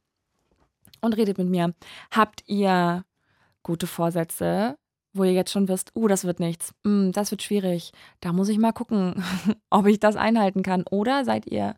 und 1.01 1.17
redet 1.17 1.39
mit 1.39 1.49
mir. 1.49 1.75
Habt 2.11 2.43
ihr 2.47 3.05
gute 3.63 3.87
Vorsätze, 3.87 4.77
wo 5.13 5.25
ihr 5.25 5.33
jetzt 5.33 5.53
schon 5.53 5.69
wisst, 5.69 5.95
uh, 5.95 6.09
das 6.09 6.25
wird 6.25 6.41
nichts, 6.41 6.75
mm, 6.85 7.11
das 7.13 7.31
wird 7.31 7.43
schwierig, 7.43 7.93
da 8.21 8.33
muss 8.33 8.49
ich 8.49 8.59
mal 8.59 8.73
gucken, 8.73 9.23
ob 9.71 9.87
ich 9.87 10.01
das 10.01 10.17
einhalten 10.17 10.63
kann. 10.63 10.85
Oder 10.91 11.25
seid 11.25 11.47
ihr 11.47 11.77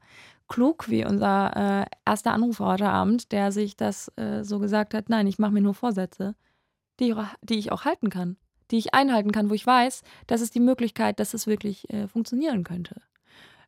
klug 0.49 0.89
wie 0.89 1.05
unser 1.05 1.83
äh, 1.83 1.87
erster 2.07 2.33
Anrufer 2.33 2.67
heute 2.67 2.89
Abend, 2.89 3.33
der 3.33 3.53
sich 3.53 3.77
das 3.77 4.09
äh, 4.17 4.43
so 4.45 4.59
gesagt 4.59 4.95
hat, 4.95 5.09
nein, 5.09 5.27
ich 5.27 5.39
mache 5.39 5.53
mir 5.53 5.63
nur 5.63 5.75
Vorsätze, 5.75 6.35
die, 7.01 7.09
ich 7.09 7.15
auch- 7.15 7.35
die 7.43 7.59
ich 7.59 7.73
auch 7.73 7.85
halten 7.85 8.11
kann, 8.11 8.37
die 8.71 8.79
ich 8.79 8.95
einhalten 8.95 9.33
kann, 9.33 9.51
wo 9.51 9.55
ich 9.55 9.67
weiß, 9.67 10.03
das 10.27 10.41
ist 10.41 10.55
die 10.55 10.61
Möglichkeit, 10.61 11.19
dass 11.21 11.35
es 11.35 11.47
wirklich 11.47 11.89
äh, 11.91 12.09
funktionieren 12.09 12.65
könnte. 12.65 13.01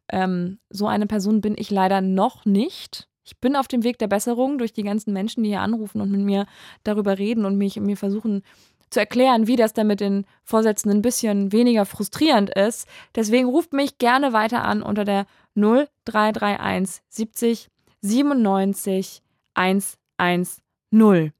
Ähm, 0.09 0.59
so 0.71 0.87
eine 0.87 1.07
Person 1.07 1.41
bin 1.41 1.57
ich 1.59 1.71
leider 1.71 2.01
noch 2.01 2.45
nicht. 2.45 3.09
Ich 3.25 3.39
bin 3.41 3.57
auf 3.57 3.67
dem 3.67 3.83
Weg 3.83 3.99
der 3.99 4.07
Besserung 4.07 4.57
durch 4.59 4.73
die 4.73 4.85
ganzen 4.85 5.13
Menschen, 5.13 5.43
die 5.43 5.49
hier 5.51 5.61
anrufen 5.61 6.01
und 6.01 6.13
mit 6.13 6.21
mir 6.21 6.47
darüber 6.85 7.19
reden 7.19 7.45
und 7.45 7.59
mich, 7.59 7.81
mir 7.81 7.97
versuchen 7.97 8.43
zu 8.91 9.01
erklären, 9.01 9.47
wie 9.47 9.57
das 9.57 9.73
dann 9.73 9.87
mit 9.87 10.01
den 10.01 10.27
Vorsätzen 10.45 10.91
ein 10.91 11.03
bisschen 11.03 11.53
weniger 11.53 11.85
frustrierend 11.85 12.51
ist. 12.51 12.87
Deswegen 13.15 13.49
ruft 13.49 13.73
mich 13.73 13.99
gerne 13.99 14.33
weiter 14.33 14.65
an 14.65 14.83
unter 14.83 15.05
der 15.05 15.27
0331 15.55 17.03
70 17.09 17.69
97 18.03 19.23
110. 19.55 21.33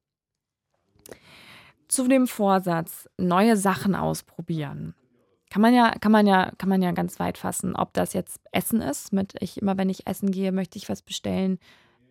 Zu 1.89 2.09
dem 2.09 2.27
Vorsatz, 2.27 3.09
neue 3.17 3.57
Sachen 3.57 3.95
ausprobieren. 3.95 4.95
Kann 5.51 5.63
man 5.63 5.73
ja, 5.73 5.93
kann 5.93 6.11
man 6.11 6.27
ja, 6.27 6.51
kann 6.59 6.69
man 6.69 6.83
ja 6.83 6.91
ganz 6.91 7.21
weit 7.21 7.39
fassen, 7.39 7.77
ob 7.77 7.93
das 7.93 8.13
jetzt 8.13 8.41
Essen 8.51 8.81
ist, 8.81 9.13
mit 9.13 9.35
ich 9.41 9.59
immer 9.63 9.79
wenn 9.79 9.89
ich 9.89 10.07
essen 10.07 10.33
gehe, 10.33 10.51
möchte 10.51 10.77
ich 10.77 10.89
was 10.89 11.03
bestellen, 11.03 11.59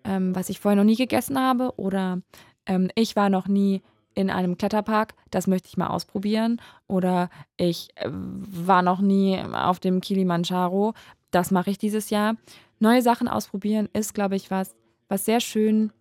ähm, 0.06 0.34
was 0.34 0.50
ich 0.50 0.62
vorher 0.62 0.78
noch 0.78 0.86
nie 0.86 0.96
gegessen 0.96 1.38
habe, 1.38 1.74
oder 1.76 2.22
ähm, 2.66 2.90
ich 2.96 3.18
war 3.18 3.30
noch 3.30 3.48
nie 3.48 3.82
in 4.16 4.30
einem 4.30 4.58
Kletterpark, 4.58 5.14
das 5.30 5.46
möchte 5.46 5.68
ich 5.68 5.78
mal 5.78 5.88
ausprobieren, 5.88 6.62
oder 6.88 7.30
ich 7.58 7.90
äh, 7.96 8.10
war 8.10 8.82
noch 8.82 9.02
nie 9.02 9.40
auf 9.40 9.80
dem 9.80 10.02
Kilimanjaro, 10.02 10.94
das 11.32 11.52
mache 11.52 11.70
ich 11.70 11.78
dieses 11.78 12.10
Jahr. 12.10 12.38
Neue 12.80 13.02
Sachen 13.02 13.28
ausprobieren 13.28 13.90
ist, 13.94 14.14
glaube 14.14 14.36
ich, 14.36 14.50
was, 14.50 14.76
was 15.10 15.26
sehr 15.26 15.42
schön 15.42 15.92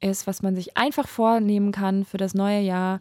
ist, 0.00 0.26
was 0.26 0.42
man 0.42 0.54
sich 0.54 0.76
einfach 0.76 1.08
vornehmen 1.08 1.72
kann 1.72 2.04
für 2.04 2.18
das 2.18 2.34
neue 2.34 2.60
Jahr, 2.60 3.00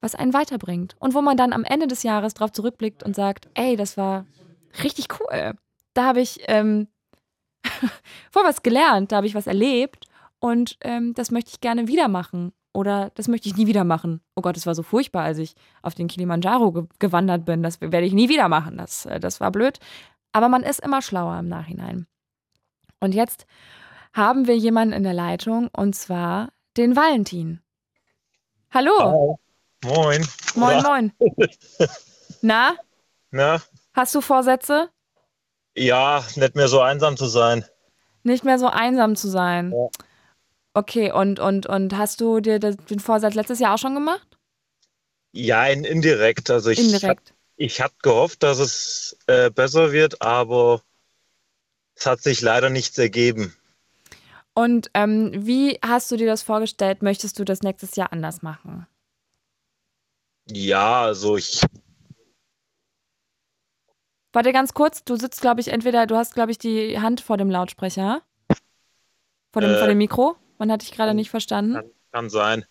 was 0.00 0.14
einen 0.14 0.34
weiterbringt. 0.34 0.96
Und 0.98 1.14
wo 1.14 1.22
man 1.22 1.36
dann 1.36 1.52
am 1.52 1.64
Ende 1.64 1.86
des 1.86 2.02
Jahres 2.02 2.34
drauf 2.34 2.52
zurückblickt 2.52 3.02
und 3.02 3.14
sagt, 3.14 3.48
ey, 3.54 3.76
das 3.76 3.96
war 3.96 4.26
richtig 4.82 5.06
cool. 5.20 5.54
Da 5.94 6.06
habe 6.06 6.20
ich 6.20 6.40
ähm, 6.48 6.88
voll 8.30 8.44
was 8.44 8.62
gelernt, 8.62 9.12
da 9.12 9.16
habe 9.16 9.26
ich 9.26 9.34
was 9.34 9.46
erlebt 9.46 10.06
und 10.40 10.78
ähm, 10.80 11.14
das 11.14 11.30
möchte 11.30 11.50
ich 11.50 11.60
gerne 11.60 11.88
wieder 11.88 12.08
machen. 12.08 12.52
Oder 12.78 13.10
das 13.16 13.26
möchte 13.26 13.48
ich 13.48 13.56
nie 13.56 13.66
wieder 13.66 13.82
machen. 13.82 14.20
Oh 14.36 14.40
Gott, 14.40 14.56
es 14.56 14.64
war 14.64 14.76
so 14.76 14.84
furchtbar, 14.84 15.24
als 15.24 15.38
ich 15.38 15.56
auf 15.82 15.96
den 15.96 16.06
Kilimanjaro 16.06 16.70
ge 16.70 16.84
gewandert 17.00 17.44
bin. 17.44 17.60
Das 17.64 17.80
werde 17.80 18.02
ich 18.06 18.12
nie 18.12 18.28
wieder 18.28 18.48
machen. 18.48 18.78
Das, 18.78 19.04
äh, 19.04 19.18
das 19.18 19.40
war 19.40 19.50
blöd. 19.50 19.80
Aber 20.30 20.48
man 20.48 20.62
ist 20.62 20.78
immer 20.78 21.02
schlauer 21.02 21.40
im 21.40 21.48
Nachhinein. 21.48 22.06
Und 23.00 23.16
jetzt 23.16 23.46
haben 24.12 24.46
wir 24.46 24.56
jemanden 24.56 24.94
in 24.94 25.02
der 25.02 25.12
Leitung 25.12 25.70
und 25.76 25.96
zwar 25.96 26.50
den 26.76 26.94
Valentin. 26.94 27.62
Hallo. 28.70 29.40
Moin. 29.84 30.24
Moin, 30.54 30.82
moin. 30.84 31.12
Na, 32.42 32.76
Na? 33.32 33.60
hast 33.92 34.14
du 34.14 34.20
Vorsätze? 34.20 34.88
Ja, 35.76 36.22
nicht 36.36 36.54
mehr 36.54 36.68
so 36.68 36.80
einsam 36.80 37.16
zu 37.16 37.26
sein. 37.26 37.64
Nicht 38.22 38.44
mehr 38.44 38.60
so 38.60 38.68
einsam 38.68 39.16
zu 39.16 39.26
sein. 39.26 39.72
Ja. 39.72 39.88
Okay, 40.78 41.10
und, 41.10 41.40
und, 41.40 41.66
und 41.66 41.96
hast 41.96 42.20
du 42.20 42.38
dir 42.38 42.60
den 42.60 43.00
Vorsatz 43.00 43.34
letztes 43.34 43.58
Jahr 43.58 43.74
auch 43.74 43.78
schon 43.78 43.94
gemacht? 43.94 44.38
Ja, 45.32 45.66
in, 45.66 45.82
indirekt. 45.82 46.50
Also 46.50 46.70
ich, 46.70 46.78
Indirekt. 46.78 47.34
ich 47.56 47.80
habe 47.80 47.94
gehofft, 48.00 48.44
dass 48.44 48.60
es 48.60 49.18
äh, 49.26 49.50
besser 49.50 49.90
wird, 49.90 50.22
aber 50.22 50.80
es 51.96 52.06
hat 52.06 52.22
sich 52.22 52.42
leider 52.42 52.70
nichts 52.70 52.96
ergeben. 52.96 53.56
Und 54.54 54.88
ähm, 54.94 55.32
wie 55.34 55.80
hast 55.84 56.12
du 56.12 56.16
dir 56.16 56.28
das 56.28 56.44
vorgestellt? 56.44 57.02
Möchtest 57.02 57.40
du 57.40 57.44
das 57.44 57.62
nächstes 57.62 57.96
Jahr 57.96 58.12
anders 58.12 58.42
machen? 58.42 58.86
Ja, 60.46 61.02
also 61.02 61.36
ich, 61.36 61.60
Warte 64.32 64.52
ganz 64.52 64.74
kurz, 64.74 65.02
du 65.02 65.16
sitzt, 65.16 65.40
glaube 65.40 65.60
ich, 65.60 65.68
entweder, 65.68 66.06
du 66.06 66.14
hast, 66.14 66.34
glaube 66.34 66.52
ich, 66.52 66.58
die 66.58 67.00
Hand 67.00 67.20
vor 67.20 67.36
dem 67.36 67.50
Lautsprecher. 67.50 68.22
Vor 69.52 69.62
dem, 69.62 69.72
Äh. 69.72 69.78
vor 69.78 69.88
dem 69.88 69.98
Mikro. 69.98 70.36
Man 70.58 70.70
hat 70.72 70.82
dich 70.82 70.92
gerade 70.92 71.14
nicht 71.14 71.30
verstanden. 71.30 71.74
kann, 71.74 71.90
kann 72.12 72.30
sein. 72.30 72.64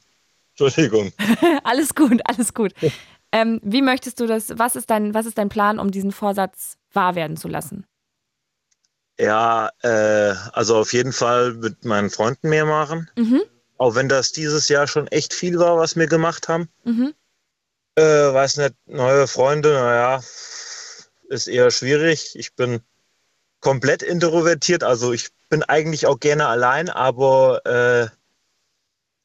Entschuldigung. 0.58 1.12
alles 1.64 1.96
gut, 1.96 2.22
alles 2.26 2.54
gut. 2.54 2.74
Ähm, 3.32 3.60
wie 3.64 3.82
möchtest 3.82 4.20
du 4.20 4.26
das, 4.28 4.58
was 4.58 4.76
ist, 4.76 4.90
dein, 4.90 5.14
was 5.14 5.26
ist 5.26 5.38
dein 5.38 5.50
Plan, 5.50 5.80
um 5.80 5.92
diesen 5.92 6.12
Vorsatz 6.12 6.78
wahr 6.94 7.16
werden 7.16 7.38
zu 7.38 7.48
lassen? 7.48 7.86
Ja, 9.20 9.70
äh, 9.82 10.34
also 10.54 10.78
auf 10.78 10.94
jeden 10.94 11.12
Fall 11.12 11.54
mit 11.54 11.86
meinen 11.86 12.10
Freunden 12.10 12.50
mehr 12.50 12.66
machen. 12.66 13.10
Mhm, 13.18 13.42
Auch 13.78 13.96
wenn 13.96 14.10
das 14.10 14.32
dieses 14.32 14.70
Jahr 14.70 14.88
schon 14.88 15.08
echt 15.08 15.34
viel 15.34 15.58
war, 15.60 15.78
was 15.78 15.96
wir 15.96 16.08
gemacht 16.08 16.48
haben. 16.48 16.70
mhm. 16.84 17.14
Äh, 17.96 18.02
weiß 18.32 18.58
nicht, 18.58 18.76
neue 18.86 19.26
Freunde, 19.28 19.74
naja, 19.74 20.22
ist 21.30 21.48
eher 21.48 21.72
schwierig. 21.72 22.36
Ich 22.36 22.54
bin 22.54 22.82
komplett 23.68 24.02
introvertiert, 24.02 24.86
also 24.86 25.12
ich 25.12 25.28
bin 25.50 25.62
eigentlich 25.62 26.08
auch 26.08 26.22
gerne 26.22 26.48
allein, 26.48 26.88
aber 26.88 27.66
äh, 27.66 28.08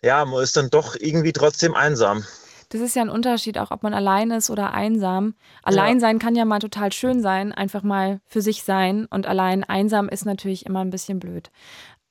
ja, 0.04 0.24
man 0.24 0.42
ist 0.42 0.56
dann 0.56 0.68
doch 0.68 0.96
irgendwie 0.98 1.32
trotzdem 1.32 1.76
einsam. 1.76 2.24
Das 2.70 2.80
ist 2.80 2.96
ja 2.96 3.02
ein 3.02 3.08
Unterschied, 3.08 3.56
auch 3.56 3.70
ob 3.70 3.84
man 3.84 3.94
allein 3.94 4.32
ist 4.32 4.50
oder 4.50 4.72
einsam. 4.72 5.34
Allein 5.62 6.00
sein 6.00 6.18
kann 6.18 6.34
ja 6.34 6.44
mal 6.44 6.58
total 6.58 6.90
schön 6.90 7.22
sein, 7.22 7.52
einfach 7.52 7.84
mal 7.84 8.20
für 8.26 8.42
sich 8.42 8.64
sein. 8.64 9.06
Und 9.10 9.28
allein 9.28 9.62
einsam 9.62 10.08
ist 10.08 10.26
natürlich 10.26 10.66
immer 10.66 10.80
ein 10.80 10.90
bisschen 10.90 11.20
blöd. 11.20 11.52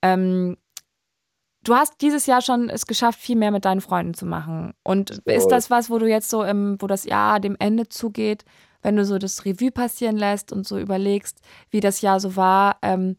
Ähm, 0.02 0.56
du 1.66 1.76
hast 1.76 2.00
dieses 2.00 2.28
Jahr 2.28 2.42
schon 2.42 2.70
es 2.70 2.86
geschafft, 2.86 3.20
viel 3.20 3.36
mehr 3.36 3.52
mit 3.52 3.66
deinen 3.66 3.82
Freunden 3.82 4.14
zu 4.14 4.26
machen. 4.26 4.74
Und 4.84 5.22
ist 5.26 5.50
das 5.50 5.70
was, 5.70 5.90
wo 5.90 6.00
du 6.00 6.08
jetzt 6.08 6.30
so 6.30 6.46
im, 6.46 6.78
wo 6.80 6.88
das 6.88 7.04
Jahr 7.04 7.42
dem 7.42 7.58
Ende 7.60 7.90
zugeht, 7.90 8.46
wenn 8.82 8.96
du 8.96 9.06
so 9.06 9.18
das 9.18 9.46
Revue 9.46 9.72
passieren 9.72 10.18
lässt 10.18 10.52
und 10.52 10.68
so 10.68 10.78
überlegst, 10.78 11.40
wie 11.70 11.80
das 11.80 12.02
Jahr 12.02 12.20
so 12.20 12.36
war, 12.36 12.78
ähm, 12.82 13.18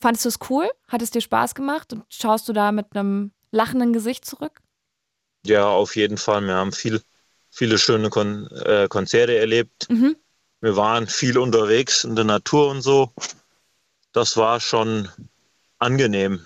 fandest 0.00 0.24
du 0.24 0.28
es 0.30 0.38
cool? 0.50 0.70
Hat 0.88 1.02
es 1.02 1.10
dir 1.10 1.20
Spaß 1.20 1.54
gemacht? 1.54 1.92
Und 1.92 2.04
schaust 2.08 2.48
du 2.48 2.52
da 2.52 2.72
mit 2.72 2.86
einem 2.94 3.32
lachenden 3.50 3.92
Gesicht 3.92 4.24
zurück? 4.24 4.60
Ja, 5.44 5.68
auf 5.68 5.96
jeden 5.96 6.18
Fall. 6.18 6.42
Wir 6.42 6.54
haben 6.54 6.72
viel, 6.72 7.02
viele 7.50 7.78
schöne 7.78 8.10
Kon 8.10 8.46
äh, 8.48 8.86
Konzerte 8.88 9.36
erlebt. 9.36 9.88
Mhm. 9.90 10.16
Wir 10.60 10.76
waren 10.76 11.06
viel 11.06 11.38
unterwegs 11.38 12.04
in 12.04 12.14
der 12.14 12.24
Natur 12.24 12.70
und 12.70 12.82
so. 12.82 13.10
Das 14.12 14.36
war 14.36 14.60
schon 14.60 15.08
angenehm. 15.78 16.44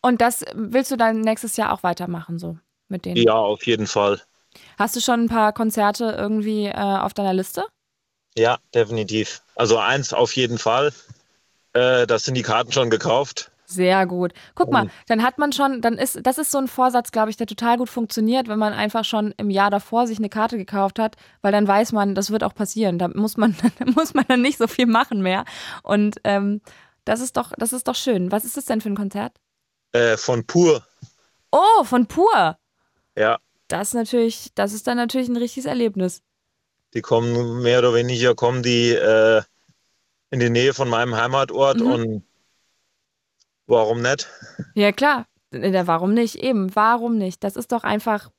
Und 0.00 0.20
das 0.20 0.44
willst 0.54 0.90
du 0.90 0.96
dann 0.96 1.22
nächstes 1.22 1.56
Jahr 1.56 1.72
auch 1.72 1.82
weitermachen, 1.82 2.38
so 2.38 2.58
mit 2.88 3.04
denen? 3.04 3.16
Ja, 3.16 3.34
auf 3.34 3.66
jeden 3.66 3.86
Fall. 3.86 4.20
Hast 4.78 4.96
du 4.96 5.00
schon 5.00 5.24
ein 5.24 5.28
paar 5.28 5.52
Konzerte 5.52 6.14
irgendwie 6.16 6.66
äh, 6.66 6.74
auf 6.74 7.14
deiner 7.14 7.34
Liste? 7.34 7.64
Ja, 8.36 8.58
definitiv. 8.74 9.42
Also 9.54 9.78
eins 9.78 10.12
auf 10.12 10.34
jeden 10.34 10.58
Fall. 10.58 10.92
Äh, 11.72 12.06
das 12.06 12.24
sind 12.24 12.34
die 12.34 12.42
Karten 12.42 12.72
schon 12.72 12.90
gekauft. 12.90 13.50
Sehr 13.66 14.06
gut. 14.06 14.32
Guck 14.54 14.70
mal, 14.70 14.88
dann 15.08 15.22
hat 15.22 15.38
man 15.38 15.50
schon, 15.52 15.80
dann 15.80 15.94
ist, 15.94 16.20
das 16.22 16.36
ist 16.36 16.50
so 16.50 16.58
ein 16.58 16.68
Vorsatz, 16.68 17.12
glaube 17.12 17.30
ich, 17.30 17.36
der 17.36 17.46
total 17.46 17.78
gut 17.78 17.88
funktioniert, 17.88 18.46
wenn 18.46 18.58
man 18.58 18.74
einfach 18.74 19.04
schon 19.04 19.32
im 19.38 19.48
Jahr 19.48 19.70
davor 19.70 20.06
sich 20.06 20.18
eine 20.18 20.28
Karte 20.28 20.58
gekauft 20.58 20.98
hat, 20.98 21.16
weil 21.40 21.50
dann 21.50 21.66
weiß 21.66 21.92
man, 21.92 22.14
das 22.14 22.30
wird 22.30 22.44
auch 22.44 22.54
passieren. 22.54 22.98
Da 22.98 23.08
muss 23.08 23.36
man, 23.36 23.56
da 23.78 23.86
muss 23.86 24.12
man 24.12 24.26
dann 24.28 24.42
nicht 24.42 24.58
so 24.58 24.66
viel 24.66 24.86
machen 24.86 25.22
mehr. 25.22 25.44
Und 25.82 26.16
ähm, 26.24 26.60
das 27.04 27.20
ist 27.20 27.36
doch, 27.36 27.52
das 27.56 27.72
ist 27.72 27.88
doch 27.88 27.94
schön. 27.94 28.30
Was 28.30 28.44
ist 28.44 28.56
das 28.56 28.66
denn 28.66 28.80
für 28.80 28.90
ein 28.90 28.96
Konzert? 28.96 29.32
Äh, 29.92 30.16
von 30.18 30.46
Pur. 30.46 30.84
Oh, 31.50 31.84
von 31.84 32.06
Pur. 32.06 32.58
Ja, 33.16 33.38
Das 33.74 33.88
ist 33.88 33.94
natürlich, 33.94 34.52
das 34.54 34.72
ist 34.72 34.86
dann 34.86 34.96
natürlich 34.96 35.28
ein 35.28 35.36
richtiges 35.36 35.66
Erlebnis. 35.66 36.22
die 36.94 37.02
kommen 37.02 37.60
mehr 37.60 37.80
oder 37.80 37.92
weniger 37.92 38.36
kommen 38.36 38.62
die 38.62 38.90
äh, 38.90 39.42
in 40.30 40.38
die 40.38 40.48
Nähe 40.48 40.72
von 40.72 40.88
meinem 40.88 41.16
Heimatort 41.16 41.80
Mhm. 41.80 41.86
und 41.94 42.24
warum 43.66 44.00
nicht? 44.00 44.28
Ja, 44.76 44.92
klar. 44.92 45.26
Warum 45.50 46.14
nicht? 46.14 46.36
Eben, 46.36 46.74
warum 46.76 47.18
nicht? 47.18 47.42
Das 47.42 47.56
ist 47.56 47.72
doch 47.72 47.82
einfach, 47.84 48.30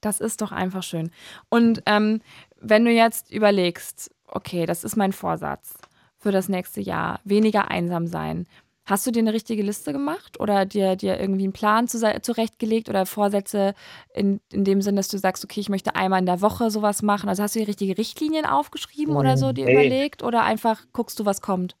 das 0.00 0.18
ist 0.20 0.40
doch 0.42 0.50
einfach 0.52 0.82
schön. 0.82 1.10
Und 1.48 1.82
ähm, 1.86 2.20
wenn 2.60 2.84
du 2.84 2.90
jetzt 2.90 3.30
überlegst, 3.30 4.10
okay, 4.26 4.66
das 4.66 4.82
ist 4.82 4.96
mein 4.96 5.12
Vorsatz 5.12 5.74
für 6.18 6.32
das 6.32 6.48
nächste 6.48 6.80
Jahr, 6.80 7.20
weniger 7.24 7.68
einsam 7.70 8.06
sein. 8.08 8.46
Hast 8.86 9.06
du 9.06 9.10
dir 9.10 9.20
eine 9.20 9.32
richtige 9.32 9.62
Liste 9.62 9.92
gemacht 9.92 10.38
oder 10.40 10.66
dir, 10.66 10.96
dir 10.96 11.18
irgendwie 11.18 11.44
einen 11.44 11.54
Plan 11.54 11.88
zu, 11.88 11.98
zurechtgelegt 12.20 12.88
oder 12.90 13.06
Vorsätze 13.06 13.74
in, 14.14 14.40
in 14.52 14.64
dem 14.64 14.82
Sinn, 14.82 14.96
dass 14.96 15.08
du 15.08 15.16
sagst, 15.18 15.42
okay, 15.44 15.60
ich 15.60 15.70
möchte 15.70 15.94
einmal 15.96 16.20
in 16.20 16.26
der 16.26 16.42
Woche 16.42 16.70
sowas 16.70 17.00
machen? 17.02 17.28
Also 17.30 17.42
hast 17.42 17.54
du 17.54 17.60
dir 17.60 17.68
richtige 17.68 17.96
Richtlinien 17.96 18.44
aufgeschrieben 18.44 19.16
oder 19.16 19.36
so 19.38 19.52
dir 19.52 19.66
Nee. 19.66 19.70
überlegt 19.72 20.22
oder 20.22 20.42
einfach 20.44 20.84
guckst 20.92 21.18
du, 21.18 21.24
was 21.24 21.40
kommt? 21.40 21.76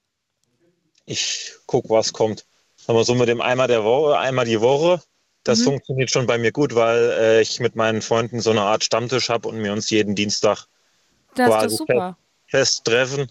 Ich 1.06 1.52
guck, 1.66 1.88
was 1.90 2.12
kommt. 2.12 2.46
Aber 2.86 3.04
so 3.04 3.14
mit 3.14 3.28
dem 3.28 3.40
einmal 3.40 3.68
der 3.68 3.84
Woche, 3.84 4.18
einmal 4.18 4.44
die 4.44 4.60
Woche, 4.60 5.02
das 5.44 5.60
Mhm. 5.60 5.64
funktioniert 5.64 6.10
schon 6.10 6.26
bei 6.26 6.38
mir 6.38 6.52
gut, 6.52 6.74
weil 6.74 7.10
äh, 7.18 7.40
ich 7.42 7.60
mit 7.60 7.76
meinen 7.76 8.02
Freunden 8.02 8.40
so 8.40 8.50
eine 8.50 8.62
Art 8.62 8.84
Stammtisch 8.84 9.28
habe 9.28 9.48
und 9.48 9.62
wir 9.62 9.72
uns 9.72 9.90
jeden 9.90 10.14
Dienstag 10.14 10.66
Das 11.34 11.48
ist 11.48 11.60
Quasi 11.60 11.76
super. 11.76 12.16
fest 12.46 12.84
treffen 12.84 13.30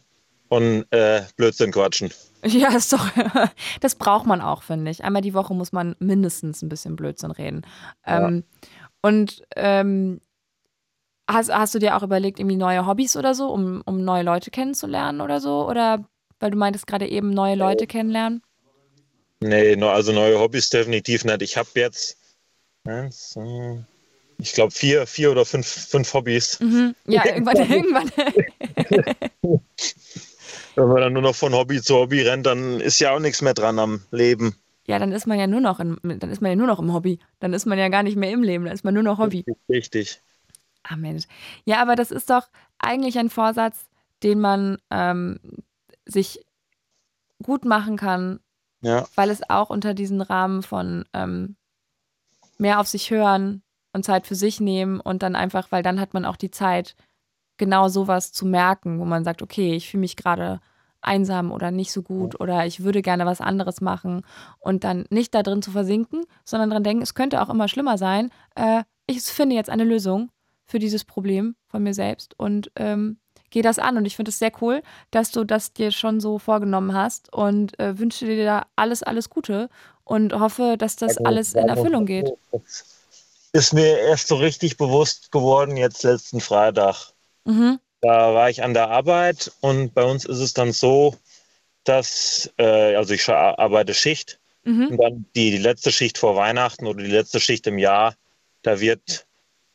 und 0.50 0.86
äh, 0.92 1.24
Blödsinn 1.38 1.72
quatschen. 1.72 2.12
Ja, 2.48 2.76
ist 2.76 2.92
doch. 2.92 3.10
Das 3.82 3.96
braucht 3.96 4.26
man 4.26 4.42
auch, 4.42 4.64
finde 4.64 4.92
ich. 4.92 5.04
Einmal 5.04 5.22
die 5.22 5.34
Woche 5.34 5.54
muss 5.54 5.72
man 5.72 5.96
mindestens 6.00 6.62
ein 6.62 6.70
bisschen 6.70 6.96
Blödsinn 6.96 7.32
reden. 7.32 7.66
Ähm, 8.06 8.44
und 9.02 9.44
ähm, 9.56 10.22
hast, 11.30 11.54
hast 11.54 11.76
du 11.76 11.80
dir 11.80 11.96
auch 11.96 12.04
überlegt, 12.04 12.40
irgendwie 12.40 12.58
neue 12.58 12.86
Hobbys 12.86 13.16
oder 13.16 13.34
so, 13.34 13.50
um, 13.50 13.82
um 13.86 14.04
neue 14.04 14.24
Leute 14.24 14.52
kennenzulernen 14.52 15.22
oder 15.22 15.40
so? 15.40 15.68
Oder 15.68 16.06
weil 16.40 16.52
du 16.52 16.58
meintest 16.58 16.88
gerade 16.88 17.08
eben 17.08 17.30
neue 17.30 17.56
Leute 17.56 17.88
kennenlernen? 17.88 18.42
Nee, 19.40 19.82
also 19.82 20.12
neue 20.12 20.40
Hobbys 20.40 20.70
definitiv 20.70 21.26
nicht. 21.26 21.42
Ich 21.42 21.58
habe 21.58 21.70
jetzt, 21.76 22.18
zwei, 22.84 23.84
ich 24.38 24.54
glaube, 24.54 24.72
vier, 24.72 25.06
vier 25.06 25.32
oder 25.32 25.46
fünf, 25.46 25.68
fünf 25.68 26.14
Hobbys. 26.14 26.60
Mhm. 26.60 26.96
Ja, 27.08 27.26
irgendwann, 27.26 27.58
irgendwann. 27.58 28.12
Wenn 30.76 30.88
man 30.88 31.02
dann 31.02 31.14
nur 31.14 31.22
noch 31.22 31.36
von 31.36 31.54
Hobby 31.54 31.82
zu 31.82 31.96
Hobby 31.96 32.22
rennt, 32.22 32.46
dann 32.46 32.80
ist 32.80 33.00
ja 33.00 33.12
auch 33.12 33.20
nichts 33.20 33.42
mehr 33.42 33.54
dran 33.54 33.80
am 33.80 34.02
Leben. 34.12 34.56
Ja, 34.86 35.00
dann 35.00 35.12
ist 35.12 35.28
man 35.28 35.40
ja 35.40 35.48
nur 35.48 35.62
noch 35.62 35.80
in, 35.80 35.98
dann 36.04 36.30
ist 36.30 36.42
man 36.42 36.52
ja 36.52 36.56
nur 36.56 36.68
noch 36.68 36.80
im 36.80 36.94
Hobby. 36.94 37.20
Dann 37.40 37.54
ist 37.54 37.66
man 37.66 37.78
ja 37.78 37.88
gar 37.90 38.04
nicht 38.04 38.18
mehr 38.18 38.32
im 38.32 38.44
Leben, 38.44 38.66
dann 38.66 38.74
ist 38.74 38.84
man 38.84 38.94
nur 38.94 39.04
noch 39.04 39.18
Hobby. 39.18 39.46
Richtig. 39.70 40.22
Ah, 40.84 40.98
Mensch. 40.98 41.26
Ja, 41.66 41.82
aber 41.82 41.96
das 41.96 42.12
ist 42.12 42.30
doch 42.30 42.50
eigentlich 42.80 43.18
ein 43.18 43.30
Vorsatz, 43.30 43.88
den 44.24 44.42
man 44.42 44.78
ähm, 44.90 45.40
sich 46.06 46.46
gut 47.42 47.66
machen 47.66 47.98
kann, 47.98 48.40
Ja, 48.82 49.08
weil 49.16 49.30
es 49.30 49.50
auch 49.50 49.70
unter 49.70 49.94
diesen 49.94 50.22
Rahmen 50.22 50.64
von 50.64 51.06
ähm, 51.14 51.56
mehr 52.58 52.80
auf 52.80 52.88
sich 52.88 53.10
hören 53.12 53.64
und 53.94 54.04
Zeit 54.04 54.28
für 54.28 54.36
sich 54.36 54.60
nehmen 54.60 55.00
und 55.00 55.24
dann 55.24 55.36
einfach, 55.36 55.72
weil 55.72 55.84
dann 55.84 56.00
hat 56.00 56.14
man 56.14 56.26
auch 56.26 56.38
die 56.38 56.52
Zeit, 56.52 56.96
genau 57.58 57.88
sowas 57.88 58.32
zu 58.32 58.46
merken, 58.46 59.00
wo 59.00 59.06
man 59.06 59.24
sagt, 59.24 59.42
okay, 59.42 59.74
ich 59.74 59.90
fühle 59.90 60.02
mich 60.02 60.16
gerade 60.16 60.60
einsam 61.02 61.52
oder 61.52 61.72
nicht 61.72 61.92
so 61.92 62.02
gut 62.02 62.40
oder 62.40 62.66
ich 62.66 62.84
würde 62.84 63.02
gerne 63.02 63.26
was 63.26 63.42
anderes 63.42 63.82
machen 63.82 64.26
und 64.60 64.84
dann 64.84 65.06
nicht 65.10 65.36
da 65.36 65.44
drin 65.44 65.62
zu 65.62 65.72
versinken, 65.72 66.24
sondern 66.46 66.70
dran 66.70 66.84
denken, 66.84 67.04
es 67.04 67.14
könnte 67.14 67.42
auch 67.42 67.50
immer 67.50 67.68
schlimmer 67.68 67.98
sein. 67.98 68.32
Äh, 68.56 68.84
ich 69.06 69.22
finde 69.22 69.56
jetzt 69.56 69.70
eine 69.70 69.84
Lösung 69.84 70.30
für 70.66 70.80
dieses 70.80 71.04
Problem 71.04 71.56
von 71.68 71.84
mir 71.84 71.94
selbst 71.94 72.40
und 72.40 72.72
ähm, 72.78 73.18
gehe 73.50 73.64
das 73.64 73.80
an. 73.80 73.98
Und 73.98 74.06
ich 74.06 74.16
finde 74.16 74.30
es 74.30 74.40
sehr 74.40 74.52
cool, 74.62 74.82
dass 75.12 75.32
du 75.32 75.44
das 75.44 75.74
dir 75.74 75.92
schon 75.92 76.20
so 76.20 76.40
vorgenommen 76.40 76.94
hast 76.94 77.32
und 77.32 77.80
äh, 77.80 77.98
wünsche 78.00 78.26
dir 78.26 78.44
da 78.46 78.66
alles, 78.76 79.04
alles 79.04 79.30
Gute 79.30 79.70
und 80.04 80.34
hoffe, 80.34 80.76
dass 80.78 80.96
das 80.96 81.18
alles 81.18 81.54
in 81.54 81.70
Erfüllung 81.70 82.06
geht. 82.06 82.32
Ist 83.54 83.74
mir 83.74 84.00
erst 84.00 84.28
so 84.28 84.36
richtig 84.36 84.78
bewusst 84.78 85.32
geworden, 85.32 85.78
jetzt 85.78 86.04
letzten 86.04 86.42
Freitag. 86.42 87.13
Mhm. 87.46 87.80
Da 88.02 88.34
war 88.34 88.50
ich 88.50 88.64
an 88.64 88.74
der 88.74 88.90
Arbeit 88.90 89.52
und 89.62 89.94
bei 89.94 90.04
uns 90.04 90.26
ist 90.26 90.40
es 90.40 90.54
dann 90.54 90.72
so, 90.72 91.16
dass, 91.84 92.52
äh, 92.58 92.96
also 92.96 93.14
ich 93.14 93.28
arbeite 93.30 93.94
Schicht 93.94 94.40
Mhm. 94.66 94.88
und 94.88 94.98
dann 94.98 95.26
die, 95.36 95.52
die 95.52 95.58
letzte 95.58 95.92
Schicht 95.92 96.18
vor 96.18 96.36
Weihnachten 96.36 96.88
oder 96.88 97.04
die 97.04 97.10
letzte 97.10 97.40
Schicht 97.40 97.68
im 97.68 97.78
Jahr, 97.78 98.16
da 98.62 98.80
wird 98.80 99.26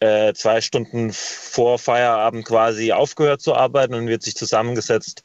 äh, 0.01 0.33
zwei 0.33 0.61
Stunden 0.61 1.13
vor 1.13 1.79
Feierabend 1.79 2.47
quasi 2.47 2.93
aufgehört 2.93 3.43
zu 3.43 3.55
arbeiten 3.55 3.95
und 3.95 4.07
wird 4.07 4.23
sich 4.23 4.35
zusammengesetzt 4.35 5.25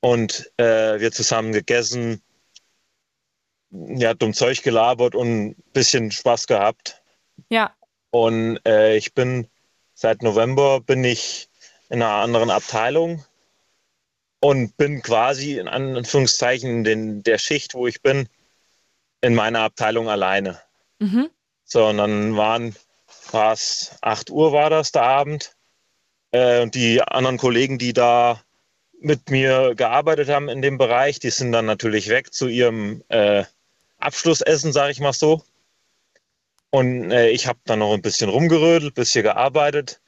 und 0.00 0.52
äh, 0.56 1.00
wird 1.00 1.14
zusammen 1.14 1.52
gegessen, 1.52 2.22
ja, 3.70 4.14
dumm 4.14 4.34
Zeug 4.34 4.62
gelabert 4.62 5.14
und 5.14 5.46
ein 5.46 5.56
bisschen 5.72 6.10
Spaß 6.12 6.46
gehabt. 6.46 7.02
Ja. 7.50 7.74
Und 8.10 8.60
äh, 8.66 8.96
ich 8.96 9.14
bin 9.14 9.48
seit 9.94 10.22
November 10.22 10.80
bin 10.80 11.02
ich 11.02 11.45
in 11.88 12.02
einer 12.02 12.22
anderen 12.22 12.50
Abteilung 12.50 13.24
und 14.40 14.76
bin 14.76 15.02
quasi 15.02 15.58
in 15.58 15.68
Anführungszeichen 15.68 16.70
in 16.70 16.84
den, 16.84 17.22
der 17.22 17.38
Schicht, 17.38 17.74
wo 17.74 17.86
ich 17.86 18.02
bin, 18.02 18.28
in 19.20 19.34
meiner 19.34 19.60
Abteilung 19.60 20.08
alleine. 20.08 20.60
Mhm. 20.98 21.30
So, 21.64 21.86
und 21.86 21.98
dann 21.98 22.36
waren 22.36 22.76
war 23.32 23.52
es 23.52 23.96
8 24.02 24.30
Uhr 24.30 24.52
war 24.52 24.70
das 24.70 24.92
der 24.92 25.02
Abend. 25.02 25.56
Äh, 26.30 26.62
und 26.62 26.74
die 26.74 27.02
anderen 27.02 27.38
Kollegen, 27.38 27.78
die 27.78 27.92
da 27.92 28.40
mit 29.00 29.30
mir 29.30 29.74
gearbeitet 29.74 30.28
haben 30.28 30.48
in 30.48 30.62
dem 30.62 30.78
Bereich, 30.78 31.18
die 31.18 31.30
sind 31.30 31.52
dann 31.52 31.66
natürlich 31.66 32.08
weg 32.08 32.32
zu 32.32 32.48
ihrem 32.48 33.02
äh, 33.08 33.44
Abschlussessen, 33.98 34.72
sage 34.72 34.92
ich 34.92 35.00
mal 35.00 35.12
so. 35.12 35.42
Und 36.70 37.10
äh, 37.10 37.28
ich 37.30 37.46
habe 37.46 37.58
dann 37.64 37.80
noch 37.80 37.92
ein 37.92 38.02
bisschen 38.02 38.28
rumgerödelt, 38.28 38.94
bisschen 38.94 39.22
gearbeitet. 39.22 40.00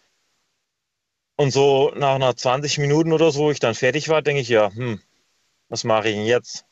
Und 1.39 1.53
so 1.53 1.91
nach 1.97 2.16
einer 2.16 2.36
20 2.36 2.76
Minuten 2.76 3.12
oder 3.14 3.30
so, 3.30 3.45
wo 3.45 3.51
ich 3.51 3.61
dann 3.61 3.74
fertig 3.74 4.11
war, 4.11 4.20
denke 4.20 4.43
ich, 4.43 4.49
ja, 4.51 4.70
hm, 4.74 5.01
was 5.68 5.84
mache 5.84 6.09
ich 6.11 6.16
denn 6.16 6.26
jetzt? 6.26 6.66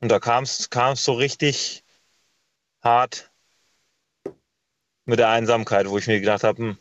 Und 0.00 0.10
da 0.10 0.18
kam 0.18 0.44
es 0.44 0.68
so 1.04 1.12
richtig 1.12 1.84
hart 2.82 3.30
mit 5.06 5.18
der 5.18 5.30
Einsamkeit, 5.30 5.88
wo 5.88 5.98
ich 5.98 6.06
mir 6.06 6.20
gedacht 6.20 6.44
habe, 6.44 6.58
hm, 6.58 6.78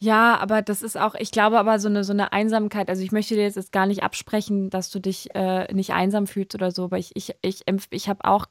Ja, 0.00 0.38
aber 0.38 0.62
das 0.62 0.82
ist 0.82 0.96
auch, 0.96 1.16
ich 1.16 1.32
glaube 1.32 1.58
aber 1.58 1.80
so 1.80 1.88
eine, 1.88 2.04
so 2.04 2.12
eine 2.12 2.32
Einsamkeit, 2.32 2.88
also 2.88 3.02
ich 3.02 3.10
möchte 3.10 3.34
dir 3.34 3.42
jetzt, 3.42 3.72
gar 3.72 3.86
nicht 3.86 4.04
absprechen, 4.04 4.70
dass 4.70 4.90
du 4.90 5.00
dich 5.00 5.34
äh, 5.34 5.72
nicht 5.74 5.92
einsam 5.92 6.28
fühlst 6.28 6.54
oder 6.54 6.70
so, 6.70 6.84
aber 6.84 6.98
ich, 6.98 7.16
ich, 7.16 7.34
ich, 7.42 7.64
ich 7.90 8.08
habe 8.08 8.24
auch, 8.24 8.46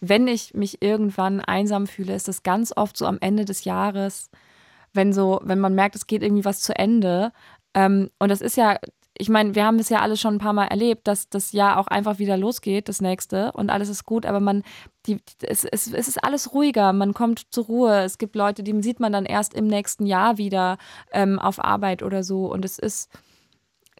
wenn 0.00 0.28
ich 0.28 0.54
mich 0.54 0.82
irgendwann 0.82 1.40
einsam 1.40 1.86
fühle, 1.86 2.14
ist 2.14 2.28
das 2.28 2.42
ganz 2.42 2.72
oft 2.76 2.96
so 2.96 3.06
am 3.06 3.18
Ende 3.20 3.44
des 3.44 3.64
Jahres, 3.64 4.30
wenn 4.92 5.12
so, 5.12 5.40
wenn 5.42 5.60
man 5.60 5.74
merkt, 5.74 5.96
es 5.96 6.06
geht 6.06 6.22
irgendwie 6.22 6.44
was 6.44 6.60
zu 6.60 6.76
Ende. 6.76 7.32
Ähm, 7.74 8.10
und 8.18 8.28
das 8.28 8.40
ist 8.40 8.56
ja, 8.56 8.78
ich 9.16 9.28
meine, 9.28 9.54
wir 9.54 9.64
haben 9.64 9.78
es 9.78 9.88
ja 9.88 10.00
alle 10.00 10.16
schon 10.16 10.34
ein 10.34 10.38
paar 10.38 10.52
Mal 10.52 10.66
erlebt, 10.66 11.06
dass 11.06 11.28
das 11.28 11.52
Jahr 11.52 11.78
auch 11.78 11.86
einfach 11.86 12.18
wieder 12.18 12.36
losgeht, 12.36 12.88
das 12.88 13.00
nächste, 13.00 13.52
und 13.52 13.70
alles 13.70 13.88
ist 13.88 14.04
gut, 14.04 14.26
aber 14.26 14.40
man, 14.40 14.62
die, 15.06 15.18
es, 15.42 15.64
es, 15.64 15.92
es 15.92 16.08
ist 16.08 16.24
alles 16.24 16.54
ruhiger, 16.54 16.92
man 16.92 17.12
kommt 17.14 17.52
zur 17.52 17.66
Ruhe. 17.66 18.02
Es 18.02 18.18
gibt 18.18 18.36
Leute, 18.36 18.62
die 18.62 18.82
sieht 18.82 19.00
man 19.00 19.12
dann 19.12 19.26
erst 19.26 19.54
im 19.54 19.66
nächsten 19.66 20.06
Jahr 20.06 20.38
wieder 20.38 20.78
ähm, 21.12 21.38
auf 21.38 21.62
Arbeit 21.62 22.02
oder 22.02 22.22
so. 22.22 22.46
Und 22.50 22.64
es 22.64 22.78
ist 22.78 23.10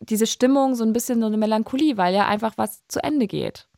diese 0.01 0.27
Stimmung 0.27 0.75
so 0.75 0.85
ein 0.85 0.93
bisschen 0.93 1.21
so 1.21 1.27
eine 1.27 1.37
Melancholie, 1.37 1.97
weil 1.97 2.15
ja 2.15 2.27
einfach 2.27 2.55
was 2.57 2.87
zu 2.89 3.03
Ende 3.03 3.27
geht. 3.27 3.69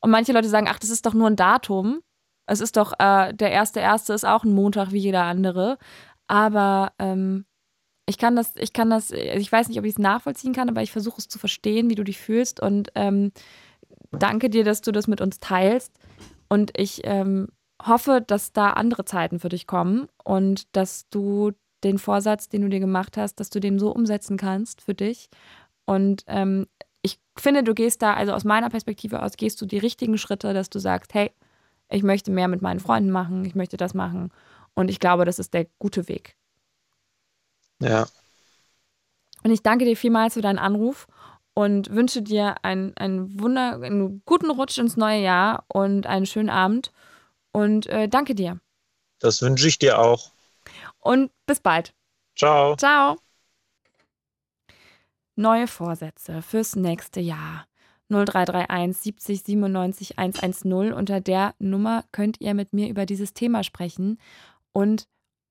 Und 0.00 0.10
manche 0.10 0.32
Leute 0.32 0.48
sagen, 0.48 0.66
ach, 0.68 0.78
das 0.78 0.90
ist 0.90 1.06
doch 1.06 1.14
nur 1.14 1.28
ein 1.28 1.36
Datum. 1.36 2.00
Es 2.46 2.60
ist 2.60 2.76
doch, 2.76 2.92
äh, 2.98 3.32
der 3.32 3.52
erste 3.52 3.80
erste 3.80 4.12
ist 4.14 4.26
auch 4.26 4.44
ein 4.44 4.52
Montag 4.52 4.90
wie 4.90 4.98
jeder 4.98 5.22
andere. 5.22 5.78
Aber 6.32 6.94
ähm, 6.98 7.44
ich 8.06 8.16
kann 8.16 8.36
das, 8.36 8.56
ich 8.56 8.72
kann 8.72 8.88
das, 8.88 9.10
ich 9.10 9.52
weiß 9.52 9.68
nicht, 9.68 9.78
ob 9.78 9.84
ich 9.84 9.92
es 9.92 9.98
nachvollziehen 9.98 10.54
kann, 10.54 10.70
aber 10.70 10.80
ich 10.80 10.90
versuche 10.90 11.18
es 11.18 11.28
zu 11.28 11.38
verstehen, 11.38 11.90
wie 11.90 11.94
du 11.94 12.04
dich 12.04 12.18
fühlst. 12.18 12.58
Und 12.58 12.88
ähm, 12.94 13.32
danke 14.12 14.48
dir, 14.48 14.64
dass 14.64 14.80
du 14.80 14.92
das 14.92 15.06
mit 15.08 15.20
uns 15.20 15.40
teilst. 15.40 15.92
Und 16.48 16.70
ich 16.74 17.02
ähm, 17.04 17.48
hoffe, 17.82 18.24
dass 18.26 18.54
da 18.54 18.70
andere 18.70 19.04
Zeiten 19.04 19.40
für 19.40 19.50
dich 19.50 19.66
kommen 19.66 20.08
und 20.24 20.74
dass 20.74 21.06
du 21.10 21.52
den 21.84 21.98
Vorsatz, 21.98 22.48
den 22.48 22.62
du 22.62 22.70
dir 22.70 22.80
gemacht 22.80 23.18
hast, 23.18 23.34
dass 23.34 23.50
du 23.50 23.60
den 23.60 23.78
so 23.78 23.94
umsetzen 23.94 24.38
kannst 24.38 24.80
für 24.80 24.94
dich. 24.94 25.28
Und 25.84 26.24
ähm, 26.28 26.66
ich 27.02 27.20
finde, 27.36 27.62
du 27.62 27.74
gehst 27.74 28.00
da, 28.00 28.14
also 28.14 28.32
aus 28.32 28.44
meiner 28.44 28.70
Perspektive 28.70 29.22
aus, 29.22 29.36
gehst 29.36 29.60
du 29.60 29.66
die 29.66 29.76
richtigen 29.76 30.16
Schritte, 30.16 30.54
dass 30.54 30.70
du 30.70 30.78
sagst, 30.78 31.12
hey, 31.12 31.30
ich 31.90 32.02
möchte 32.02 32.30
mehr 32.30 32.48
mit 32.48 32.62
meinen 32.62 32.80
Freunden 32.80 33.10
machen, 33.10 33.44
ich 33.44 33.54
möchte 33.54 33.76
das 33.76 33.92
machen. 33.92 34.30
Und 34.74 34.88
ich 34.90 35.00
glaube, 35.00 35.24
das 35.24 35.38
ist 35.38 35.54
der 35.54 35.66
gute 35.78 36.08
Weg. 36.08 36.36
ja, 37.80 38.06
Und 39.44 39.50
ich 39.50 39.62
danke 39.62 39.84
dir 39.84 39.96
vielmals 39.96 40.34
für 40.34 40.42
deinen 40.42 40.58
Anruf 40.58 41.06
und 41.54 41.90
wünsche 41.90 42.22
dir 42.22 42.56
einen, 42.64 42.96
einen, 42.96 43.38
Wunder, 43.40 43.80
einen 43.82 44.22
guten 44.24 44.50
Rutsch 44.50 44.78
ins 44.78 44.96
neue 44.96 45.20
Jahr 45.20 45.64
und 45.68 46.06
einen 46.06 46.26
schönen 46.26 46.50
Abend. 46.50 46.92
Und 47.52 47.86
äh, 47.86 48.08
danke 48.08 48.34
dir. 48.34 48.60
das 49.20 49.42
wünsche 49.42 49.68
ich 49.68 49.78
dir 49.78 49.98
auch. 49.98 50.30
Und 50.98 51.30
bis 51.46 51.60
bald. 51.60 51.94
Ciao. 52.36 52.76
Ciao. 52.76 53.18
Neue 55.36 55.66
Vorsätze 55.66 56.42
fürs 56.42 56.76
nächste 56.76 57.20
Jahr. 57.20 57.66
0331 58.08 58.96
70 59.02 59.42
97 59.42 60.18
110. 60.18 60.92
Unter 60.92 61.20
der 61.20 61.54
Nummer 61.58 62.04
könnt 62.12 62.40
ihr 62.40 62.54
mit 62.54 62.72
mir 62.72 62.88
über 62.88 63.06
dieses 63.06 63.32
Thema 63.34 63.64
sprechen 63.64 64.18
und 64.72 65.04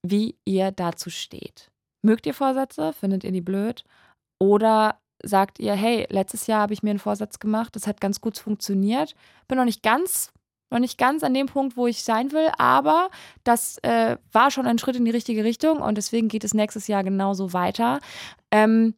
wie 0.06 0.36
ihr 0.46 0.72
dazu 0.72 1.10
steht. 1.10 1.72
Mögt 2.04 2.26
ihr 2.26 2.34
Vorsätze? 2.34 2.94
Findet 2.94 3.24
ihr 3.24 3.32
die 3.32 3.42
blöd? 3.42 3.84
Oder 4.40 5.00
sagt 5.24 5.60
ihr, 5.60 5.74
hey, 5.74 6.08
letztes 6.10 6.48
Jahr 6.48 6.62
habe 6.62 6.74
ich 6.74 6.82
mir 6.82 6.90
einen 6.90 7.00
Vorsatz 7.00 7.40
gemacht, 7.40 7.76
das 7.76 7.86
hat 7.86 8.02
ganz 8.02 8.22
gut 8.22 8.40
funktioniert, 8.40 9.16
bin 9.48 9.58
noch 9.58 9.66
nicht 9.66 9.84
ganz 9.84 10.32
noch 10.72 10.80
nicht 10.80 10.98
ganz 10.98 11.22
an 11.24 11.34
dem 11.34 11.48
Punkt, 11.48 11.76
wo 11.76 11.86
ich 11.86 12.02
sein 12.02 12.32
will, 12.32 12.50
aber 12.58 13.10
das 13.44 13.78
äh, 13.80 14.18
war 14.32 14.52
schon 14.52 14.66
ein 14.66 14.80
Schritt 14.80 14.96
in 14.96 15.04
die 15.04 15.12
richtige 15.12 15.44
Richtung 15.44 15.82
und 15.82 15.96
deswegen 15.96 16.30
geht 16.30 16.46
es 16.46 16.54
nächstes 16.54 16.88
Jahr 16.88 17.04
genauso 17.04 17.52
weiter. 17.52 18.00
Ähm, 18.52 18.96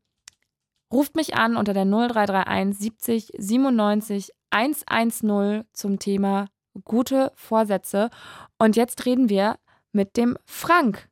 ruft 0.94 1.16
mich 1.16 1.36
an 1.36 1.58
unter 1.58 1.74
der 1.74 1.86
0331 1.86 2.78
70 2.78 3.32
97 3.40 4.30
110 4.52 5.64
zum 5.74 5.98
Thema 5.98 6.48
gute 6.86 7.32
Vorsätze. 7.36 8.12
Und 8.60 8.76
jetzt 8.76 9.06
reden 9.06 9.30
wir 9.30 9.58
mit 9.94 10.18
dem 10.18 10.38
Frank. 10.46 11.08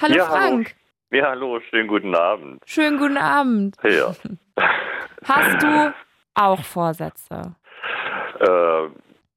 Hallo 0.00 0.16
ja, 0.16 0.24
Frank. 0.26 0.74
Hallo. 1.12 1.22
Ja, 1.22 1.30
hallo, 1.30 1.60
schönen 1.70 1.88
guten 1.88 2.14
Abend. 2.14 2.62
Schönen 2.66 2.98
guten 2.98 3.16
Abend. 3.16 3.76
Ja. 3.84 4.14
Hast 5.24 5.62
du 5.62 5.94
auch 6.34 6.64
Vorsätze? 6.64 7.54
Äh, 8.40 8.88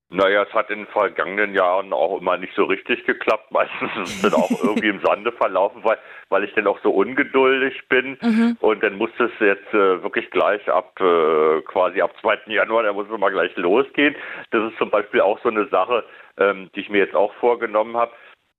naja, 0.09 0.43
es 0.43 0.53
hat 0.53 0.69
in 0.69 0.79
den 0.79 0.87
vergangenen 0.87 1.53
Jahren 1.53 1.91
auch 1.91 2.19
immer 2.19 2.37
nicht 2.37 2.53
so 2.55 2.63
richtig 2.63 3.05
geklappt. 3.05 3.51
Meistens 3.51 3.91
ist 4.03 4.15
es 4.15 4.21
dann 4.21 4.33
auch 4.33 4.49
irgendwie 4.63 4.87
im 4.87 5.01
Sande 5.01 5.33
verlaufen, 5.33 5.83
weil, 5.83 5.97
weil 6.29 6.45
ich 6.45 6.53
dann 6.53 6.65
auch 6.65 6.79
so 6.81 6.91
ungeduldig 6.91 7.87
bin. 7.89 8.17
Mhm. 8.21 8.57
Und 8.61 8.81
dann 8.83 8.95
muss 8.95 9.11
es 9.19 9.31
jetzt 9.39 9.67
äh, 9.73 10.01
wirklich 10.01 10.31
gleich 10.31 10.67
ab, 10.69 10.99
äh, 11.01 11.61
quasi 11.63 12.01
ab 12.01 12.13
2. 12.21 12.39
Januar, 12.47 12.83
da 12.83 12.93
muss 12.93 13.07
es 13.11 13.19
mal 13.19 13.31
gleich 13.31 13.55
losgehen. 13.57 14.15
Das 14.51 14.71
ist 14.71 14.77
zum 14.77 14.89
Beispiel 14.89 15.19
auch 15.19 15.39
so 15.43 15.49
eine 15.49 15.67
Sache, 15.67 16.05
ähm, 16.37 16.69
die 16.73 16.79
ich 16.79 16.89
mir 16.89 16.99
jetzt 16.99 17.15
auch 17.15 17.33
vorgenommen 17.35 17.97
habe. 17.97 18.13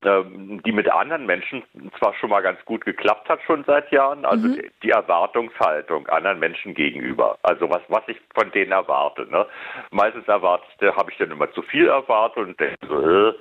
Ähm, 0.04 0.62
die 0.64 0.70
mit 0.70 0.88
anderen 0.88 1.26
Menschen 1.26 1.64
zwar 1.98 2.14
schon 2.14 2.30
mal 2.30 2.40
ganz 2.40 2.64
gut 2.64 2.84
geklappt 2.84 3.28
hat 3.28 3.40
schon 3.44 3.64
seit 3.64 3.90
Jahren, 3.90 4.24
also 4.24 4.46
mhm. 4.46 4.62
die 4.84 4.90
Erwartungshaltung 4.90 6.06
anderen 6.06 6.38
Menschen 6.38 6.72
gegenüber, 6.74 7.36
also 7.42 7.68
was 7.68 7.82
was 7.88 8.04
ich 8.06 8.16
von 8.32 8.48
denen 8.52 8.70
erwarte. 8.70 9.26
Ne? 9.28 9.44
Meistens 9.90 10.28
erwarte 10.28 10.64
ich, 10.78 10.86
habe 10.94 11.10
ich 11.10 11.18
dann 11.18 11.32
immer 11.32 11.50
zu 11.50 11.62
viel 11.62 11.88
erwartet 11.88 12.46
und 12.46 12.60
denke 12.60 12.76
so, 12.86 13.00
äh, 13.00 13.34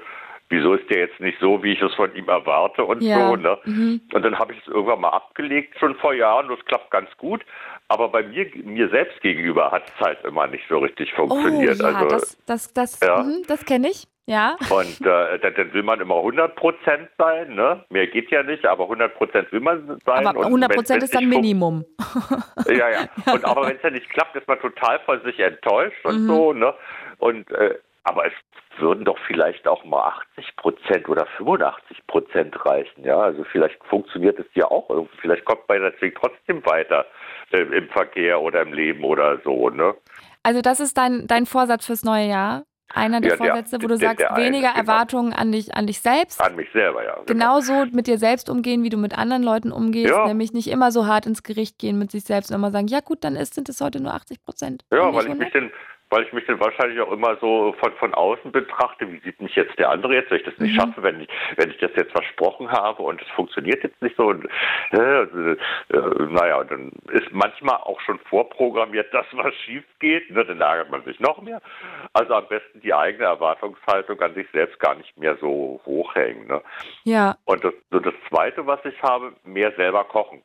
wieso 0.50 0.74
ist 0.74 0.90
der 0.90 1.02
jetzt 1.02 1.20
nicht 1.20 1.40
so, 1.40 1.62
wie 1.62 1.74
ich 1.74 1.82
es 1.82 1.94
von 1.94 2.14
ihm 2.16 2.28
erwarte 2.28 2.84
und 2.86 3.04
ja. 3.04 3.28
so. 3.28 3.36
Ne? 3.36 3.58
Mhm. 3.66 4.02
Und 4.14 4.24
dann 4.24 4.40
habe 4.40 4.54
ich 4.54 4.60
es 4.62 4.68
irgendwann 4.68 5.02
mal 5.02 5.10
abgelegt, 5.10 5.78
schon 5.78 5.96
vor 5.98 6.16
Jahren, 6.16 6.48
das 6.48 6.64
klappt 6.66 6.90
ganz 6.90 7.10
gut. 7.18 7.46
Aber 7.88 8.10
bei 8.10 8.24
mir, 8.24 8.50
mir 8.64 8.90
selbst 8.90 9.22
gegenüber 9.22 9.72
hat 9.72 9.84
es 9.88 10.06
halt 10.06 10.24
immer 10.26 10.48
nicht 10.48 10.64
so 10.68 10.80
richtig 10.80 11.14
funktioniert. 11.14 11.78
Oh, 11.80 11.84
ja, 11.84 11.94
also, 11.94 12.08
das, 12.08 12.38
das, 12.46 12.74
das, 12.74 13.00
ja. 13.00 13.22
mh, 13.22 13.44
das 13.48 13.64
kenne 13.66 13.90
ich. 13.90 14.08
Ja. 14.30 14.58
Und 14.70 15.00
äh, 15.06 15.40
dann, 15.40 15.54
dann, 15.56 15.74
will 15.74 15.84
man 15.84 16.02
immer 16.02 16.18
100 16.18 16.54
Prozent 16.58 17.10
sein, 17.18 17.56
ne? 17.56 17.86
Mehr 17.90 18.08
geht 18.08 18.30
ja 18.30 18.44
nicht, 18.44 18.66
aber 18.66 18.84
100 18.84 19.16
Prozent 19.16 19.50
will 19.54 19.62
man 19.62 20.02
sein. 20.06 20.28
Aber 20.28 20.46
100 20.46 20.76
Prozent 20.76 21.02
ist 21.02 21.16
dann 21.16 21.30
Minimum. 21.30 21.86
ja, 22.68 22.90
ja. 22.90 23.08
Und 23.34 23.46
aber 23.46 23.68
wenn 23.68 23.78
es 23.78 23.84
ja 23.84 23.90
nicht 23.90 24.10
klappt, 24.10 24.36
ist 24.36 24.46
man 24.46 24.60
total 24.60 25.00
von 25.06 25.22
sich 25.24 25.40
enttäuscht 25.40 26.04
und 26.04 26.24
mhm. 26.24 26.28
so, 26.28 26.54
ne? 26.54 26.74
Und 27.20 27.50
äh, 27.52 27.76
aber 28.04 28.26
es 28.26 28.34
würden 28.80 29.06
doch 29.06 29.18
vielleicht 29.28 29.66
auch 29.66 29.86
mal 29.86 30.14
80 30.36 30.56
Prozent 30.58 31.08
oder 31.08 31.26
85 31.38 32.06
Prozent 32.08 32.66
reichen, 32.66 33.06
ja. 33.06 33.18
Also 33.18 33.46
vielleicht 33.46 33.82
funktioniert 33.86 34.38
es 34.40 34.48
ja 34.56 34.66
auch 34.66 34.90
irgendwie. 34.90 35.18
Vielleicht 35.22 35.46
kommt 35.46 35.70
man 35.70 35.82
deswegen 35.82 36.16
trotzdem 36.16 36.66
weiter 36.66 37.06
äh, 37.52 37.62
im 37.62 37.88
Verkehr 37.90 38.42
oder 38.42 38.62
im 38.62 38.74
Leben 38.74 39.06
oder 39.06 39.40
so, 39.46 39.70
ne? 39.70 39.96
Also 40.44 40.62
das 40.62 40.82
ist 40.82 40.98
dein, 40.98 41.28
dein 41.28 41.46
Vorsatz 41.46 41.86
fürs 41.86 42.04
neue 42.04 42.28
Jahr? 42.28 42.64
Einer 42.94 43.22
der 43.22 43.32
ja, 43.32 43.38
Vorsätze, 43.38 43.78
wo 43.78 43.88
du 43.88 43.98
der, 43.98 44.10
sagst, 44.10 44.20
der 44.22 44.36
weniger 44.38 44.74
eine, 44.74 44.82
genau. 44.82 44.92
Erwartungen 44.94 45.34
an 45.34 45.52
dich, 45.52 45.76
an 45.76 45.88
dich 45.88 46.00
selbst. 46.00 46.42
An 46.42 46.56
mich 46.56 46.70
selber, 46.72 47.04
ja. 47.04 47.14
Genau. 47.14 47.26
Genauso 47.26 47.86
mit 47.92 48.08
dir 48.08 48.18
selbst 48.18 48.50
umgehen, 48.50 48.84
wie 48.84 48.90
du 48.90 48.98
mit 48.98 49.18
anderen 49.18 49.44
Leuten 49.44 49.72
umgehst, 49.72 50.12
ja. 50.12 50.28
nämlich 50.28 50.54
nicht 50.54 50.70
immer 50.70 50.92
so 50.92 51.06
hart 51.06 51.26
ins 51.26 51.44
Gericht 51.44 51.80
gehen 51.80 52.00
mit 52.00 52.12
sich 52.12 52.24
selbst 52.24 52.50
und 52.50 52.56
immer 52.56 52.72
sagen, 52.72 52.88
ja 52.88 53.02
gut, 53.02 53.24
dann 53.24 53.36
ist, 53.36 53.54
sind 53.54 53.68
es 53.70 53.82
heute 53.82 54.02
nur 54.02 54.14
80 54.14 54.42
Prozent. 54.42 54.86
Ja, 54.92 55.14
weil 55.14 55.28
ich 55.28 55.36
mich 55.36 55.52
denn 55.52 55.72
weil 56.10 56.24
ich 56.24 56.34
mich 56.34 56.46
dann 56.46 56.60
wahrscheinlich 56.60 57.00
auch 57.02 57.12
immer 57.12 57.38
so 57.38 57.76
von, 57.80 57.92
von 57.94 58.14
außen 58.14 58.52
betrachte, 58.52 59.12
wie 59.12 59.20
sieht 59.20 59.42
mich 59.42 59.56
jetzt 59.56 59.78
der 59.78 59.90
andere 59.90 60.16
jetzt, 60.16 60.32
wenn 60.32 60.38
ich 60.38 60.46
das 60.46 60.58
nicht 60.58 60.74
mhm. 60.74 60.80
schaffe, 60.80 61.04
wenn 61.04 61.22
ich, 61.22 61.30
wenn 61.58 61.70
ich 61.70 61.78
das 61.78 61.92
jetzt 61.96 62.12
versprochen 62.12 62.72
habe 62.72 63.04
und 63.04 63.22
es 63.22 63.28
funktioniert 63.30 63.84
jetzt 63.84 64.02
nicht 64.02 64.16
so 64.16 64.28
und 64.28 64.48
äh, 64.92 65.22
äh, 65.22 65.58
naja, 65.90 66.64
dann 66.64 66.92
ist 67.12 67.32
manchmal 67.32 67.78
auch 67.78 68.00
schon 68.02 68.20
vorprogrammiert, 68.20 69.14
dass 69.14 69.26
was 69.34 69.54
schief 69.66 69.84
geht, 70.00 70.30
ne, 70.32 70.46
dann 70.46 70.62
ärgert 70.62 70.90
man 70.90 71.04
sich 71.04 71.20
noch 71.20 71.42
mehr. 71.42 71.62
Also 72.14 72.34
am 72.36 72.48
besten 72.48 72.82
die 72.82 72.94
eigene 72.94 73.26
Erwartungshaltung 73.26 74.20
an 74.22 74.34
sich 74.34 74.48
selbst 74.52 74.80
gar 74.80 74.96
nicht 74.96 75.18
mehr 75.18 75.38
so 75.38 75.82
hochhängen. 75.86 76.48
Ne? 76.48 76.62
Ja. 77.04 77.36
Und 77.46 77.64
das, 77.64 77.74
so 77.92 78.00
das 78.00 78.14
Zweite, 78.30 78.66
was 78.66 78.84
ich 78.86 79.02
habe, 79.02 79.34
mehr 79.44 79.72
selber 79.74 80.04
kochen. 80.06 80.42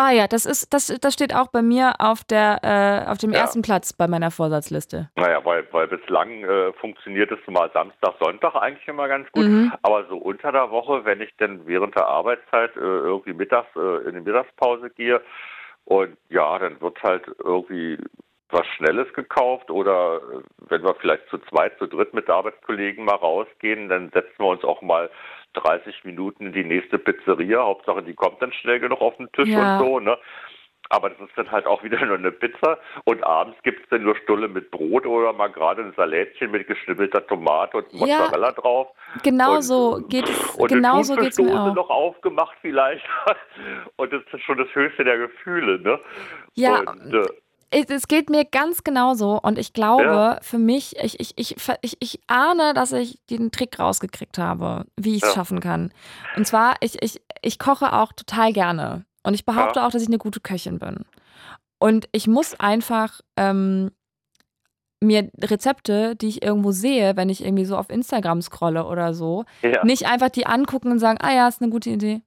Ah 0.00 0.12
ja, 0.12 0.28
das 0.28 0.46
ist, 0.46 0.72
das, 0.72 0.86
das 1.00 1.12
steht 1.12 1.34
auch 1.34 1.48
bei 1.48 1.60
mir 1.60 1.94
auf 1.98 2.22
der, 2.22 2.60
äh, 2.62 3.10
auf 3.10 3.18
dem 3.18 3.32
ja. 3.32 3.40
ersten 3.40 3.62
Platz 3.62 3.92
bei 3.92 4.06
meiner 4.06 4.30
Vorsatzliste. 4.30 5.10
Naja, 5.16 5.44
weil, 5.44 5.66
weil 5.72 5.88
bislang 5.88 6.44
äh, 6.44 6.72
funktioniert 6.74 7.32
es 7.32 7.40
mal 7.48 7.68
Samstag, 7.74 8.14
Sonntag 8.20 8.54
eigentlich 8.54 8.86
immer 8.86 9.08
ganz 9.08 9.28
gut. 9.32 9.46
Mhm. 9.46 9.72
Aber 9.82 10.06
so 10.06 10.16
unter 10.16 10.52
der 10.52 10.70
Woche, 10.70 11.04
wenn 11.04 11.20
ich 11.20 11.34
dann 11.38 11.66
während 11.66 11.96
der 11.96 12.06
Arbeitszeit 12.06 12.76
äh, 12.76 12.80
irgendwie 12.80 13.32
mittags 13.32 13.74
äh, 13.74 14.08
in 14.08 14.14
die 14.14 14.20
Mittagspause 14.20 14.88
gehe 14.90 15.20
und 15.84 16.16
ja, 16.28 16.56
dann 16.60 16.80
wird 16.80 17.02
halt 17.02 17.26
irgendwie 17.42 17.98
was 18.50 18.66
Schnelles 18.76 19.12
gekauft 19.14 19.68
oder 19.68 20.18
äh, 20.18 20.42
wenn 20.68 20.84
wir 20.84 20.94
vielleicht 20.94 21.28
zu 21.28 21.38
zweit, 21.38 21.76
zu 21.78 21.88
dritt 21.88 22.14
mit 22.14 22.30
Arbeitskollegen 22.30 23.04
mal 23.04 23.16
rausgehen, 23.16 23.88
dann 23.88 24.10
setzen 24.10 24.38
wir 24.38 24.46
uns 24.46 24.62
auch 24.62 24.80
mal 24.80 25.10
30 25.54 26.04
Minuten 26.04 26.46
in 26.46 26.52
die 26.52 26.64
nächste 26.64 26.98
Pizzeria. 26.98 27.62
Hauptsache, 27.62 28.02
die 28.02 28.14
kommt 28.14 28.40
dann 28.42 28.52
schnell 28.52 28.80
genug 28.80 29.00
auf 29.00 29.16
den 29.16 29.30
Tisch 29.32 29.48
ja. 29.48 29.78
und 29.78 29.86
so, 29.86 30.00
ne? 30.00 30.18
Aber 30.90 31.10
das 31.10 31.20
ist 31.20 31.36
dann 31.36 31.50
halt 31.50 31.66
auch 31.66 31.82
wieder 31.82 32.02
nur 32.06 32.16
eine 32.16 32.32
Pizza. 32.32 32.78
Und 33.04 33.22
abends 33.22 33.58
gibt 33.62 33.82
es 33.82 33.88
dann 33.90 34.02
nur 34.02 34.16
Stulle 34.16 34.48
mit 34.48 34.70
Brot 34.70 35.06
oder 35.06 35.32
mal 35.32 35.48
gerade 35.48 35.82
ein 35.82 35.92
Salätchen 35.96 36.50
mit 36.50 36.66
geschnibbelter 36.66 37.26
Tomate 37.26 37.78
und 37.78 37.92
Mozzarella 37.92 38.48
ja, 38.48 38.52
drauf. 38.52 38.88
Genau 39.22 39.56
und, 39.56 39.62
so 39.62 40.00
geht 40.08 40.28
es. 40.28 40.54
Und 40.54 40.68
genau 40.68 41.02
so 41.02 41.16
geht 41.16 41.32
es 41.32 41.38
mir 41.38 41.60
auch. 41.60 41.74
noch 41.74 41.90
aufgemacht 41.90 42.56
vielleicht. 42.60 43.04
und 43.96 44.12
das 44.12 44.22
ist 44.32 44.42
schon 44.42 44.58
das 44.58 44.74
höchste 44.74 45.04
der 45.04 45.18
Gefühle, 45.18 45.80
ne? 45.80 46.00
Ja. 46.54 46.80
Und, 46.80 47.14
äh, 47.14 47.26
es 47.70 48.08
geht 48.08 48.30
mir 48.30 48.44
ganz 48.44 48.82
genauso 48.82 49.38
und 49.40 49.58
ich 49.58 49.72
glaube, 49.72 50.04
ja. 50.04 50.38
für 50.40 50.58
mich, 50.58 50.96
ich, 51.02 51.20
ich, 51.20 51.34
ich, 51.36 51.56
ich, 51.82 51.96
ich 52.00 52.20
ahne, 52.26 52.72
dass 52.74 52.92
ich 52.92 53.20
den 53.28 53.50
Trick 53.50 53.78
rausgekriegt 53.78 54.38
habe, 54.38 54.86
wie 54.96 55.16
ich 55.16 55.22
es 55.22 55.28
ja. 55.28 55.34
schaffen 55.34 55.60
kann. 55.60 55.92
Und 56.36 56.46
zwar, 56.46 56.76
ich, 56.80 57.02
ich, 57.02 57.20
ich 57.42 57.58
koche 57.58 57.92
auch 57.92 58.12
total 58.12 58.52
gerne 58.52 59.04
und 59.22 59.34
ich 59.34 59.44
behaupte 59.44 59.80
ja. 59.80 59.86
auch, 59.86 59.90
dass 59.90 60.02
ich 60.02 60.08
eine 60.08 60.18
gute 60.18 60.40
Köchin 60.40 60.78
bin. 60.78 61.04
Und 61.78 62.08
ich 62.12 62.26
muss 62.26 62.58
einfach 62.58 63.20
ähm, 63.36 63.90
mir 65.00 65.30
Rezepte, 65.40 66.16
die 66.16 66.28
ich 66.28 66.42
irgendwo 66.42 66.72
sehe, 66.72 67.16
wenn 67.16 67.28
ich 67.28 67.44
irgendwie 67.44 67.66
so 67.66 67.76
auf 67.76 67.90
Instagram 67.90 68.42
scrolle 68.42 68.86
oder 68.86 69.14
so, 69.14 69.44
nicht 69.84 70.06
einfach 70.06 70.30
die 70.30 70.46
angucken 70.46 70.90
und 70.90 70.98
sagen, 70.98 71.18
ah 71.20 71.32
ja, 71.32 71.46
ist 71.46 71.62
eine 71.62 71.70
gute 71.70 71.90
Idee 71.90 72.22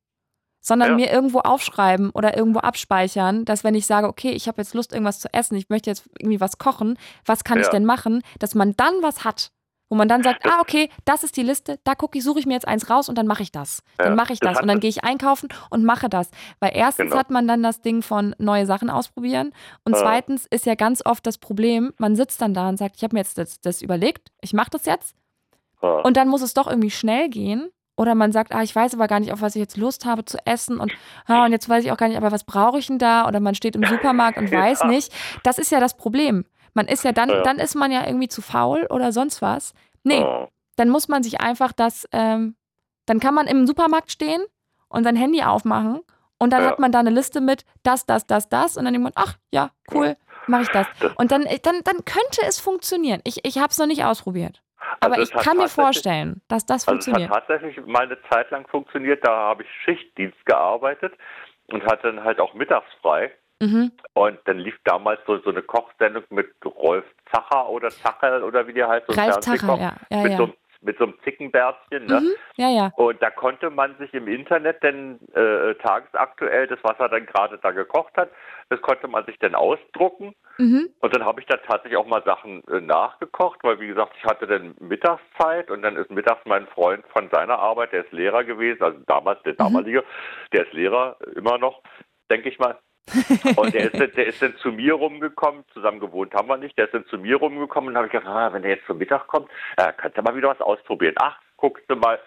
sondern 0.62 0.92
ja. 0.92 0.96
mir 0.96 1.12
irgendwo 1.12 1.40
aufschreiben 1.40 2.12
oder 2.12 2.38
irgendwo 2.38 2.60
abspeichern, 2.60 3.44
dass 3.46 3.64
wenn 3.64 3.76
ich 3.76 3.86
sage, 3.86 4.08
okay, 4.08 4.32
ich 4.32 4.48
habe 4.48 4.62
jetzt 4.62 4.74
Lust, 4.74 4.94
irgendwas 4.94 5.20
zu 5.20 5.34
essen, 5.34 5.56
ich 5.56 5.70
möchte 5.70 5.90
jetzt 5.90 6.10
irgendwie 6.20 6.40
was 6.40 6.60
kochen, 6.60 6.98
was 7.26 7.44
kann 7.44 7.58
ja. 7.58 7.64
ich 7.64 7.70
denn 7.70 7.84
machen, 7.84 8.22
dass 8.40 8.56
man 8.56 8.76
dann 8.78 8.94
was 9.02 9.26
hat, 9.26 9.52
wo 9.90 9.96
man 9.96 10.08
dann 10.08 10.24
sagt, 10.24 10.46
ah, 10.46 10.62
okay, 10.62 10.90
das 11.04 11.24
ist 11.24 11.36
die 11.36 11.44
Liste, 11.44 11.80
da 11.84 11.96
gucke 11.96 12.18
ich, 12.18 12.24
suche 12.24 12.40
ich 12.40 12.46
mir 12.46 12.54
jetzt 12.54 12.68
eins 12.68 12.90
raus 12.90 13.10
und 13.10 13.18
dann 13.18 13.28
mache 13.28 13.44
ich 13.44 13.52
das. 13.52 13.84
Ja. 14.00 14.06
Dann 14.06 14.16
mache 14.16 14.32
ich 14.32 14.40
das, 14.40 14.54
das 14.54 14.62
und 14.62 14.68
dann 14.68 14.80
gehe 14.80 14.90
ich 14.90 15.04
einkaufen 15.04 15.50
und 15.70 15.84
mache 15.84 16.08
das. 16.08 16.30
Weil 16.60 16.72
erstens 16.76 17.08
genau. 17.10 17.18
hat 17.18 17.32
man 17.32 17.48
dann 17.48 17.62
das 17.62 17.82
Ding 17.82 18.02
von 18.02 18.34
neue 18.38 18.66
Sachen 18.66 18.90
ausprobieren 18.90 19.52
und 19.84 19.98
zweitens 19.98 20.46
ist 20.46 20.66
ja 20.66 20.76
ganz 20.76 21.06
oft 21.06 21.26
das 21.26 21.40
Problem, 21.40 21.94
man 21.98 22.16
sitzt 22.16 22.42
dann 22.42 22.54
da 22.54 22.70
und 22.70 22.78
sagt, 22.78 22.98
ich 22.98 23.04
habe 23.04 23.16
mir 23.16 23.22
jetzt 23.22 23.38
das, 23.38 23.60
das 23.60 23.82
überlegt, 23.82 24.30
ich 24.42 24.54
mache 24.54 24.70
das 24.70 24.86
jetzt 24.86 25.16
und 25.82 26.16
dann 26.16 26.28
muss 26.28 26.42
es 26.42 26.54
doch 26.54 26.68
irgendwie 26.68 26.92
schnell 26.92 27.28
gehen 27.30 27.70
oder 28.02 28.16
man 28.16 28.32
sagt, 28.32 28.52
ah, 28.52 28.64
ich 28.64 28.76
weiß 28.76 28.96
aber 28.96 29.08
gar 29.08 29.20
nicht, 29.20 29.32
auf 29.32 29.42
was 29.42 29.56
ich 29.56 29.60
jetzt 29.60 29.78
Lust 29.78 30.06
habe 30.06 30.26
zu 30.26 30.40
essen 30.44 30.80
und, 30.80 30.92
ah, 31.28 31.46
und 31.46 31.52
jetzt 31.52 31.70
weiß 31.70 31.86
ich 31.86 31.92
auch 31.92 31.98
gar 31.98 32.08
nicht, 32.08 32.18
aber 32.18 32.32
was 32.32 32.44
brauche 32.44 32.80
ich 32.80 32.88
denn 32.88 32.98
da? 32.98 33.28
Oder 33.28 33.40
man 33.40 33.54
steht 33.54 33.76
im 33.76 33.84
Supermarkt 33.86 34.40
und 34.40 34.52
weiß 34.52 34.86
nicht. 34.86 35.14
Das 35.44 35.60
ist 35.60 35.72
ja 35.72 35.80
das 35.80 35.96
Problem. 35.96 36.46
Man 36.74 36.88
ist 36.88 37.04
ja 37.04 37.12
dann, 37.12 37.30
dann 37.44 37.60
ist 37.60 37.76
man 37.76 37.92
ja 37.92 38.08
irgendwie 38.08 38.28
zu 38.28 38.42
faul 38.42 38.88
oder 38.90 39.12
sonst 39.12 39.44
was. 39.44 39.76
Nee, 40.04 40.24
oh. 40.24 40.48
dann 40.78 40.90
muss 40.90 41.10
man 41.10 41.22
sich 41.22 41.42
einfach 41.42 41.74
das, 41.74 42.08
ähm, 42.12 42.56
dann 43.06 43.20
kann 43.20 43.36
man 43.36 43.46
im 43.46 43.68
Supermarkt 43.68 44.12
stehen 44.12 44.42
und 44.90 45.04
sein 45.04 45.16
Handy 45.16 45.44
aufmachen 45.44 46.00
und 46.40 46.52
dann 46.52 46.64
ja. 46.64 46.72
hat 46.72 46.80
man 46.80 46.92
da 46.92 47.02
eine 47.02 47.12
Liste 47.12 47.40
mit 47.40 47.66
das, 47.84 48.08
das, 48.08 48.26
das, 48.26 48.50
das 48.50 48.78
und 48.78 48.86
dann 48.86 48.96
denkt 48.96 49.04
man, 49.04 49.14
ach 49.16 49.38
ja, 49.52 49.70
cool, 49.94 50.18
mache 50.48 50.64
ich 50.64 50.70
das. 50.70 50.88
Und 51.18 51.32
dann, 51.32 51.44
dann, 51.44 51.82
dann 51.84 52.04
könnte 52.04 52.42
es 52.48 52.60
funktionieren. 52.60 53.22
Ich, 53.26 53.46
ich 53.46 53.60
habe 53.60 53.70
es 53.70 53.78
noch 53.78 53.86
nicht 53.86 54.06
ausprobiert. 54.06 54.64
Aber 55.00 55.18
also 55.18 55.34
ich 55.34 55.44
kann 55.44 55.58
mir 55.58 55.70
vorstellen, 55.70 56.42
dass 56.48 56.66
das 56.66 56.86
funktioniert. 56.86 57.32
Also 57.32 57.44
es 57.46 57.50
hat 57.50 57.60
tatsächlich 57.60 57.86
mal 57.86 58.04
eine 58.04 58.18
Zeit 58.30 58.52
lang 58.52 58.68
funktioniert. 58.68 59.26
Da 59.26 59.32
habe 59.32 59.64
ich 59.64 59.70
Schichtdienst 59.84 60.46
gearbeitet 60.46 61.14
und 61.68 61.84
hatte 61.86 62.14
dann 62.14 62.24
halt 62.24 62.40
auch 62.40 62.54
mittags 62.54 62.88
frei. 63.02 63.32
Mhm. 63.62 63.92
Und 64.14 64.40
dann 64.46 64.58
lief 64.58 64.76
damals 64.86 65.20
so, 65.28 65.38
so 65.40 65.52
eine 65.52 65.62
Kochsendung 65.62 66.24
mit 66.30 66.50
Rolf 66.66 67.06
Zacher 67.32 67.70
oder 67.70 67.90
Zacher 67.92 68.44
oder 68.44 68.68
wie 68.68 68.74
der 68.74 68.88
heißt. 68.88 69.06
So 69.08 69.14
Ralf 69.14 69.40
Zacher, 69.40 69.78
ja. 69.78 69.94
ja, 70.10 70.24
mit 70.24 70.32
ja. 70.32 70.38
so 70.38 70.44
einem 70.46 70.54
mit 70.82 70.98
so 70.98 71.06
einem 71.06 71.14
Zickenbärtchen. 71.24 72.06
Ne? 72.06 72.22
Mhm. 72.22 72.34
Ja, 72.56 72.70
ja. 72.70 72.92
Und 72.96 73.22
da 73.22 73.30
konnte 73.30 73.70
man 73.70 73.96
sich 73.98 74.14
im 74.14 74.28
Internet 74.28 74.84
dann 74.84 75.20
äh, 75.34 75.76
tagesaktuell 75.76 76.68
das, 76.68 76.80
was 76.84 77.00
er 77.00 77.10
dann 77.10 77.26
gerade 77.26 77.58
da 77.60 77.72
gekocht 77.72 78.16
hat, 78.18 78.30
das 78.70 78.82
konnte 78.82 79.08
man 79.08 79.26
sich 79.26 79.38
dann 79.40 79.56
ausdrucken. 79.56 80.34
Mhm. 80.58 80.90
Und 81.00 81.16
dann 81.16 81.26
habe 81.26 81.42
ich 81.42 81.48
da 81.48 81.58
tatsächlich 81.58 81.98
auch 81.98 82.08
mal 82.08 82.24
Sachen 82.24 82.64
äh, 82.68 82.82
nachgekocht, 82.82 83.60
weil 83.64 83.80
wie 83.80 83.88
gesagt, 83.88 84.14
ich 84.18 84.26
hatte 84.26 84.48
dann 84.48 84.76
Mittagszeit 84.80 85.70
und 85.70 85.82
dann 85.82 85.96
ist 85.98 86.10
mittags 86.10 86.42
mein 86.46 86.68
Freund 86.68 87.06
von 87.14 87.30
seiner 87.32 87.60
Arbeit, 87.60 87.92
der 87.92 88.06
ist 88.06 88.12
Lehrer 88.12 88.44
gewesen, 88.44 88.84
also 88.84 89.00
damals 89.08 89.42
der 89.44 89.54
damalige, 89.54 90.04
der 90.54 90.66
ist 90.66 90.74
Lehrer 90.74 91.18
immer 91.36 91.58
noch, 91.58 91.82
denke 92.30 92.50
ich 92.50 92.60
mal. 92.60 92.78
Und 93.56 93.74
der 93.74 93.86
ist, 93.92 94.00
dann- 94.00 94.12
der 94.16 94.28
ist 94.28 94.42
dann 94.42 94.56
zu 94.58 94.72
mir 94.72 94.94
rumgekommen, 94.94 95.64
zusammen 95.74 96.00
gewohnt 96.00 96.34
haben 96.34 96.48
wir 96.48 96.58
nicht, 96.58 96.78
der 96.78 96.86
ist 96.86 96.94
dann 96.94 97.06
zu 97.08 97.18
mir 97.18 97.38
rumgekommen 97.38 97.90
und 97.90 97.98
habe 97.98 98.08
ich 98.08 98.12
gedacht, 98.12 98.28
ah, 98.28 98.54
wenn 98.54 98.62
der 98.62 98.72
jetzt 98.72 98.86
zum 98.86 98.98
Mittag 98.98 99.28
kommt, 99.28 99.50
äh, 99.78 99.92
kannst 99.98 100.18
du 100.18 100.22
mal 100.22 100.36
wieder 100.36 100.50
was 100.50 100.62
ausprobieren. 100.62 101.16
Ach, 101.20 101.38
guckst 101.58 101.84
du 101.90 101.96
mal. 101.96 102.20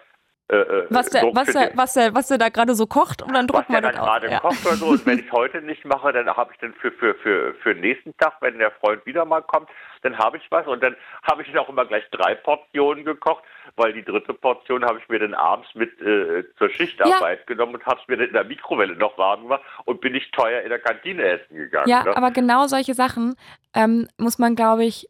Äh, 0.47 0.57
äh, 0.57 0.85
Was 0.91 1.09
der, 1.09 1.23
was 1.33 1.51
der, 1.53 1.71
was 1.73 1.93
der, 1.93 2.13
was 2.13 2.27
der 2.27 2.37
da 2.37 2.49
gerade 2.49 2.75
so 2.75 2.85
kocht 2.85 3.23
und 3.23 3.33
dann 3.33 3.47
der 3.47 3.65
wir 3.67 3.81
das 3.81 3.97
aus. 3.97 4.05
gerade 4.05 4.29
Ja. 4.29 4.39
kocht 4.41 4.63
oder 4.63 4.75
so. 4.75 4.85
Und 4.89 5.05
wenn 5.07 5.17
ich 5.17 5.31
heute 5.31 5.59
nicht 5.61 5.83
mache, 5.85 6.13
dann 6.13 6.27
habe 6.27 6.53
ich 6.53 6.59
dann 6.59 6.73
für, 6.75 6.91
für, 6.91 7.15
für, 7.15 7.55
für 7.55 7.73
den 7.73 7.81
nächsten 7.81 8.15
Tag, 8.17 8.33
wenn 8.41 8.59
der 8.59 8.69
Freund 8.71 9.03
wieder 9.07 9.25
mal 9.25 9.41
kommt, 9.41 9.67
dann 10.03 10.15
habe 10.19 10.37
ich 10.37 10.43
was. 10.51 10.67
Und 10.67 10.83
dann 10.83 10.95
habe 11.23 11.41
ich 11.41 11.47
dann 11.47 11.57
auch 11.57 11.69
immer 11.69 11.85
gleich 11.85 12.03
drei 12.11 12.35
Portionen 12.35 13.03
gekocht, 13.05 13.43
weil 13.75 13.93
die 13.93 14.03
dritte 14.05 14.35
Portion 14.35 14.85
habe 14.85 14.99
ich 14.99 15.09
mir 15.09 15.17
dann 15.17 15.33
abends 15.33 15.67
mit 15.73 15.99
äh, 15.99 16.43
zur 16.59 16.69
Schichtarbeit 16.69 17.47
genommen 17.47 17.73
und 17.73 17.85
habe 17.87 17.99
es 18.01 18.07
mir 18.07 18.17
dann 18.17 18.27
in 18.27 18.33
der 18.33 18.43
Mikrowelle 18.43 18.95
noch 18.95 19.17
warm 19.17 19.43
gemacht 19.43 19.63
und 19.85 19.99
bin 19.99 20.13
nicht 20.13 20.31
teuer 20.31 20.61
in 20.61 20.69
der 20.69 20.79
Kantine 20.79 21.23
essen 21.23 21.55
gegangen. 21.57 21.89
Ja, 21.89 22.03
ne? 22.03 22.15
aber 22.15 22.29
genau 22.29 22.67
solche 22.67 22.93
Sachen 22.93 23.35
ähm, 23.73 24.07
muss 24.19 24.37
man, 24.37 24.55
glaube 24.55 24.85
ich, 24.85 25.09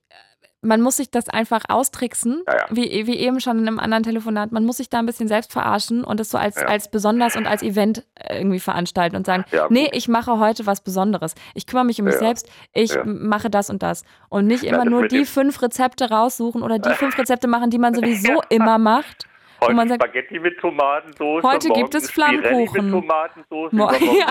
man 0.65 0.81
muss 0.81 0.97
sich 0.97 1.09
das 1.11 1.29
einfach 1.29 1.63
austricksen, 1.69 2.43
Ja, 2.47 2.55
ja. 2.57 2.65
Wie, 2.69 3.07
wie 3.07 3.17
eben 3.17 3.39
schon 3.39 3.59
in 3.59 3.67
einem 3.67 3.79
anderen 3.79 4.03
Telefonat. 4.03 4.51
Man 4.51 4.65
muss 4.65 4.77
sich 4.77 4.89
da 4.89 4.99
ein 4.99 5.05
bisschen 5.05 5.27
selbst 5.27 5.51
verarschen 5.53 6.03
und 6.03 6.19
es 6.19 6.29
so 6.29 6.37
als, 6.37 6.55
Ja. 6.59 6.67
als 6.67 6.89
besonders 6.89 7.35
und 7.35 7.45
als 7.47 7.63
Event 7.63 8.05
äh, 8.15 8.37
irgendwie 8.39 8.59
veranstalten 8.59 9.15
und 9.15 9.25
sagen, 9.25 9.45
nee, 9.69 9.89
ich 9.93 10.07
mache 10.07 10.39
heute 10.39 10.65
was 10.65 10.81
Besonderes. 10.81 11.35
Ich 11.53 11.67
kümmere 11.67 11.85
mich 11.85 11.99
um 11.99 12.05
mich 12.05 12.15
selbst, 12.15 12.49
ich 12.73 12.93
mache 13.05 13.49
das 13.49 13.69
und 13.69 13.83
das. 13.83 14.03
Und 14.29 14.47
nicht 14.47 14.63
immer 14.63 14.85
nur 14.85 15.07
die 15.07 15.25
fünf 15.25 15.61
Rezepte 15.61 16.09
raussuchen 16.09 16.63
oder 16.63 16.79
die 16.79 16.89
fünf 16.93 17.17
Rezepte 17.17 17.47
machen, 17.47 17.69
die 17.69 17.77
man 17.77 17.93
sowieso 17.93 18.41
immer 18.49 18.77
macht. 18.77 19.25
Heute 19.61 19.73
man 19.73 19.87
sagt- 19.87 20.03
Spaghetti 20.03 20.37
mit 20.37 20.59
Tomatensauce. 20.59 21.41
Heute 21.43 21.69
gibt 21.69 21.95
es 21.95 22.11
Flammkuchen. 22.11 22.85
mit 22.85 22.91
Tomatensauce, 22.91 23.71
Mo- 23.71 23.89
Ja. 23.99 24.27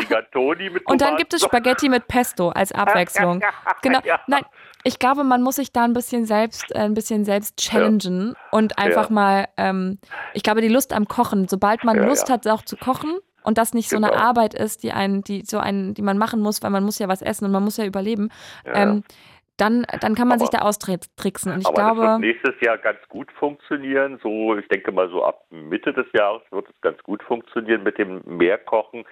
Mit 0.70 0.86
Und 0.86 1.00
dann 1.00 1.16
gibt 1.16 1.32
es 1.32 1.40
Tomatensauce. 1.40 1.42
Spaghetti 1.42 1.88
mit 1.88 2.06
Pesto 2.08 2.50
als 2.50 2.72
Abwechslung. 2.72 3.40
Genau. 3.82 4.00
Nein, 4.26 4.42
ich 4.84 4.98
glaube, 4.98 5.24
man 5.24 5.42
muss 5.42 5.56
sich 5.56 5.72
da 5.72 5.84
ein 5.84 5.92
bisschen 5.94 6.26
selbst, 6.26 6.74
äh, 6.74 6.78
ein 6.80 6.94
bisschen 6.94 7.24
selbst 7.24 7.56
challengen 7.58 8.34
und 8.52 8.78
einfach 8.78 9.08
Ja. 9.08 9.14
mal, 9.14 9.48
ähm, 9.56 9.98
ich 10.34 10.42
glaube, 10.42 10.60
die 10.60 10.68
Lust 10.68 10.92
am 10.92 11.06
Kochen, 11.08 11.48
sobald 11.48 11.84
man 11.84 11.96
Ja, 11.96 12.04
Lust 12.06 12.28
ja. 12.28 12.34
hat, 12.34 12.46
auch 12.46 12.62
zu 12.62 12.76
kochen 12.76 13.18
und 13.42 13.58
das 13.58 13.74
nicht 13.74 13.88
so 13.90 13.96
eine 13.96 14.08
Genau. 14.08 14.20
Arbeit 14.20 14.54
ist, 14.54 14.82
die 14.82 14.92
einen, 14.92 15.22
die 15.24 15.42
so 15.44 15.58
einen, 15.58 15.94
die 15.94 16.02
man 16.02 16.18
machen 16.18 16.40
muss, 16.40 16.62
weil 16.62 16.70
man 16.70 16.84
muss 16.84 16.98
ja 16.98 17.08
was 17.08 17.22
essen 17.22 17.46
und 17.46 17.52
man 17.52 17.64
muss 17.64 17.76
ja 17.78 17.84
überleben, 17.86 18.30
Ja. 18.66 18.74
ähm, 18.74 19.04
dann, 19.56 19.86
dann 20.00 20.16
kann 20.16 20.26
man 20.26 20.40
sich 20.40 20.48
Aber- 20.48 20.58
da 20.58 20.64
austricksen. 20.64 21.52
Und 21.52 21.60
ich 21.60 21.66
Aber 21.66 21.76
das 21.76 21.86
wird 21.96 21.96
glaube, 22.06 22.20
nächstes 22.20 22.54
Jahr 22.60 22.76
ganz 22.76 22.98
gut 23.08 23.30
funktionieren. 23.38 24.18
So, 24.22 24.56
ich 24.58 24.66
denke 24.68 24.90
mal 24.90 25.08
so 25.10 25.24
ab 25.24 25.44
Mitte 25.50 25.92
des 25.92 26.06
Jahres 26.12 26.42
wird 26.50 26.68
es 26.68 26.80
ganz 26.80 27.00
gut 27.04 27.22
funktionieren 27.22 27.84
mit 27.84 27.96
dem 27.96 28.20
Mehrkochen, 28.26 29.04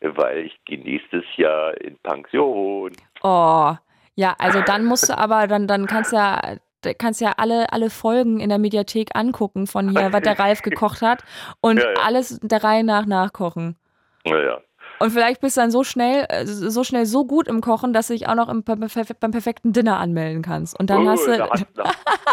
weil 0.00 0.38
ich 0.46 0.64
gehe 0.64 0.78
nächstes 0.78 1.24
Jahr 1.36 1.76
in 1.80 1.96
Pension. 1.98 2.92
oh, 3.22 3.74
ja, 4.14 4.34
also 4.38 4.60
dann 4.62 4.84
musst 4.84 5.08
du 5.08 5.18
aber, 5.18 5.46
dann, 5.46 5.66
dann 5.66 5.86
kannst 5.86 6.12
du 6.12 6.16
ja, 6.16 6.56
kannst 6.98 7.20
ja 7.20 7.32
alle, 7.36 7.72
alle 7.72 7.90
Folgen 7.90 8.40
in 8.40 8.48
der 8.48 8.58
Mediathek 8.58 9.10
angucken 9.14 9.66
von 9.66 9.88
hier, 9.88 10.12
was 10.12 10.22
der 10.22 10.38
Ralf 10.38 10.62
gekocht 10.62 11.02
hat 11.02 11.24
und 11.60 11.78
Ja, 11.78 11.84
ja. 11.84 12.02
alles 12.04 12.38
der 12.42 12.62
Reihe 12.62 12.84
nach 12.84 13.06
nachkochen. 13.06 13.76
Naja. 14.24 14.60
Und 14.98 15.10
vielleicht 15.10 15.40
bist 15.40 15.56
du 15.56 15.60
dann 15.60 15.70
so 15.70 15.84
schnell, 15.84 16.26
äh, 16.28 16.46
so 16.46 16.84
schnell 16.84 17.06
so 17.06 17.24
gut 17.26 17.48
im 17.48 17.60
Kochen, 17.60 17.92
dass 17.92 18.08
du 18.08 18.12
dich 18.14 18.28
auch 18.28 18.34
noch 18.34 18.48
im, 18.48 18.62
beim, 18.62 18.80
beim 19.20 19.30
perfekten 19.30 19.72
Dinner 19.72 19.98
anmelden 19.98 20.42
kannst. 20.42 20.78
Und 20.78 20.90
dann 20.90 21.06
Oh, 21.06 21.10
hast 21.10 21.26
du. 21.26 21.36
da 21.36 21.48
hast, 21.50 21.66
da, 21.74 21.82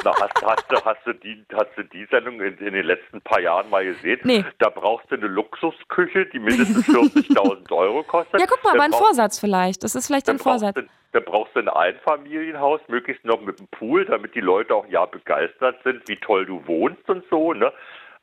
da 0.04 0.14
hast, 0.20 0.42
hast, 0.46 0.66
du, 0.72 0.76
hast, 0.86 1.06
du 1.06 1.14
die, 1.14 1.46
hast 1.54 1.70
du 1.76 1.84
die 1.84 2.06
Sendung 2.12 2.40
in, 2.42 2.58
in 2.58 2.74
den 2.74 2.86
letzten 2.86 3.22
paar 3.22 3.40
Jahren 3.42 3.70
mal 3.70 3.84
gesehen? 3.84 4.20
Nee. 4.24 4.46
Da 4.60 4.70
brauchst 4.70 5.10
du 5.12 5.16
eine 5.16 5.28
Luxusküche, 5.28 6.26
die 6.28 6.40
mindestens 6.40 6.86
40.000 6.88 7.72
Euro 7.72 8.04
kostet. 8.04 8.40
Ja, 8.40 8.46
guck 8.48 8.64
mal, 8.64 8.72
Da 8.72 8.76
aber 8.78 8.84
ein 8.86 8.94
Vorsatz 8.94 9.40
vielleicht. 9.40 9.84
Das 9.84 9.96
ist 9.96 10.08
vielleicht 10.08 10.30
ein 10.30 10.40
Vorsatz. 10.40 10.76
du, 10.76 10.84
dann 11.14 11.26
brauchst 11.26 11.56
du 11.56 11.60
ein 11.60 11.70
Einfamilienhaus, 11.70 12.82
möglichst 12.88 13.26
noch 13.26 13.42
mit 13.42 13.60
einem 13.60 13.68
Pool, 13.70 14.06
damit 14.06 14.36
die 14.36 14.40
Leute 14.42 14.74
auch 14.76 14.88
ja 14.88 15.06
begeistert 15.06 15.78
sind, 15.84 16.08
wie 16.08 16.18
toll 16.18 16.46
du 16.46 16.66
wohnst 16.68 17.08
und 17.10 17.24
so. 17.30 17.54
Ne? 17.54 17.72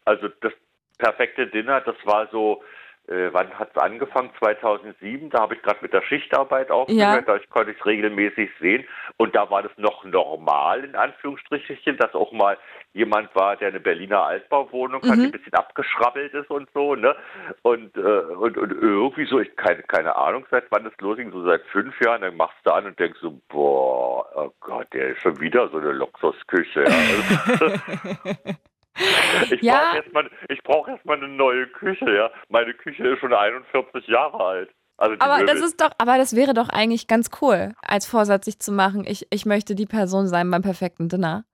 Also 0.05 0.29
das 0.41 0.53
perfekte 0.99 1.47
Dinner, 1.47 1.81
das 1.81 1.97
war 2.05 2.29
so, 2.33 2.63
äh, 3.09 3.33
wann 3.33 3.51
hat 3.59 3.71
es 3.75 3.83
angefangen? 3.83 4.31
2007, 4.39 5.31
da 5.31 5.41
habe 5.41 5.55
ich 5.55 5.63
gerade 5.63 5.79
mit 5.81 5.93
der 5.93 6.03
Schichtarbeit 6.03 6.71
aufgehört, 6.71 7.27
da 7.27 7.37
ich, 7.37 7.49
konnte 7.49 7.73
ich 7.73 7.79
es 7.79 7.87
regelmäßig 7.87 8.51
sehen. 8.61 8.85
Und 9.17 9.35
da 9.35 9.51
war 9.51 9.63
das 9.63 9.73
noch 9.77 10.05
normal, 10.05 10.85
in 10.85 10.95
Anführungsstrichen, 10.95 11.97
dass 11.97 12.15
auch 12.15 12.33
mal 12.33 12.59
jemand 12.93 13.35
war, 13.35 13.57
der 13.57 13.69
eine 13.69 13.81
Berliner 13.81 14.25
Altbauwohnung 14.25 15.03
hat, 15.03 15.17
die 15.17 15.25
ein 15.25 15.31
bisschen 15.31 15.55
abgeschrabbelt 15.55 16.35
ist 16.35 16.51
und 16.51 16.69
so. 16.75 16.95
Ne? 16.95 17.15
Und, 17.63 17.97
äh, 17.97 18.01
und, 18.01 18.59
und 18.59 18.73
irgendwie 18.73 19.27
so, 19.27 19.41
ich 19.41 19.57
keine, 19.57 19.83
keine 19.85 20.17
Ahnung, 20.17 20.47
seit 20.51 20.65
wann 20.71 20.85
das 20.85 20.95
losging, 21.01 21.31
so 21.33 21.45
seit 21.45 21.63
fünf 21.67 21.99
Jahren, 22.01 22.23
dann 22.23 22.37
machst 22.37 22.59
du 22.65 22.73
an 22.73 22.87
und 22.87 22.99
denkst 22.99 23.21
so, 23.21 23.41
boah, 23.49 24.27
oh 24.35 24.53
Gott, 24.61 24.87
der 24.93 25.09
ist 25.09 25.23
schon 25.23 25.41
wieder 25.41 25.69
so 25.69 25.79
eine 25.79 25.93
Luxusküche. 25.93 26.85
Ja. 26.85 28.55
Ich 29.51 29.63
Ja. 29.63 29.81
brauche 29.81 29.97
erstmal 29.97 30.31
brauch 30.65 30.89
erst 30.89 31.09
eine 31.09 31.29
neue 31.29 31.67
Küche, 31.69 32.11
ja. 32.15 32.31
Meine 32.49 32.75
Küche 32.75 33.07
ist 33.09 33.21
schon 33.21 33.33
41 33.33 34.07
Jahre 34.09 34.39
alt. 34.45 34.71
Also 34.97 35.15
Aber 35.21 35.45
das 35.45 35.61
ist 35.61 35.81
doch, 35.81 35.91
aber 35.99 36.19
das 36.19 36.35
wäre 36.35 36.55
doch 36.55 36.69
eigentlich 36.69 37.07
ganz 37.07 37.31
cool, 37.41 37.75
als 37.83 38.07
Vorsatz 38.07 38.47
sich 38.47 38.59
zu 38.59 38.73
machen, 38.73 39.05
ich, 39.07 39.27
ich 39.31 39.47
möchte 39.47 39.75
die 39.77 39.87
Person 39.87 40.27
sein 40.27 40.51
beim 40.51 40.63
perfekten 40.63 41.09
Dinner. 41.09 41.45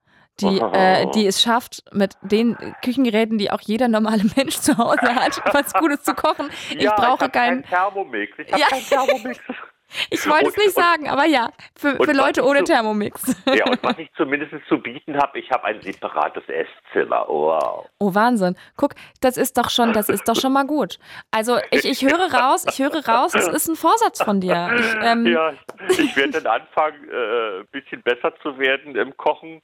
Die, 0.41 0.59
äh, 0.73 1.11
die 1.15 1.27
es 1.27 1.43
schafft, 1.43 1.85
mit 1.93 2.15
den 2.23 2.57
Küchengeräten, 2.83 3.39
die 3.39 3.51
auch 3.51 3.61
jeder 3.61 3.89
normale 3.89 4.25
Mensch 4.37 4.57
zu 4.57 4.77
Hause 4.79 5.15
hat, 5.15 5.41
was 5.55 5.75
Gutes 5.75 6.03
zu 6.03 6.15
kochen. 6.15 6.49
Ich 6.71 6.83
ja, 6.83 6.95
brauche 6.97 7.27
ich 7.27 7.33
keinen 7.33 7.63
Thermomix. 7.65 8.33
Ich 8.39 8.51
habe 8.51 8.61
Ja. 8.63 8.67
keinen 8.69 8.87
Thermomix. 8.87 9.39
Ich 10.11 10.29
wollte 10.29 10.49
es 10.49 10.57
nicht 10.57 10.77
und- 10.77 10.83
sagen, 10.83 11.09
aber 11.09 11.25
ja, 11.25 11.51
für, 11.77 11.97
für 11.97 12.13
Leute 12.13 12.45
ohne 12.45 12.61
du- 12.61 12.65
Thermomix. 12.65 13.37
Ja, 13.55 13.67
und 13.67 13.83
was 13.83 13.99
ich 13.99 14.11
zumindest 14.17 14.53
zu 14.69 14.79
bieten 14.79 15.17
habe, 15.17 15.39
ich 15.39 15.51
habe 15.51 15.65
ein 15.65 15.81
separates 15.81 16.43
Esszimmer. 16.49 17.27
Wow. 17.29 17.87
Oh, 17.99 18.15
Wahnsinn. 18.15 18.57
Guck, 18.77 18.95
das 19.21 19.37
ist 19.37 19.57
doch 19.59 19.71
schon, 19.71 19.93
das 19.93 20.09
ist 20.09 20.29
doch 20.29 20.37
schon 20.37 20.53
mal 20.53 20.67
gut. 20.67 20.99
Also 21.31 21.59
ich, 21.71 21.85
ich 21.85 22.03
höre 22.03 22.33
raus, 22.33 22.65
ich 22.69 22.79
höre 22.79 23.07
raus, 23.07 23.35
es 23.35 23.47
ist 23.49 23.69
ein 23.69 23.77
Vorsatz 23.77 24.23
von 24.23 24.41
dir. 24.41 24.71
Ich, 24.79 24.95
ähm, 25.03 25.27
Ja, 25.27 25.53
ich 25.89 26.17
werde 26.17 26.41
dann 26.43 26.61
anfangen, 26.63 27.09
äh, 27.11 27.61
ein 27.61 27.67
bisschen 27.73 28.03
besser 28.03 28.33
zu 28.43 28.59
werden 28.59 28.97
im 28.97 29.17
Kochen. 29.17 29.63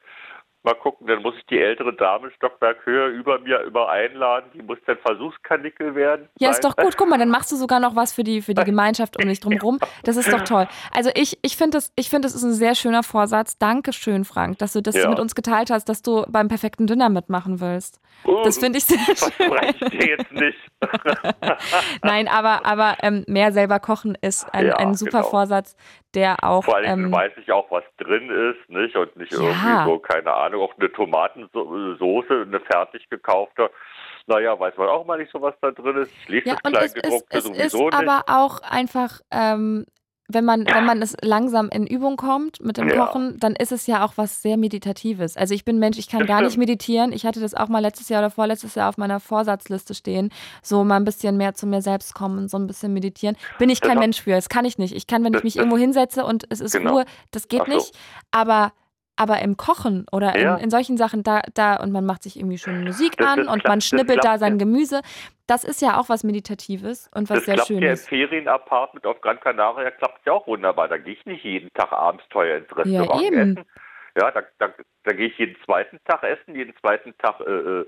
Mal 0.62 0.74
gucken, 0.74 1.06
dann 1.06 1.22
muss 1.22 1.34
ich 1.38 1.46
die 1.46 1.58
ältere 1.58 1.94
Dame 1.94 2.26
ein 2.26 2.32
Stockwerk 2.36 2.84
höher 2.84 3.06
über 3.08 3.38
mir 3.38 3.60
über 3.62 3.88
einladen. 3.90 4.50
Die 4.52 4.60
muss 4.62 4.76
dann 4.86 4.98
Versuchskanickel 4.98 5.94
werden. 5.94 6.28
Ja, 6.38 6.50
ist 6.50 6.62
doch 6.62 6.76
gut. 6.76 6.98
Guck 6.98 7.08
mal, 7.08 7.18
dann 7.18 7.30
machst 7.30 7.50
du 7.50 7.56
sogar 7.56 7.80
noch 7.80 7.96
was 7.96 8.12
für 8.12 8.24
die, 8.24 8.42
für 8.42 8.52
die 8.52 8.64
Gemeinschaft 8.66 9.16
um 9.16 9.26
dich 9.26 9.40
drum 9.40 9.56
rum. 9.62 9.78
Das 10.04 10.18
ist 10.18 10.30
doch 10.30 10.42
toll. 10.42 10.68
Also 10.94 11.10
ich, 11.14 11.38
ich 11.40 11.56
finde, 11.56 11.78
das, 11.78 11.92
ich 11.96 12.10
finde, 12.10 12.26
das 12.26 12.34
ist 12.34 12.42
ein 12.42 12.52
sehr 12.52 12.74
schöner 12.74 13.02
Vorsatz. 13.02 13.56
Dankeschön, 13.56 14.26
Frank, 14.26 14.58
dass 14.58 14.74
du 14.74 14.82
das 14.82 14.96
Ja. 14.96 15.08
mit 15.08 15.18
uns 15.18 15.34
geteilt 15.34 15.70
hast, 15.70 15.88
dass 15.88 16.02
du 16.02 16.24
beim 16.28 16.48
perfekten 16.48 16.86
Dinner 16.86 17.08
mitmachen 17.08 17.60
willst. 17.60 17.98
Oh, 18.24 18.42
Das 18.44 18.58
finde 18.58 18.78
ich 18.78 18.84
sehr 18.84 18.98
schön. 19.16 19.52
ich 19.80 19.88
dir 19.98 20.08
jetzt 20.18 20.30
nicht. 20.32 20.58
Nein, 22.02 22.28
aber, 22.28 22.66
aber 22.66 22.96
ähm, 23.02 23.24
mehr 23.26 23.52
selber 23.52 23.80
kochen 23.80 24.16
ist 24.20 24.52
ein, 24.52 24.66
Ja, 24.66 24.76
ein 24.76 24.94
super 24.94 25.18
genau. 25.20 25.30
Vorsatz, 25.30 25.76
der 26.14 26.42
auch. 26.42 26.64
Vor 26.64 26.76
allem 26.76 27.04
Ähm, 27.06 27.12
weiß 27.12 27.32
ich 27.36 27.50
auch, 27.52 27.70
was 27.70 27.84
drin 27.98 28.30
ist, 28.30 28.68
nicht? 28.70 28.96
Und 28.96 29.16
nicht 29.16 29.32
Ja. 29.32 29.38
irgendwie 29.40 29.84
so, 29.84 29.98
keine 29.98 30.32
Ahnung, 30.32 30.62
auch 30.62 30.74
eine 30.78 30.90
Tomatensoße, 30.92 32.42
eine 32.46 32.60
fertig 32.60 33.08
gekaufte. 33.10 33.70
Naja, 34.26 34.58
weiß 34.58 34.76
man 34.76 34.88
auch 34.88 35.04
mal 35.06 35.18
nicht 35.18 35.32
so, 35.32 35.40
was 35.40 35.54
da 35.60 35.70
drin 35.70 35.96
ist. 35.96 36.12
Ich 36.22 36.28
lese 36.28 36.48
ja, 36.48 36.54
das 36.54 36.62
und 36.64 36.76
es, 36.76 36.84
es, 36.84 36.92
Kleingedruckte 36.92 37.38
es 37.38 37.44
ist 37.44 37.72
sowieso 37.72 37.84
nicht. 37.86 37.94
aber 37.94 38.24
auch 38.28 38.60
einfach, 38.62 39.20
ähm, 39.30 39.86
wenn 40.32 40.44
man, 40.44 40.66
wenn 40.66 40.85
man 40.85 41.02
es 41.02 41.16
langsam 41.23 41.69
in 41.70 41.86
Übung 41.86 42.16
kommt 42.16 42.61
mit 42.62 42.77
dem 42.77 42.89
Ja. 42.89 43.07
Kochen, 43.07 43.36
dann 43.39 43.55
ist 43.57 43.73
es 43.73 43.86
ja 43.86 44.05
auch 44.05 44.12
was 44.16 44.43
sehr 44.43 44.57
Meditatives. 44.57 45.36
Also 45.36 45.55
ich 45.55 45.65
bin 45.65 45.78
Mensch, 45.78 45.98
ich 45.98 46.09
kann 46.09 46.20
Das 46.20 46.28
gar 46.28 46.43
nicht 46.43 46.57
meditieren. 46.57 47.12
Ich 47.12 47.27
hatte 47.27 47.40
das 47.40 47.55
auch 47.55 47.69
mal 47.69 47.81
letztes 47.81 48.09
Jahr 48.09 48.20
oder 48.20 48.31
vorletztes 48.31 48.74
Jahr 48.74 48.89
auf 48.89 48.98
meiner 48.98 49.20
Vorsatzliste 49.20 49.94
stehen, 49.94 50.31
so 50.62 50.85
mal 50.85 50.97
ein 50.97 51.05
bisschen 51.05 51.36
mehr 51.36 51.55
zu 51.55 51.66
mir 51.66 51.82
selbst 51.82 52.15
kommen 52.15 52.48
so 52.48 52.57
ein 52.59 52.66
bisschen 52.66 52.93
meditieren. 52.93 53.36
Bin 53.59 53.70
ich 53.70 53.81
kein 53.81 53.97
auch- 53.97 54.01
Mensch 54.01 54.23
für. 54.23 54.32
Das 54.32 54.48
kann 54.48 54.65
ich 54.65 54.78
nicht. 54.78 54.94
Ich 54.94 55.07
kann, 55.07 55.24
wenn 55.24 55.35
ich 55.35 55.43
mich 55.44 55.57
irgendwo 55.57 55.77
hinsetze 55.77 56.24
und 56.24 56.44
es 56.51 56.61
ist 56.61 56.73
Genau. 56.73 56.93
Ruhe, 56.93 57.05
das 57.31 57.48
geht 57.48 57.66
so. 57.66 57.73
nicht. 57.74 57.93
Aber 58.31 58.73
aber 59.20 59.40
im 59.42 59.56
Kochen 59.56 60.06
oder 60.12 60.36
Ja. 60.38 60.56
in, 60.56 60.64
in 60.64 60.70
solchen 60.70 60.97
Sachen, 60.97 61.22
da, 61.22 61.42
da, 61.55 61.76
und 61.76 61.92
man 61.92 62.06
macht 62.06 62.22
sich 62.22 62.36
irgendwie 62.38 62.56
schön 62.59 62.84
Musik 62.84 63.16
Das- 63.18 63.26
an 63.28 63.38
das 63.40 63.47
und 63.48 63.60
klappt- 63.60 63.68
man 63.68 63.80
schnippelt 63.82 64.24
da 64.24 64.38
sein 64.38 64.52
ja. 64.55 64.59
Gemüse, 64.59 65.02
das 65.47 65.62
ist 65.64 65.82
ja 65.82 65.98
auch 65.98 66.09
was 66.09 66.24
Meditatives 66.24 67.10
und 67.14 67.28
was 67.28 67.38
das 67.38 67.44
sehr 67.47 67.55
klappt 67.56 67.70
ja 67.70 67.76
Schönes. 67.80 68.09
Ferienapartment 68.09 69.05
auf 69.06 69.20
Gran 69.20 69.38
Canaria 69.40 69.90
klappt 69.90 70.24
ja 70.26 70.32
auch 70.32 70.47
wunderbar. 70.47 70.88
Da 70.88 70.97
gehe 70.97 71.12
ich 71.14 71.26
nicht 71.26 71.44
jeden 71.44 71.68
Tag 71.74 71.92
abends 71.92 72.24
teuer 72.30 72.59
ins 72.59 72.68
Ja, 72.70 72.76
Restaurant 73.02 73.22
eben. 73.24 73.52
essen. 73.59 73.64
Ja, 74.20 74.30
da, 74.30 74.42
da, 74.59 74.68
da 75.05 75.12
gehe 75.12 75.28
ich 75.28 75.38
jeden 75.38 75.56
zweiten 75.64 75.98
Tag 76.05 76.22
essen, 76.22 76.55
jeden 76.56 76.74
zweiten 76.76 77.14
Tag 77.18 77.40
äh, 77.40 77.51
äh 77.51 77.86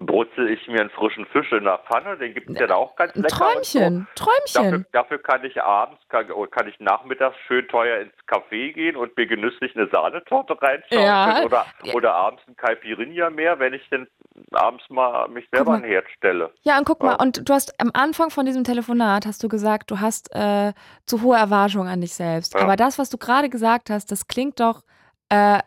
brutzel 0.00 0.48
ich 0.48 0.66
mir 0.68 0.80
einen 0.80 0.90
frischen 0.90 1.26
Fisch 1.26 1.50
in 1.50 1.64
der 1.64 1.78
Pfanne, 1.78 2.16
den 2.18 2.32
gibt 2.32 2.48
es 2.48 2.58
ja 2.58 2.68
da 2.68 2.76
auch 2.76 2.94
ganz 2.94 3.14
lecker. 3.16 3.28
Träumchen, 3.28 4.06
so. 4.14 4.24
Träumchen. 4.24 4.70
Dafür, 4.70 4.84
dafür, 4.92 5.18
kann 5.18 5.44
ich 5.44 5.60
abends, 5.60 6.00
kann, 6.08 6.28
kann, 6.50 6.68
ich 6.68 6.78
nachmittags 6.78 7.36
schön 7.46 7.66
teuer 7.66 8.02
ins 8.02 8.12
Café 8.28 8.72
gehen 8.72 8.96
und 8.96 9.16
mir 9.16 9.26
genüsslich 9.26 9.74
eine 9.76 9.88
Sahnetorte 9.88 10.60
reinschauen 10.60 11.02
ja. 11.02 11.42
oder, 11.44 11.66
oder 11.94 12.14
abends 12.14 12.42
ein 12.46 12.56
Caipirinha 12.56 13.30
mehr, 13.30 13.58
wenn 13.58 13.74
ich 13.74 13.88
denn 13.90 14.06
abends 14.52 14.88
mal 14.88 15.28
mich 15.28 15.48
selber 15.52 15.74
ein 15.74 15.84
Herd 15.84 16.06
stelle. 16.16 16.52
Ja, 16.62 16.78
und 16.78 16.84
guck 16.84 17.02
ja. 17.02 17.10
mal, 17.10 17.16
und 17.16 17.48
du 17.48 17.52
hast 17.52 17.74
am 17.80 17.90
Anfang 17.92 18.30
von 18.30 18.46
diesem 18.46 18.62
Telefonat 18.62 19.26
hast 19.26 19.42
du 19.42 19.48
gesagt, 19.48 19.90
du 19.90 19.98
hast 20.00 20.32
äh, 20.32 20.72
zu 21.06 21.22
hohe 21.22 21.36
Erwartungen 21.36 21.88
an 21.88 22.00
dich 22.00 22.14
selbst. 22.14 22.54
Ja. 22.54 22.60
Aber 22.60 22.76
das, 22.76 23.00
was 23.00 23.10
du 23.10 23.18
gerade 23.18 23.48
gesagt 23.48 23.90
hast, 23.90 24.12
das 24.12 24.28
klingt 24.28 24.60
doch 24.60 24.82
äh, 25.28 25.58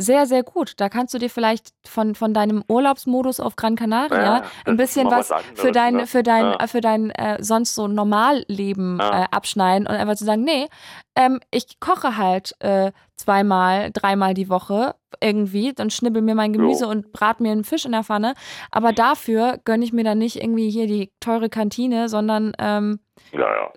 sehr, 0.00 0.26
sehr 0.26 0.42
gut. 0.42 0.74
Da 0.78 0.88
kannst 0.88 1.14
du 1.14 1.18
dir 1.18 1.30
vielleicht 1.30 1.68
von, 1.86 2.14
von 2.14 2.34
deinem 2.34 2.62
Urlaubsmodus 2.68 3.40
auf 3.40 3.56
Gran 3.56 3.76
Canaria 3.76 4.38
ja, 4.38 4.42
ein 4.64 4.76
bisschen 4.76 5.10
was, 5.10 5.30
was 5.30 5.42
für 5.54 5.72
dein, 5.72 5.94
ne? 5.96 6.06
für 6.06 6.22
dein, 6.22 6.44
ja. 6.44 6.66
für 6.66 6.80
dein 6.80 7.10
äh, 7.10 7.42
sonst 7.42 7.74
so 7.74 7.86
Normalleben 7.88 8.98
ja. 9.00 9.22
äh, 9.22 9.26
abschneiden 9.30 9.86
und 9.86 9.94
einfach 9.94 10.16
zu 10.16 10.24
sagen, 10.24 10.42
nee, 10.42 10.68
ähm, 11.14 11.40
ich 11.50 11.80
koche 11.80 12.16
halt 12.16 12.54
äh, 12.60 12.92
zweimal, 13.16 13.90
dreimal 13.92 14.34
die 14.34 14.48
Woche 14.48 14.94
irgendwie, 15.20 15.72
dann 15.72 15.90
schnibbel 15.90 16.22
mir 16.22 16.34
mein 16.34 16.52
Gemüse 16.52 16.84
jo. 16.84 16.90
und 16.90 17.12
brat 17.12 17.40
mir 17.40 17.52
einen 17.52 17.64
Fisch 17.64 17.84
in 17.84 17.92
der 17.92 18.04
Pfanne. 18.04 18.34
Aber 18.70 18.92
dafür 18.92 19.58
gönne 19.64 19.84
ich 19.84 19.92
mir 19.92 20.04
dann 20.04 20.18
nicht 20.18 20.36
irgendwie 20.36 20.70
hier 20.70 20.86
die 20.86 21.12
teure 21.20 21.50
Kantine, 21.50 22.08
sondern 22.08 22.52
ähm, 22.58 23.00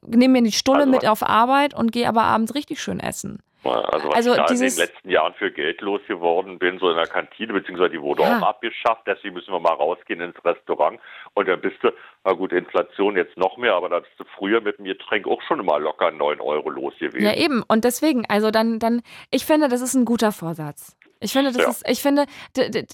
nehme 0.06 0.40
mir 0.40 0.44
die 0.44 0.52
Stulle 0.52 0.82
also, 0.82 0.92
mit 0.92 1.08
auf 1.08 1.24
Arbeit 1.24 1.74
und 1.74 1.92
gehe 1.92 2.08
aber 2.08 2.24
abends 2.24 2.56
richtig 2.56 2.82
schön 2.82 3.00
essen. 3.00 3.40
Also 3.66 4.10
was 4.10 4.16
also 4.16 4.34
ich 4.34 4.52
in 4.52 4.60
den 4.60 4.78
letzten 4.78 5.10
Jahren 5.10 5.34
für 5.36 5.52
Geld 5.52 5.82
losgeworden 5.82 6.60
bin, 6.60 6.80
so 6.80 6.90
in 6.90 6.98
der 6.98 7.08
Kantine, 7.08 7.54
beziehungsweise 7.54 7.92
die 7.92 8.02
wurde 8.02 8.24
ja. 8.24 8.40
auch 8.40 8.48
abgeschafft, 8.50 9.04
deswegen 9.08 9.36
müssen 9.36 9.52
wir 9.52 9.60
mal 9.60 9.74
rausgehen 9.74 10.22
ins 10.22 10.36
Restaurant 10.44 11.00
und 11.34 11.48
dann 11.48 11.62
bist 11.62 11.78
du, 11.82 11.92
na 12.24 12.34
gut, 12.34 12.52
Inflation 12.52 13.16
jetzt 13.16 13.38
noch 13.38 13.58
mehr, 13.58 13.76
aber 13.76 13.90
da 13.90 14.00
bist 14.00 14.14
du 14.18 14.26
früher 14.38 14.62
mit 14.62 14.78
dem 14.78 14.86
Getränk 14.86 15.28
auch 15.28 15.42
schon 15.44 15.60
immer 15.60 15.80
locker 15.80 16.12
9 16.12 16.42
Euro 16.42 16.70
los 16.70 16.94
gewesen. 17.00 17.24
Ja 17.24 17.36
eben, 17.36 17.64
und 17.68 17.86
deswegen, 17.86 18.26
also 18.30 18.52
dann, 18.52 18.80
dann, 18.80 19.02
ich 19.32 19.46
finde, 19.46 19.70
das 19.70 19.82
ist 19.82 19.94
ein 19.94 20.06
guter 20.06 20.32
Vorsatz. 20.32 20.98
Ich 21.24 21.32
finde, 21.34 21.52
das 21.52 21.62
ja. 21.62 21.70
ist, 21.70 21.90
ich 21.90 22.02
finde, 22.02 22.26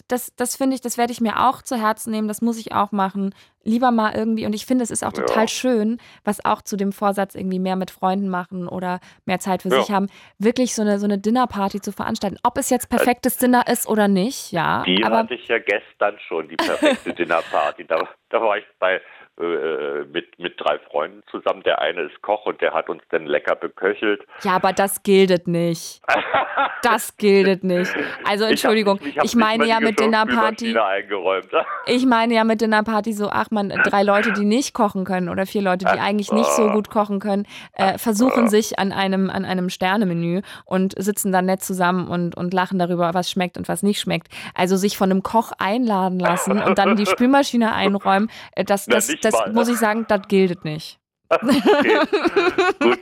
das, 0.08 0.34
das 0.36 0.56
finde 0.56 0.76
ich, 0.76 0.82
das 0.82 0.98
werde 0.98 1.12
ich 1.12 1.20
mir 1.20 1.48
auch 1.48 1.62
zu 1.62 1.76
Herzen 1.76 2.12
nehmen, 2.12 2.28
das 2.28 2.42
muss 2.42 2.58
ich 2.58 2.74
auch 2.74 2.92
machen. 2.92 3.34
Lieber 3.64 3.92
mal 3.92 4.16
irgendwie, 4.16 4.46
und 4.46 4.54
ich 4.54 4.66
finde, 4.66 4.84
es 4.84 4.92
ist 4.92 5.04
auch 5.04 5.12
total 5.12 5.44
ja. 5.44 5.48
schön, 5.48 5.98
was 6.24 6.46
auch 6.46 6.62
zu 6.62 6.78
dem 6.78 6.92
Vorsatz 6.92 7.36
irgendwie 7.36 7.60
mehr 7.60 7.76
mit 7.76 7.92
Freunden 7.92 8.30
machen 8.30 8.68
oder 8.68 9.00
mehr 9.26 9.40
Zeit 9.40 9.64
für 9.64 9.70
ja. 9.70 9.82
sich 9.82 9.92
haben, 9.92 10.08
wirklich 10.38 10.76
so 10.76 10.82
eine, 10.82 11.00
so 11.00 11.06
eine 11.06 11.18
Dinnerparty 11.18 11.82
zu 11.82 11.92
veranstalten. 11.92 12.38
Ob 12.44 12.58
es 12.58 12.70
jetzt 12.70 12.90
perfektes 12.90 13.38
Dinner 13.38 13.68
ist 13.68 13.88
oder 13.88 14.08
nicht, 14.08 14.52
ja. 14.52 14.84
Die 14.84 15.04
aber 15.04 15.18
hatte 15.18 15.34
ich 15.34 15.48
ja 15.48 15.60
gestern 15.60 16.18
schon, 16.28 16.48
die 16.48 16.56
perfekte 16.56 17.14
Dinnerparty. 17.16 17.86
Da, 17.86 18.08
da 18.30 18.42
war 18.42 18.58
ich 18.58 18.66
bei 18.80 19.02
äh, 19.40 20.04
mit, 20.12 20.38
mit 20.38 20.60
drei 20.60 20.80
Freunden 20.80 21.24
zusammen. 21.32 21.64
Der 21.64 21.80
eine 21.82 22.02
ist 22.02 22.22
Koch 22.22 22.46
und 22.46 22.60
der 22.62 22.74
hat 22.74 22.90
uns 22.90 23.02
dann 23.10 23.26
lecker 23.26 23.56
beköchelt. 23.56 24.22
Ja, 24.44 24.54
aber 24.54 24.74
das 24.74 25.02
gilt 25.04 25.48
nicht. 25.48 26.02
das 26.82 27.16
gilt 27.16 27.64
nicht. 27.64 27.94
Also 28.26 28.44
Entschuldigung, 28.44 29.00
ich, 29.02 29.16
ich, 29.16 29.24
ich 29.24 29.36
meine 29.36 29.66
ja 29.66 29.80
mit 29.80 30.00
Dinnerparty. 30.00 30.76
ich 31.86 32.06
meine 32.06 32.34
ja 32.34 32.44
mit 32.44 32.60
Dinnerparty 32.60 33.14
so, 33.14 33.30
ach 33.30 33.50
man, 33.50 33.70
drei 33.70 34.04
Leute, 34.04 34.34
die 34.34 34.44
nicht 34.44 34.74
kochen 34.74 35.06
können 35.06 35.30
oder 35.30 35.46
vier 35.46 35.62
Leute, 35.62 35.86
die 35.86 36.00
eigentlich 36.00 36.34
nicht 36.34 36.50
so 36.52 36.70
gut 36.72 36.90
kochen 36.90 37.20
können, 37.20 37.48
äh, 37.74 37.98
versuchen 37.98 38.50
sich 38.50 38.78
an 38.78 38.92
einem, 38.92 39.30
an 39.30 39.46
einem 39.46 39.70
Sternemenü 39.70 40.42
und 40.66 40.94
sitzen 40.98 41.32
dann 41.32 41.46
nett 41.46 41.64
zusammen 41.64 42.10
und, 42.10 42.36
und 42.36 42.54
lachen 42.54 42.78
darüber, 42.78 43.14
was 43.14 43.32
schmeckt 43.32 43.58
und 43.58 43.70
was 43.70 43.84
nicht 43.84 44.02
schmeckt. 44.02 44.28
Also 44.54 44.76
sich 44.76 44.98
von 44.98 45.12
einem 45.12 45.24
Koch 45.24 45.54
einladen 45.60 46.20
lassen 46.20 46.62
und 46.62 46.78
dann 46.78 46.98
die 46.98 47.06
Spülmaschine 47.10 47.74
einräumen, 47.74 48.30
äh, 48.56 48.66
das, 48.66 48.86
das, 48.86 49.08
das 49.22 49.29
das 49.32 49.54
muss 49.54 49.68
ich 49.68 49.78
sagen, 49.78 50.06
das 50.08 50.22
gilt 50.28 50.64
nicht. 50.66 51.00
okay. 51.30 52.00
Gut. 52.80 53.00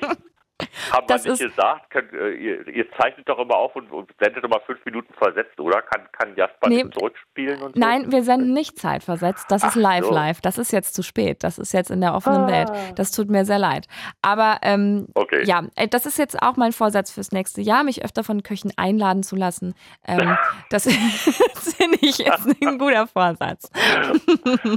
Haben 0.92 1.08
wir 1.08 1.32
nicht 1.32 1.40
gesagt, 1.40 1.90
könnt, 1.92 2.14
äh, 2.14 2.32
ihr, 2.32 2.68
ihr, 2.68 2.92
zeichnet 2.94 3.30
doch 3.30 3.38
immer 3.38 3.56
auf 3.56 3.76
und, 3.76 3.92
und 3.92 4.10
sendet 4.20 4.44
immer 4.44 4.60
fünf 4.62 4.84
Minuten 4.86 5.14
versetzt, 5.14 5.60
oder? 5.60 5.84
Kann, 5.84 6.08
kann 6.12 6.36
Jasper 6.36 6.70
nee, 6.70 6.84
zurückspielen 6.90 7.62
und 7.62 7.76
so? 7.76 7.80
Nein, 7.80 8.12
wir 8.12 8.24
senden 8.24 8.54
nicht 8.54 8.80
zeitversetzt. 8.80 9.46
Das 9.50 9.64
Ach 9.64 9.70
ist 9.70 9.76
live 9.76 10.06
so. 10.06 10.14
live. 10.14 10.42
Das 10.42 10.58
ist 10.58 10.72
jetzt 10.72 10.96
zu 10.96 11.04
spät. 11.04 11.44
Das 11.44 11.60
ist 11.60 11.74
jetzt 11.74 11.92
in 11.92 12.02
der 12.02 12.16
offenen 12.16 12.46
ah. 12.46 12.48
Welt. 12.48 12.72
Das 12.96 13.12
tut 13.12 13.30
mir 13.30 13.46
sehr 13.46 13.60
leid. 13.60 13.88
Aber 14.24 14.58
ähm, 14.64 15.08
okay. 15.14 15.44
ja, 15.46 15.64
äh, 15.76 15.88
das 15.88 16.08
ist 16.08 16.18
jetzt 16.18 16.42
auch 16.42 16.56
mein 16.58 16.72
Vorsatz 16.72 17.12
fürs 17.12 17.32
nächste 17.32 17.62
Jahr, 17.62 17.84
mich 17.84 18.04
öfter 18.04 18.24
von 18.24 18.42
Köchen 18.42 18.72
einladen 18.78 19.22
zu 19.22 19.36
lassen. 19.36 19.76
Ähm, 20.08 20.38
das 20.72 20.86
finde 21.78 22.00
ich 22.02 22.18
jetzt 22.18 22.48
ein 22.48 22.80
guter 22.80 23.06
Vorsatz. 23.06 23.70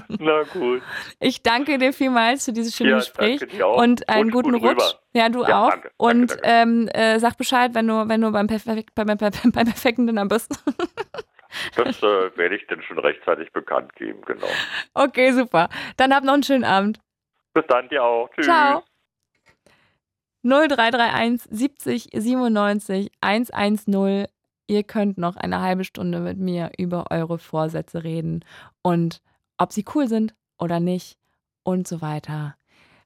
Na 0.08 0.42
gut. 0.52 0.82
Ich 1.20 1.42
danke 1.42 1.78
dir 1.78 1.94
vielmals 1.94 2.44
für 2.44 2.52
dieses 2.52 2.76
schöne 2.76 2.90
ja, 2.90 2.96
Gespräch 2.96 3.40
und 3.62 4.08
einen 4.10 4.30
gut, 4.30 4.44
guten 4.44 4.60
gut 4.60 4.70
Rutsch. 4.72 4.94
Ja, 5.12 5.28
du 5.28 5.42
ja, 5.42 5.66
auch. 5.66 5.70
Danke, 5.70 5.90
und 5.96 6.30
danke, 6.30 6.42
danke. 6.42 6.70
Ähm, 6.70 6.88
äh, 6.88 7.18
sag 7.18 7.36
Bescheid, 7.36 7.74
wenn 7.74 7.88
du, 7.88 8.08
wenn 8.08 8.20
du 8.20 8.30
beim, 8.30 8.46
Perfekt, 8.46 8.94
beim, 8.94 9.06
beim, 9.06 9.18
beim 9.18 9.52
perfekten 9.52 10.06
Dinner 10.06 10.26
bist. 10.26 10.62
das 11.76 12.02
äh, 12.02 12.36
werde 12.36 12.56
ich 12.56 12.66
dann 12.68 12.82
schon 12.82 12.98
rechtzeitig 12.98 13.52
bekannt 13.52 13.94
geben, 13.96 14.20
genau. 14.22 14.46
Okay, 14.94 15.32
super. 15.32 15.68
Dann 15.96 16.14
hab 16.14 16.24
noch 16.24 16.34
einen 16.34 16.42
schönen 16.44 16.64
Abend. 16.64 17.00
Bis 17.54 17.64
dann, 17.66 17.88
dir 17.88 18.04
auch. 18.04 18.30
Tschüss. 18.30 18.46
Ciao. 18.46 18.84
0331 20.42 21.48
70 21.50 22.08
97 22.12 23.10
110. 23.20 24.26
Ihr 24.68 24.84
könnt 24.84 25.18
noch 25.18 25.36
eine 25.36 25.60
halbe 25.60 25.84
Stunde 25.84 26.20
mit 26.20 26.38
mir 26.38 26.70
über 26.78 27.06
eure 27.10 27.38
Vorsätze 27.38 28.04
reden 28.04 28.44
und 28.82 29.20
ob 29.58 29.72
sie 29.72 29.84
cool 29.94 30.06
sind 30.06 30.34
oder 30.58 30.78
nicht 30.78 31.18
und 31.64 31.88
so 31.88 32.00
weiter. 32.00 32.56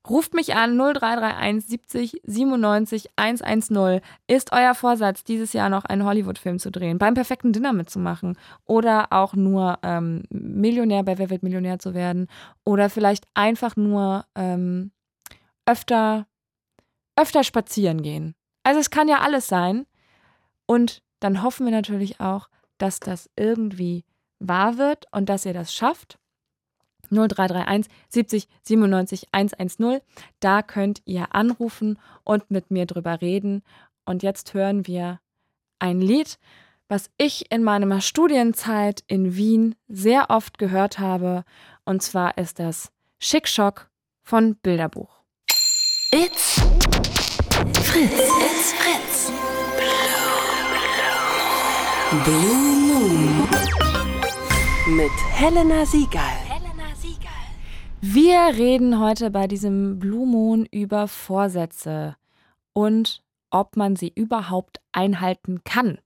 Ruft 0.09 0.35
mich 0.35 0.55
an 0.55 0.77
0331 0.77 1.67
70 1.67 2.21
97 2.25 3.11
110. 3.17 4.01
Ist 4.27 4.53
euer 4.53 4.75
Vorsatz, 4.75 5.25
dieses 5.25 5.55
Jahr 5.55 5.71
noch 5.71 5.87
einen 5.87 6.05
Hollywood-Film 6.05 6.59
zu 6.59 6.71
drehen, 6.71 6.99
beim 6.99 7.15
perfekten 7.15 7.53
Dinner 7.53 7.73
mitzumachen 7.73 8.37
oder 8.67 9.07
auch 9.11 9.35
nur 9.35 9.79
ähm, 9.83 10.25
Millionär 10.29 11.05
bei 11.05 11.17
Wer 11.19 11.31
wird 11.31 11.43
Millionär 11.43 11.79
zu 11.79 11.95
werden 11.95 12.27
oder 12.65 12.91
vielleicht 12.91 13.27
einfach 13.33 13.77
nur 13.77 14.27
ähm, 14.35 14.93
öfter, 15.65 16.27
öfter 17.17 17.43
spazieren 17.43 18.03
gehen. 18.03 18.35
Also 18.63 18.81
es 18.81 18.91
kann 18.91 19.09
ja 19.09 19.21
alles 19.21 19.47
sein. 19.47 19.87
Und 20.67 21.03
dann 21.21 21.43
hoffen 21.43 21.67
wir 21.67 21.73
natürlich 21.73 22.21
auch, 22.21 22.49
dass 22.79 23.01
das 23.01 23.31
irgendwie 23.37 24.05
wahr 24.39 24.77
wird 24.77 25.07
und 25.13 25.29
dass 25.29 25.47
ihr 25.47 25.55
das 25.55 25.73
schafft. 25.75 26.19
0331 27.15 27.91
70 28.09 28.49
97 28.63 29.29
110. 29.33 30.01
Da 30.41 30.63
könnt 30.63 31.03
ihr 31.05 31.35
anrufen 31.35 31.99
und 32.25 32.51
mit 32.51 32.71
mir 32.71 32.87
drüber 32.87 33.21
reden. 33.21 33.63
Und 34.05 34.23
jetzt 34.23 34.55
hören 34.55 34.87
wir 34.87 35.21
ein 35.79 36.01
Lied, 36.01 36.39
was 36.89 37.11
ich 37.17 37.51
in 37.51 37.63
meiner 37.63 38.01
Studienzeit 38.01 39.03
in 39.07 39.37
Wien 39.37 39.75
sehr 39.89 40.31
oft 40.31 40.59
gehört 40.59 40.99
habe. 40.99 41.45
Und 41.85 42.03
zwar 42.03 42.37
ist 42.39 42.59
das 42.59 42.91
Schickschock 43.19 43.89
von 44.23 44.57
Bilderbuch. 44.57 45.23
It's 46.13 46.61
Fritz. 47.83 48.13
It's 48.13 48.73
Fritz. 48.73 49.33
Blue 52.25 52.77
Moon. 52.87 53.49
Mit 54.97 55.11
Helena 55.33 55.85
Siegal. 55.85 56.44
Wir 58.07 58.39
reden 58.55 59.01
heute 59.01 59.31
bei 59.31 59.47
diesem 59.47 59.99
Blue 59.99 60.27
Moon 60.27 60.67
über 60.71 61.09
Vorsätze 61.09 62.17
und 62.75 63.23
ob 63.49 63.79
man 63.79 63.97
sie 63.97 64.13
überhaupt 64.15 64.83
einhalten 64.93 65.65
kann. 65.65 65.97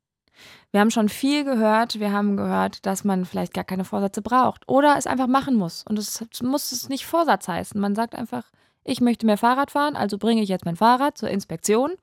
Wir 0.71 0.79
haben 0.79 0.93
schon 0.93 1.09
viel 1.09 1.43
gehört. 1.43 1.99
Wir 1.99 2.13
haben 2.13 2.37
gehört, 2.37 2.87
dass 2.87 3.03
man 3.03 3.25
vielleicht 3.25 3.53
gar 3.53 3.65
keine 3.65 3.85
Vorsätze 3.85 4.23
braucht 4.23 4.63
oder 4.69 4.95
es 4.97 5.09
einfach 5.09 5.27
machen 5.27 5.57
muss. 5.57 5.85
Und 5.89 5.99
es 5.99 6.25
muss 6.41 6.71
es 6.71 6.89
nicht 6.89 7.05
Vorsatz 7.05 7.49
heißen. 7.49 7.81
Man 7.81 7.97
sagt 7.97 8.15
einfach, 8.15 8.45
ich 8.85 9.01
möchte 9.01 9.27
mehr 9.27 9.37
Fahrrad 9.37 9.73
fahren, 9.73 9.97
also 9.97 10.19
bringe 10.19 10.43
ich 10.43 10.49
jetzt 10.49 10.67
mein 10.67 10.77
Fahrrad 10.77 11.19
zur 11.19 11.31
Inspektion 11.31 11.95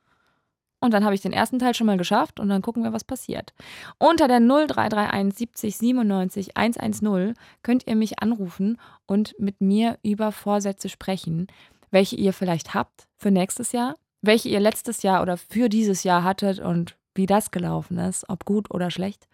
und 0.80 0.93
dann 0.93 1.03
habe 1.03 1.15
ich 1.15 1.22
den 1.22 1.34
ersten 1.34 1.60
Teil 1.60 1.73
schon 1.73 1.88
mal 1.88 1.97
geschafft 1.97 2.39
und 2.39 2.49
dann 2.49 2.61
gucken 2.61 2.84
wir, 2.84 2.93
was 2.93 3.03
passiert. 3.03 3.53
Unter 3.97 4.27
der 4.27 4.39
0331 4.39 5.38
70 5.38 5.77
97 5.77 6.57
110 6.57 7.34
könnt 7.64 7.88
ihr 7.88 7.95
mich 7.95 8.19
anrufen 8.19 8.77
und 9.06 9.35
mit 9.39 9.61
mir 9.61 9.97
über 10.03 10.31
Vorsätze 10.31 10.89
sprechen, 10.89 11.47
welche 11.91 12.15
ihr 12.15 12.34
vielleicht 12.34 12.73
habt 12.73 13.07
für 13.18 13.31
nächstes 13.31 13.72
Jahr, 13.72 13.95
welche 14.22 14.49
ihr 14.49 14.60
letztes 14.60 15.02
Jahr 15.02 15.22
oder 15.22 15.38
für 15.38 15.69
dieses 15.69 16.03
Jahr 16.03 16.23
hattet 16.23 16.60
und 16.60 16.97
wie 17.15 17.26
das 17.26 17.52
gelaufen 17.52 17.97
ist, 17.97 18.30
ob 18.30 18.45
gut 18.45 18.69
oder 18.72 18.91
schlecht. 18.91 19.27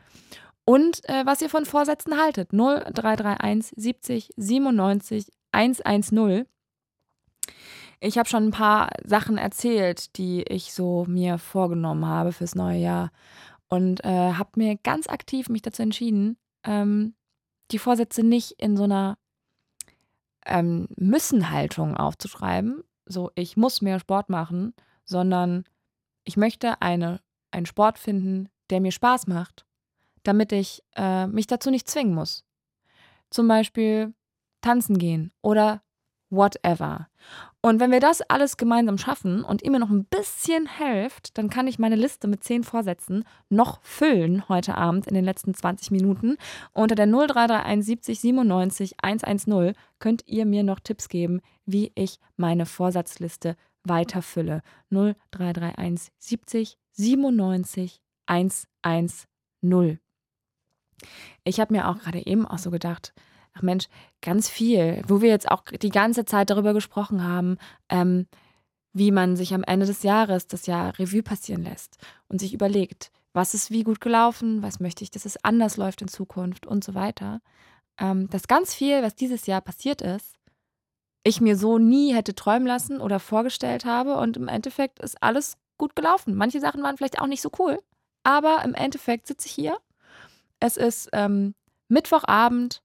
Und 0.64 1.08
äh, 1.10 1.26
was 1.26 1.42
ihr 1.42 1.50
von 1.50 1.66
Vorsätzen 1.66 2.18
haltet. 2.18 2.52
0331 2.54 3.74
70 3.76 4.30
97 4.38 5.26
110. 5.52 6.46
Ich 8.04 8.18
habe 8.18 8.28
schon 8.28 8.48
ein 8.48 8.52
paar 8.52 8.90
Sachen 9.06 9.38
erzählt, 9.38 10.18
die 10.18 10.42
ich 10.42 10.74
so 10.74 11.06
mir 11.08 11.38
vorgenommen 11.38 12.08
habe 12.08 12.32
fürs 12.32 12.56
neue 12.56 12.80
Jahr. 12.80 13.12
und 13.70 14.04
äh, 14.04 14.34
habe 14.34 14.50
mir 14.56 14.76
ganz 14.76 15.08
aktiv 15.08 15.48
mich 15.48 15.62
dazu 15.62 15.82
entschieden, 15.82 16.36
ähm, 16.66 17.16
die 17.72 17.80
Vorsätze 17.80 18.22
nicht 18.22 18.52
in 18.60 18.76
so 18.76 18.84
einer 18.84 19.18
ähm, 20.46 20.88
Müssen-Haltung 20.98 21.96
aufzuschreiben, 21.96 22.84
so 23.06 23.32
ich 23.36 23.56
muss 23.56 23.82
mehr 23.82 24.00
Sport 24.00 24.30
machen, 24.30 24.74
sondern 25.06 25.64
ich 26.26 26.36
möchte 26.36 26.82
eine, 26.82 27.22
einen 27.52 27.66
Sport 27.66 27.98
finden, 27.98 28.50
der 28.72 28.82
mir 28.82 28.92
Spaß 28.92 29.28
macht, 29.28 29.66
damit 30.24 30.52
ich 30.52 30.84
äh, 30.98 31.28
mich 31.28 31.48
dazu 31.48 31.70
nicht 31.70 31.90
zwingen 31.90 32.14
muss. 32.14 32.44
Zum 33.30 33.48
Beispiel 33.48 34.14
tanzen 34.60 34.98
gehen 34.98 35.32
oder 35.42 35.82
whatever. 36.30 37.08
Und 37.64 37.80
wenn 37.80 37.92
wir 37.92 38.00
das 38.00 38.22
alles 38.22 38.58
gemeinsam 38.58 38.98
schaffen 38.98 39.44
und 39.44 39.62
ihr 39.62 39.70
mir 39.70 39.80
noch 39.80 39.92
ein 39.92 40.06
bisschen 40.06 40.66
helft, 40.66 41.38
dann 41.38 41.50
kann 41.50 41.68
ich 41.68 41.78
meine 41.78 41.96
Liste 41.96 42.28
mit 42.28 42.44
zehn 42.44 42.64
Vorsätzen 42.64 43.24
noch 43.50 43.84
füllen 43.84 44.50
heute 44.50 44.76
Abend 44.78 45.06
in 45.06 45.14
den 45.14 45.26
letzten 45.26 45.54
20 45.54 45.92
Minuten. 45.92 46.38
Unter 46.74 46.96
der 46.96 47.06
0331 47.06 47.86
70 47.86 48.20
97 48.20 48.96
110 49.04 49.76
könnt 50.00 50.24
ihr 50.26 50.48
mir 50.48 50.64
noch 50.64 50.80
Tipps 50.80 51.08
geben, 51.08 51.42
wie 51.68 51.92
ich 51.94 52.20
meine 52.36 52.66
Vorsatzliste 52.66 53.56
weiter 53.84 54.24
fülle. 54.24 54.64
0331 54.90 56.12
70 56.18 56.80
97 56.94 58.02
110. 58.26 60.00
Ich 61.44 61.60
habe 61.60 61.74
mir 61.74 61.88
auch 61.88 62.00
gerade 62.00 62.26
eben 62.26 62.48
auch 62.48 62.58
so 62.58 62.72
gedacht, 62.72 63.14
ach 63.54 63.62
Mensch, 63.62 63.88
ganz 64.22 64.50
viel, 64.50 65.02
wo 65.08 65.22
wir 65.22 65.30
jetzt 65.30 65.50
auch 65.50 65.64
die 65.64 65.90
ganze 65.90 66.26
Zeit 66.26 66.50
darüber 66.50 66.74
gesprochen 66.74 67.24
haben, 67.24 67.58
ähm, 67.90 68.28
wie 68.94 69.12
man 69.12 69.36
sich 69.36 69.54
am 69.54 69.64
Ende 69.64 69.86
des 69.86 70.04
Jahres 70.04 70.48
das 70.48 70.66
Jahr 70.66 70.98
Revue 71.00 71.24
passieren 71.24 71.64
lässt 71.64 71.98
und 72.28 72.40
sich 72.40 72.54
überlegt, 72.54 73.12
was 73.34 73.54
ist 73.54 73.72
wie 73.72 73.84
gut 73.84 74.02
gelaufen, 74.02 74.62
was 74.62 74.80
möchte 74.80 75.04
ich, 75.04 75.12
dass 75.12 75.26
es 75.26 75.44
anders 75.44 75.78
läuft 75.78 76.02
in 76.02 76.10
Zukunft 76.10 76.66
und 76.66 76.84
so 76.84 76.94
weiter. 76.94 77.42
Ähm, 77.98 78.30
dass 78.30 78.48
ganz 78.48 78.74
viel, 78.74 79.02
was 79.02 79.16
dieses 79.16 79.46
Jahr 79.46 79.62
passiert 79.62 80.02
ist, 80.02 80.36
ich 81.24 81.40
mir 81.40 81.56
so 81.56 81.78
nie 81.78 82.14
hätte 82.14 82.36
träumen 82.36 82.68
lassen 82.68 83.00
oder 83.00 83.20
vorgestellt 83.20 83.86
habe 83.86 84.18
und 84.18 84.38
im 84.38 84.48
Endeffekt 84.48 85.00
ist 85.00 85.22
alles 85.22 85.58
gut 85.78 85.96
gelaufen. 85.96 86.36
Manche 86.36 86.60
Sachen 86.60 86.84
waren 86.84 86.98
vielleicht 86.98 87.22
auch 87.22 87.28
nicht 87.28 87.42
so 87.42 87.52
cool, 87.60 87.80
aber 88.24 88.64
im 88.64 88.74
Endeffekt 88.74 89.28
sitze 89.28 89.48
ich 89.48 89.54
hier. 89.54 89.78
Es 90.60 90.78
ist 90.78 91.10
ähm, 91.14 91.54
Mittwochabend 91.88 92.82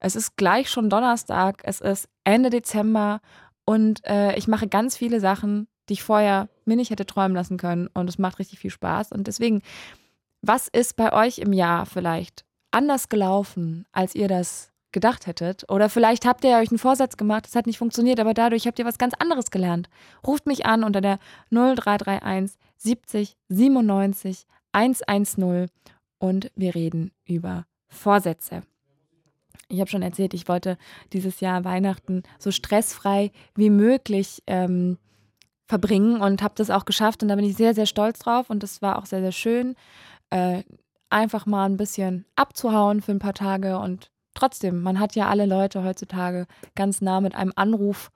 es 0.00 0.16
ist 0.16 0.36
gleich 0.36 0.70
schon 0.70 0.90
Donnerstag, 0.90 1.62
es 1.64 1.80
ist 1.80 2.08
Ende 2.24 2.50
Dezember 2.50 3.20
und 3.64 4.04
äh, 4.06 4.36
ich 4.36 4.48
mache 4.48 4.68
ganz 4.68 4.96
viele 4.96 5.20
Sachen, 5.20 5.68
die 5.88 5.94
ich 5.94 6.02
vorher 6.02 6.48
mir 6.64 6.76
nicht 6.76 6.90
hätte 6.90 7.06
träumen 7.06 7.34
lassen 7.34 7.56
können 7.56 7.88
und 7.94 8.08
es 8.08 8.18
macht 8.18 8.38
richtig 8.38 8.58
viel 8.58 8.70
Spaß. 8.70 9.12
Und 9.12 9.26
deswegen, 9.26 9.62
was 10.42 10.68
ist 10.68 10.96
bei 10.96 11.12
euch 11.12 11.38
im 11.38 11.52
Jahr 11.52 11.86
vielleicht 11.86 12.44
anders 12.70 13.08
gelaufen, 13.08 13.86
als 13.92 14.14
ihr 14.14 14.28
das 14.28 14.70
gedacht 14.92 15.26
hättet? 15.26 15.70
Oder 15.70 15.88
vielleicht 15.88 16.26
habt 16.26 16.44
ihr 16.44 16.56
euch 16.56 16.70
einen 16.70 16.78
Vorsatz 16.78 17.16
gemacht, 17.16 17.46
es 17.46 17.56
hat 17.56 17.66
nicht 17.66 17.78
funktioniert, 17.78 18.20
aber 18.20 18.34
dadurch 18.34 18.66
habt 18.66 18.78
ihr 18.78 18.84
was 18.84 18.98
ganz 18.98 19.14
anderes 19.18 19.50
gelernt. 19.50 19.88
Ruft 20.26 20.46
mich 20.46 20.66
an 20.66 20.84
unter 20.84 21.00
der 21.00 21.18
0331 21.50 22.58
70 22.76 23.36
97 23.48 24.46
110 24.72 25.66
und 26.18 26.50
wir 26.54 26.74
reden 26.74 27.12
über 27.24 27.66
Vorsätze. 27.88 28.62
Ich 29.68 29.80
habe 29.80 29.90
schon 29.90 30.02
erzählt, 30.02 30.34
ich 30.34 30.48
wollte 30.48 30.78
dieses 31.12 31.40
Jahr 31.40 31.64
Weihnachten 31.64 32.22
so 32.38 32.50
stressfrei 32.50 33.30
wie 33.54 33.70
möglich 33.70 34.42
ähm, 34.46 34.98
verbringen 35.66 36.20
und 36.20 36.42
habe 36.42 36.54
das 36.56 36.70
auch 36.70 36.86
geschafft 36.86 37.22
und 37.22 37.28
da 37.28 37.36
bin 37.36 37.44
ich 37.44 37.56
sehr, 37.56 37.74
sehr 37.74 37.86
stolz 37.86 38.18
drauf 38.20 38.48
und 38.48 38.62
das 38.62 38.80
war 38.80 38.98
auch 38.98 39.06
sehr, 39.06 39.20
sehr 39.20 39.32
schön, 39.32 39.74
äh, 40.30 40.62
einfach 41.10 41.44
mal 41.44 41.66
ein 41.66 41.76
bisschen 41.76 42.24
abzuhauen 42.36 43.02
für 43.02 43.12
ein 43.12 43.18
paar 43.18 43.34
Tage 43.34 43.78
und 43.78 44.10
trotzdem, 44.34 44.82
man 44.82 45.00
hat 45.00 45.14
ja 45.14 45.28
alle 45.28 45.46
Leute 45.46 45.84
heutzutage 45.84 46.46
ganz 46.74 47.02
nah 47.02 47.20
mit 47.20 47.34
einem 47.34 47.52
Anruf 47.56 48.10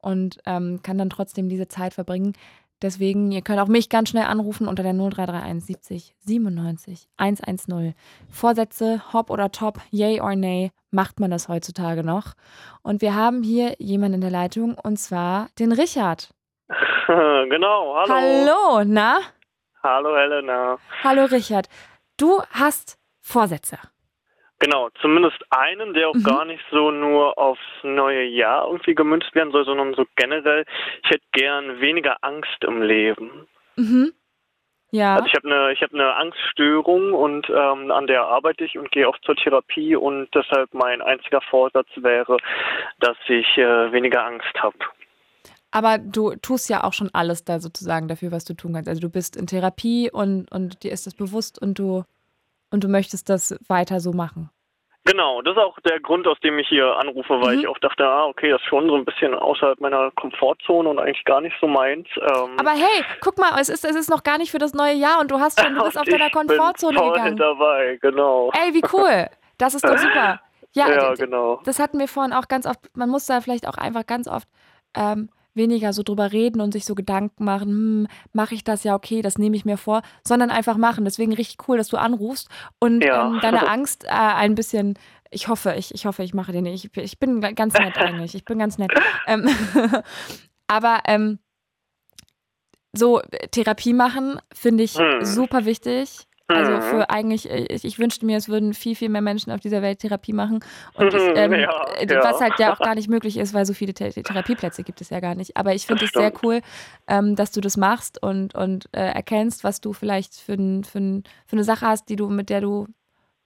und 0.00 0.38
ähm, 0.44 0.80
kann 0.82 0.98
dann 0.98 1.10
trotzdem 1.10 1.48
diese 1.48 1.68
Zeit 1.68 1.94
verbringen. 1.94 2.34
Deswegen, 2.80 3.32
ihr 3.32 3.42
könnt 3.42 3.58
auch 3.58 3.66
mich 3.66 3.88
ganz 3.88 4.10
schnell 4.10 4.24
anrufen 4.24 4.68
unter 4.68 4.82
der 4.82 4.92
0331 4.92 5.64
70 5.64 6.14
97 6.20 7.08
110. 7.16 7.94
Vorsätze, 8.30 9.02
hopp 9.12 9.30
oder 9.30 9.50
top, 9.50 9.80
yay 9.90 10.20
or 10.20 10.36
nay, 10.36 10.70
macht 10.90 11.18
man 11.18 11.30
das 11.30 11.48
heutzutage 11.48 12.04
noch. 12.04 12.34
Und 12.82 13.02
wir 13.02 13.14
haben 13.14 13.42
hier 13.42 13.74
jemanden 13.78 14.16
in 14.16 14.20
der 14.20 14.30
Leitung 14.30 14.76
und 14.82 14.98
zwar 14.98 15.48
den 15.58 15.72
Richard. 15.72 16.30
genau, 17.08 17.96
hallo. 17.96 18.14
Hallo, 18.14 18.84
na? 18.86 19.18
Hallo 19.82 20.16
Helena. 20.16 20.78
Hallo 21.02 21.24
Richard. 21.24 21.68
Du 22.16 22.42
hast 22.50 22.98
Vorsätze. 23.20 23.78
Genau, 24.60 24.88
zumindest 25.00 25.38
einen, 25.50 25.94
der 25.94 26.08
auch 26.08 26.14
mhm. 26.14 26.24
gar 26.24 26.44
nicht 26.44 26.64
so 26.70 26.90
nur 26.90 27.38
aufs 27.38 27.60
neue 27.84 28.24
Jahr 28.24 28.66
irgendwie 28.66 28.94
gemünzt 28.94 29.32
werden 29.34 29.52
soll, 29.52 29.64
sondern 29.64 29.94
so 29.94 30.04
generell, 30.16 30.64
ich 31.04 31.10
hätte 31.10 31.24
gern 31.32 31.80
weniger 31.80 32.16
Angst 32.22 32.64
im 32.64 32.82
Leben. 32.82 33.46
Mhm. 33.76 34.12
Ja. 34.90 35.16
Also 35.16 35.26
ich 35.26 35.34
habe 35.34 35.46
eine 35.46 35.72
ich 35.72 35.82
habe 35.82 35.94
eine 35.94 36.14
Angststörung 36.14 37.12
und 37.12 37.48
ähm, 37.50 37.90
an 37.90 38.06
der 38.06 38.22
arbeite 38.22 38.64
ich 38.64 38.78
und 38.78 38.90
gehe 38.90 39.06
auch 39.06 39.18
zur 39.18 39.36
Therapie 39.36 39.94
und 39.94 40.28
deshalb 40.34 40.72
mein 40.72 41.02
einziger 41.02 41.42
Vorsatz 41.42 41.88
wäre, 41.96 42.38
dass 42.98 43.16
ich 43.28 43.58
äh, 43.58 43.92
weniger 43.92 44.24
Angst 44.24 44.54
habe. 44.56 44.78
Aber 45.70 45.98
du 45.98 46.34
tust 46.36 46.70
ja 46.70 46.84
auch 46.84 46.94
schon 46.94 47.10
alles 47.12 47.44
da 47.44 47.60
sozusagen 47.60 48.08
dafür, 48.08 48.32
was 48.32 48.46
du 48.46 48.54
tun 48.54 48.72
kannst. 48.72 48.88
Also 48.88 49.02
du 49.02 49.10
bist 49.10 49.36
in 49.36 49.46
Therapie 49.46 50.10
und, 50.10 50.50
und 50.50 50.82
dir 50.82 50.92
ist 50.92 51.06
das 51.06 51.14
bewusst 51.14 51.60
und 51.60 51.78
du 51.78 52.04
und 52.70 52.84
du 52.84 52.88
möchtest 52.88 53.28
das 53.28 53.58
weiter 53.68 54.00
so 54.00 54.12
machen. 54.12 54.50
Genau, 55.08 55.40
das 55.40 55.56
ist 55.56 55.62
auch 55.62 55.78
der 55.80 56.00
Grund, 56.00 56.26
aus 56.26 56.38
dem 56.40 56.58
ich 56.58 56.68
hier 56.68 56.94
anrufe, 56.98 57.40
weil 57.40 57.54
mhm. 57.54 57.60
ich 57.60 57.68
auch 57.68 57.78
dachte, 57.78 58.06
ah, 58.06 58.26
okay, 58.26 58.50
das 58.50 58.60
ist 58.60 58.66
schon 58.66 58.88
so 58.88 58.94
ein 58.94 59.06
bisschen 59.06 59.34
außerhalb 59.34 59.80
meiner 59.80 60.10
Komfortzone 60.10 60.86
und 60.86 60.98
eigentlich 60.98 61.24
gar 61.24 61.40
nicht 61.40 61.56
so 61.62 61.66
meins. 61.66 62.06
Ähm 62.16 62.58
Aber 62.58 62.72
hey, 62.72 63.02
guck 63.22 63.38
mal, 63.38 63.58
es 63.58 63.70
ist, 63.70 63.86
es 63.86 63.96
ist 63.96 64.10
noch 64.10 64.22
gar 64.22 64.36
nicht 64.36 64.50
für 64.50 64.58
das 64.58 64.74
neue 64.74 64.92
Jahr 64.92 65.20
und 65.20 65.30
du 65.30 65.40
hast 65.40 65.58
schon, 65.58 65.74
du 65.74 65.82
bist 65.84 65.98
auf 65.98 66.04
deiner 66.04 66.28
Komfortzone 66.28 66.92
bin 66.92 67.02
voll 67.02 67.12
gegangen. 67.12 67.36
dabei, 67.38 67.98
genau. 68.02 68.50
Ey, 68.52 68.74
wie 68.74 68.82
cool. 68.92 69.28
Das 69.56 69.74
ist 69.74 69.82
doch 69.82 69.96
super. 69.98 70.40
Ja, 70.74 70.90
ja 70.90 71.14
genau. 71.14 71.62
Das 71.64 71.78
hatten 71.78 71.98
wir 71.98 72.08
vorhin 72.08 72.34
auch 72.34 72.46
ganz 72.46 72.66
oft, 72.66 72.80
man 72.94 73.08
muss 73.08 73.24
da 73.24 73.40
vielleicht 73.40 73.66
auch 73.66 73.78
einfach 73.78 74.04
ganz 74.04 74.28
oft 74.28 74.46
ähm, 74.94 75.30
weniger 75.58 75.92
so 75.92 76.02
drüber 76.02 76.32
reden 76.32 76.62
und 76.62 76.72
sich 76.72 76.86
so 76.86 76.94
Gedanken 76.94 77.44
machen, 77.44 77.68
hm, 77.68 78.06
mache 78.32 78.54
ich 78.54 78.64
das 78.64 78.84
ja 78.84 78.94
okay, 78.94 79.20
das 79.20 79.36
nehme 79.36 79.56
ich 79.56 79.66
mir 79.66 79.76
vor, 79.76 80.00
sondern 80.26 80.50
einfach 80.50 80.78
machen. 80.78 81.04
Deswegen 81.04 81.34
richtig 81.34 81.68
cool, 81.68 81.76
dass 81.76 81.88
du 81.88 81.98
anrufst 81.98 82.48
und 82.80 83.04
ja. 83.04 83.26
ähm, 83.26 83.40
deine 83.42 83.68
Angst 83.68 84.04
äh, 84.04 84.08
ein 84.08 84.54
bisschen 84.54 84.94
ich 85.30 85.48
hoffe, 85.48 85.74
ich, 85.76 85.92
ich 85.94 86.06
hoffe, 86.06 86.22
ich 86.22 86.32
mache 86.32 86.52
den 86.52 86.64
nicht. 86.64 86.86
Ich, 86.86 86.96
ich 86.96 87.18
bin 87.18 87.40
ganz 87.40 87.74
nett 87.74 87.98
eigentlich. 87.98 88.34
Ich 88.34 88.46
bin 88.46 88.58
ganz 88.58 88.78
nett. 88.78 88.90
Ähm, 89.26 89.46
aber 90.66 91.00
ähm, 91.04 91.38
so 92.96 93.20
Therapie 93.50 93.92
machen 93.92 94.40
finde 94.52 94.84
ich 94.84 94.98
hm. 94.98 95.24
super 95.24 95.64
wichtig. 95.64 96.27
Also 96.50 96.72
mhm. 96.72 96.82
für 96.82 97.10
eigentlich, 97.10 97.50
äh, 97.50 97.66
ich, 97.68 97.84
ich, 97.84 97.98
wünschte 97.98 98.24
mir, 98.24 98.38
es 98.38 98.48
würden 98.48 98.72
viel, 98.72 98.96
viel 98.96 99.10
mehr 99.10 99.20
Menschen 99.20 99.52
auf 99.52 99.60
dieser 99.60 99.82
Welt 99.82 99.98
Therapie 99.98 100.32
machen. 100.32 100.60
Und 100.94 101.12
ich, 101.12 101.22
ähm, 101.34 101.52
ja, 101.52 101.84
äh, 101.98 102.08
was 102.22 102.40
halt 102.40 102.54
ja 102.58 102.72
auch 102.72 102.78
gar 102.78 102.94
nicht 102.94 103.08
möglich 103.08 103.36
ist, 103.36 103.52
weil 103.52 103.66
so 103.66 103.74
viele 103.74 103.92
Th 103.92 104.14
Therapieplätze 104.14 104.82
gibt 104.82 105.02
es 105.02 105.10
ja 105.10 105.20
gar 105.20 105.34
nicht. 105.34 105.58
Aber 105.58 105.74
ich 105.74 105.86
finde 105.86 106.06
es 106.06 106.10
sehr 106.10 106.32
cool, 106.42 106.62
ähm, 107.06 107.36
dass 107.36 107.52
du 107.52 107.60
das 107.60 107.76
machst 107.76 108.22
und, 108.22 108.54
und 108.54 108.88
äh, 108.92 109.12
erkennst, 109.12 109.62
was 109.62 109.82
du 109.82 109.92
vielleicht 109.92 110.36
für, 110.36 110.56
für, 110.56 111.22
für 111.46 111.52
eine 111.52 111.64
Sache 111.64 111.86
hast, 111.86 112.08
die 112.08 112.16
du, 112.16 112.30
mit 112.30 112.48
der 112.48 112.62
du 112.62 112.86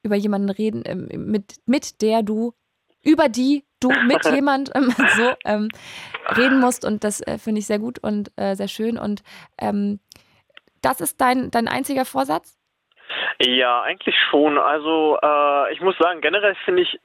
über 0.05 0.15
jemanden 0.15 0.51
reden, 0.51 0.85
äh, 0.85 0.95
mit, 0.95 1.57
mit 1.67 2.03
der 2.03 2.23
du, 2.23 2.55
über 3.03 3.29
die 3.29 3.65
du 3.81 3.91
mit 4.07 4.25
jemandem 4.33 4.95
so 5.17 5.33
ähm, 5.45 5.71
reden 6.37 6.61
musst. 6.61 6.85
Und 6.85 7.03
das 7.03 7.21
äh, 7.21 7.39
finde 7.39 7.59
ich 7.59 7.67
sehr 7.67 7.81
gut 7.81 7.99
und 7.99 8.31
äh, 8.37 8.55
sehr 8.55 8.69
schön. 8.69 8.97
Und 8.97 9.25
ähm, 9.59 9.99
das 10.83 11.01
ist 11.01 11.21
dein, 11.21 11.51
dein 11.51 11.67
einziger 11.67 12.05
Vorsatz? 12.05 12.62
Ja, 13.41 13.83
eigentlich 13.83 14.17
schon. 14.31 14.59
Also 14.59 15.19
äh, 15.23 15.73
ich 15.73 15.81
muss 15.81 15.97
sagen, 15.99 16.21
generell 16.21 16.55
finde 16.65 16.83
ich 16.83 17.01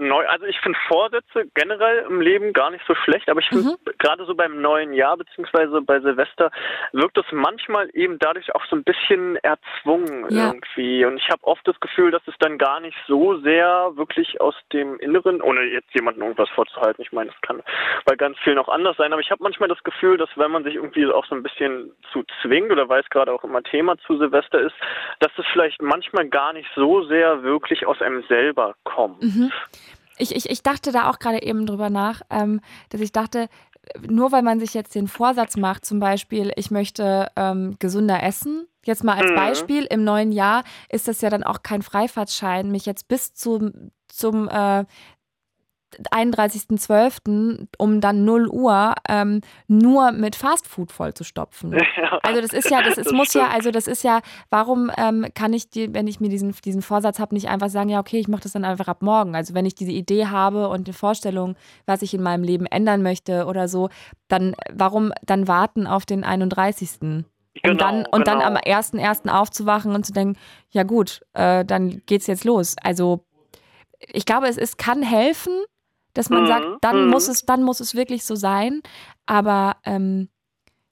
neu, 0.00 0.26
also 0.26 0.46
ich 0.46 0.58
finde 0.60 0.78
Vorsätze 0.88 1.44
generell 1.54 2.06
im 2.08 2.20
Leben 2.20 2.52
gar 2.52 2.70
nicht 2.70 2.84
so 2.86 2.94
schlecht, 2.94 3.28
aber 3.28 3.40
ich 3.40 3.48
finde 3.48 3.70
mhm. 3.70 3.76
gerade 3.98 4.24
so 4.24 4.34
beim 4.34 4.60
neuen 4.60 4.92
Jahr 4.92 5.16
beziehungsweise 5.16 5.80
bei 5.82 6.00
Silvester 6.00 6.50
wirkt 6.92 7.18
es 7.18 7.26
manchmal 7.30 7.90
eben 7.92 8.18
dadurch 8.18 8.54
auch 8.54 8.64
so 8.68 8.76
ein 8.76 8.84
bisschen 8.84 9.36
erzwungen 9.36 10.26
ja. 10.30 10.48
irgendwie. 10.48 11.04
Und 11.04 11.18
ich 11.18 11.28
habe 11.28 11.44
oft 11.44 11.66
das 11.68 11.78
Gefühl, 11.80 12.10
dass 12.10 12.22
es 12.26 12.34
dann 12.40 12.58
gar 12.58 12.80
nicht 12.80 12.96
so 13.06 13.38
sehr 13.40 13.92
wirklich 13.94 14.40
aus 14.40 14.54
dem 14.72 14.98
Inneren, 14.98 15.42
ohne 15.42 15.64
jetzt 15.64 15.94
jemandem 15.94 16.22
irgendwas 16.22 16.48
vorzuhalten, 16.50 17.02
ich 17.02 17.12
meine, 17.12 17.30
das 17.30 17.40
kann 17.42 17.62
bei 18.06 18.16
ganz 18.16 18.38
vielen 18.42 18.58
auch 18.58 18.68
anders 18.68 18.96
sein, 18.96 19.12
aber 19.12 19.20
ich 19.20 19.30
habe 19.30 19.42
manchmal 19.42 19.68
das 19.68 19.82
Gefühl, 19.84 20.16
dass 20.16 20.30
wenn 20.36 20.50
man 20.50 20.64
sich 20.64 20.76
irgendwie 20.76 21.06
auch 21.06 21.26
so 21.26 21.34
ein 21.34 21.42
bisschen 21.42 21.92
zu 22.12 22.24
zwingt 22.42 22.72
oder 22.72 22.88
weil 22.88 23.02
es 23.02 23.10
gerade 23.10 23.32
auch 23.32 23.44
immer 23.44 23.62
Thema 23.62 23.98
zu 24.06 24.16
Silvester 24.16 24.60
ist, 24.60 24.74
dass 25.18 25.32
es 25.36 25.44
vielleicht 25.52 25.82
manchmal 25.82 26.28
gar 26.28 26.52
nicht 26.52 26.68
so 26.74 27.04
sehr 27.04 27.42
wirklich 27.42 27.86
aus 27.86 28.00
einem 28.00 28.22
selber 28.28 28.74
kommt. 28.84 29.22
Mhm 29.22 29.52
ich, 30.20 30.34
ich, 30.34 30.50
ich 30.50 30.62
dachte 30.62 30.92
da 30.92 31.10
auch 31.10 31.18
gerade 31.18 31.42
eben 31.42 31.66
drüber 31.66 31.90
nach, 31.90 32.22
ähm, 32.30 32.60
dass 32.90 33.00
ich 33.00 33.12
dachte, 33.12 33.48
nur 34.06 34.30
weil 34.30 34.42
man 34.42 34.60
sich 34.60 34.74
jetzt 34.74 34.94
den 34.94 35.08
Vorsatz 35.08 35.56
macht, 35.56 35.84
zum 35.84 36.00
Beispiel, 36.00 36.52
ich 36.56 36.70
möchte 36.70 37.28
ähm, 37.36 37.76
gesünder 37.78 38.22
essen 38.22 38.66
Jetzt 38.84 39.04
mal 39.04 39.16
als 39.18 39.30
Mhm. 39.30 39.34
Beispiel, 39.36 39.84
im 39.84 40.04
neuen 40.04 40.32
Jahr 40.32 40.64
ist 40.88 41.06
das 41.06 41.20
ja 41.20 41.28
dann 41.30 41.42
auch 41.42 41.62
kein 41.62 41.82
Freifahrtschein, 41.82 42.70
mich 42.70 42.86
jetzt 42.86 43.08
bis 43.08 43.34
zum, 43.34 43.90
zum 44.08 44.48
äh, 44.48 44.84
31.12. 46.12 47.66
um 47.78 48.00
dann 48.00 48.24
0 48.24 48.48
Uhr 48.48 48.94
ähm, 49.08 49.40
nur 49.68 50.12
mit 50.12 50.36
Fastfood 50.36 50.92
vollzustopfen. 50.92 51.72
Ja, 51.96 52.18
Also 52.22 52.40
das 52.40 52.52
ist 52.52 52.70
ja, 52.70 52.82
das, 52.82 52.96
ist, 52.96 53.06
das 53.06 53.12
muss 53.12 53.34
ja, 53.34 53.42
stimmt. 53.42 53.56
also 53.56 53.70
das 53.70 53.86
ist 53.86 54.04
ja, 54.04 54.20
warum 54.48 54.90
ähm, 54.96 55.26
kann 55.34 55.52
ich 55.52 55.68
die, 55.70 55.92
wenn 55.92 56.06
ich 56.06 56.20
mir 56.20 56.28
diesen, 56.28 56.54
diesen 56.64 56.82
Vorsatz 56.82 57.18
habe, 57.18 57.34
nicht 57.34 57.48
einfach 57.48 57.68
sagen, 57.68 57.90
ja, 57.90 58.00
okay, 58.00 58.18
ich 58.18 58.28
mache 58.28 58.42
das 58.42 58.52
dann 58.52 58.64
einfach 58.64 58.88
ab 58.88 59.02
morgen. 59.02 59.34
Also 59.34 59.54
wenn 59.54 59.66
ich 59.66 59.74
diese 59.74 59.90
Idee 59.90 60.26
habe 60.26 60.68
und 60.68 60.86
eine 60.86 60.94
Vorstellung, 60.94 61.56
was 61.86 62.02
ich 62.02 62.14
in 62.14 62.22
meinem 62.22 62.44
Leben 62.44 62.66
ändern 62.66 63.02
möchte 63.02 63.46
oder 63.46 63.68
so, 63.68 63.90
dann 64.28 64.54
warum 64.72 65.12
dann 65.22 65.48
warten 65.48 65.86
auf 65.86 66.06
den 66.06 66.24
31. 66.24 66.98
Um 67.02 67.24
Genau, 67.62 67.74
dann, 67.78 68.06
und 68.06 68.26
dann 68.26 68.38
genau. 68.38 68.50
am 68.50 68.56
1.1. 68.56 69.28
aufzuwachen 69.28 69.94
und 69.94 70.06
zu 70.06 70.12
denken, 70.12 70.38
ja 70.70 70.84
gut, 70.84 71.22
äh, 71.34 71.64
dann 71.64 72.00
geht's 72.06 72.26
jetzt 72.26 72.44
los. 72.44 72.76
Also 72.82 73.24
ich 73.98 74.24
glaube, 74.24 74.46
es, 74.48 74.56
es 74.56 74.76
kann 74.76 75.02
helfen, 75.02 75.52
dass 76.14 76.30
man 76.30 76.42
Mhm, 76.44 76.46
sagt, 76.48 76.66
dann 76.80 77.04
mhm. 77.04 77.10
muss 77.10 77.28
es, 77.28 77.44
dann 77.46 77.62
muss 77.62 77.80
es 77.80 77.94
wirklich 77.94 78.24
so 78.24 78.34
sein. 78.34 78.80
Aber 79.26 79.76
ähm, 79.84 80.28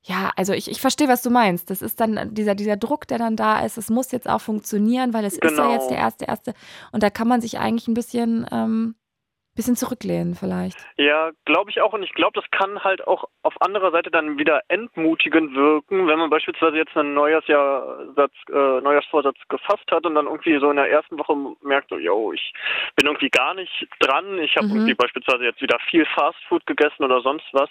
ja, 0.02 0.30
also 0.36 0.52
ich, 0.52 0.70
ich 0.70 0.80
verstehe, 0.80 1.08
was 1.08 1.22
du 1.22 1.30
meinst. 1.30 1.70
Das 1.70 1.82
ist 1.82 2.00
dann 2.00 2.34
dieser, 2.34 2.54
dieser 2.54 2.76
Druck, 2.76 3.06
der 3.08 3.18
dann 3.18 3.36
da 3.36 3.60
ist. 3.60 3.76
Es 3.78 3.90
muss 3.90 4.10
jetzt 4.12 4.28
auch 4.28 4.40
funktionieren, 4.40 5.12
weil 5.12 5.24
es 5.24 5.34
ist 5.34 5.42
ja 5.44 5.50
Genau. 5.50 5.72
jetzt 5.72 5.90
der 5.90 5.98
erste, 5.98 6.24
erste. 6.24 6.54
Und 6.92 7.02
da 7.02 7.10
kann 7.10 7.28
man 7.28 7.40
sich 7.40 7.58
eigentlich 7.58 7.88
ein 7.88 7.94
bisschen, 7.94 8.46
ähm, 8.50 8.94
bisschen 9.58 9.76
zurücklehnen 9.76 10.34
vielleicht. 10.34 10.78
Ja, 10.96 11.30
glaube 11.44 11.70
ich 11.70 11.80
auch. 11.82 11.92
Und 11.92 12.02
ich 12.02 12.14
glaube, 12.14 12.40
das 12.40 12.50
kann 12.50 12.82
halt 12.84 13.06
auch 13.06 13.24
auf 13.42 13.60
anderer 13.60 13.90
Seite 13.90 14.10
dann 14.10 14.38
wieder 14.38 14.62
entmutigend 14.68 15.54
wirken, 15.54 16.06
wenn 16.06 16.18
man 16.18 16.30
beispielsweise 16.30 16.76
jetzt 16.76 16.96
einen 16.96 17.14
Neujahrsjahrsatz, 17.14 18.32
äh, 18.50 18.80
Neujahrsvorsatz 18.80 19.36
gefasst 19.48 19.90
hat 19.90 20.06
und 20.06 20.14
dann 20.14 20.26
irgendwie 20.26 20.58
so 20.60 20.70
in 20.70 20.76
der 20.76 20.90
ersten 20.90 21.18
Woche 21.18 21.34
merkt, 21.62 21.90
so, 21.90 21.98
yo, 21.98 22.32
ich 22.32 22.52
bin 22.96 23.06
irgendwie 23.06 23.30
gar 23.30 23.54
nicht 23.54 23.86
dran. 24.00 24.38
Ich 24.38 24.56
habe 24.56 24.66
Mhm. 24.68 24.74
irgendwie 24.76 24.94
beispielsweise 24.94 25.44
jetzt 25.44 25.60
wieder 25.60 25.78
viel 25.90 26.06
Fastfood 26.14 26.64
gegessen 26.66 27.04
oder 27.04 27.20
sonst 27.20 27.46
was. 27.52 27.68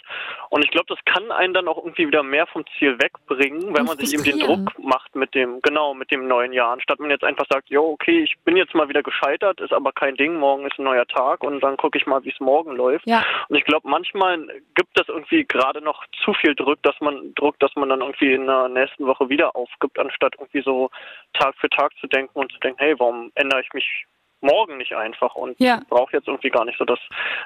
Und 0.49 0.63
ich 0.65 0.71
glaube, 0.71 0.87
das 0.93 0.99
kann 1.05 1.31
einen 1.31 1.53
dann 1.53 1.67
auch 1.67 1.77
irgendwie 1.77 2.07
wieder 2.07 2.23
mehr 2.23 2.47
vom 2.47 2.65
Ziel 2.77 2.97
wegbringen, 2.99 3.73
wenn 3.73 3.81
Und 3.81 3.87
man 3.87 3.97
sich 3.97 4.13
eben 4.13 4.23
den. 4.23 4.39
Druck 4.39 4.77
macht 4.79 5.15
mit 5.15 5.33
dem, 5.33 5.61
genau, 5.61 5.93
mit 5.93 6.11
dem 6.11 6.27
neuen 6.27 6.51
Jahr. 6.53 6.71
Anstatt 6.73 6.99
man 6.99 7.09
jetzt 7.11 7.23
einfach 7.23 7.45
sagt, 7.49 7.69
yo, 7.69 7.91
okay, 7.91 8.23
ich 8.23 8.35
bin 8.43 8.57
jetzt 8.57 8.75
mal 8.75 8.89
wieder 8.89 9.03
gescheitert, 9.03 9.61
ist 9.61 9.73
aber 9.73 9.91
kein 9.93 10.15
Ding, 10.15 10.35
morgen 10.35 10.65
ist 10.67 10.77
ein 10.77 10.83
neuer 10.83 11.07
Tag 11.07 11.43
und 11.43 11.61
dann 11.61 11.76
gucke 11.77 11.97
ich 11.97 12.05
mal, 12.05 12.23
wie 12.23 12.31
es 12.31 12.39
morgen 12.39 12.75
läuft. 12.75 13.07
Ja. 13.07 13.23
Und 13.49 13.55
ich 13.55 13.63
glaube, 13.65 13.87
manchmal 13.87 14.37
gibt 14.75 14.99
es 14.99 15.07
irgendwie 15.07 15.45
gerade 15.45 15.81
noch 15.81 16.03
zu 16.23 16.33
viel 16.33 16.55
Druck, 16.55 16.81
dass 16.83 16.95
man 16.99 17.33
Druck, 17.35 17.59
dass 17.59 17.75
man 17.75 17.89
dann 17.89 18.01
irgendwie 18.01 18.33
in 18.33 18.45
der 18.47 18.67
nächsten 18.69 19.05
Woche 19.05 19.29
wieder 19.29 19.55
aufgibt, 19.55 19.97
anstatt 19.99 20.35
irgendwie 20.37 20.61
so 20.61 20.89
Tag 21.33 21.55
für 21.59 21.69
Tag 21.69 21.91
zu 21.99 22.07
denken 22.07 22.37
und 22.39 22.51
zu 22.51 22.59
denken, 22.59 22.79
hey, 22.79 22.95
warum 22.99 23.31
ändere 23.35 23.61
ich 23.61 23.71
mich 23.73 24.05
morgen 24.41 24.77
nicht 24.77 24.93
einfach 24.93 25.35
und 25.35 25.59
Ja. 25.59 25.81
brauche 25.89 26.13
jetzt 26.13 26.27
irgendwie 26.27 26.49
gar 26.49 26.65
nicht 26.65 26.77
so 26.77 26.85
das 26.85 26.99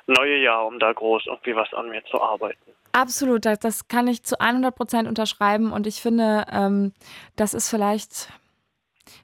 neue 0.08 0.38
Jahr, 0.38 0.66
um 0.66 0.80
da 0.80 0.92
groß 0.92 1.28
irgendwie 1.28 1.56
was 1.56 1.74
an 1.74 1.90
mir 1.90 2.04
zu 2.06 2.22
arbeiten. 2.22 2.60
Absolut, 2.94 3.46
das, 3.46 3.60
das 3.60 3.88
kann 3.88 4.08
ich 4.08 4.24
zu 4.24 4.40
100 4.40 4.76
Prozent 4.76 5.08
unterschreiben 5.08 5.72
und 5.72 5.88
ich 5.88 6.02
finde, 6.02 6.46
ähm, 6.52 6.94
das 7.38 7.54
ist 7.54 7.70
vielleicht, 7.70 8.30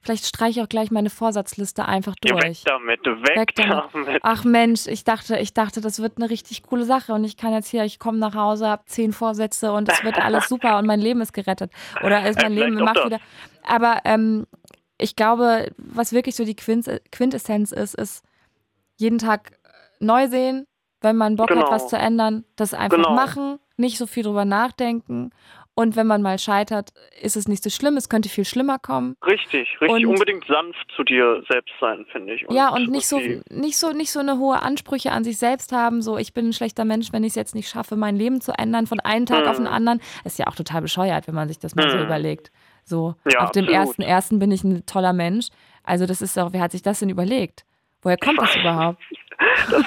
vielleicht 0.02 0.26
streiche 0.26 0.60
ich 0.60 0.66
auch 0.66 0.70
gleich 0.70 0.92
meine 0.92 1.10
Vorsatzliste 1.10 1.86
einfach 1.86 2.16
Ja, 2.24 2.36
weg 2.36 2.42
durch. 2.44 2.64
damit, 2.64 3.06
weg, 3.06 3.38
Weg 3.38 3.56
damit. 3.56 3.84
damit. 3.94 4.20
Ach 4.24 4.44
Mensch, 4.44 4.88
ich 4.88 5.04
dachte, 5.04 5.38
ich 5.38 5.54
dachte, 5.54 5.82
das 5.82 6.02
wird 6.02 6.18
eine 6.18 6.30
richtig 6.30 6.64
coole 6.64 6.86
Sache 6.86 7.14
und 7.14 7.24
ich 7.24 7.38
kann 7.38 7.54
jetzt 7.54 7.70
hier, 7.70 7.84
ich 7.84 8.00
komme 8.00 8.18
nach 8.18 8.36
Hause, 8.36 8.68
habe 8.68 8.84
zehn 8.86 9.14
Vorsätze 9.14 9.72
und 9.72 9.90
es 9.90 10.04
wird 10.04 10.18
alles 10.18 10.48
super 10.50 10.78
und 10.78 10.86
mein 10.88 11.00
Leben 11.00 11.22
ist 11.22 11.34
gerettet 11.34 11.72
oder 12.04 12.28
ist 12.28 12.42
mein 12.42 12.54
Äh, 12.54 12.64
Leben 12.66 12.76
macht 12.84 13.06
wieder. 13.06 13.20
Aber 13.64 14.02
ähm, 14.06 14.46
ich 14.98 15.16
glaube, 15.16 15.72
was 15.78 16.12
wirklich 16.14 16.36
so 16.36 16.44
die 16.46 16.56
Quintessenz 16.56 17.72
ist, 17.72 17.96
ist 17.96 18.24
jeden 18.98 19.18
Tag 19.20 19.52
neu 20.00 20.28
sehen, 20.28 20.66
wenn 21.02 21.16
man 21.16 21.36
Bock 21.36 21.50
hat, 21.50 21.58
Genau. 21.58 21.70
was 21.72 21.88
zu 21.88 21.98
ändern, 21.98 22.44
das 22.56 22.74
einfach 22.74 22.98
Genau. 22.98 23.14
machen, 23.14 23.60
nicht 23.78 23.98
so 24.00 24.08
viel 24.08 24.24
drüber 24.24 24.46
nachdenken. 24.46 25.30
Und 25.80 25.96
wenn 25.96 26.08
man 26.08 26.24
mal 26.24 26.40
scheitert, 26.40 26.90
ist 27.22 27.38
es 27.38 27.48
nicht 27.48 27.62
so 27.62 27.70
schlimm. 27.70 27.98
Es 27.98 28.10
könnte 28.10 28.30
viel 28.30 28.46
schlimmer 28.46 28.80
kommen. 28.80 29.16
Richtig, 29.24 29.70
richtig. 29.80 29.90
Und- 29.90 30.06
Unbedingt 30.08 30.44
sanft 30.48 30.88
zu 30.96 31.04
dir 31.04 31.44
selbst 31.48 31.72
sein, 31.80 32.04
finde 32.12 32.34
ich. 32.34 32.46
ja, 32.50 32.70
und 32.70 32.90
nicht 32.90 33.06
so, 33.08 33.20
nicht 33.52 33.78
so, 33.78 33.92
nicht 33.92 34.12
so 34.12 34.20
eine 34.20 34.40
hohe 34.40 34.60
Ansprüche 34.64 35.12
an 35.12 35.24
sich 35.24 35.38
selbst 35.38 35.72
haben. 35.72 36.02
So, 36.02 36.18
ich 36.18 36.34
bin 36.34 36.48
ein 36.50 36.54
schlechter 36.54 36.84
Mensch, 36.84 37.14
wenn 37.14 37.24
ich 37.24 37.30
es 37.30 37.36
jetzt 37.36 37.54
nicht 37.54 37.70
schaffe, 37.70 37.96
mein 37.96 38.16
Leben 38.16 38.42
zu 38.42 38.54
ändern 38.58 38.88
von 38.88 39.00
einem 39.02 39.28
Tag 39.28 39.46
auf 39.46 39.58
den 39.58 39.66
Mhm. 39.66 39.72
anderen. 39.72 40.02
Ist 40.26 40.40
ja 40.40 40.48
auch 40.48 40.56
total 40.56 40.82
bescheuert, 40.82 41.28
wenn 41.28 41.36
man 41.36 41.48
sich 41.48 41.60
das 41.60 41.76
mal 41.76 41.92
so 41.92 41.98
Mhm. 41.98 42.06
überlegt. 42.06 42.52
So, 42.84 43.14
Ja, 43.32 43.42
auf 43.42 43.52
dem 43.52 43.68
ersten 43.68 44.02
ersten 44.02 44.40
bin 44.40 44.52
ich 44.52 44.64
ein 44.64 44.84
toller 44.88 45.14
Mensch. 45.14 45.50
Also 45.84 46.08
das 46.08 46.24
ist 46.24 46.36
doch, 46.38 46.54
wer 46.54 46.62
hat 46.62 46.72
sich 46.72 46.82
das 46.82 46.98
denn 47.02 47.10
überlegt? 47.10 47.66
Woher 48.04 48.18
kommt 48.18 48.40
das 48.42 48.56
überhaupt? 48.56 49.02
das 49.70 49.84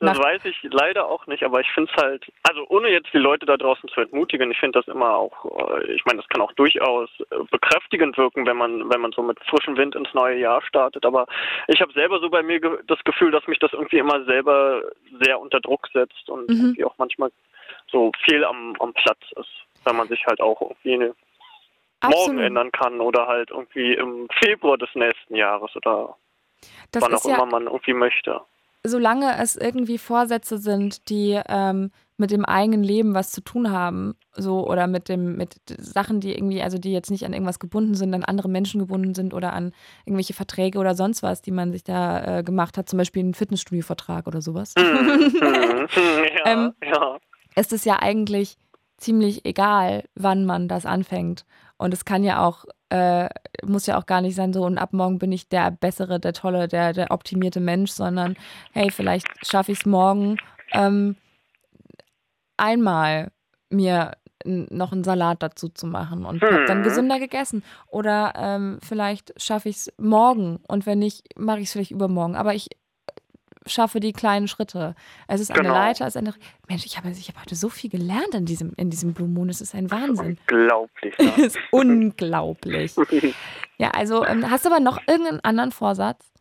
Nach- 0.00 0.18
weiß 0.18 0.44
ich 0.44 0.56
leider 0.62 1.06
auch 1.08 1.26
nicht, 1.26 1.42
aber 1.42 1.60
ich 1.60 1.70
finde 1.72 1.90
es 1.94 2.02
halt, 2.02 2.24
also 2.48 2.64
ohne 2.68 2.88
jetzt 2.88 3.12
die 3.12 3.18
Leute 3.18 3.46
da 3.46 3.56
draußen 3.56 3.88
zu 3.90 4.00
entmutigen, 4.00 4.50
ich 4.50 4.58
finde 4.58 4.78
das 4.80 4.88
immer 4.92 5.14
auch, 5.16 5.44
äh, 5.70 5.92
ich 5.92 6.04
meine, 6.04 6.18
das 6.20 6.28
kann 6.28 6.40
auch 6.40 6.52
durchaus 6.52 7.08
äh, 7.30 7.36
bekräftigend 7.50 8.16
wirken, 8.16 8.46
wenn 8.46 8.56
man, 8.56 8.88
wenn 8.90 9.00
man 9.00 9.12
so 9.12 9.22
mit 9.22 9.38
frischem 9.44 9.76
Wind 9.76 9.94
ins 9.94 10.12
neue 10.14 10.38
Jahr 10.38 10.62
startet. 10.62 11.04
Aber 11.04 11.26
ich 11.66 11.80
habe 11.80 11.92
selber 11.92 12.18
so 12.20 12.30
bei 12.30 12.42
mir 12.42 12.60
ge 12.60 12.78
das 12.86 13.02
Gefühl, 13.04 13.30
dass 13.30 13.46
mich 13.46 13.58
das 13.58 13.72
irgendwie 13.72 13.98
immer 13.98 14.24
selber 14.24 14.82
sehr 15.22 15.38
unter 15.40 15.60
Druck 15.60 15.88
setzt 15.92 16.28
und 16.28 16.48
Mhm. 16.48 16.56
irgendwie 16.60 16.84
auch 16.84 16.94
manchmal 16.98 17.30
so 17.90 18.12
viel 18.24 18.44
am, 18.44 18.74
am 18.80 18.92
Platz 18.94 19.20
ist, 19.36 19.50
weil 19.84 19.94
man 19.94 20.08
sich 20.08 20.24
halt 20.26 20.40
auch 20.40 20.60
irgendwie 20.62 20.94
eine 20.94 21.06
morgen 22.02 22.14
Absolut. 22.14 22.42
ändern 22.42 22.72
kann 22.72 23.00
oder 23.00 23.26
halt 23.26 23.50
irgendwie 23.50 23.94
im 23.94 24.28
Februar 24.42 24.78
des 24.78 24.88
nächsten 24.94 25.34
Jahres 25.34 25.74
oder 25.76 26.16
Das 26.92 27.02
wann 27.02 27.14
auch 27.14 27.24
ja, 27.24 27.36
immer 27.36 27.46
man 27.46 27.64
irgendwie 27.66 27.94
möchte. 27.94 28.40
solange 28.84 29.36
es 29.38 29.56
irgendwie 29.56 29.98
Vorsätze 29.98 30.58
sind, 30.58 31.08
die 31.10 31.40
ähm, 31.48 31.90
mit 32.16 32.30
dem 32.32 32.44
eigenen 32.44 32.82
Leben 32.82 33.14
was 33.14 33.30
zu 33.30 33.40
tun 33.42 33.70
haben, 33.70 34.14
so 34.34 34.66
oder 34.68 34.86
mit 34.88 35.08
dem 35.08 35.36
mit 35.36 35.54
Sachen, 35.78 36.18
die 36.20 36.32
irgendwie, 36.34 36.62
also 36.62 36.76
die 36.78 36.92
jetzt 36.92 37.10
nicht 37.10 37.24
an 37.24 37.32
irgendwas 37.32 37.60
gebunden 37.60 37.94
sind, 37.94 38.12
an 38.14 38.24
andere 38.24 38.48
Menschen 38.48 38.80
gebunden 38.80 39.14
sind 39.14 39.34
oder 39.34 39.52
an 39.52 39.72
irgendwelche 40.04 40.34
Verträge 40.34 40.78
oder 40.78 40.94
sonst 40.96 41.22
was, 41.22 41.42
die 41.42 41.52
man 41.52 41.70
sich 41.70 41.84
da 41.84 42.38
äh, 42.38 42.42
gemacht 42.42 42.76
hat, 42.76 42.88
zum 42.88 42.96
Beispiel 42.98 43.22
einen 43.22 43.34
Fitnessstudio-Vertrag 43.34 44.26
oder 44.26 44.40
sowas, 44.42 44.74
Mhm. 44.76 44.84
Mhm. 45.40 45.88
ja, 46.36 46.46
Ähm, 46.46 46.72
ja. 46.84 47.18
ist 47.54 47.72
es 47.72 47.84
ja 47.84 47.98
eigentlich 48.00 48.56
ziemlich 48.96 49.44
egal, 49.44 50.02
wann 50.16 50.44
man 50.44 50.66
das 50.66 50.86
anfängt. 50.86 51.44
Und 51.76 51.94
es 51.94 52.04
kann 52.04 52.24
ja 52.24 52.44
auch, 52.44 52.64
äh, 52.90 53.28
muss 53.64 53.86
ja 53.86 53.98
auch 53.98 54.06
gar 54.06 54.20
nicht 54.20 54.34
sein, 54.34 54.52
so 54.52 54.64
und 54.64 54.78
ab 54.78 54.92
morgen 54.92 55.18
bin 55.18 55.32
ich 55.32 55.48
der 55.48 55.70
bessere, 55.70 56.18
der 56.20 56.32
tolle, 56.32 56.68
der, 56.68 56.92
der 56.92 57.10
optimierte 57.10 57.60
Mensch, 57.60 57.90
sondern 57.90 58.36
hey, 58.72 58.90
vielleicht 58.90 59.26
schaffe 59.46 59.72
ich 59.72 59.80
es 59.80 59.86
morgen 59.86 60.38
ähm, 60.72 61.16
einmal 62.56 63.30
mir 63.70 64.12
noch 64.44 64.92
einen 64.92 65.04
Salat 65.04 65.42
dazu 65.42 65.68
zu 65.68 65.86
machen 65.86 66.24
und 66.24 66.42
habe 66.42 66.64
dann 66.66 66.78
Mhm. 66.78 66.82
gesünder 66.84 67.18
gegessen. 67.18 67.64
Oder 67.88 68.32
ähm, 68.36 68.78
vielleicht 68.82 69.34
schaffe 69.42 69.68
ich 69.68 69.76
es 69.76 69.92
morgen 69.98 70.60
und 70.68 70.86
wenn 70.86 71.00
nicht, 71.00 71.24
mache 71.36 71.58
ich 71.58 71.66
es 71.66 71.72
vielleicht 71.72 71.90
übermorgen. 71.90 72.36
Aber 72.36 72.54
ich 72.54 72.68
schaffe 73.68 74.00
die 74.00 74.12
kleinen 74.12 74.48
Schritte. 74.48 74.94
Es 75.26 75.40
ist 75.40 75.50
eine 75.50 75.62
Genau. 75.62 75.74
Leiter, 75.74 76.06
es 76.06 76.14
ist 76.14 76.18
eine. 76.18 76.34
Mensch, 76.68 76.84
ich 76.86 76.96
habe, 76.96 77.10
ich 77.10 77.28
habe 77.28 77.40
heute 77.40 77.54
so 77.54 77.68
viel 77.68 77.90
gelernt 77.90 78.34
in 78.34 78.44
diesem, 78.46 78.72
in 78.76 78.90
diesem 78.90 79.14
Blue 79.14 79.28
Moon. 79.28 79.48
Es 79.48 79.60
ist 79.60 79.74
ein 79.74 79.90
Wahnsinn. 79.90 80.38
Unglaublich. 80.50 81.14
Es 81.18 81.36
Ja. 81.36 81.44
ist 81.44 81.58
unglaublich. 81.70 82.94
Ja, 83.80 83.90
also 83.92 84.24
ähm, 84.26 84.50
hast 84.50 84.64
du 84.64 84.70
aber 84.70 84.80
noch 84.80 84.98
irgendeinen 85.06 85.38
anderen 85.44 85.70
Vorsatz? 85.70 86.32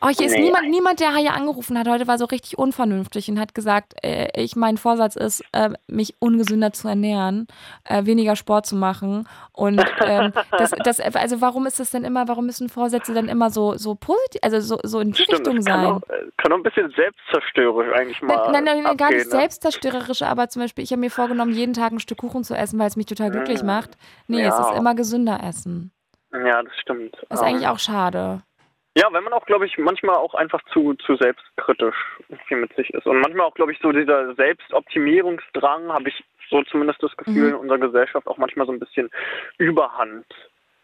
Oh, 0.00 0.08
hier 0.08 0.26
ist 0.26 0.32
Nee. 0.34 0.42
niemand, 0.44 0.68
niemand, 0.70 1.00
der 1.00 1.14
hier 1.16 1.34
angerufen 1.34 1.78
hat. 1.78 1.88
Heute 1.88 2.06
war 2.06 2.16
so 2.18 2.24
richtig 2.24 2.56
unvernünftig 2.58 3.28
und 3.30 3.38
hat 3.38 3.54
gesagt, 3.54 3.94
äh, 4.02 4.28
ich 4.40 4.56
mein 4.56 4.76
Vorsatz 4.78 5.16
ist, 5.16 5.42
äh, 5.52 5.70
mich 5.88 6.14
ungesünder 6.20 6.72
zu 6.72 6.88
ernähren, 6.88 7.46
äh, 7.84 8.04
weniger 8.06 8.36
Sport 8.36 8.66
zu 8.66 8.76
machen. 8.76 9.28
Und 9.52 9.82
ähm, 10.04 10.32
das, 10.58 10.70
das, 10.70 11.00
also 11.00 11.40
warum 11.40 11.66
ist 11.66 11.80
das 11.80 11.90
denn 11.90 12.04
immer, 12.04 12.28
warum 12.28 12.46
müssen 12.46 12.68
Vorsätze 12.68 13.12
dann 13.14 13.28
immer 13.28 13.50
so, 13.50 13.76
so 13.76 13.94
positiv, 13.94 14.40
also 14.42 14.60
so, 14.60 14.78
so 14.82 15.00
in 15.00 15.12
die 15.12 15.22
Stimmt, 15.22 15.40
Richtung 15.40 15.56
das 15.56 15.64
kann 15.66 15.80
sein? 15.84 15.92
auch, 15.92 16.02
äh, 16.08 16.30
kann 16.38 16.52
auch 16.52 16.56
ein 16.56 16.62
bisschen 16.62 16.92
selbstzerstörerisch 16.96 17.92
eigentlich 17.98 18.22
mal 18.22 18.50
Nein, 18.52 18.64
nein, 18.64 18.82
nein, 18.82 18.96
gar 18.96 19.08
abgehen, 19.08 19.18
nicht 19.18 19.32
ne? 19.32 19.38
selbstzerstörerisch, 19.40 20.22
aber 20.22 20.48
zum 20.48 20.62
Beispiel, 20.62 20.84
ich 20.84 20.90
habe 20.92 21.00
mir 21.00 21.10
vorgenommen, 21.10 21.52
jeden 21.52 21.74
Tag 21.74 21.92
ein 21.92 22.00
Stück 22.00 22.18
Kuchen 22.18 22.44
zu 22.44 22.54
essen, 22.54 22.78
weil 22.78 22.86
es 22.88 22.96
mich 22.96 23.06
total 23.06 23.30
glücklich 23.30 23.62
Mm. 23.62 23.66
macht. 23.66 23.90
Nee, 24.28 24.42
Ja. 24.42 24.48
es 24.48 24.66
ist 24.70 24.76
immer 24.78 24.94
gesünder 24.94 25.40
essen. 25.42 25.92
Ja, 26.32 26.62
das 26.62 26.72
stimmt. 26.80 27.16
Das 27.28 27.40
ist 27.40 27.46
eigentlich 27.46 27.66
auch 27.68 27.78
schade. 27.80 28.42
Ja, 28.96 29.06
wenn 29.12 29.22
man 29.22 29.32
auch, 29.32 29.46
glaube 29.46 29.66
ich, 29.66 29.78
manchmal 29.78 30.16
auch 30.16 30.34
einfach 30.34 30.60
zu, 30.72 30.94
zu 30.94 31.16
selbstkritisch 31.16 31.94
irgendwie 32.28 32.56
mit 32.56 32.74
sich 32.74 32.90
ist. 32.90 33.06
Und 33.06 33.20
manchmal 33.20 33.46
auch, 33.46 33.54
glaube 33.54 33.72
ich, 33.72 33.78
so 33.80 33.92
dieser 33.92 34.34
Selbstoptimierungsdrang, 34.34 35.92
habe 35.92 36.08
ich 36.08 36.24
so 36.48 36.62
zumindest 36.64 37.00
das 37.02 37.16
Gefühl, 37.16 37.42
Mhm. 37.42 37.48
in 37.48 37.54
unserer 37.54 37.78
Gesellschaft 37.78 38.26
auch 38.26 38.38
manchmal 38.38 38.66
so 38.66 38.72
ein 38.72 38.80
bisschen 38.80 39.08
Überhand 39.58 40.26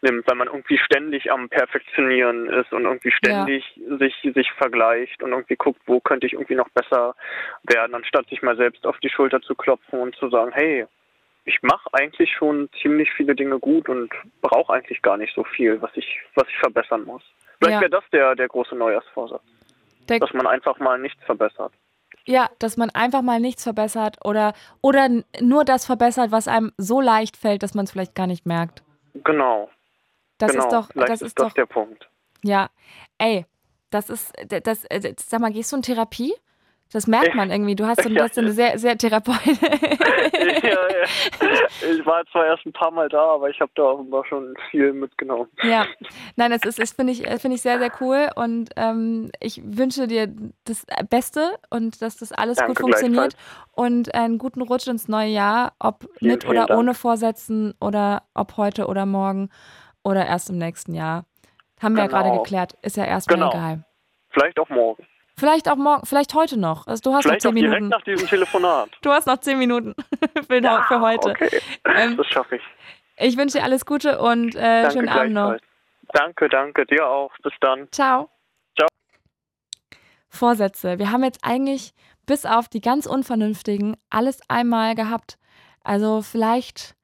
nimmt, 0.03 0.29
weil 0.29 0.37
man 0.37 0.47
irgendwie 0.47 0.79
ständig 0.79 1.33
am 1.33 1.49
Perfektionieren 1.49 2.49
ist 2.49 2.73
und 2.73 2.85
irgendwie 2.85 3.11
ständig 3.11 3.65
sich, 3.99 4.15
sich 4.35 4.53
vergleicht 4.53 5.23
und 5.23 5.33
irgendwie 5.33 5.57
guckt, 5.57 5.81
wo 5.87 5.99
könnte 5.99 6.27
ich 6.27 6.35
irgendwie 6.35 6.55
noch 6.55 6.69
besser 6.69 7.17
werden, 7.65 7.95
anstatt 7.97 8.29
sich 8.29 8.43
mal 8.43 8.57
selbst 8.57 8.87
auf 8.87 8.99
die 8.99 9.09
Schulter 9.09 9.41
zu 9.41 9.55
klopfen 9.57 9.99
und 9.99 10.15
zu 10.17 10.29
sagen, 10.29 10.53
hey, 10.53 10.87
ich 11.45 11.61
mache 11.63 11.89
eigentlich 11.93 12.31
schon 12.33 12.69
ziemlich 12.83 13.11
viele 13.15 13.35
Dinge 13.35 13.59
gut 13.59 13.89
und 13.89 14.13
brauche 14.43 14.73
eigentlich 14.75 15.03
gar 15.03 15.17
nicht 15.17 15.35
so 15.35 15.43
viel, 15.43 15.81
was 15.83 15.91
ich, 15.97 16.21
was 16.35 16.49
ich 16.49 16.59
verbessern 16.59 17.05
muss. 17.05 17.23
Vielleicht 17.59 17.75
Ja. 17.75 17.81
wäre 17.81 17.91
das 17.91 18.05
der, 18.13 18.35
der 18.35 18.49
große 18.49 18.75
Neujahrsvorsatz. 18.75 19.43
Der- 20.09 20.21
dass 20.21 20.33
man 20.33 20.47
einfach 20.47 20.79
mal 20.79 20.99
nichts 20.99 21.23
verbessert. 21.25 21.73
Ja, 22.29 22.49
dass 22.59 22.77
man 22.77 22.91
einfach 22.91 23.23
mal 23.23 23.39
nichts 23.41 23.63
verbessert 23.63 24.19
oder, 24.25 24.53
oder 24.81 25.09
nur 25.41 25.65
das 25.65 25.87
verbessert, 25.87 26.33
was 26.33 26.49
einem 26.49 26.73
so 26.77 27.01
leicht 27.01 27.37
fällt, 27.37 27.63
dass 27.63 27.75
man 27.75 27.85
es 27.85 27.93
vielleicht 27.93 28.15
gar 28.17 28.27
nicht 28.27 28.47
merkt. 28.47 28.83
Genau. 29.15 29.71
Das 30.39 30.51
genau. 30.53 30.65
ist 30.65 30.73
doch, 30.73 30.89
Vielleicht 30.93 31.09
das 31.09 31.23
ist, 31.23 31.29
ist 31.29 31.39
das 31.39 31.49
doch, 31.49 31.55
der 31.55 31.67
Punkt. 31.67 32.09
ja, 32.43 32.69
ey, 33.19 33.47
das 33.91 34.11
ist, 34.11 34.33
das, 34.49 34.63
das, 34.63 34.85
äh, 34.87 35.15
sag 35.19 35.41
mal, 35.41 35.53
gehst 35.53 35.71
du 35.73 35.77
in 35.77 35.83
Therapie? 35.83 36.35
Das 36.93 37.07
merkt 37.09 37.35
man 37.35 37.51
irgendwie. 37.51 37.75
Du 37.75 37.85
hast, 37.87 38.03
so, 38.03 38.09
Ja. 38.11 38.23
hast 38.23 38.39
eine 38.39 38.53
sehr, 38.53 38.79
sehr 38.79 38.97
Therapeut. 38.97 39.37
ja, 39.45 40.71
ja. 40.71 41.05
Ich 41.93 42.07
war 42.07 42.25
zwar 42.33 42.47
erst 42.47 42.65
ein 42.65 42.73
paar 42.73 42.91
Mal 42.91 43.09
da, 43.09 43.35
aber 43.35 43.51
ich 43.51 43.61
habe 43.61 43.71
da 43.75 43.83
offenbar 43.83 44.25
schon 44.27 44.55
viel 44.71 44.93
mitgenommen. 44.93 45.49
Ja, 45.63 45.85
nein, 46.37 46.51
das 46.53 46.63
ist, 46.65 46.79
das 46.79 46.93
finde 46.93 47.13
ich, 47.13 47.23
finde 47.41 47.57
ich 47.57 47.63
sehr, 47.63 47.79
sehr 47.79 47.91
cool 48.01 48.29
und 48.37 48.71
ähm, 48.77 49.31
ich 49.41 49.61
wünsche 49.65 50.07
dir 50.07 50.29
das 50.65 50.87
Beste 51.11 51.59
und 51.71 52.01
dass 52.03 52.17
das 52.19 52.33
alles 52.33 52.59
Danke, 52.59 52.73
gut 52.75 52.81
funktioniert 52.81 53.35
und 53.73 54.15
einen 54.15 54.39
guten 54.39 54.63
Rutsch 54.63 54.87
ins 54.87 55.09
neue 55.09 55.29
Jahr, 55.29 55.73
ob 55.79 56.07
Vielen, 56.19 56.33
mit 56.33 56.47
oder 56.49 56.67
Dank. 56.67 56.79
ohne 56.81 56.95
Vorsätzen 56.95 57.75
oder 57.81 58.23
ob 58.35 58.57
heute 58.57 58.87
oder 58.87 59.07
morgen 59.07 59.51
oder 60.05 60.25
erst 60.27 60.51
im 60.51 60.59
nächsten 60.59 60.95
Jahr. 60.95 61.25
Haben 61.83 61.95
wir 61.97 62.05
ja 62.05 62.09
gerade 62.09 62.31
Genau. 62.31 62.43
geklärt, 62.43 62.75
ist 62.83 62.97
ja 62.97 63.05
erstmal 63.05 63.39
Genau. 63.39 63.51
geheim. 63.51 63.85
Vielleicht 64.31 64.59
auch 64.59 64.69
morgen. 64.69 65.05
Vielleicht 65.39 65.69
auch 65.71 65.77
morgen, 65.77 66.07
vielleicht 66.07 66.33
heute 66.35 66.57
noch. 66.59 66.87
Also 66.87 67.03
du 67.11 67.15
hast 67.15 67.25
Vielleicht 67.25 67.45
noch 67.45 67.51
zehn 67.53 67.57
direkt 67.57 67.75
Minuten. 67.83 67.89
nach 67.91 68.03
diesem 68.03 68.27
Telefonat. 68.27 68.89
Du 69.03 69.11
hast 69.11 69.27
noch 69.27 69.39
zehn 69.39 69.59
Minuten 69.59 69.95
für, 70.49 70.61
für 70.63 71.01
heute. 71.01 71.31
Okay, 71.31 71.61
Ähm, 71.85 72.17
das 72.17 72.27
schaffe 72.29 72.57
ich. 72.57 72.63
Ich 73.19 73.37
wünsche 73.37 73.59
dir 73.59 73.65
alles 73.65 73.85
Gute 73.85 74.19
und 74.19 74.55
äh, 74.55 74.83
Danke 74.83 74.93
schönen 74.93 75.09
Abend 75.11 75.33
noch. 75.35 75.57
Danke, 76.13 76.49
danke. 76.49 76.87
Dir 76.87 77.07
auch. 77.07 77.31
Bis 77.43 77.53
dann. 77.61 77.87
Ciao. 77.93 78.31
Ciao. 78.79 78.89
Vorsätze. 80.31 80.99
Wir 80.99 81.13
haben 81.13 81.23
jetzt 81.25 81.41
eigentlich 81.43 81.93
bis 82.25 82.47
auf 82.47 82.69
die 82.69 82.81
ganz 82.81 83.05
unvernünftigen 83.07 83.97
alles 84.09 84.41
einmal 84.49 84.95
gehabt. 84.95 85.39
Also 85.85 86.23
vielleicht 86.23 86.95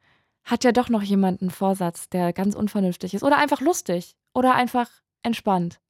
hat 0.45 0.65
ja 0.65 0.73
doch 0.73 0.89
noch 0.89 1.03
jemand 1.03 1.43
einen 1.43 1.51
Vorsatz, 1.51 2.09
der 2.09 2.33
ganz 2.33 2.55
unvernünftig 2.55 3.13
ist 3.15 3.23
oder 3.23 3.37
einfach 3.37 3.61
lustig 3.61 4.17
oder 4.35 4.55
einfach 4.55 4.89
entspannt. 5.23 5.81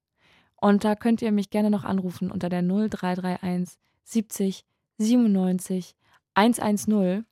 Und 0.62 0.84
da 0.84 0.94
könnt 0.94 1.20
ihr 1.22 1.32
mich 1.32 1.50
gerne 1.50 1.70
noch 1.70 1.82
anrufen 1.82 2.30
unter 2.30 2.48
der 2.48 2.62
0331 2.62 3.76
70 4.04 4.64
97 4.96 5.96
110. 6.34 7.26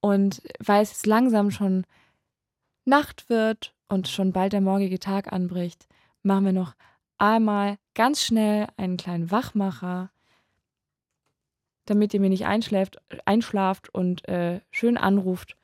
Und 0.00 0.42
weil 0.58 0.82
es 0.82 1.06
langsam 1.06 1.52
schon 1.52 1.86
Nacht 2.84 3.30
wird 3.30 3.76
und 3.88 4.08
schon 4.08 4.32
bald 4.32 4.52
der 4.52 4.60
morgige 4.60 4.98
Tag 4.98 5.32
anbricht, 5.32 5.86
machen 6.24 6.46
wir 6.46 6.52
noch 6.52 6.74
einmal 7.16 7.78
ganz 7.94 8.24
schnell 8.24 8.66
einen 8.76 8.96
kleinen 8.96 9.30
Wachmacher, 9.30 10.10
damit 11.84 12.12
ihr 12.12 12.20
mir 12.20 12.30
nicht 12.30 12.46
einschläft, 12.46 12.96
einschlaft 13.24 13.88
und 13.94 14.26
äh, 14.26 14.62
schön 14.72 14.96
anruft. 14.96 15.56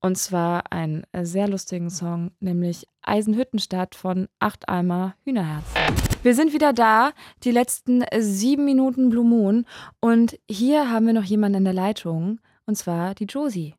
Und 0.00 0.16
zwar 0.16 0.72
einen 0.72 1.04
sehr 1.12 1.46
lustigen 1.46 1.90
Song, 1.90 2.30
nämlich 2.40 2.86
Eisenhüttenstadt 3.02 3.94
von 3.94 4.28
Acht 4.38 4.66
Eimer 4.66 5.14
Hühnerherz. 5.24 6.07
Wir 6.28 6.34
sind 6.34 6.52
wieder 6.52 6.74
da, 6.74 7.14
die 7.42 7.52
letzten 7.52 8.02
äh, 8.02 8.20
sieben 8.20 8.66
Minuten 8.66 9.08
Blue 9.08 9.24
Moon. 9.24 9.64
Und 9.98 10.38
hier 10.46 10.90
haben 10.90 11.06
wir 11.06 11.14
noch 11.14 11.24
jemanden 11.24 11.56
in 11.56 11.64
der 11.64 11.72
Leitung, 11.72 12.38
und 12.66 12.76
zwar 12.76 13.14
die 13.14 13.24
Josie. 13.24 13.74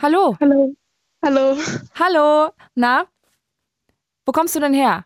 Hallo. 0.00 0.36
Hallo. 0.40 0.76
Hallo. 1.20 1.58
Hallo. 1.98 2.52
Na? 2.76 3.08
Wo 4.24 4.30
kommst 4.30 4.54
du 4.54 4.60
denn 4.60 4.72
her? 4.72 5.04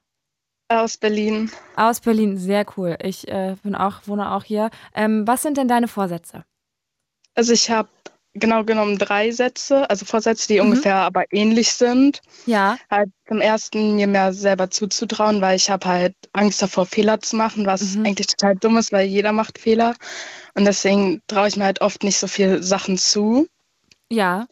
Aus 0.68 0.98
Berlin. 0.98 1.50
Aus 1.74 2.02
Berlin, 2.02 2.36
sehr 2.36 2.66
cool. 2.76 2.98
Ich 3.02 3.26
äh, 3.28 3.56
bin 3.62 3.74
auch, 3.74 4.02
wohne 4.04 4.30
auch 4.32 4.44
hier. 4.44 4.68
Ähm, 4.92 5.26
was 5.26 5.40
sind 5.40 5.56
denn 5.56 5.68
deine 5.68 5.88
Vorsätze? 5.88 6.44
Also 7.34 7.54
ich 7.54 7.70
habe 7.70 7.88
genau 8.34 8.64
genommen 8.64 8.98
drei 8.98 9.30
Sätze, 9.30 9.88
also 9.90 10.05
Vorsätze, 10.05 10.48
die 10.48 10.60
ungefähr 10.60 10.96
aber 10.96 11.24
ähnlich 11.30 11.72
sind. 11.72 12.20
Ja. 12.46 12.78
Halt 12.90 13.10
zum 13.26 13.40
ersten 13.40 13.96
mir 13.96 14.06
mehr 14.06 14.32
selber 14.32 14.70
zuzutrauen, 14.70 15.40
weil 15.40 15.56
ich 15.56 15.70
habe 15.70 15.86
halt 15.86 16.14
Angst 16.32 16.62
davor, 16.62 16.86
Fehler 16.86 17.20
zu 17.20 17.36
machen, 17.36 17.66
was 17.66 17.96
eigentlich 17.96 18.26
total 18.26 18.56
dumm 18.56 18.76
ist, 18.76 18.92
weil 18.92 19.06
jeder 19.06 19.32
macht 19.32 19.59
Fehler. 19.59 19.94
Und 20.55 20.64
deswegen 20.64 21.22
traue 21.26 21.48
ich 21.48 21.56
mir 21.56 21.64
halt 21.64 21.80
oft 21.80 22.02
nicht 22.02 22.18
so 22.18 22.26
viel 22.26 22.62
Sachen 22.62 22.98
zu. 22.98 23.48
Ja. 24.10 24.46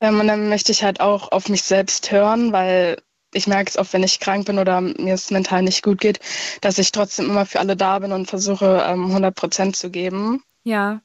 Ähm, 0.00 0.20
und 0.20 0.26
dann 0.26 0.48
möchte 0.48 0.72
ich 0.72 0.82
halt 0.82 1.00
auch 1.00 1.32
auf 1.32 1.48
mich 1.48 1.62
selbst 1.62 2.10
hören, 2.10 2.52
weil 2.52 2.98
ich 3.32 3.46
merke 3.46 3.68
es 3.68 3.76
oft, 3.76 3.92
wenn 3.92 4.02
ich 4.02 4.20
krank 4.20 4.46
bin 4.46 4.58
oder 4.58 4.80
mir 4.80 5.14
es 5.14 5.30
mental 5.30 5.62
nicht 5.62 5.82
gut 5.82 6.00
geht, 6.00 6.20
dass 6.60 6.78
ich 6.78 6.92
trotzdem 6.92 7.26
immer 7.26 7.46
für 7.46 7.60
alle 7.60 7.76
da 7.76 7.98
bin 7.98 8.12
und 8.12 8.26
versuche, 8.26 8.84
ähm, 8.86 9.06
100 9.06 9.34
Prozent 9.34 9.76
zu 9.76 9.90
geben. 9.90 10.42
Ja. 10.62 11.00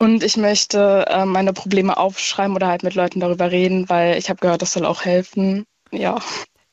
Und 0.00 0.22
ich 0.22 0.36
möchte 0.36 1.06
äh, 1.08 1.24
meine 1.24 1.52
Probleme 1.52 1.96
aufschreiben 1.96 2.54
oder 2.54 2.68
halt 2.68 2.82
mit 2.84 2.94
Leuten 2.94 3.20
darüber 3.20 3.50
reden, 3.50 3.88
weil 3.88 4.16
ich 4.16 4.30
habe 4.30 4.40
gehört, 4.40 4.62
das 4.62 4.72
soll 4.72 4.86
auch 4.86 5.04
helfen. 5.04 5.64
Ja. 5.90 6.18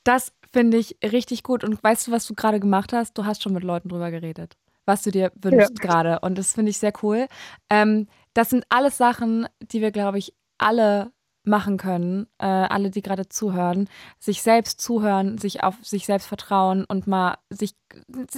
Das 0.04 0.32
finde 0.54 0.78
ich 0.78 0.98
richtig 1.04 1.42
gut. 1.44 1.64
Und 1.64 1.84
weißt 1.84 2.08
du, 2.08 2.12
was 2.12 2.28
du 2.28 2.36
gerade 2.36 2.60
gemacht 2.60 2.94
hast? 2.94 3.18
Du 3.18 3.26
hast 3.26 3.42
schon 3.42 3.54
mit 3.54 3.64
Leuten 3.64 3.90
drüber 3.90 4.12
geredet, 4.12 4.54
was 4.86 5.02
du 5.02 5.12
dir 5.12 5.32
wünschst 5.42 5.74
Ja. 5.82 5.82
gerade. 5.82 6.20
Und 6.20 6.38
das 6.38 6.54
finde 6.54 6.70
ich 6.70 6.78
sehr 6.78 6.94
cool. 7.02 7.28
Ähm, 7.70 8.08
das 8.34 8.52
sind 8.52 8.66
alles 8.70 8.98
Sachen, 8.98 9.48
die 9.60 9.82
wir, 9.82 9.92
glaube 9.92 10.20
ich, 10.20 10.34
alle 10.58 11.12
machen 11.48 11.78
können, 11.78 12.28
äh, 12.38 12.46
alle, 12.46 12.90
die 12.90 13.02
gerade 13.02 13.28
zuhören, 13.30 13.90
sich 14.20 14.42
selbst 14.42 14.82
zuhören, 14.82 15.38
sich 15.38 15.64
auf 15.64 15.76
sich 15.82 16.06
selbst 16.06 16.28
vertrauen 16.28 16.86
und 16.86 17.08
mal 17.08 17.38
sich 17.50 17.76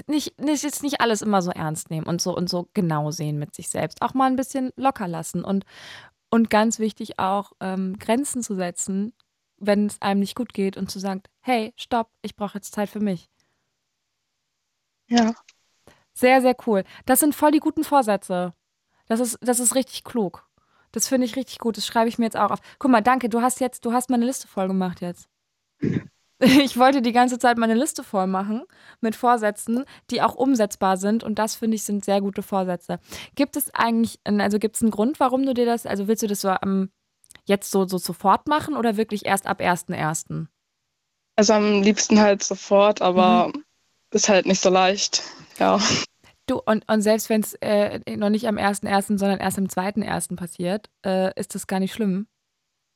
nicht, 0.07 0.39
nicht, 0.39 0.63
jetzt 0.63 0.84
nicht 0.84 1.01
alles 1.01 1.21
immer 1.21 1.41
so 1.41 1.51
ernst 1.51 1.89
nehmen 1.89 2.07
und 2.07 2.21
so 2.21 2.35
und 2.35 2.49
so 2.49 2.69
genau 2.73 3.11
sehen 3.11 3.39
mit 3.39 3.55
sich 3.55 3.69
selbst. 3.69 4.01
Auch 4.01 4.13
mal 4.13 4.25
ein 4.25 4.35
bisschen 4.35 4.71
locker 4.75 5.07
lassen 5.07 5.43
und, 5.43 5.65
und 6.29 6.49
ganz 6.49 6.79
wichtig 6.79 7.19
auch 7.19 7.53
ähm, 7.59 7.97
Grenzen 7.99 8.43
zu 8.43 8.55
setzen, 8.55 9.13
wenn 9.57 9.88
es 9.88 10.01
einem 10.01 10.19
nicht 10.19 10.35
gut 10.35 10.53
geht 10.53 10.77
und 10.77 10.91
zu 10.91 10.99
sagen, 10.99 11.23
hey, 11.39 11.73
stopp, 11.77 12.09
ich 12.21 12.35
brauche 12.35 12.57
jetzt 12.57 12.73
Zeit 12.73 12.89
für 12.89 12.99
mich. 12.99 13.29
Ja. 15.09 15.34
Sehr, 16.13 16.41
sehr 16.41 16.55
cool. 16.65 16.84
Das 17.05 17.19
sind 17.19 17.35
voll 17.35 17.51
die 17.51 17.59
guten 17.59 17.84
Vorsätze. 17.84 18.53
Das 19.07 19.19
ist, 19.19 19.38
das 19.41 19.59
ist 19.59 19.75
richtig 19.75 20.03
klug. 20.03 20.47
Das 20.91 21.07
finde 21.07 21.26
ich 21.26 21.35
richtig 21.35 21.59
gut. 21.59 21.77
Das 21.77 21.85
schreibe 21.85 22.09
ich 22.09 22.18
mir 22.18 22.26
jetzt 22.26 22.38
auch 22.38 22.51
auf. 22.51 22.59
Guck 22.80 22.91
mal, 22.91 23.01
danke, 23.01 23.30
du 23.30 23.41
hast 23.41 23.59
jetzt, 23.59 23.85
du 23.85 23.93
hast 23.93 24.09
meine 24.09 24.26
Liste 24.26 24.47
voll 24.47 24.68
gemacht 24.68 25.01
jetzt. 25.01 25.27
Ich 26.39 26.77
wollte 26.77 27.01
die 27.01 27.14
ganze 27.14 27.39
Zeit 27.39 27.57
meine 27.57 27.73
Liste 27.73 28.03
voll 28.03 28.27
machen 28.27 28.61
mit 29.01 29.15
Vorsätzen, 29.15 29.85
die 30.11 30.22
auch 30.22 30.35
umsetzbar 30.35 30.97
sind. 30.97 31.23
Und 31.23 31.39
das 31.39 31.55
finde 31.55 31.76
ich 31.76 31.84
sind 31.84 32.05
sehr 32.05 32.22
gute 32.22 32.43
Vorsätze. 32.43 32.99
Gibt 33.34 33.55
es 33.55 33.73
eigentlich, 33.73 34.19
also 34.23 34.59
gibt 34.59 34.76
es 34.76 34.84
einen 34.84 34.91
Grund, 34.91 35.19
warum 35.19 35.47
du 35.47 35.55
dir 35.55 35.65
das, 35.65 35.88
also 35.88 36.07
willst 36.07 36.22
du 36.22 36.27
das 36.27 36.41
so 36.41 36.49
am, 36.49 36.91
jetzt 37.45 37.72
so, 37.72 37.88
so 37.88 37.97
sofort 37.97 38.47
machen 38.47 38.76
oder 38.76 38.97
wirklich 38.97 39.26
erst 39.26 39.47
ab 39.47 39.61
1.1.? 39.61 40.45
Also 41.38 41.53
am 41.53 41.81
liebsten 41.81 42.19
halt 42.19 42.43
sofort, 42.43 43.01
aber 43.01 43.51
ist 44.11 44.30
halt 44.30 44.45
nicht 44.45 44.61
so 44.61 44.69
leicht. 44.69 45.23
Ja. 45.57 45.80
Du, 46.48 46.61
und, 46.65 46.90
und 46.90 47.02
selbst 47.02 47.30
wenn 47.30 47.41
es 47.41 47.56
äh, 47.56 47.99
noch 48.15 48.30
nicht 48.30 48.48
am 48.48 48.57
1.1., 48.57 49.18
sondern 49.18 49.40
erst 49.40 49.57
am 49.57 49.65
2.1. 49.65 50.38
passiert, 50.38 50.90
äh, 51.06 51.38
ist 51.38 51.56
das 51.56 51.68
gar 51.68 51.80
nicht 51.80 51.94
schlimm. 51.94 52.28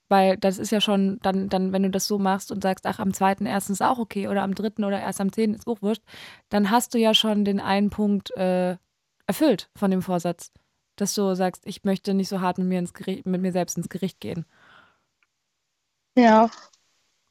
Weil 0.09 0.37
das 0.37 0.57
ist 0.57 0.71
ja 0.71 0.81
schon, 0.81 1.19
dann, 1.21 1.49
dann, 1.49 1.73
wenn 1.73 1.83
du 1.83 1.89
das 1.89 2.07
so 2.07 2.17
machst 2.17 2.51
und 2.51 2.63
sagst, 2.63 2.85
ach, 2.85 2.99
am 2.99 3.09
2.1. 3.09 3.71
ist 3.71 3.81
auch 3.81 3.99
okay 3.99 4.27
oder 4.29 4.43
am 4.43 4.55
3. 4.55 4.85
oder 4.85 4.99
erst 5.01 5.21
am 5.21 5.31
10. 5.31 5.53
ist 5.53 5.67
auch 5.67 5.81
wurscht, 5.81 6.03
dann 6.49 6.71
hast 6.71 6.93
du 6.93 6.97
ja 6.97 7.13
schon 7.13 7.45
den 7.45 7.59
einen 7.59 7.89
Punkt 7.89 8.31
äh, 8.37 8.77
erfüllt 9.27 9.69
von 9.75 9.91
dem 9.91 10.01
Vorsatz. 10.01 10.51
Dass 10.97 11.13
du 11.13 11.33
sagst, 11.35 11.65
ich 11.65 11.83
möchte 11.83 12.13
nicht 12.13 12.29
so 12.29 12.41
hart 12.41 12.57
mit 12.57 12.67
mir, 12.67 12.79
ins 12.79 12.93
Gericht, 12.93 13.25
mit 13.25 13.41
mir 13.41 13.51
selbst 13.51 13.77
ins 13.77 13.89
Gericht 13.89 14.19
gehen. 14.19 14.45
Ja. 16.17 16.49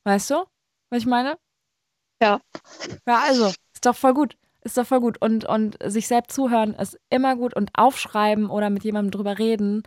Weißt 0.05 0.31
du, 0.31 0.45
was 0.91 1.01
ich 1.01 1.07
meine? 1.07 1.39
Ja. 2.23 2.41
Ja, 3.07 3.23
also, 3.27 3.47
ist 3.47 3.87
doch 3.87 3.97
voll 3.97 4.15
gut. 4.15 4.37
Ist 4.63 4.77
doch 4.77 4.87
voll 4.87 5.01
gut. 5.01 5.21
Und, 5.21 5.45
und 5.45 5.77
sich 5.85 6.07
selbst 6.07 6.35
zuhören 6.35 6.75
ist 6.75 6.99
immer 7.09 7.37
gut. 7.37 7.55
Und 7.55 7.71
aufschreiben 7.75 8.51
oder 8.51 8.71
mit 8.71 8.85
jemandem 8.85 9.11
drüber 9.11 9.39
reden 9.39 9.83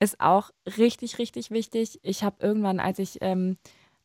ist 0.00 0.20
auch 0.20 0.50
richtig, 0.78 1.18
richtig 1.18 1.50
wichtig. 1.50 1.98
Ich 2.02 2.24
habe 2.24 2.36
irgendwann, 2.40 2.80
als 2.80 2.98
ich, 2.98 3.18
ähm, 3.20 3.58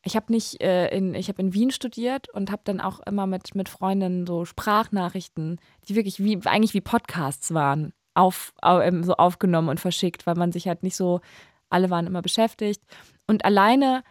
ich 0.03 0.15
habe 0.15 0.32
nicht 0.32 0.61
äh, 0.61 0.90
in, 0.95 1.15
ich 1.15 1.30
habe 1.30 1.41
in 1.41 1.53
Wien 1.53 1.72
studiert 1.72 2.30
und 2.34 2.52
habe 2.52 2.61
dann 2.65 2.82
auch 2.82 2.99
immer 3.07 3.26
mit, 3.27 3.56
mit 3.56 3.69
Freundinnen 3.69 4.27
so 4.27 4.45
Sprachnachrichten, 4.45 5.60
die 5.88 5.95
wirklich 5.95 6.23
wie, 6.23 6.40
eigentlich 6.45 6.73
wie 6.73 6.82
Podcasts 6.82 7.53
waren, 7.53 7.94
auf, 8.14 8.53
au- 8.61 8.82
ähm, 8.82 9.03
so 9.03 9.15
aufgenommen 9.15 9.69
und 9.69 9.80
verschickt, 9.80 10.27
weil 10.27 10.36
man 10.36 10.52
sich 10.52 10.68
halt 10.68 10.84
nicht 10.84 10.95
so, 10.95 11.22
alle 11.69 11.90
waren 11.90 12.07
immer 12.07 12.22
beschäftigt. 12.22 12.82
Und 13.26 13.45
alleine 13.45 14.03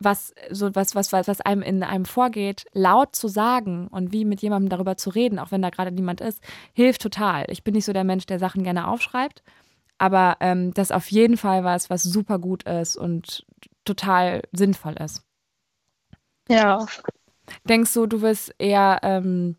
was 0.00 0.32
so 0.50 0.74
was, 0.74 0.94
was, 0.94 1.12
was, 1.12 1.28
was 1.28 1.40
einem 1.40 1.62
in 1.62 1.82
einem 1.82 2.04
vorgeht, 2.04 2.66
laut 2.72 3.16
zu 3.16 3.28
sagen 3.28 3.88
und 3.88 4.12
wie 4.12 4.24
mit 4.24 4.40
jemandem 4.42 4.68
darüber 4.68 4.96
zu 4.96 5.10
reden, 5.10 5.38
auch 5.38 5.50
wenn 5.50 5.62
da 5.62 5.70
gerade 5.70 5.90
niemand 5.90 6.20
ist, 6.20 6.42
hilft 6.72 7.02
total. 7.02 7.44
Ich 7.48 7.64
bin 7.64 7.74
nicht 7.74 7.84
so 7.84 7.92
der 7.92 8.04
Mensch, 8.04 8.26
der 8.26 8.38
Sachen 8.38 8.62
gerne 8.62 8.86
aufschreibt, 8.88 9.42
aber 9.98 10.36
ähm, 10.40 10.72
das 10.74 10.92
auf 10.92 11.10
jeden 11.10 11.36
Fall 11.36 11.64
was, 11.64 11.90
was 11.90 12.02
super 12.02 12.38
gut 12.38 12.62
ist 12.64 12.96
und 12.96 13.44
total 13.84 14.42
sinnvoll 14.52 14.94
ist. 14.94 15.24
Ja. 16.48 16.86
Denkst 17.68 17.92
du, 17.94 18.06
du 18.06 18.22
wirst 18.22 18.54
eher 18.58 19.00
ähm, 19.02 19.56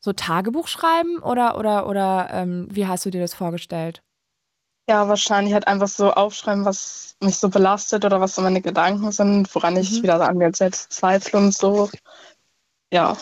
so 0.00 0.12
Tagebuch 0.12 0.68
schreiben 0.68 1.18
oder 1.18 1.58
oder 1.58 1.88
oder 1.88 2.28
ähm, 2.32 2.68
wie 2.70 2.86
hast 2.86 3.06
du 3.06 3.10
dir 3.10 3.20
das 3.20 3.34
vorgestellt? 3.34 4.02
Ja, 4.88 5.08
wahrscheinlich 5.08 5.52
halt 5.52 5.66
einfach 5.66 5.88
so 5.88 6.12
aufschreiben, 6.12 6.64
was 6.64 7.16
mich 7.20 7.36
so 7.36 7.48
belastet 7.48 8.04
oder 8.04 8.20
was 8.20 8.34
so 8.34 8.42
meine 8.42 8.60
Gedanken 8.60 9.10
sind, 9.10 9.52
woran 9.54 9.76
ich 9.76 9.90
Mhm. 9.98 10.02
wieder 10.02 10.28
an 10.28 10.38
mir 10.38 10.52
selbst 10.54 10.92
zweifle 10.92 11.38
und 11.40 11.54
so. 11.54 11.90
Ja. 12.92 13.16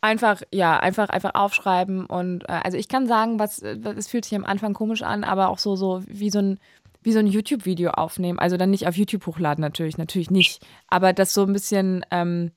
Einfach, 0.00 0.42
ja, 0.52 0.78
einfach, 0.78 1.08
einfach 1.08 1.34
aufschreiben 1.34 2.06
und 2.06 2.48
äh, 2.48 2.60
also 2.64 2.76
ich 2.76 2.88
kann 2.88 3.06
sagen, 3.06 3.38
was, 3.38 3.60
äh, 3.60 3.76
es 3.96 4.08
fühlt 4.08 4.24
sich 4.24 4.36
am 4.36 4.44
Anfang 4.44 4.72
komisch 4.74 5.02
an, 5.02 5.24
aber 5.24 5.48
auch 5.48 5.58
so, 5.58 5.76
so 5.76 6.02
wie 6.06 6.30
so 6.30 6.38
ein, 6.40 6.58
wie 7.02 7.12
so 7.12 7.18
ein 7.18 7.26
YouTube-Video 7.26 7.90
aufnehmen. 7.92 8.38
Also 8.38 8.56
dann 8.56 8.70
nicht 8.70 8.86
auf 8.88 8.96
YouTube 8.96 9.26
hochladen, 9.26 9.62
natürlich, 9.62 9.98
natürlich 9.98 10.30
nicht. 10.30 10.64
Aber 10.88 11.12
das 11.12 11.32
so 11.32 11.42
ein 11.44 11.52
bisschen 11.52 12.04
ähm, 12.10 12.50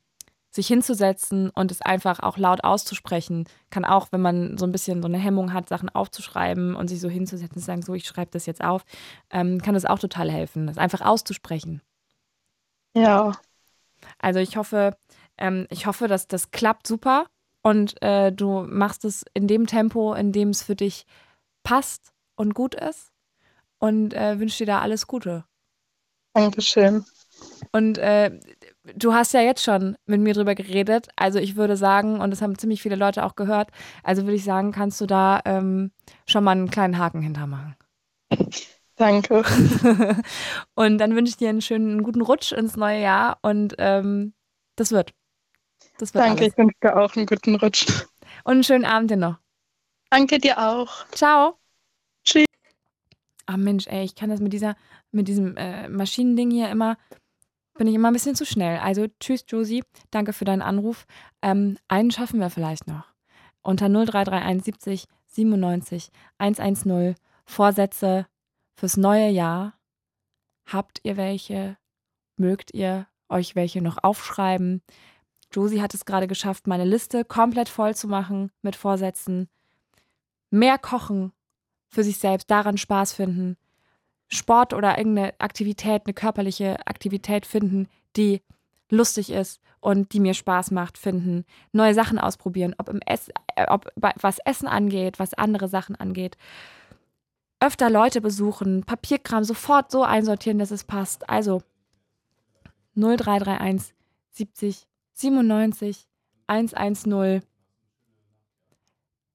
sich 0.52 0.68
hinzusetzen 0.68 1.50
und 1.52 1.72
es 1.72 1.82
einfach 1.82 2.22
auch 2.22 2.38
laut 2.38 2.64
auszusprechen, 2.64 3.48
kann 3.70 3.86
auch, 3.86 4.08
wenn 4.12 4.22
man 4.22 4.58
so 4.58 4.66
ein 4.66 4.72
bisschen 4.72 5.02
so 5.02 5.08
eine 5.08 5.20
Hemmung 5.20 5.54
hat, 5.54 5.70
Sachen 5.70 5.90
aufzuschreiben 5.90 6.76
und 6.76 6.88
sich 6.88 7.00
so 7.00 7.10
hinzusetzen 7.10 7.58
und 7.58 7.64
sagen, 7.64 7.82
so, 7.82 7.94
ich 7.94 8.06
schreibe 8.06 8.32
das 8.32 8.46
jetzt 8.46 8.64
auf, 8.64 8.84
ähm, 9.30 9.62
kann 9.62 9.76
das 9.76 9.86
auch 9.86 10.00
total 10.00 10.32
helfen, 10.32 10.68
das 10.68 10.78
einfach 10.78 11.02
auszusprechen. 11.02 11.82
Ja. 12.96 13.34
Also 14.18 14.40
ich 14.40 14.58
hoffe, 14.58 14.98
ähm, 15.38 15.68
ich 15.70 15.86
hoffe, 15.86 16.08
dass 16.08 16.28
das 16.28 16.50
klappt 16.52 16.88
super 16.88 17.28
und 17.62 18.02
äh, 18.02 18.32
du 18.32 18.64
machst 18.64 19.06
es 19.06 19.24
in 19.34 19.48
dem 19.48 19.68
Tempo, 19.68 20.14
in 20.14 20.32
dem 20.32 20.50
es 20.50 20.64
für 20.64 20.76
dich 20.76 21.06
passt 21.62 22.12
und 22.36 22.56
gut 22.56 22.74
ist 22.74 23.12
und 23.78 24.14
äh, 24.14 24.40
wünsche 24.40 24.60
dir 24.60 24.74
da 24.74 24.82
alles 24.82 25.06
Gute. 25.06 25.46
Dankeschön. 26.34 27.06
Und 27.72 27.98
äh, 27.98 28.40
du 28.96 29.14
hast 29.14 29.34
ja 29.34 29.42
jetzt 29.42 29.64
schon 29.64 29.98
mit 30.06 30.22
mir 30.22 30.34
drüber 30.34 30.56
geredet. 30.56 31.08
Also 31.16 31.40
ich 31.40 31.56
würde 31.56 31.78
sagen, 31.78 32.20
und 32.20 32.32
das 32.32 32.42
haben 32.42 32.58
ziemlich 32.58 32.82
viele 32.82 32.96
Leute 32.96 33.26
auch 33.26 33.36
gehört, 33.36 33.70
also 34.04 34.24
würde 34.24 34.36
ich 34.36 34.44
sagen, 34.44 34.72
kannst 34.72 35.00
du 35.02 35.06
da 35.06 35.42
ähm, 35.46 35.92
schon 36.26 36.44
mal 36.44 36.52
einen 36.52 36.70
kleinen 36.70 36.98
Haken 36.98 37.22
hintermachen. 37.22 37.76
Danke. 38.96 39.44
und 40.76 40.98
dann 40.98 41.16
wünsche 41.16 41.32
ich 41.32 41.38
dir 41.38 41.50
einen 41.50 41.62
schönen, 41.62 41.92
einen 41.92 42.04
guten 42.04 42.22
Rutsch 42.22 42.52
ins 42.52 42.76
neue 42.76 43.02
Jahr 43.02 43.40
und 43.42 43.76
ähm, 43.78 44.34
das 44.76 44.92
wird. 44.92 45.14
Das 45.98 46.14
wird 46.14 46.26
Danke, 46.26 46.42
alles. 46.42 46.54
ich 46.54 46.58
wünsche 46.58 46.76
dir 46.84 46.98
auch 46.98 47.16
einen 47.16 47.26
guten 47.26 47.56
Rutsch. 47.56 47.88
Und 48.44 48.54
einen 48.54 48.64
schönen 48.64 48.86
Abend 48.86 49.12
dir 49.12 49.18
noch. 49.18 49.38
Danke 50.10 50.40
dir 50.40 50.58
auch. 50.58 51.08
Ciao. 51.12 51.58
Tschüss. 52.24 52.46
Ah 53.46 53.58
Mensch, 53.58 53.88
ey, 53.88 54.04
ich 54.04 54.16
kann 54.16 54.30
das 54.30 54.40
mit 54.40 54.54
dieser, 54.54 54.76
mit 55.12 55.28
diesem 55.28 55.56
äh, 55.58 55.88
Maschinending 55.88 56.52
hier 56.52 56.70
immer, 56.70 56.98
bin 57.80 57.88
ich 57.88 57.96
immer 57.96 58.10
ein 58.10 58.14
bisschen 58.14 58.36
zu 58.36 58.46
schnell. 58.46 58.78
Also 58.80 59.08
tschüss, 59.22 59.46
Josie, 59.48 59.86
danke 60.12 60.34
für 60.34 60.44
deinen 60.44 60.62
Anruf. 60.62 61.08
Ähm, 61.42 61.78
einen 61.88 62.12
schaffen 62.12 62.42
wir 62.42 62.50
vielleicht 62.50 62.88
noch. 62.88 63.06
Unter 63.62 63.88
0331 63.88 64.66
70 64.66 65.08
97 65.28 66.12
110 66.40 67.16
Vorsätze 67.46 68.28
fürs 68.76 68.98
neue 68.98 69.30
Jahr. 69.30 69.76
Habt 70.66 71.00
ihr 71.04 71.16
welche? 71.16 71.78
Mögt 72.36 72.74
ihr 72.74 73.08
euch 73.30 73.56
welche 73.56 73.82
noch 73.82 74.04
aufschreiben? 74.04 74.82
Josie 75.50 75.82
hat 75.82 75.94
es 75.94 76.04
gerade 76.04 76.28
geschafft, 76.28 76.68
meine 76.68 76.86
Liste 76.86 77.24
komplett 77.24 77.70
voll 77.70 77.96
zu 77.96 78.10
machen 78.10 78.52
mit 78.62 78.76
Vorsätzen. 78.76 79.48
Mehr 80.50 80.78
kochen 80.80 81.32
für 81.88 82.04
sich 82.04 82.18
selbst, 82.18 82.52
daran 82.52 82.78
Spaß 82.78 83.14
finden. 83.14 83.56
Sport 84.30 84.74
oder 84.74 84.98
irgendeine 84.98 85.34
Aktivität, 85.40 86.04
eine 86.06 86.14
körperliche 86.14 86.86
Aktivität 86.88 87.46
finden, 87.46 87.88
die 88.16 88.42
lustig 88.90 89.32
ist 89.32 89.60
und 89.80 90.14
die 90.14 90.20
mir 90.20 90.34
Spaß 90.34 90.72
macht, 90.72 90.98
finden. 90.98 91.46
Neue 91.72 91.94
Sachen 91.94 92.20
ausprobieren, 92.20 92.76
ob, 92.78 92.90
im 92.90 93.02
Ess, 93.06 93.30
äh, 93.56 93.66
ob 93.68 93.92
was 93.96 94.40
Essen 94.46 94.68
angeht, 94.68 95.20
was 95.20 95.34
andere 95.34 95.68
Sachen 95.68 95.96
angeht. 95.96 96.38
Öfter 97.60 97.90
Leute 97.90 98.22
besuchen, 98.22 98.84
Papierkram 98.84 99.44
sofort 99.44 99.92
so 99.92 100.04
einsortieren, 100.04 100.60
dass 100.60 100.72
es 100.72 100.84
passt. 100.84 101.30
Also 101.30 101.62
0331 102.96 103.94
70 104.32 104.88
97 105.14 106.08
110. 106.48 107.42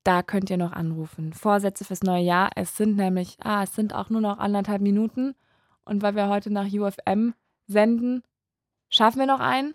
Da 0.05 0.23
könnt 0.23 0.51
ihr 0.51 0.59
noch 0.59 0.73
anrufen. 0.73 1.33
Vorsätze 1.33 1.85
fürs 1.85 2.03
neue 2.03 2.23
Jahr. 2.23 2.51
Es 2.57 2.77
sind 2.77 2.97
nämlich, 2.97 3.39
ah, 3.43 3.63
es 3.63 3.75
sind 3.75 3.95
auch 3.95 4.11
nur 4.11 4.21
noch 4.21 4.39
anderthalb 4.39 4.83
Minuten. 4.83 5.35
Und 5.87 6.03
weil 6.03 6.15
wir 6.15 6.29
heute 6.29 6.53
nach 6.53 6.71
UFM 6.71 7.35
senden, 7.67 8.23
schaffen 8.91 9.21
wir 9.21 9.27
noch 9.27 9.41
einen? 9.41 9.75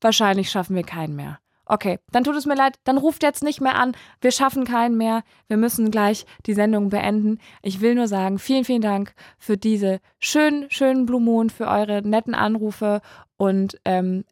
Wahrscheinlich 0.00 0.48
schaffen 0.48 0.76
wir 0.76 0.84
keinen 0.84 1.16
mehr. 1.16 1.40
Okay, 1.66 1.98
dann 2.12 2.24
tut 2.24 2.36
es 2.36 2.46
mir 2.46 2.54
leid, 2.54 2.76
dann 2.84 2.98
ruft 2.98 3.22
jetzt 3.22 3.42
nicht 3.42 3.60
mehr 3.60 3.76
an. 3.76 3.96
Wir 4.20 4.30
schaffen 4.30 4.64
keinen 4.64 4.96
mehr. 4.96 5.24
Wir 5.48 5.56
müssen 5.56 5.90
gleich 5.90 6.26
die 6.46 6.54
Sendung 6.54 6.90
beenden. 6.90 7.38
Ich 7.62 7.80
will 7.80 7.94
nur 7.94 8.06
sagen, 8.06 8.38
vielen, 8.38 8.64
vielen 8.64 8.82
Dank 8.82 9.14
für 9.38 9.56
diese 9.56 10.00
schönen, 10.20 10.70
schönen 10.70 11.06
Blue 11.06 11.22
Moon, 11.22 11.50
für 11.50 11.66
eure 11.66 12.02
netten 12.02 12.34
Anrufe. 12.34 13.00
Und 13.38 13.80
ähm, 13.84 14.24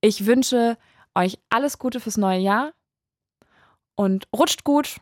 ich 0.00 0.24
wünsche 0.24 0.78
euch 1.14 1.38
alles 1.50 1.78
Gute 1.78 2.00
fürs 2.00 2.16
neue 2.16 2.38
Jahr 2.38 2.72
und 4.02 4.26
rutscht 4.36 4.64
gut. 4.64 4.96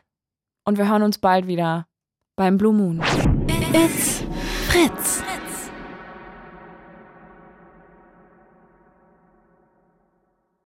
Und 0.63 0.77
wir 0.77 0.87
hören 0.87 1.03
uns 1.03 1.17
bald 1.17 1.47
wieder 1.47 1.87
beim 2.35 2.57
Blue 2.57 2.73
Moon. 2.73 3.01
It's 3.73 4.23
Fritz. 4.67 5.23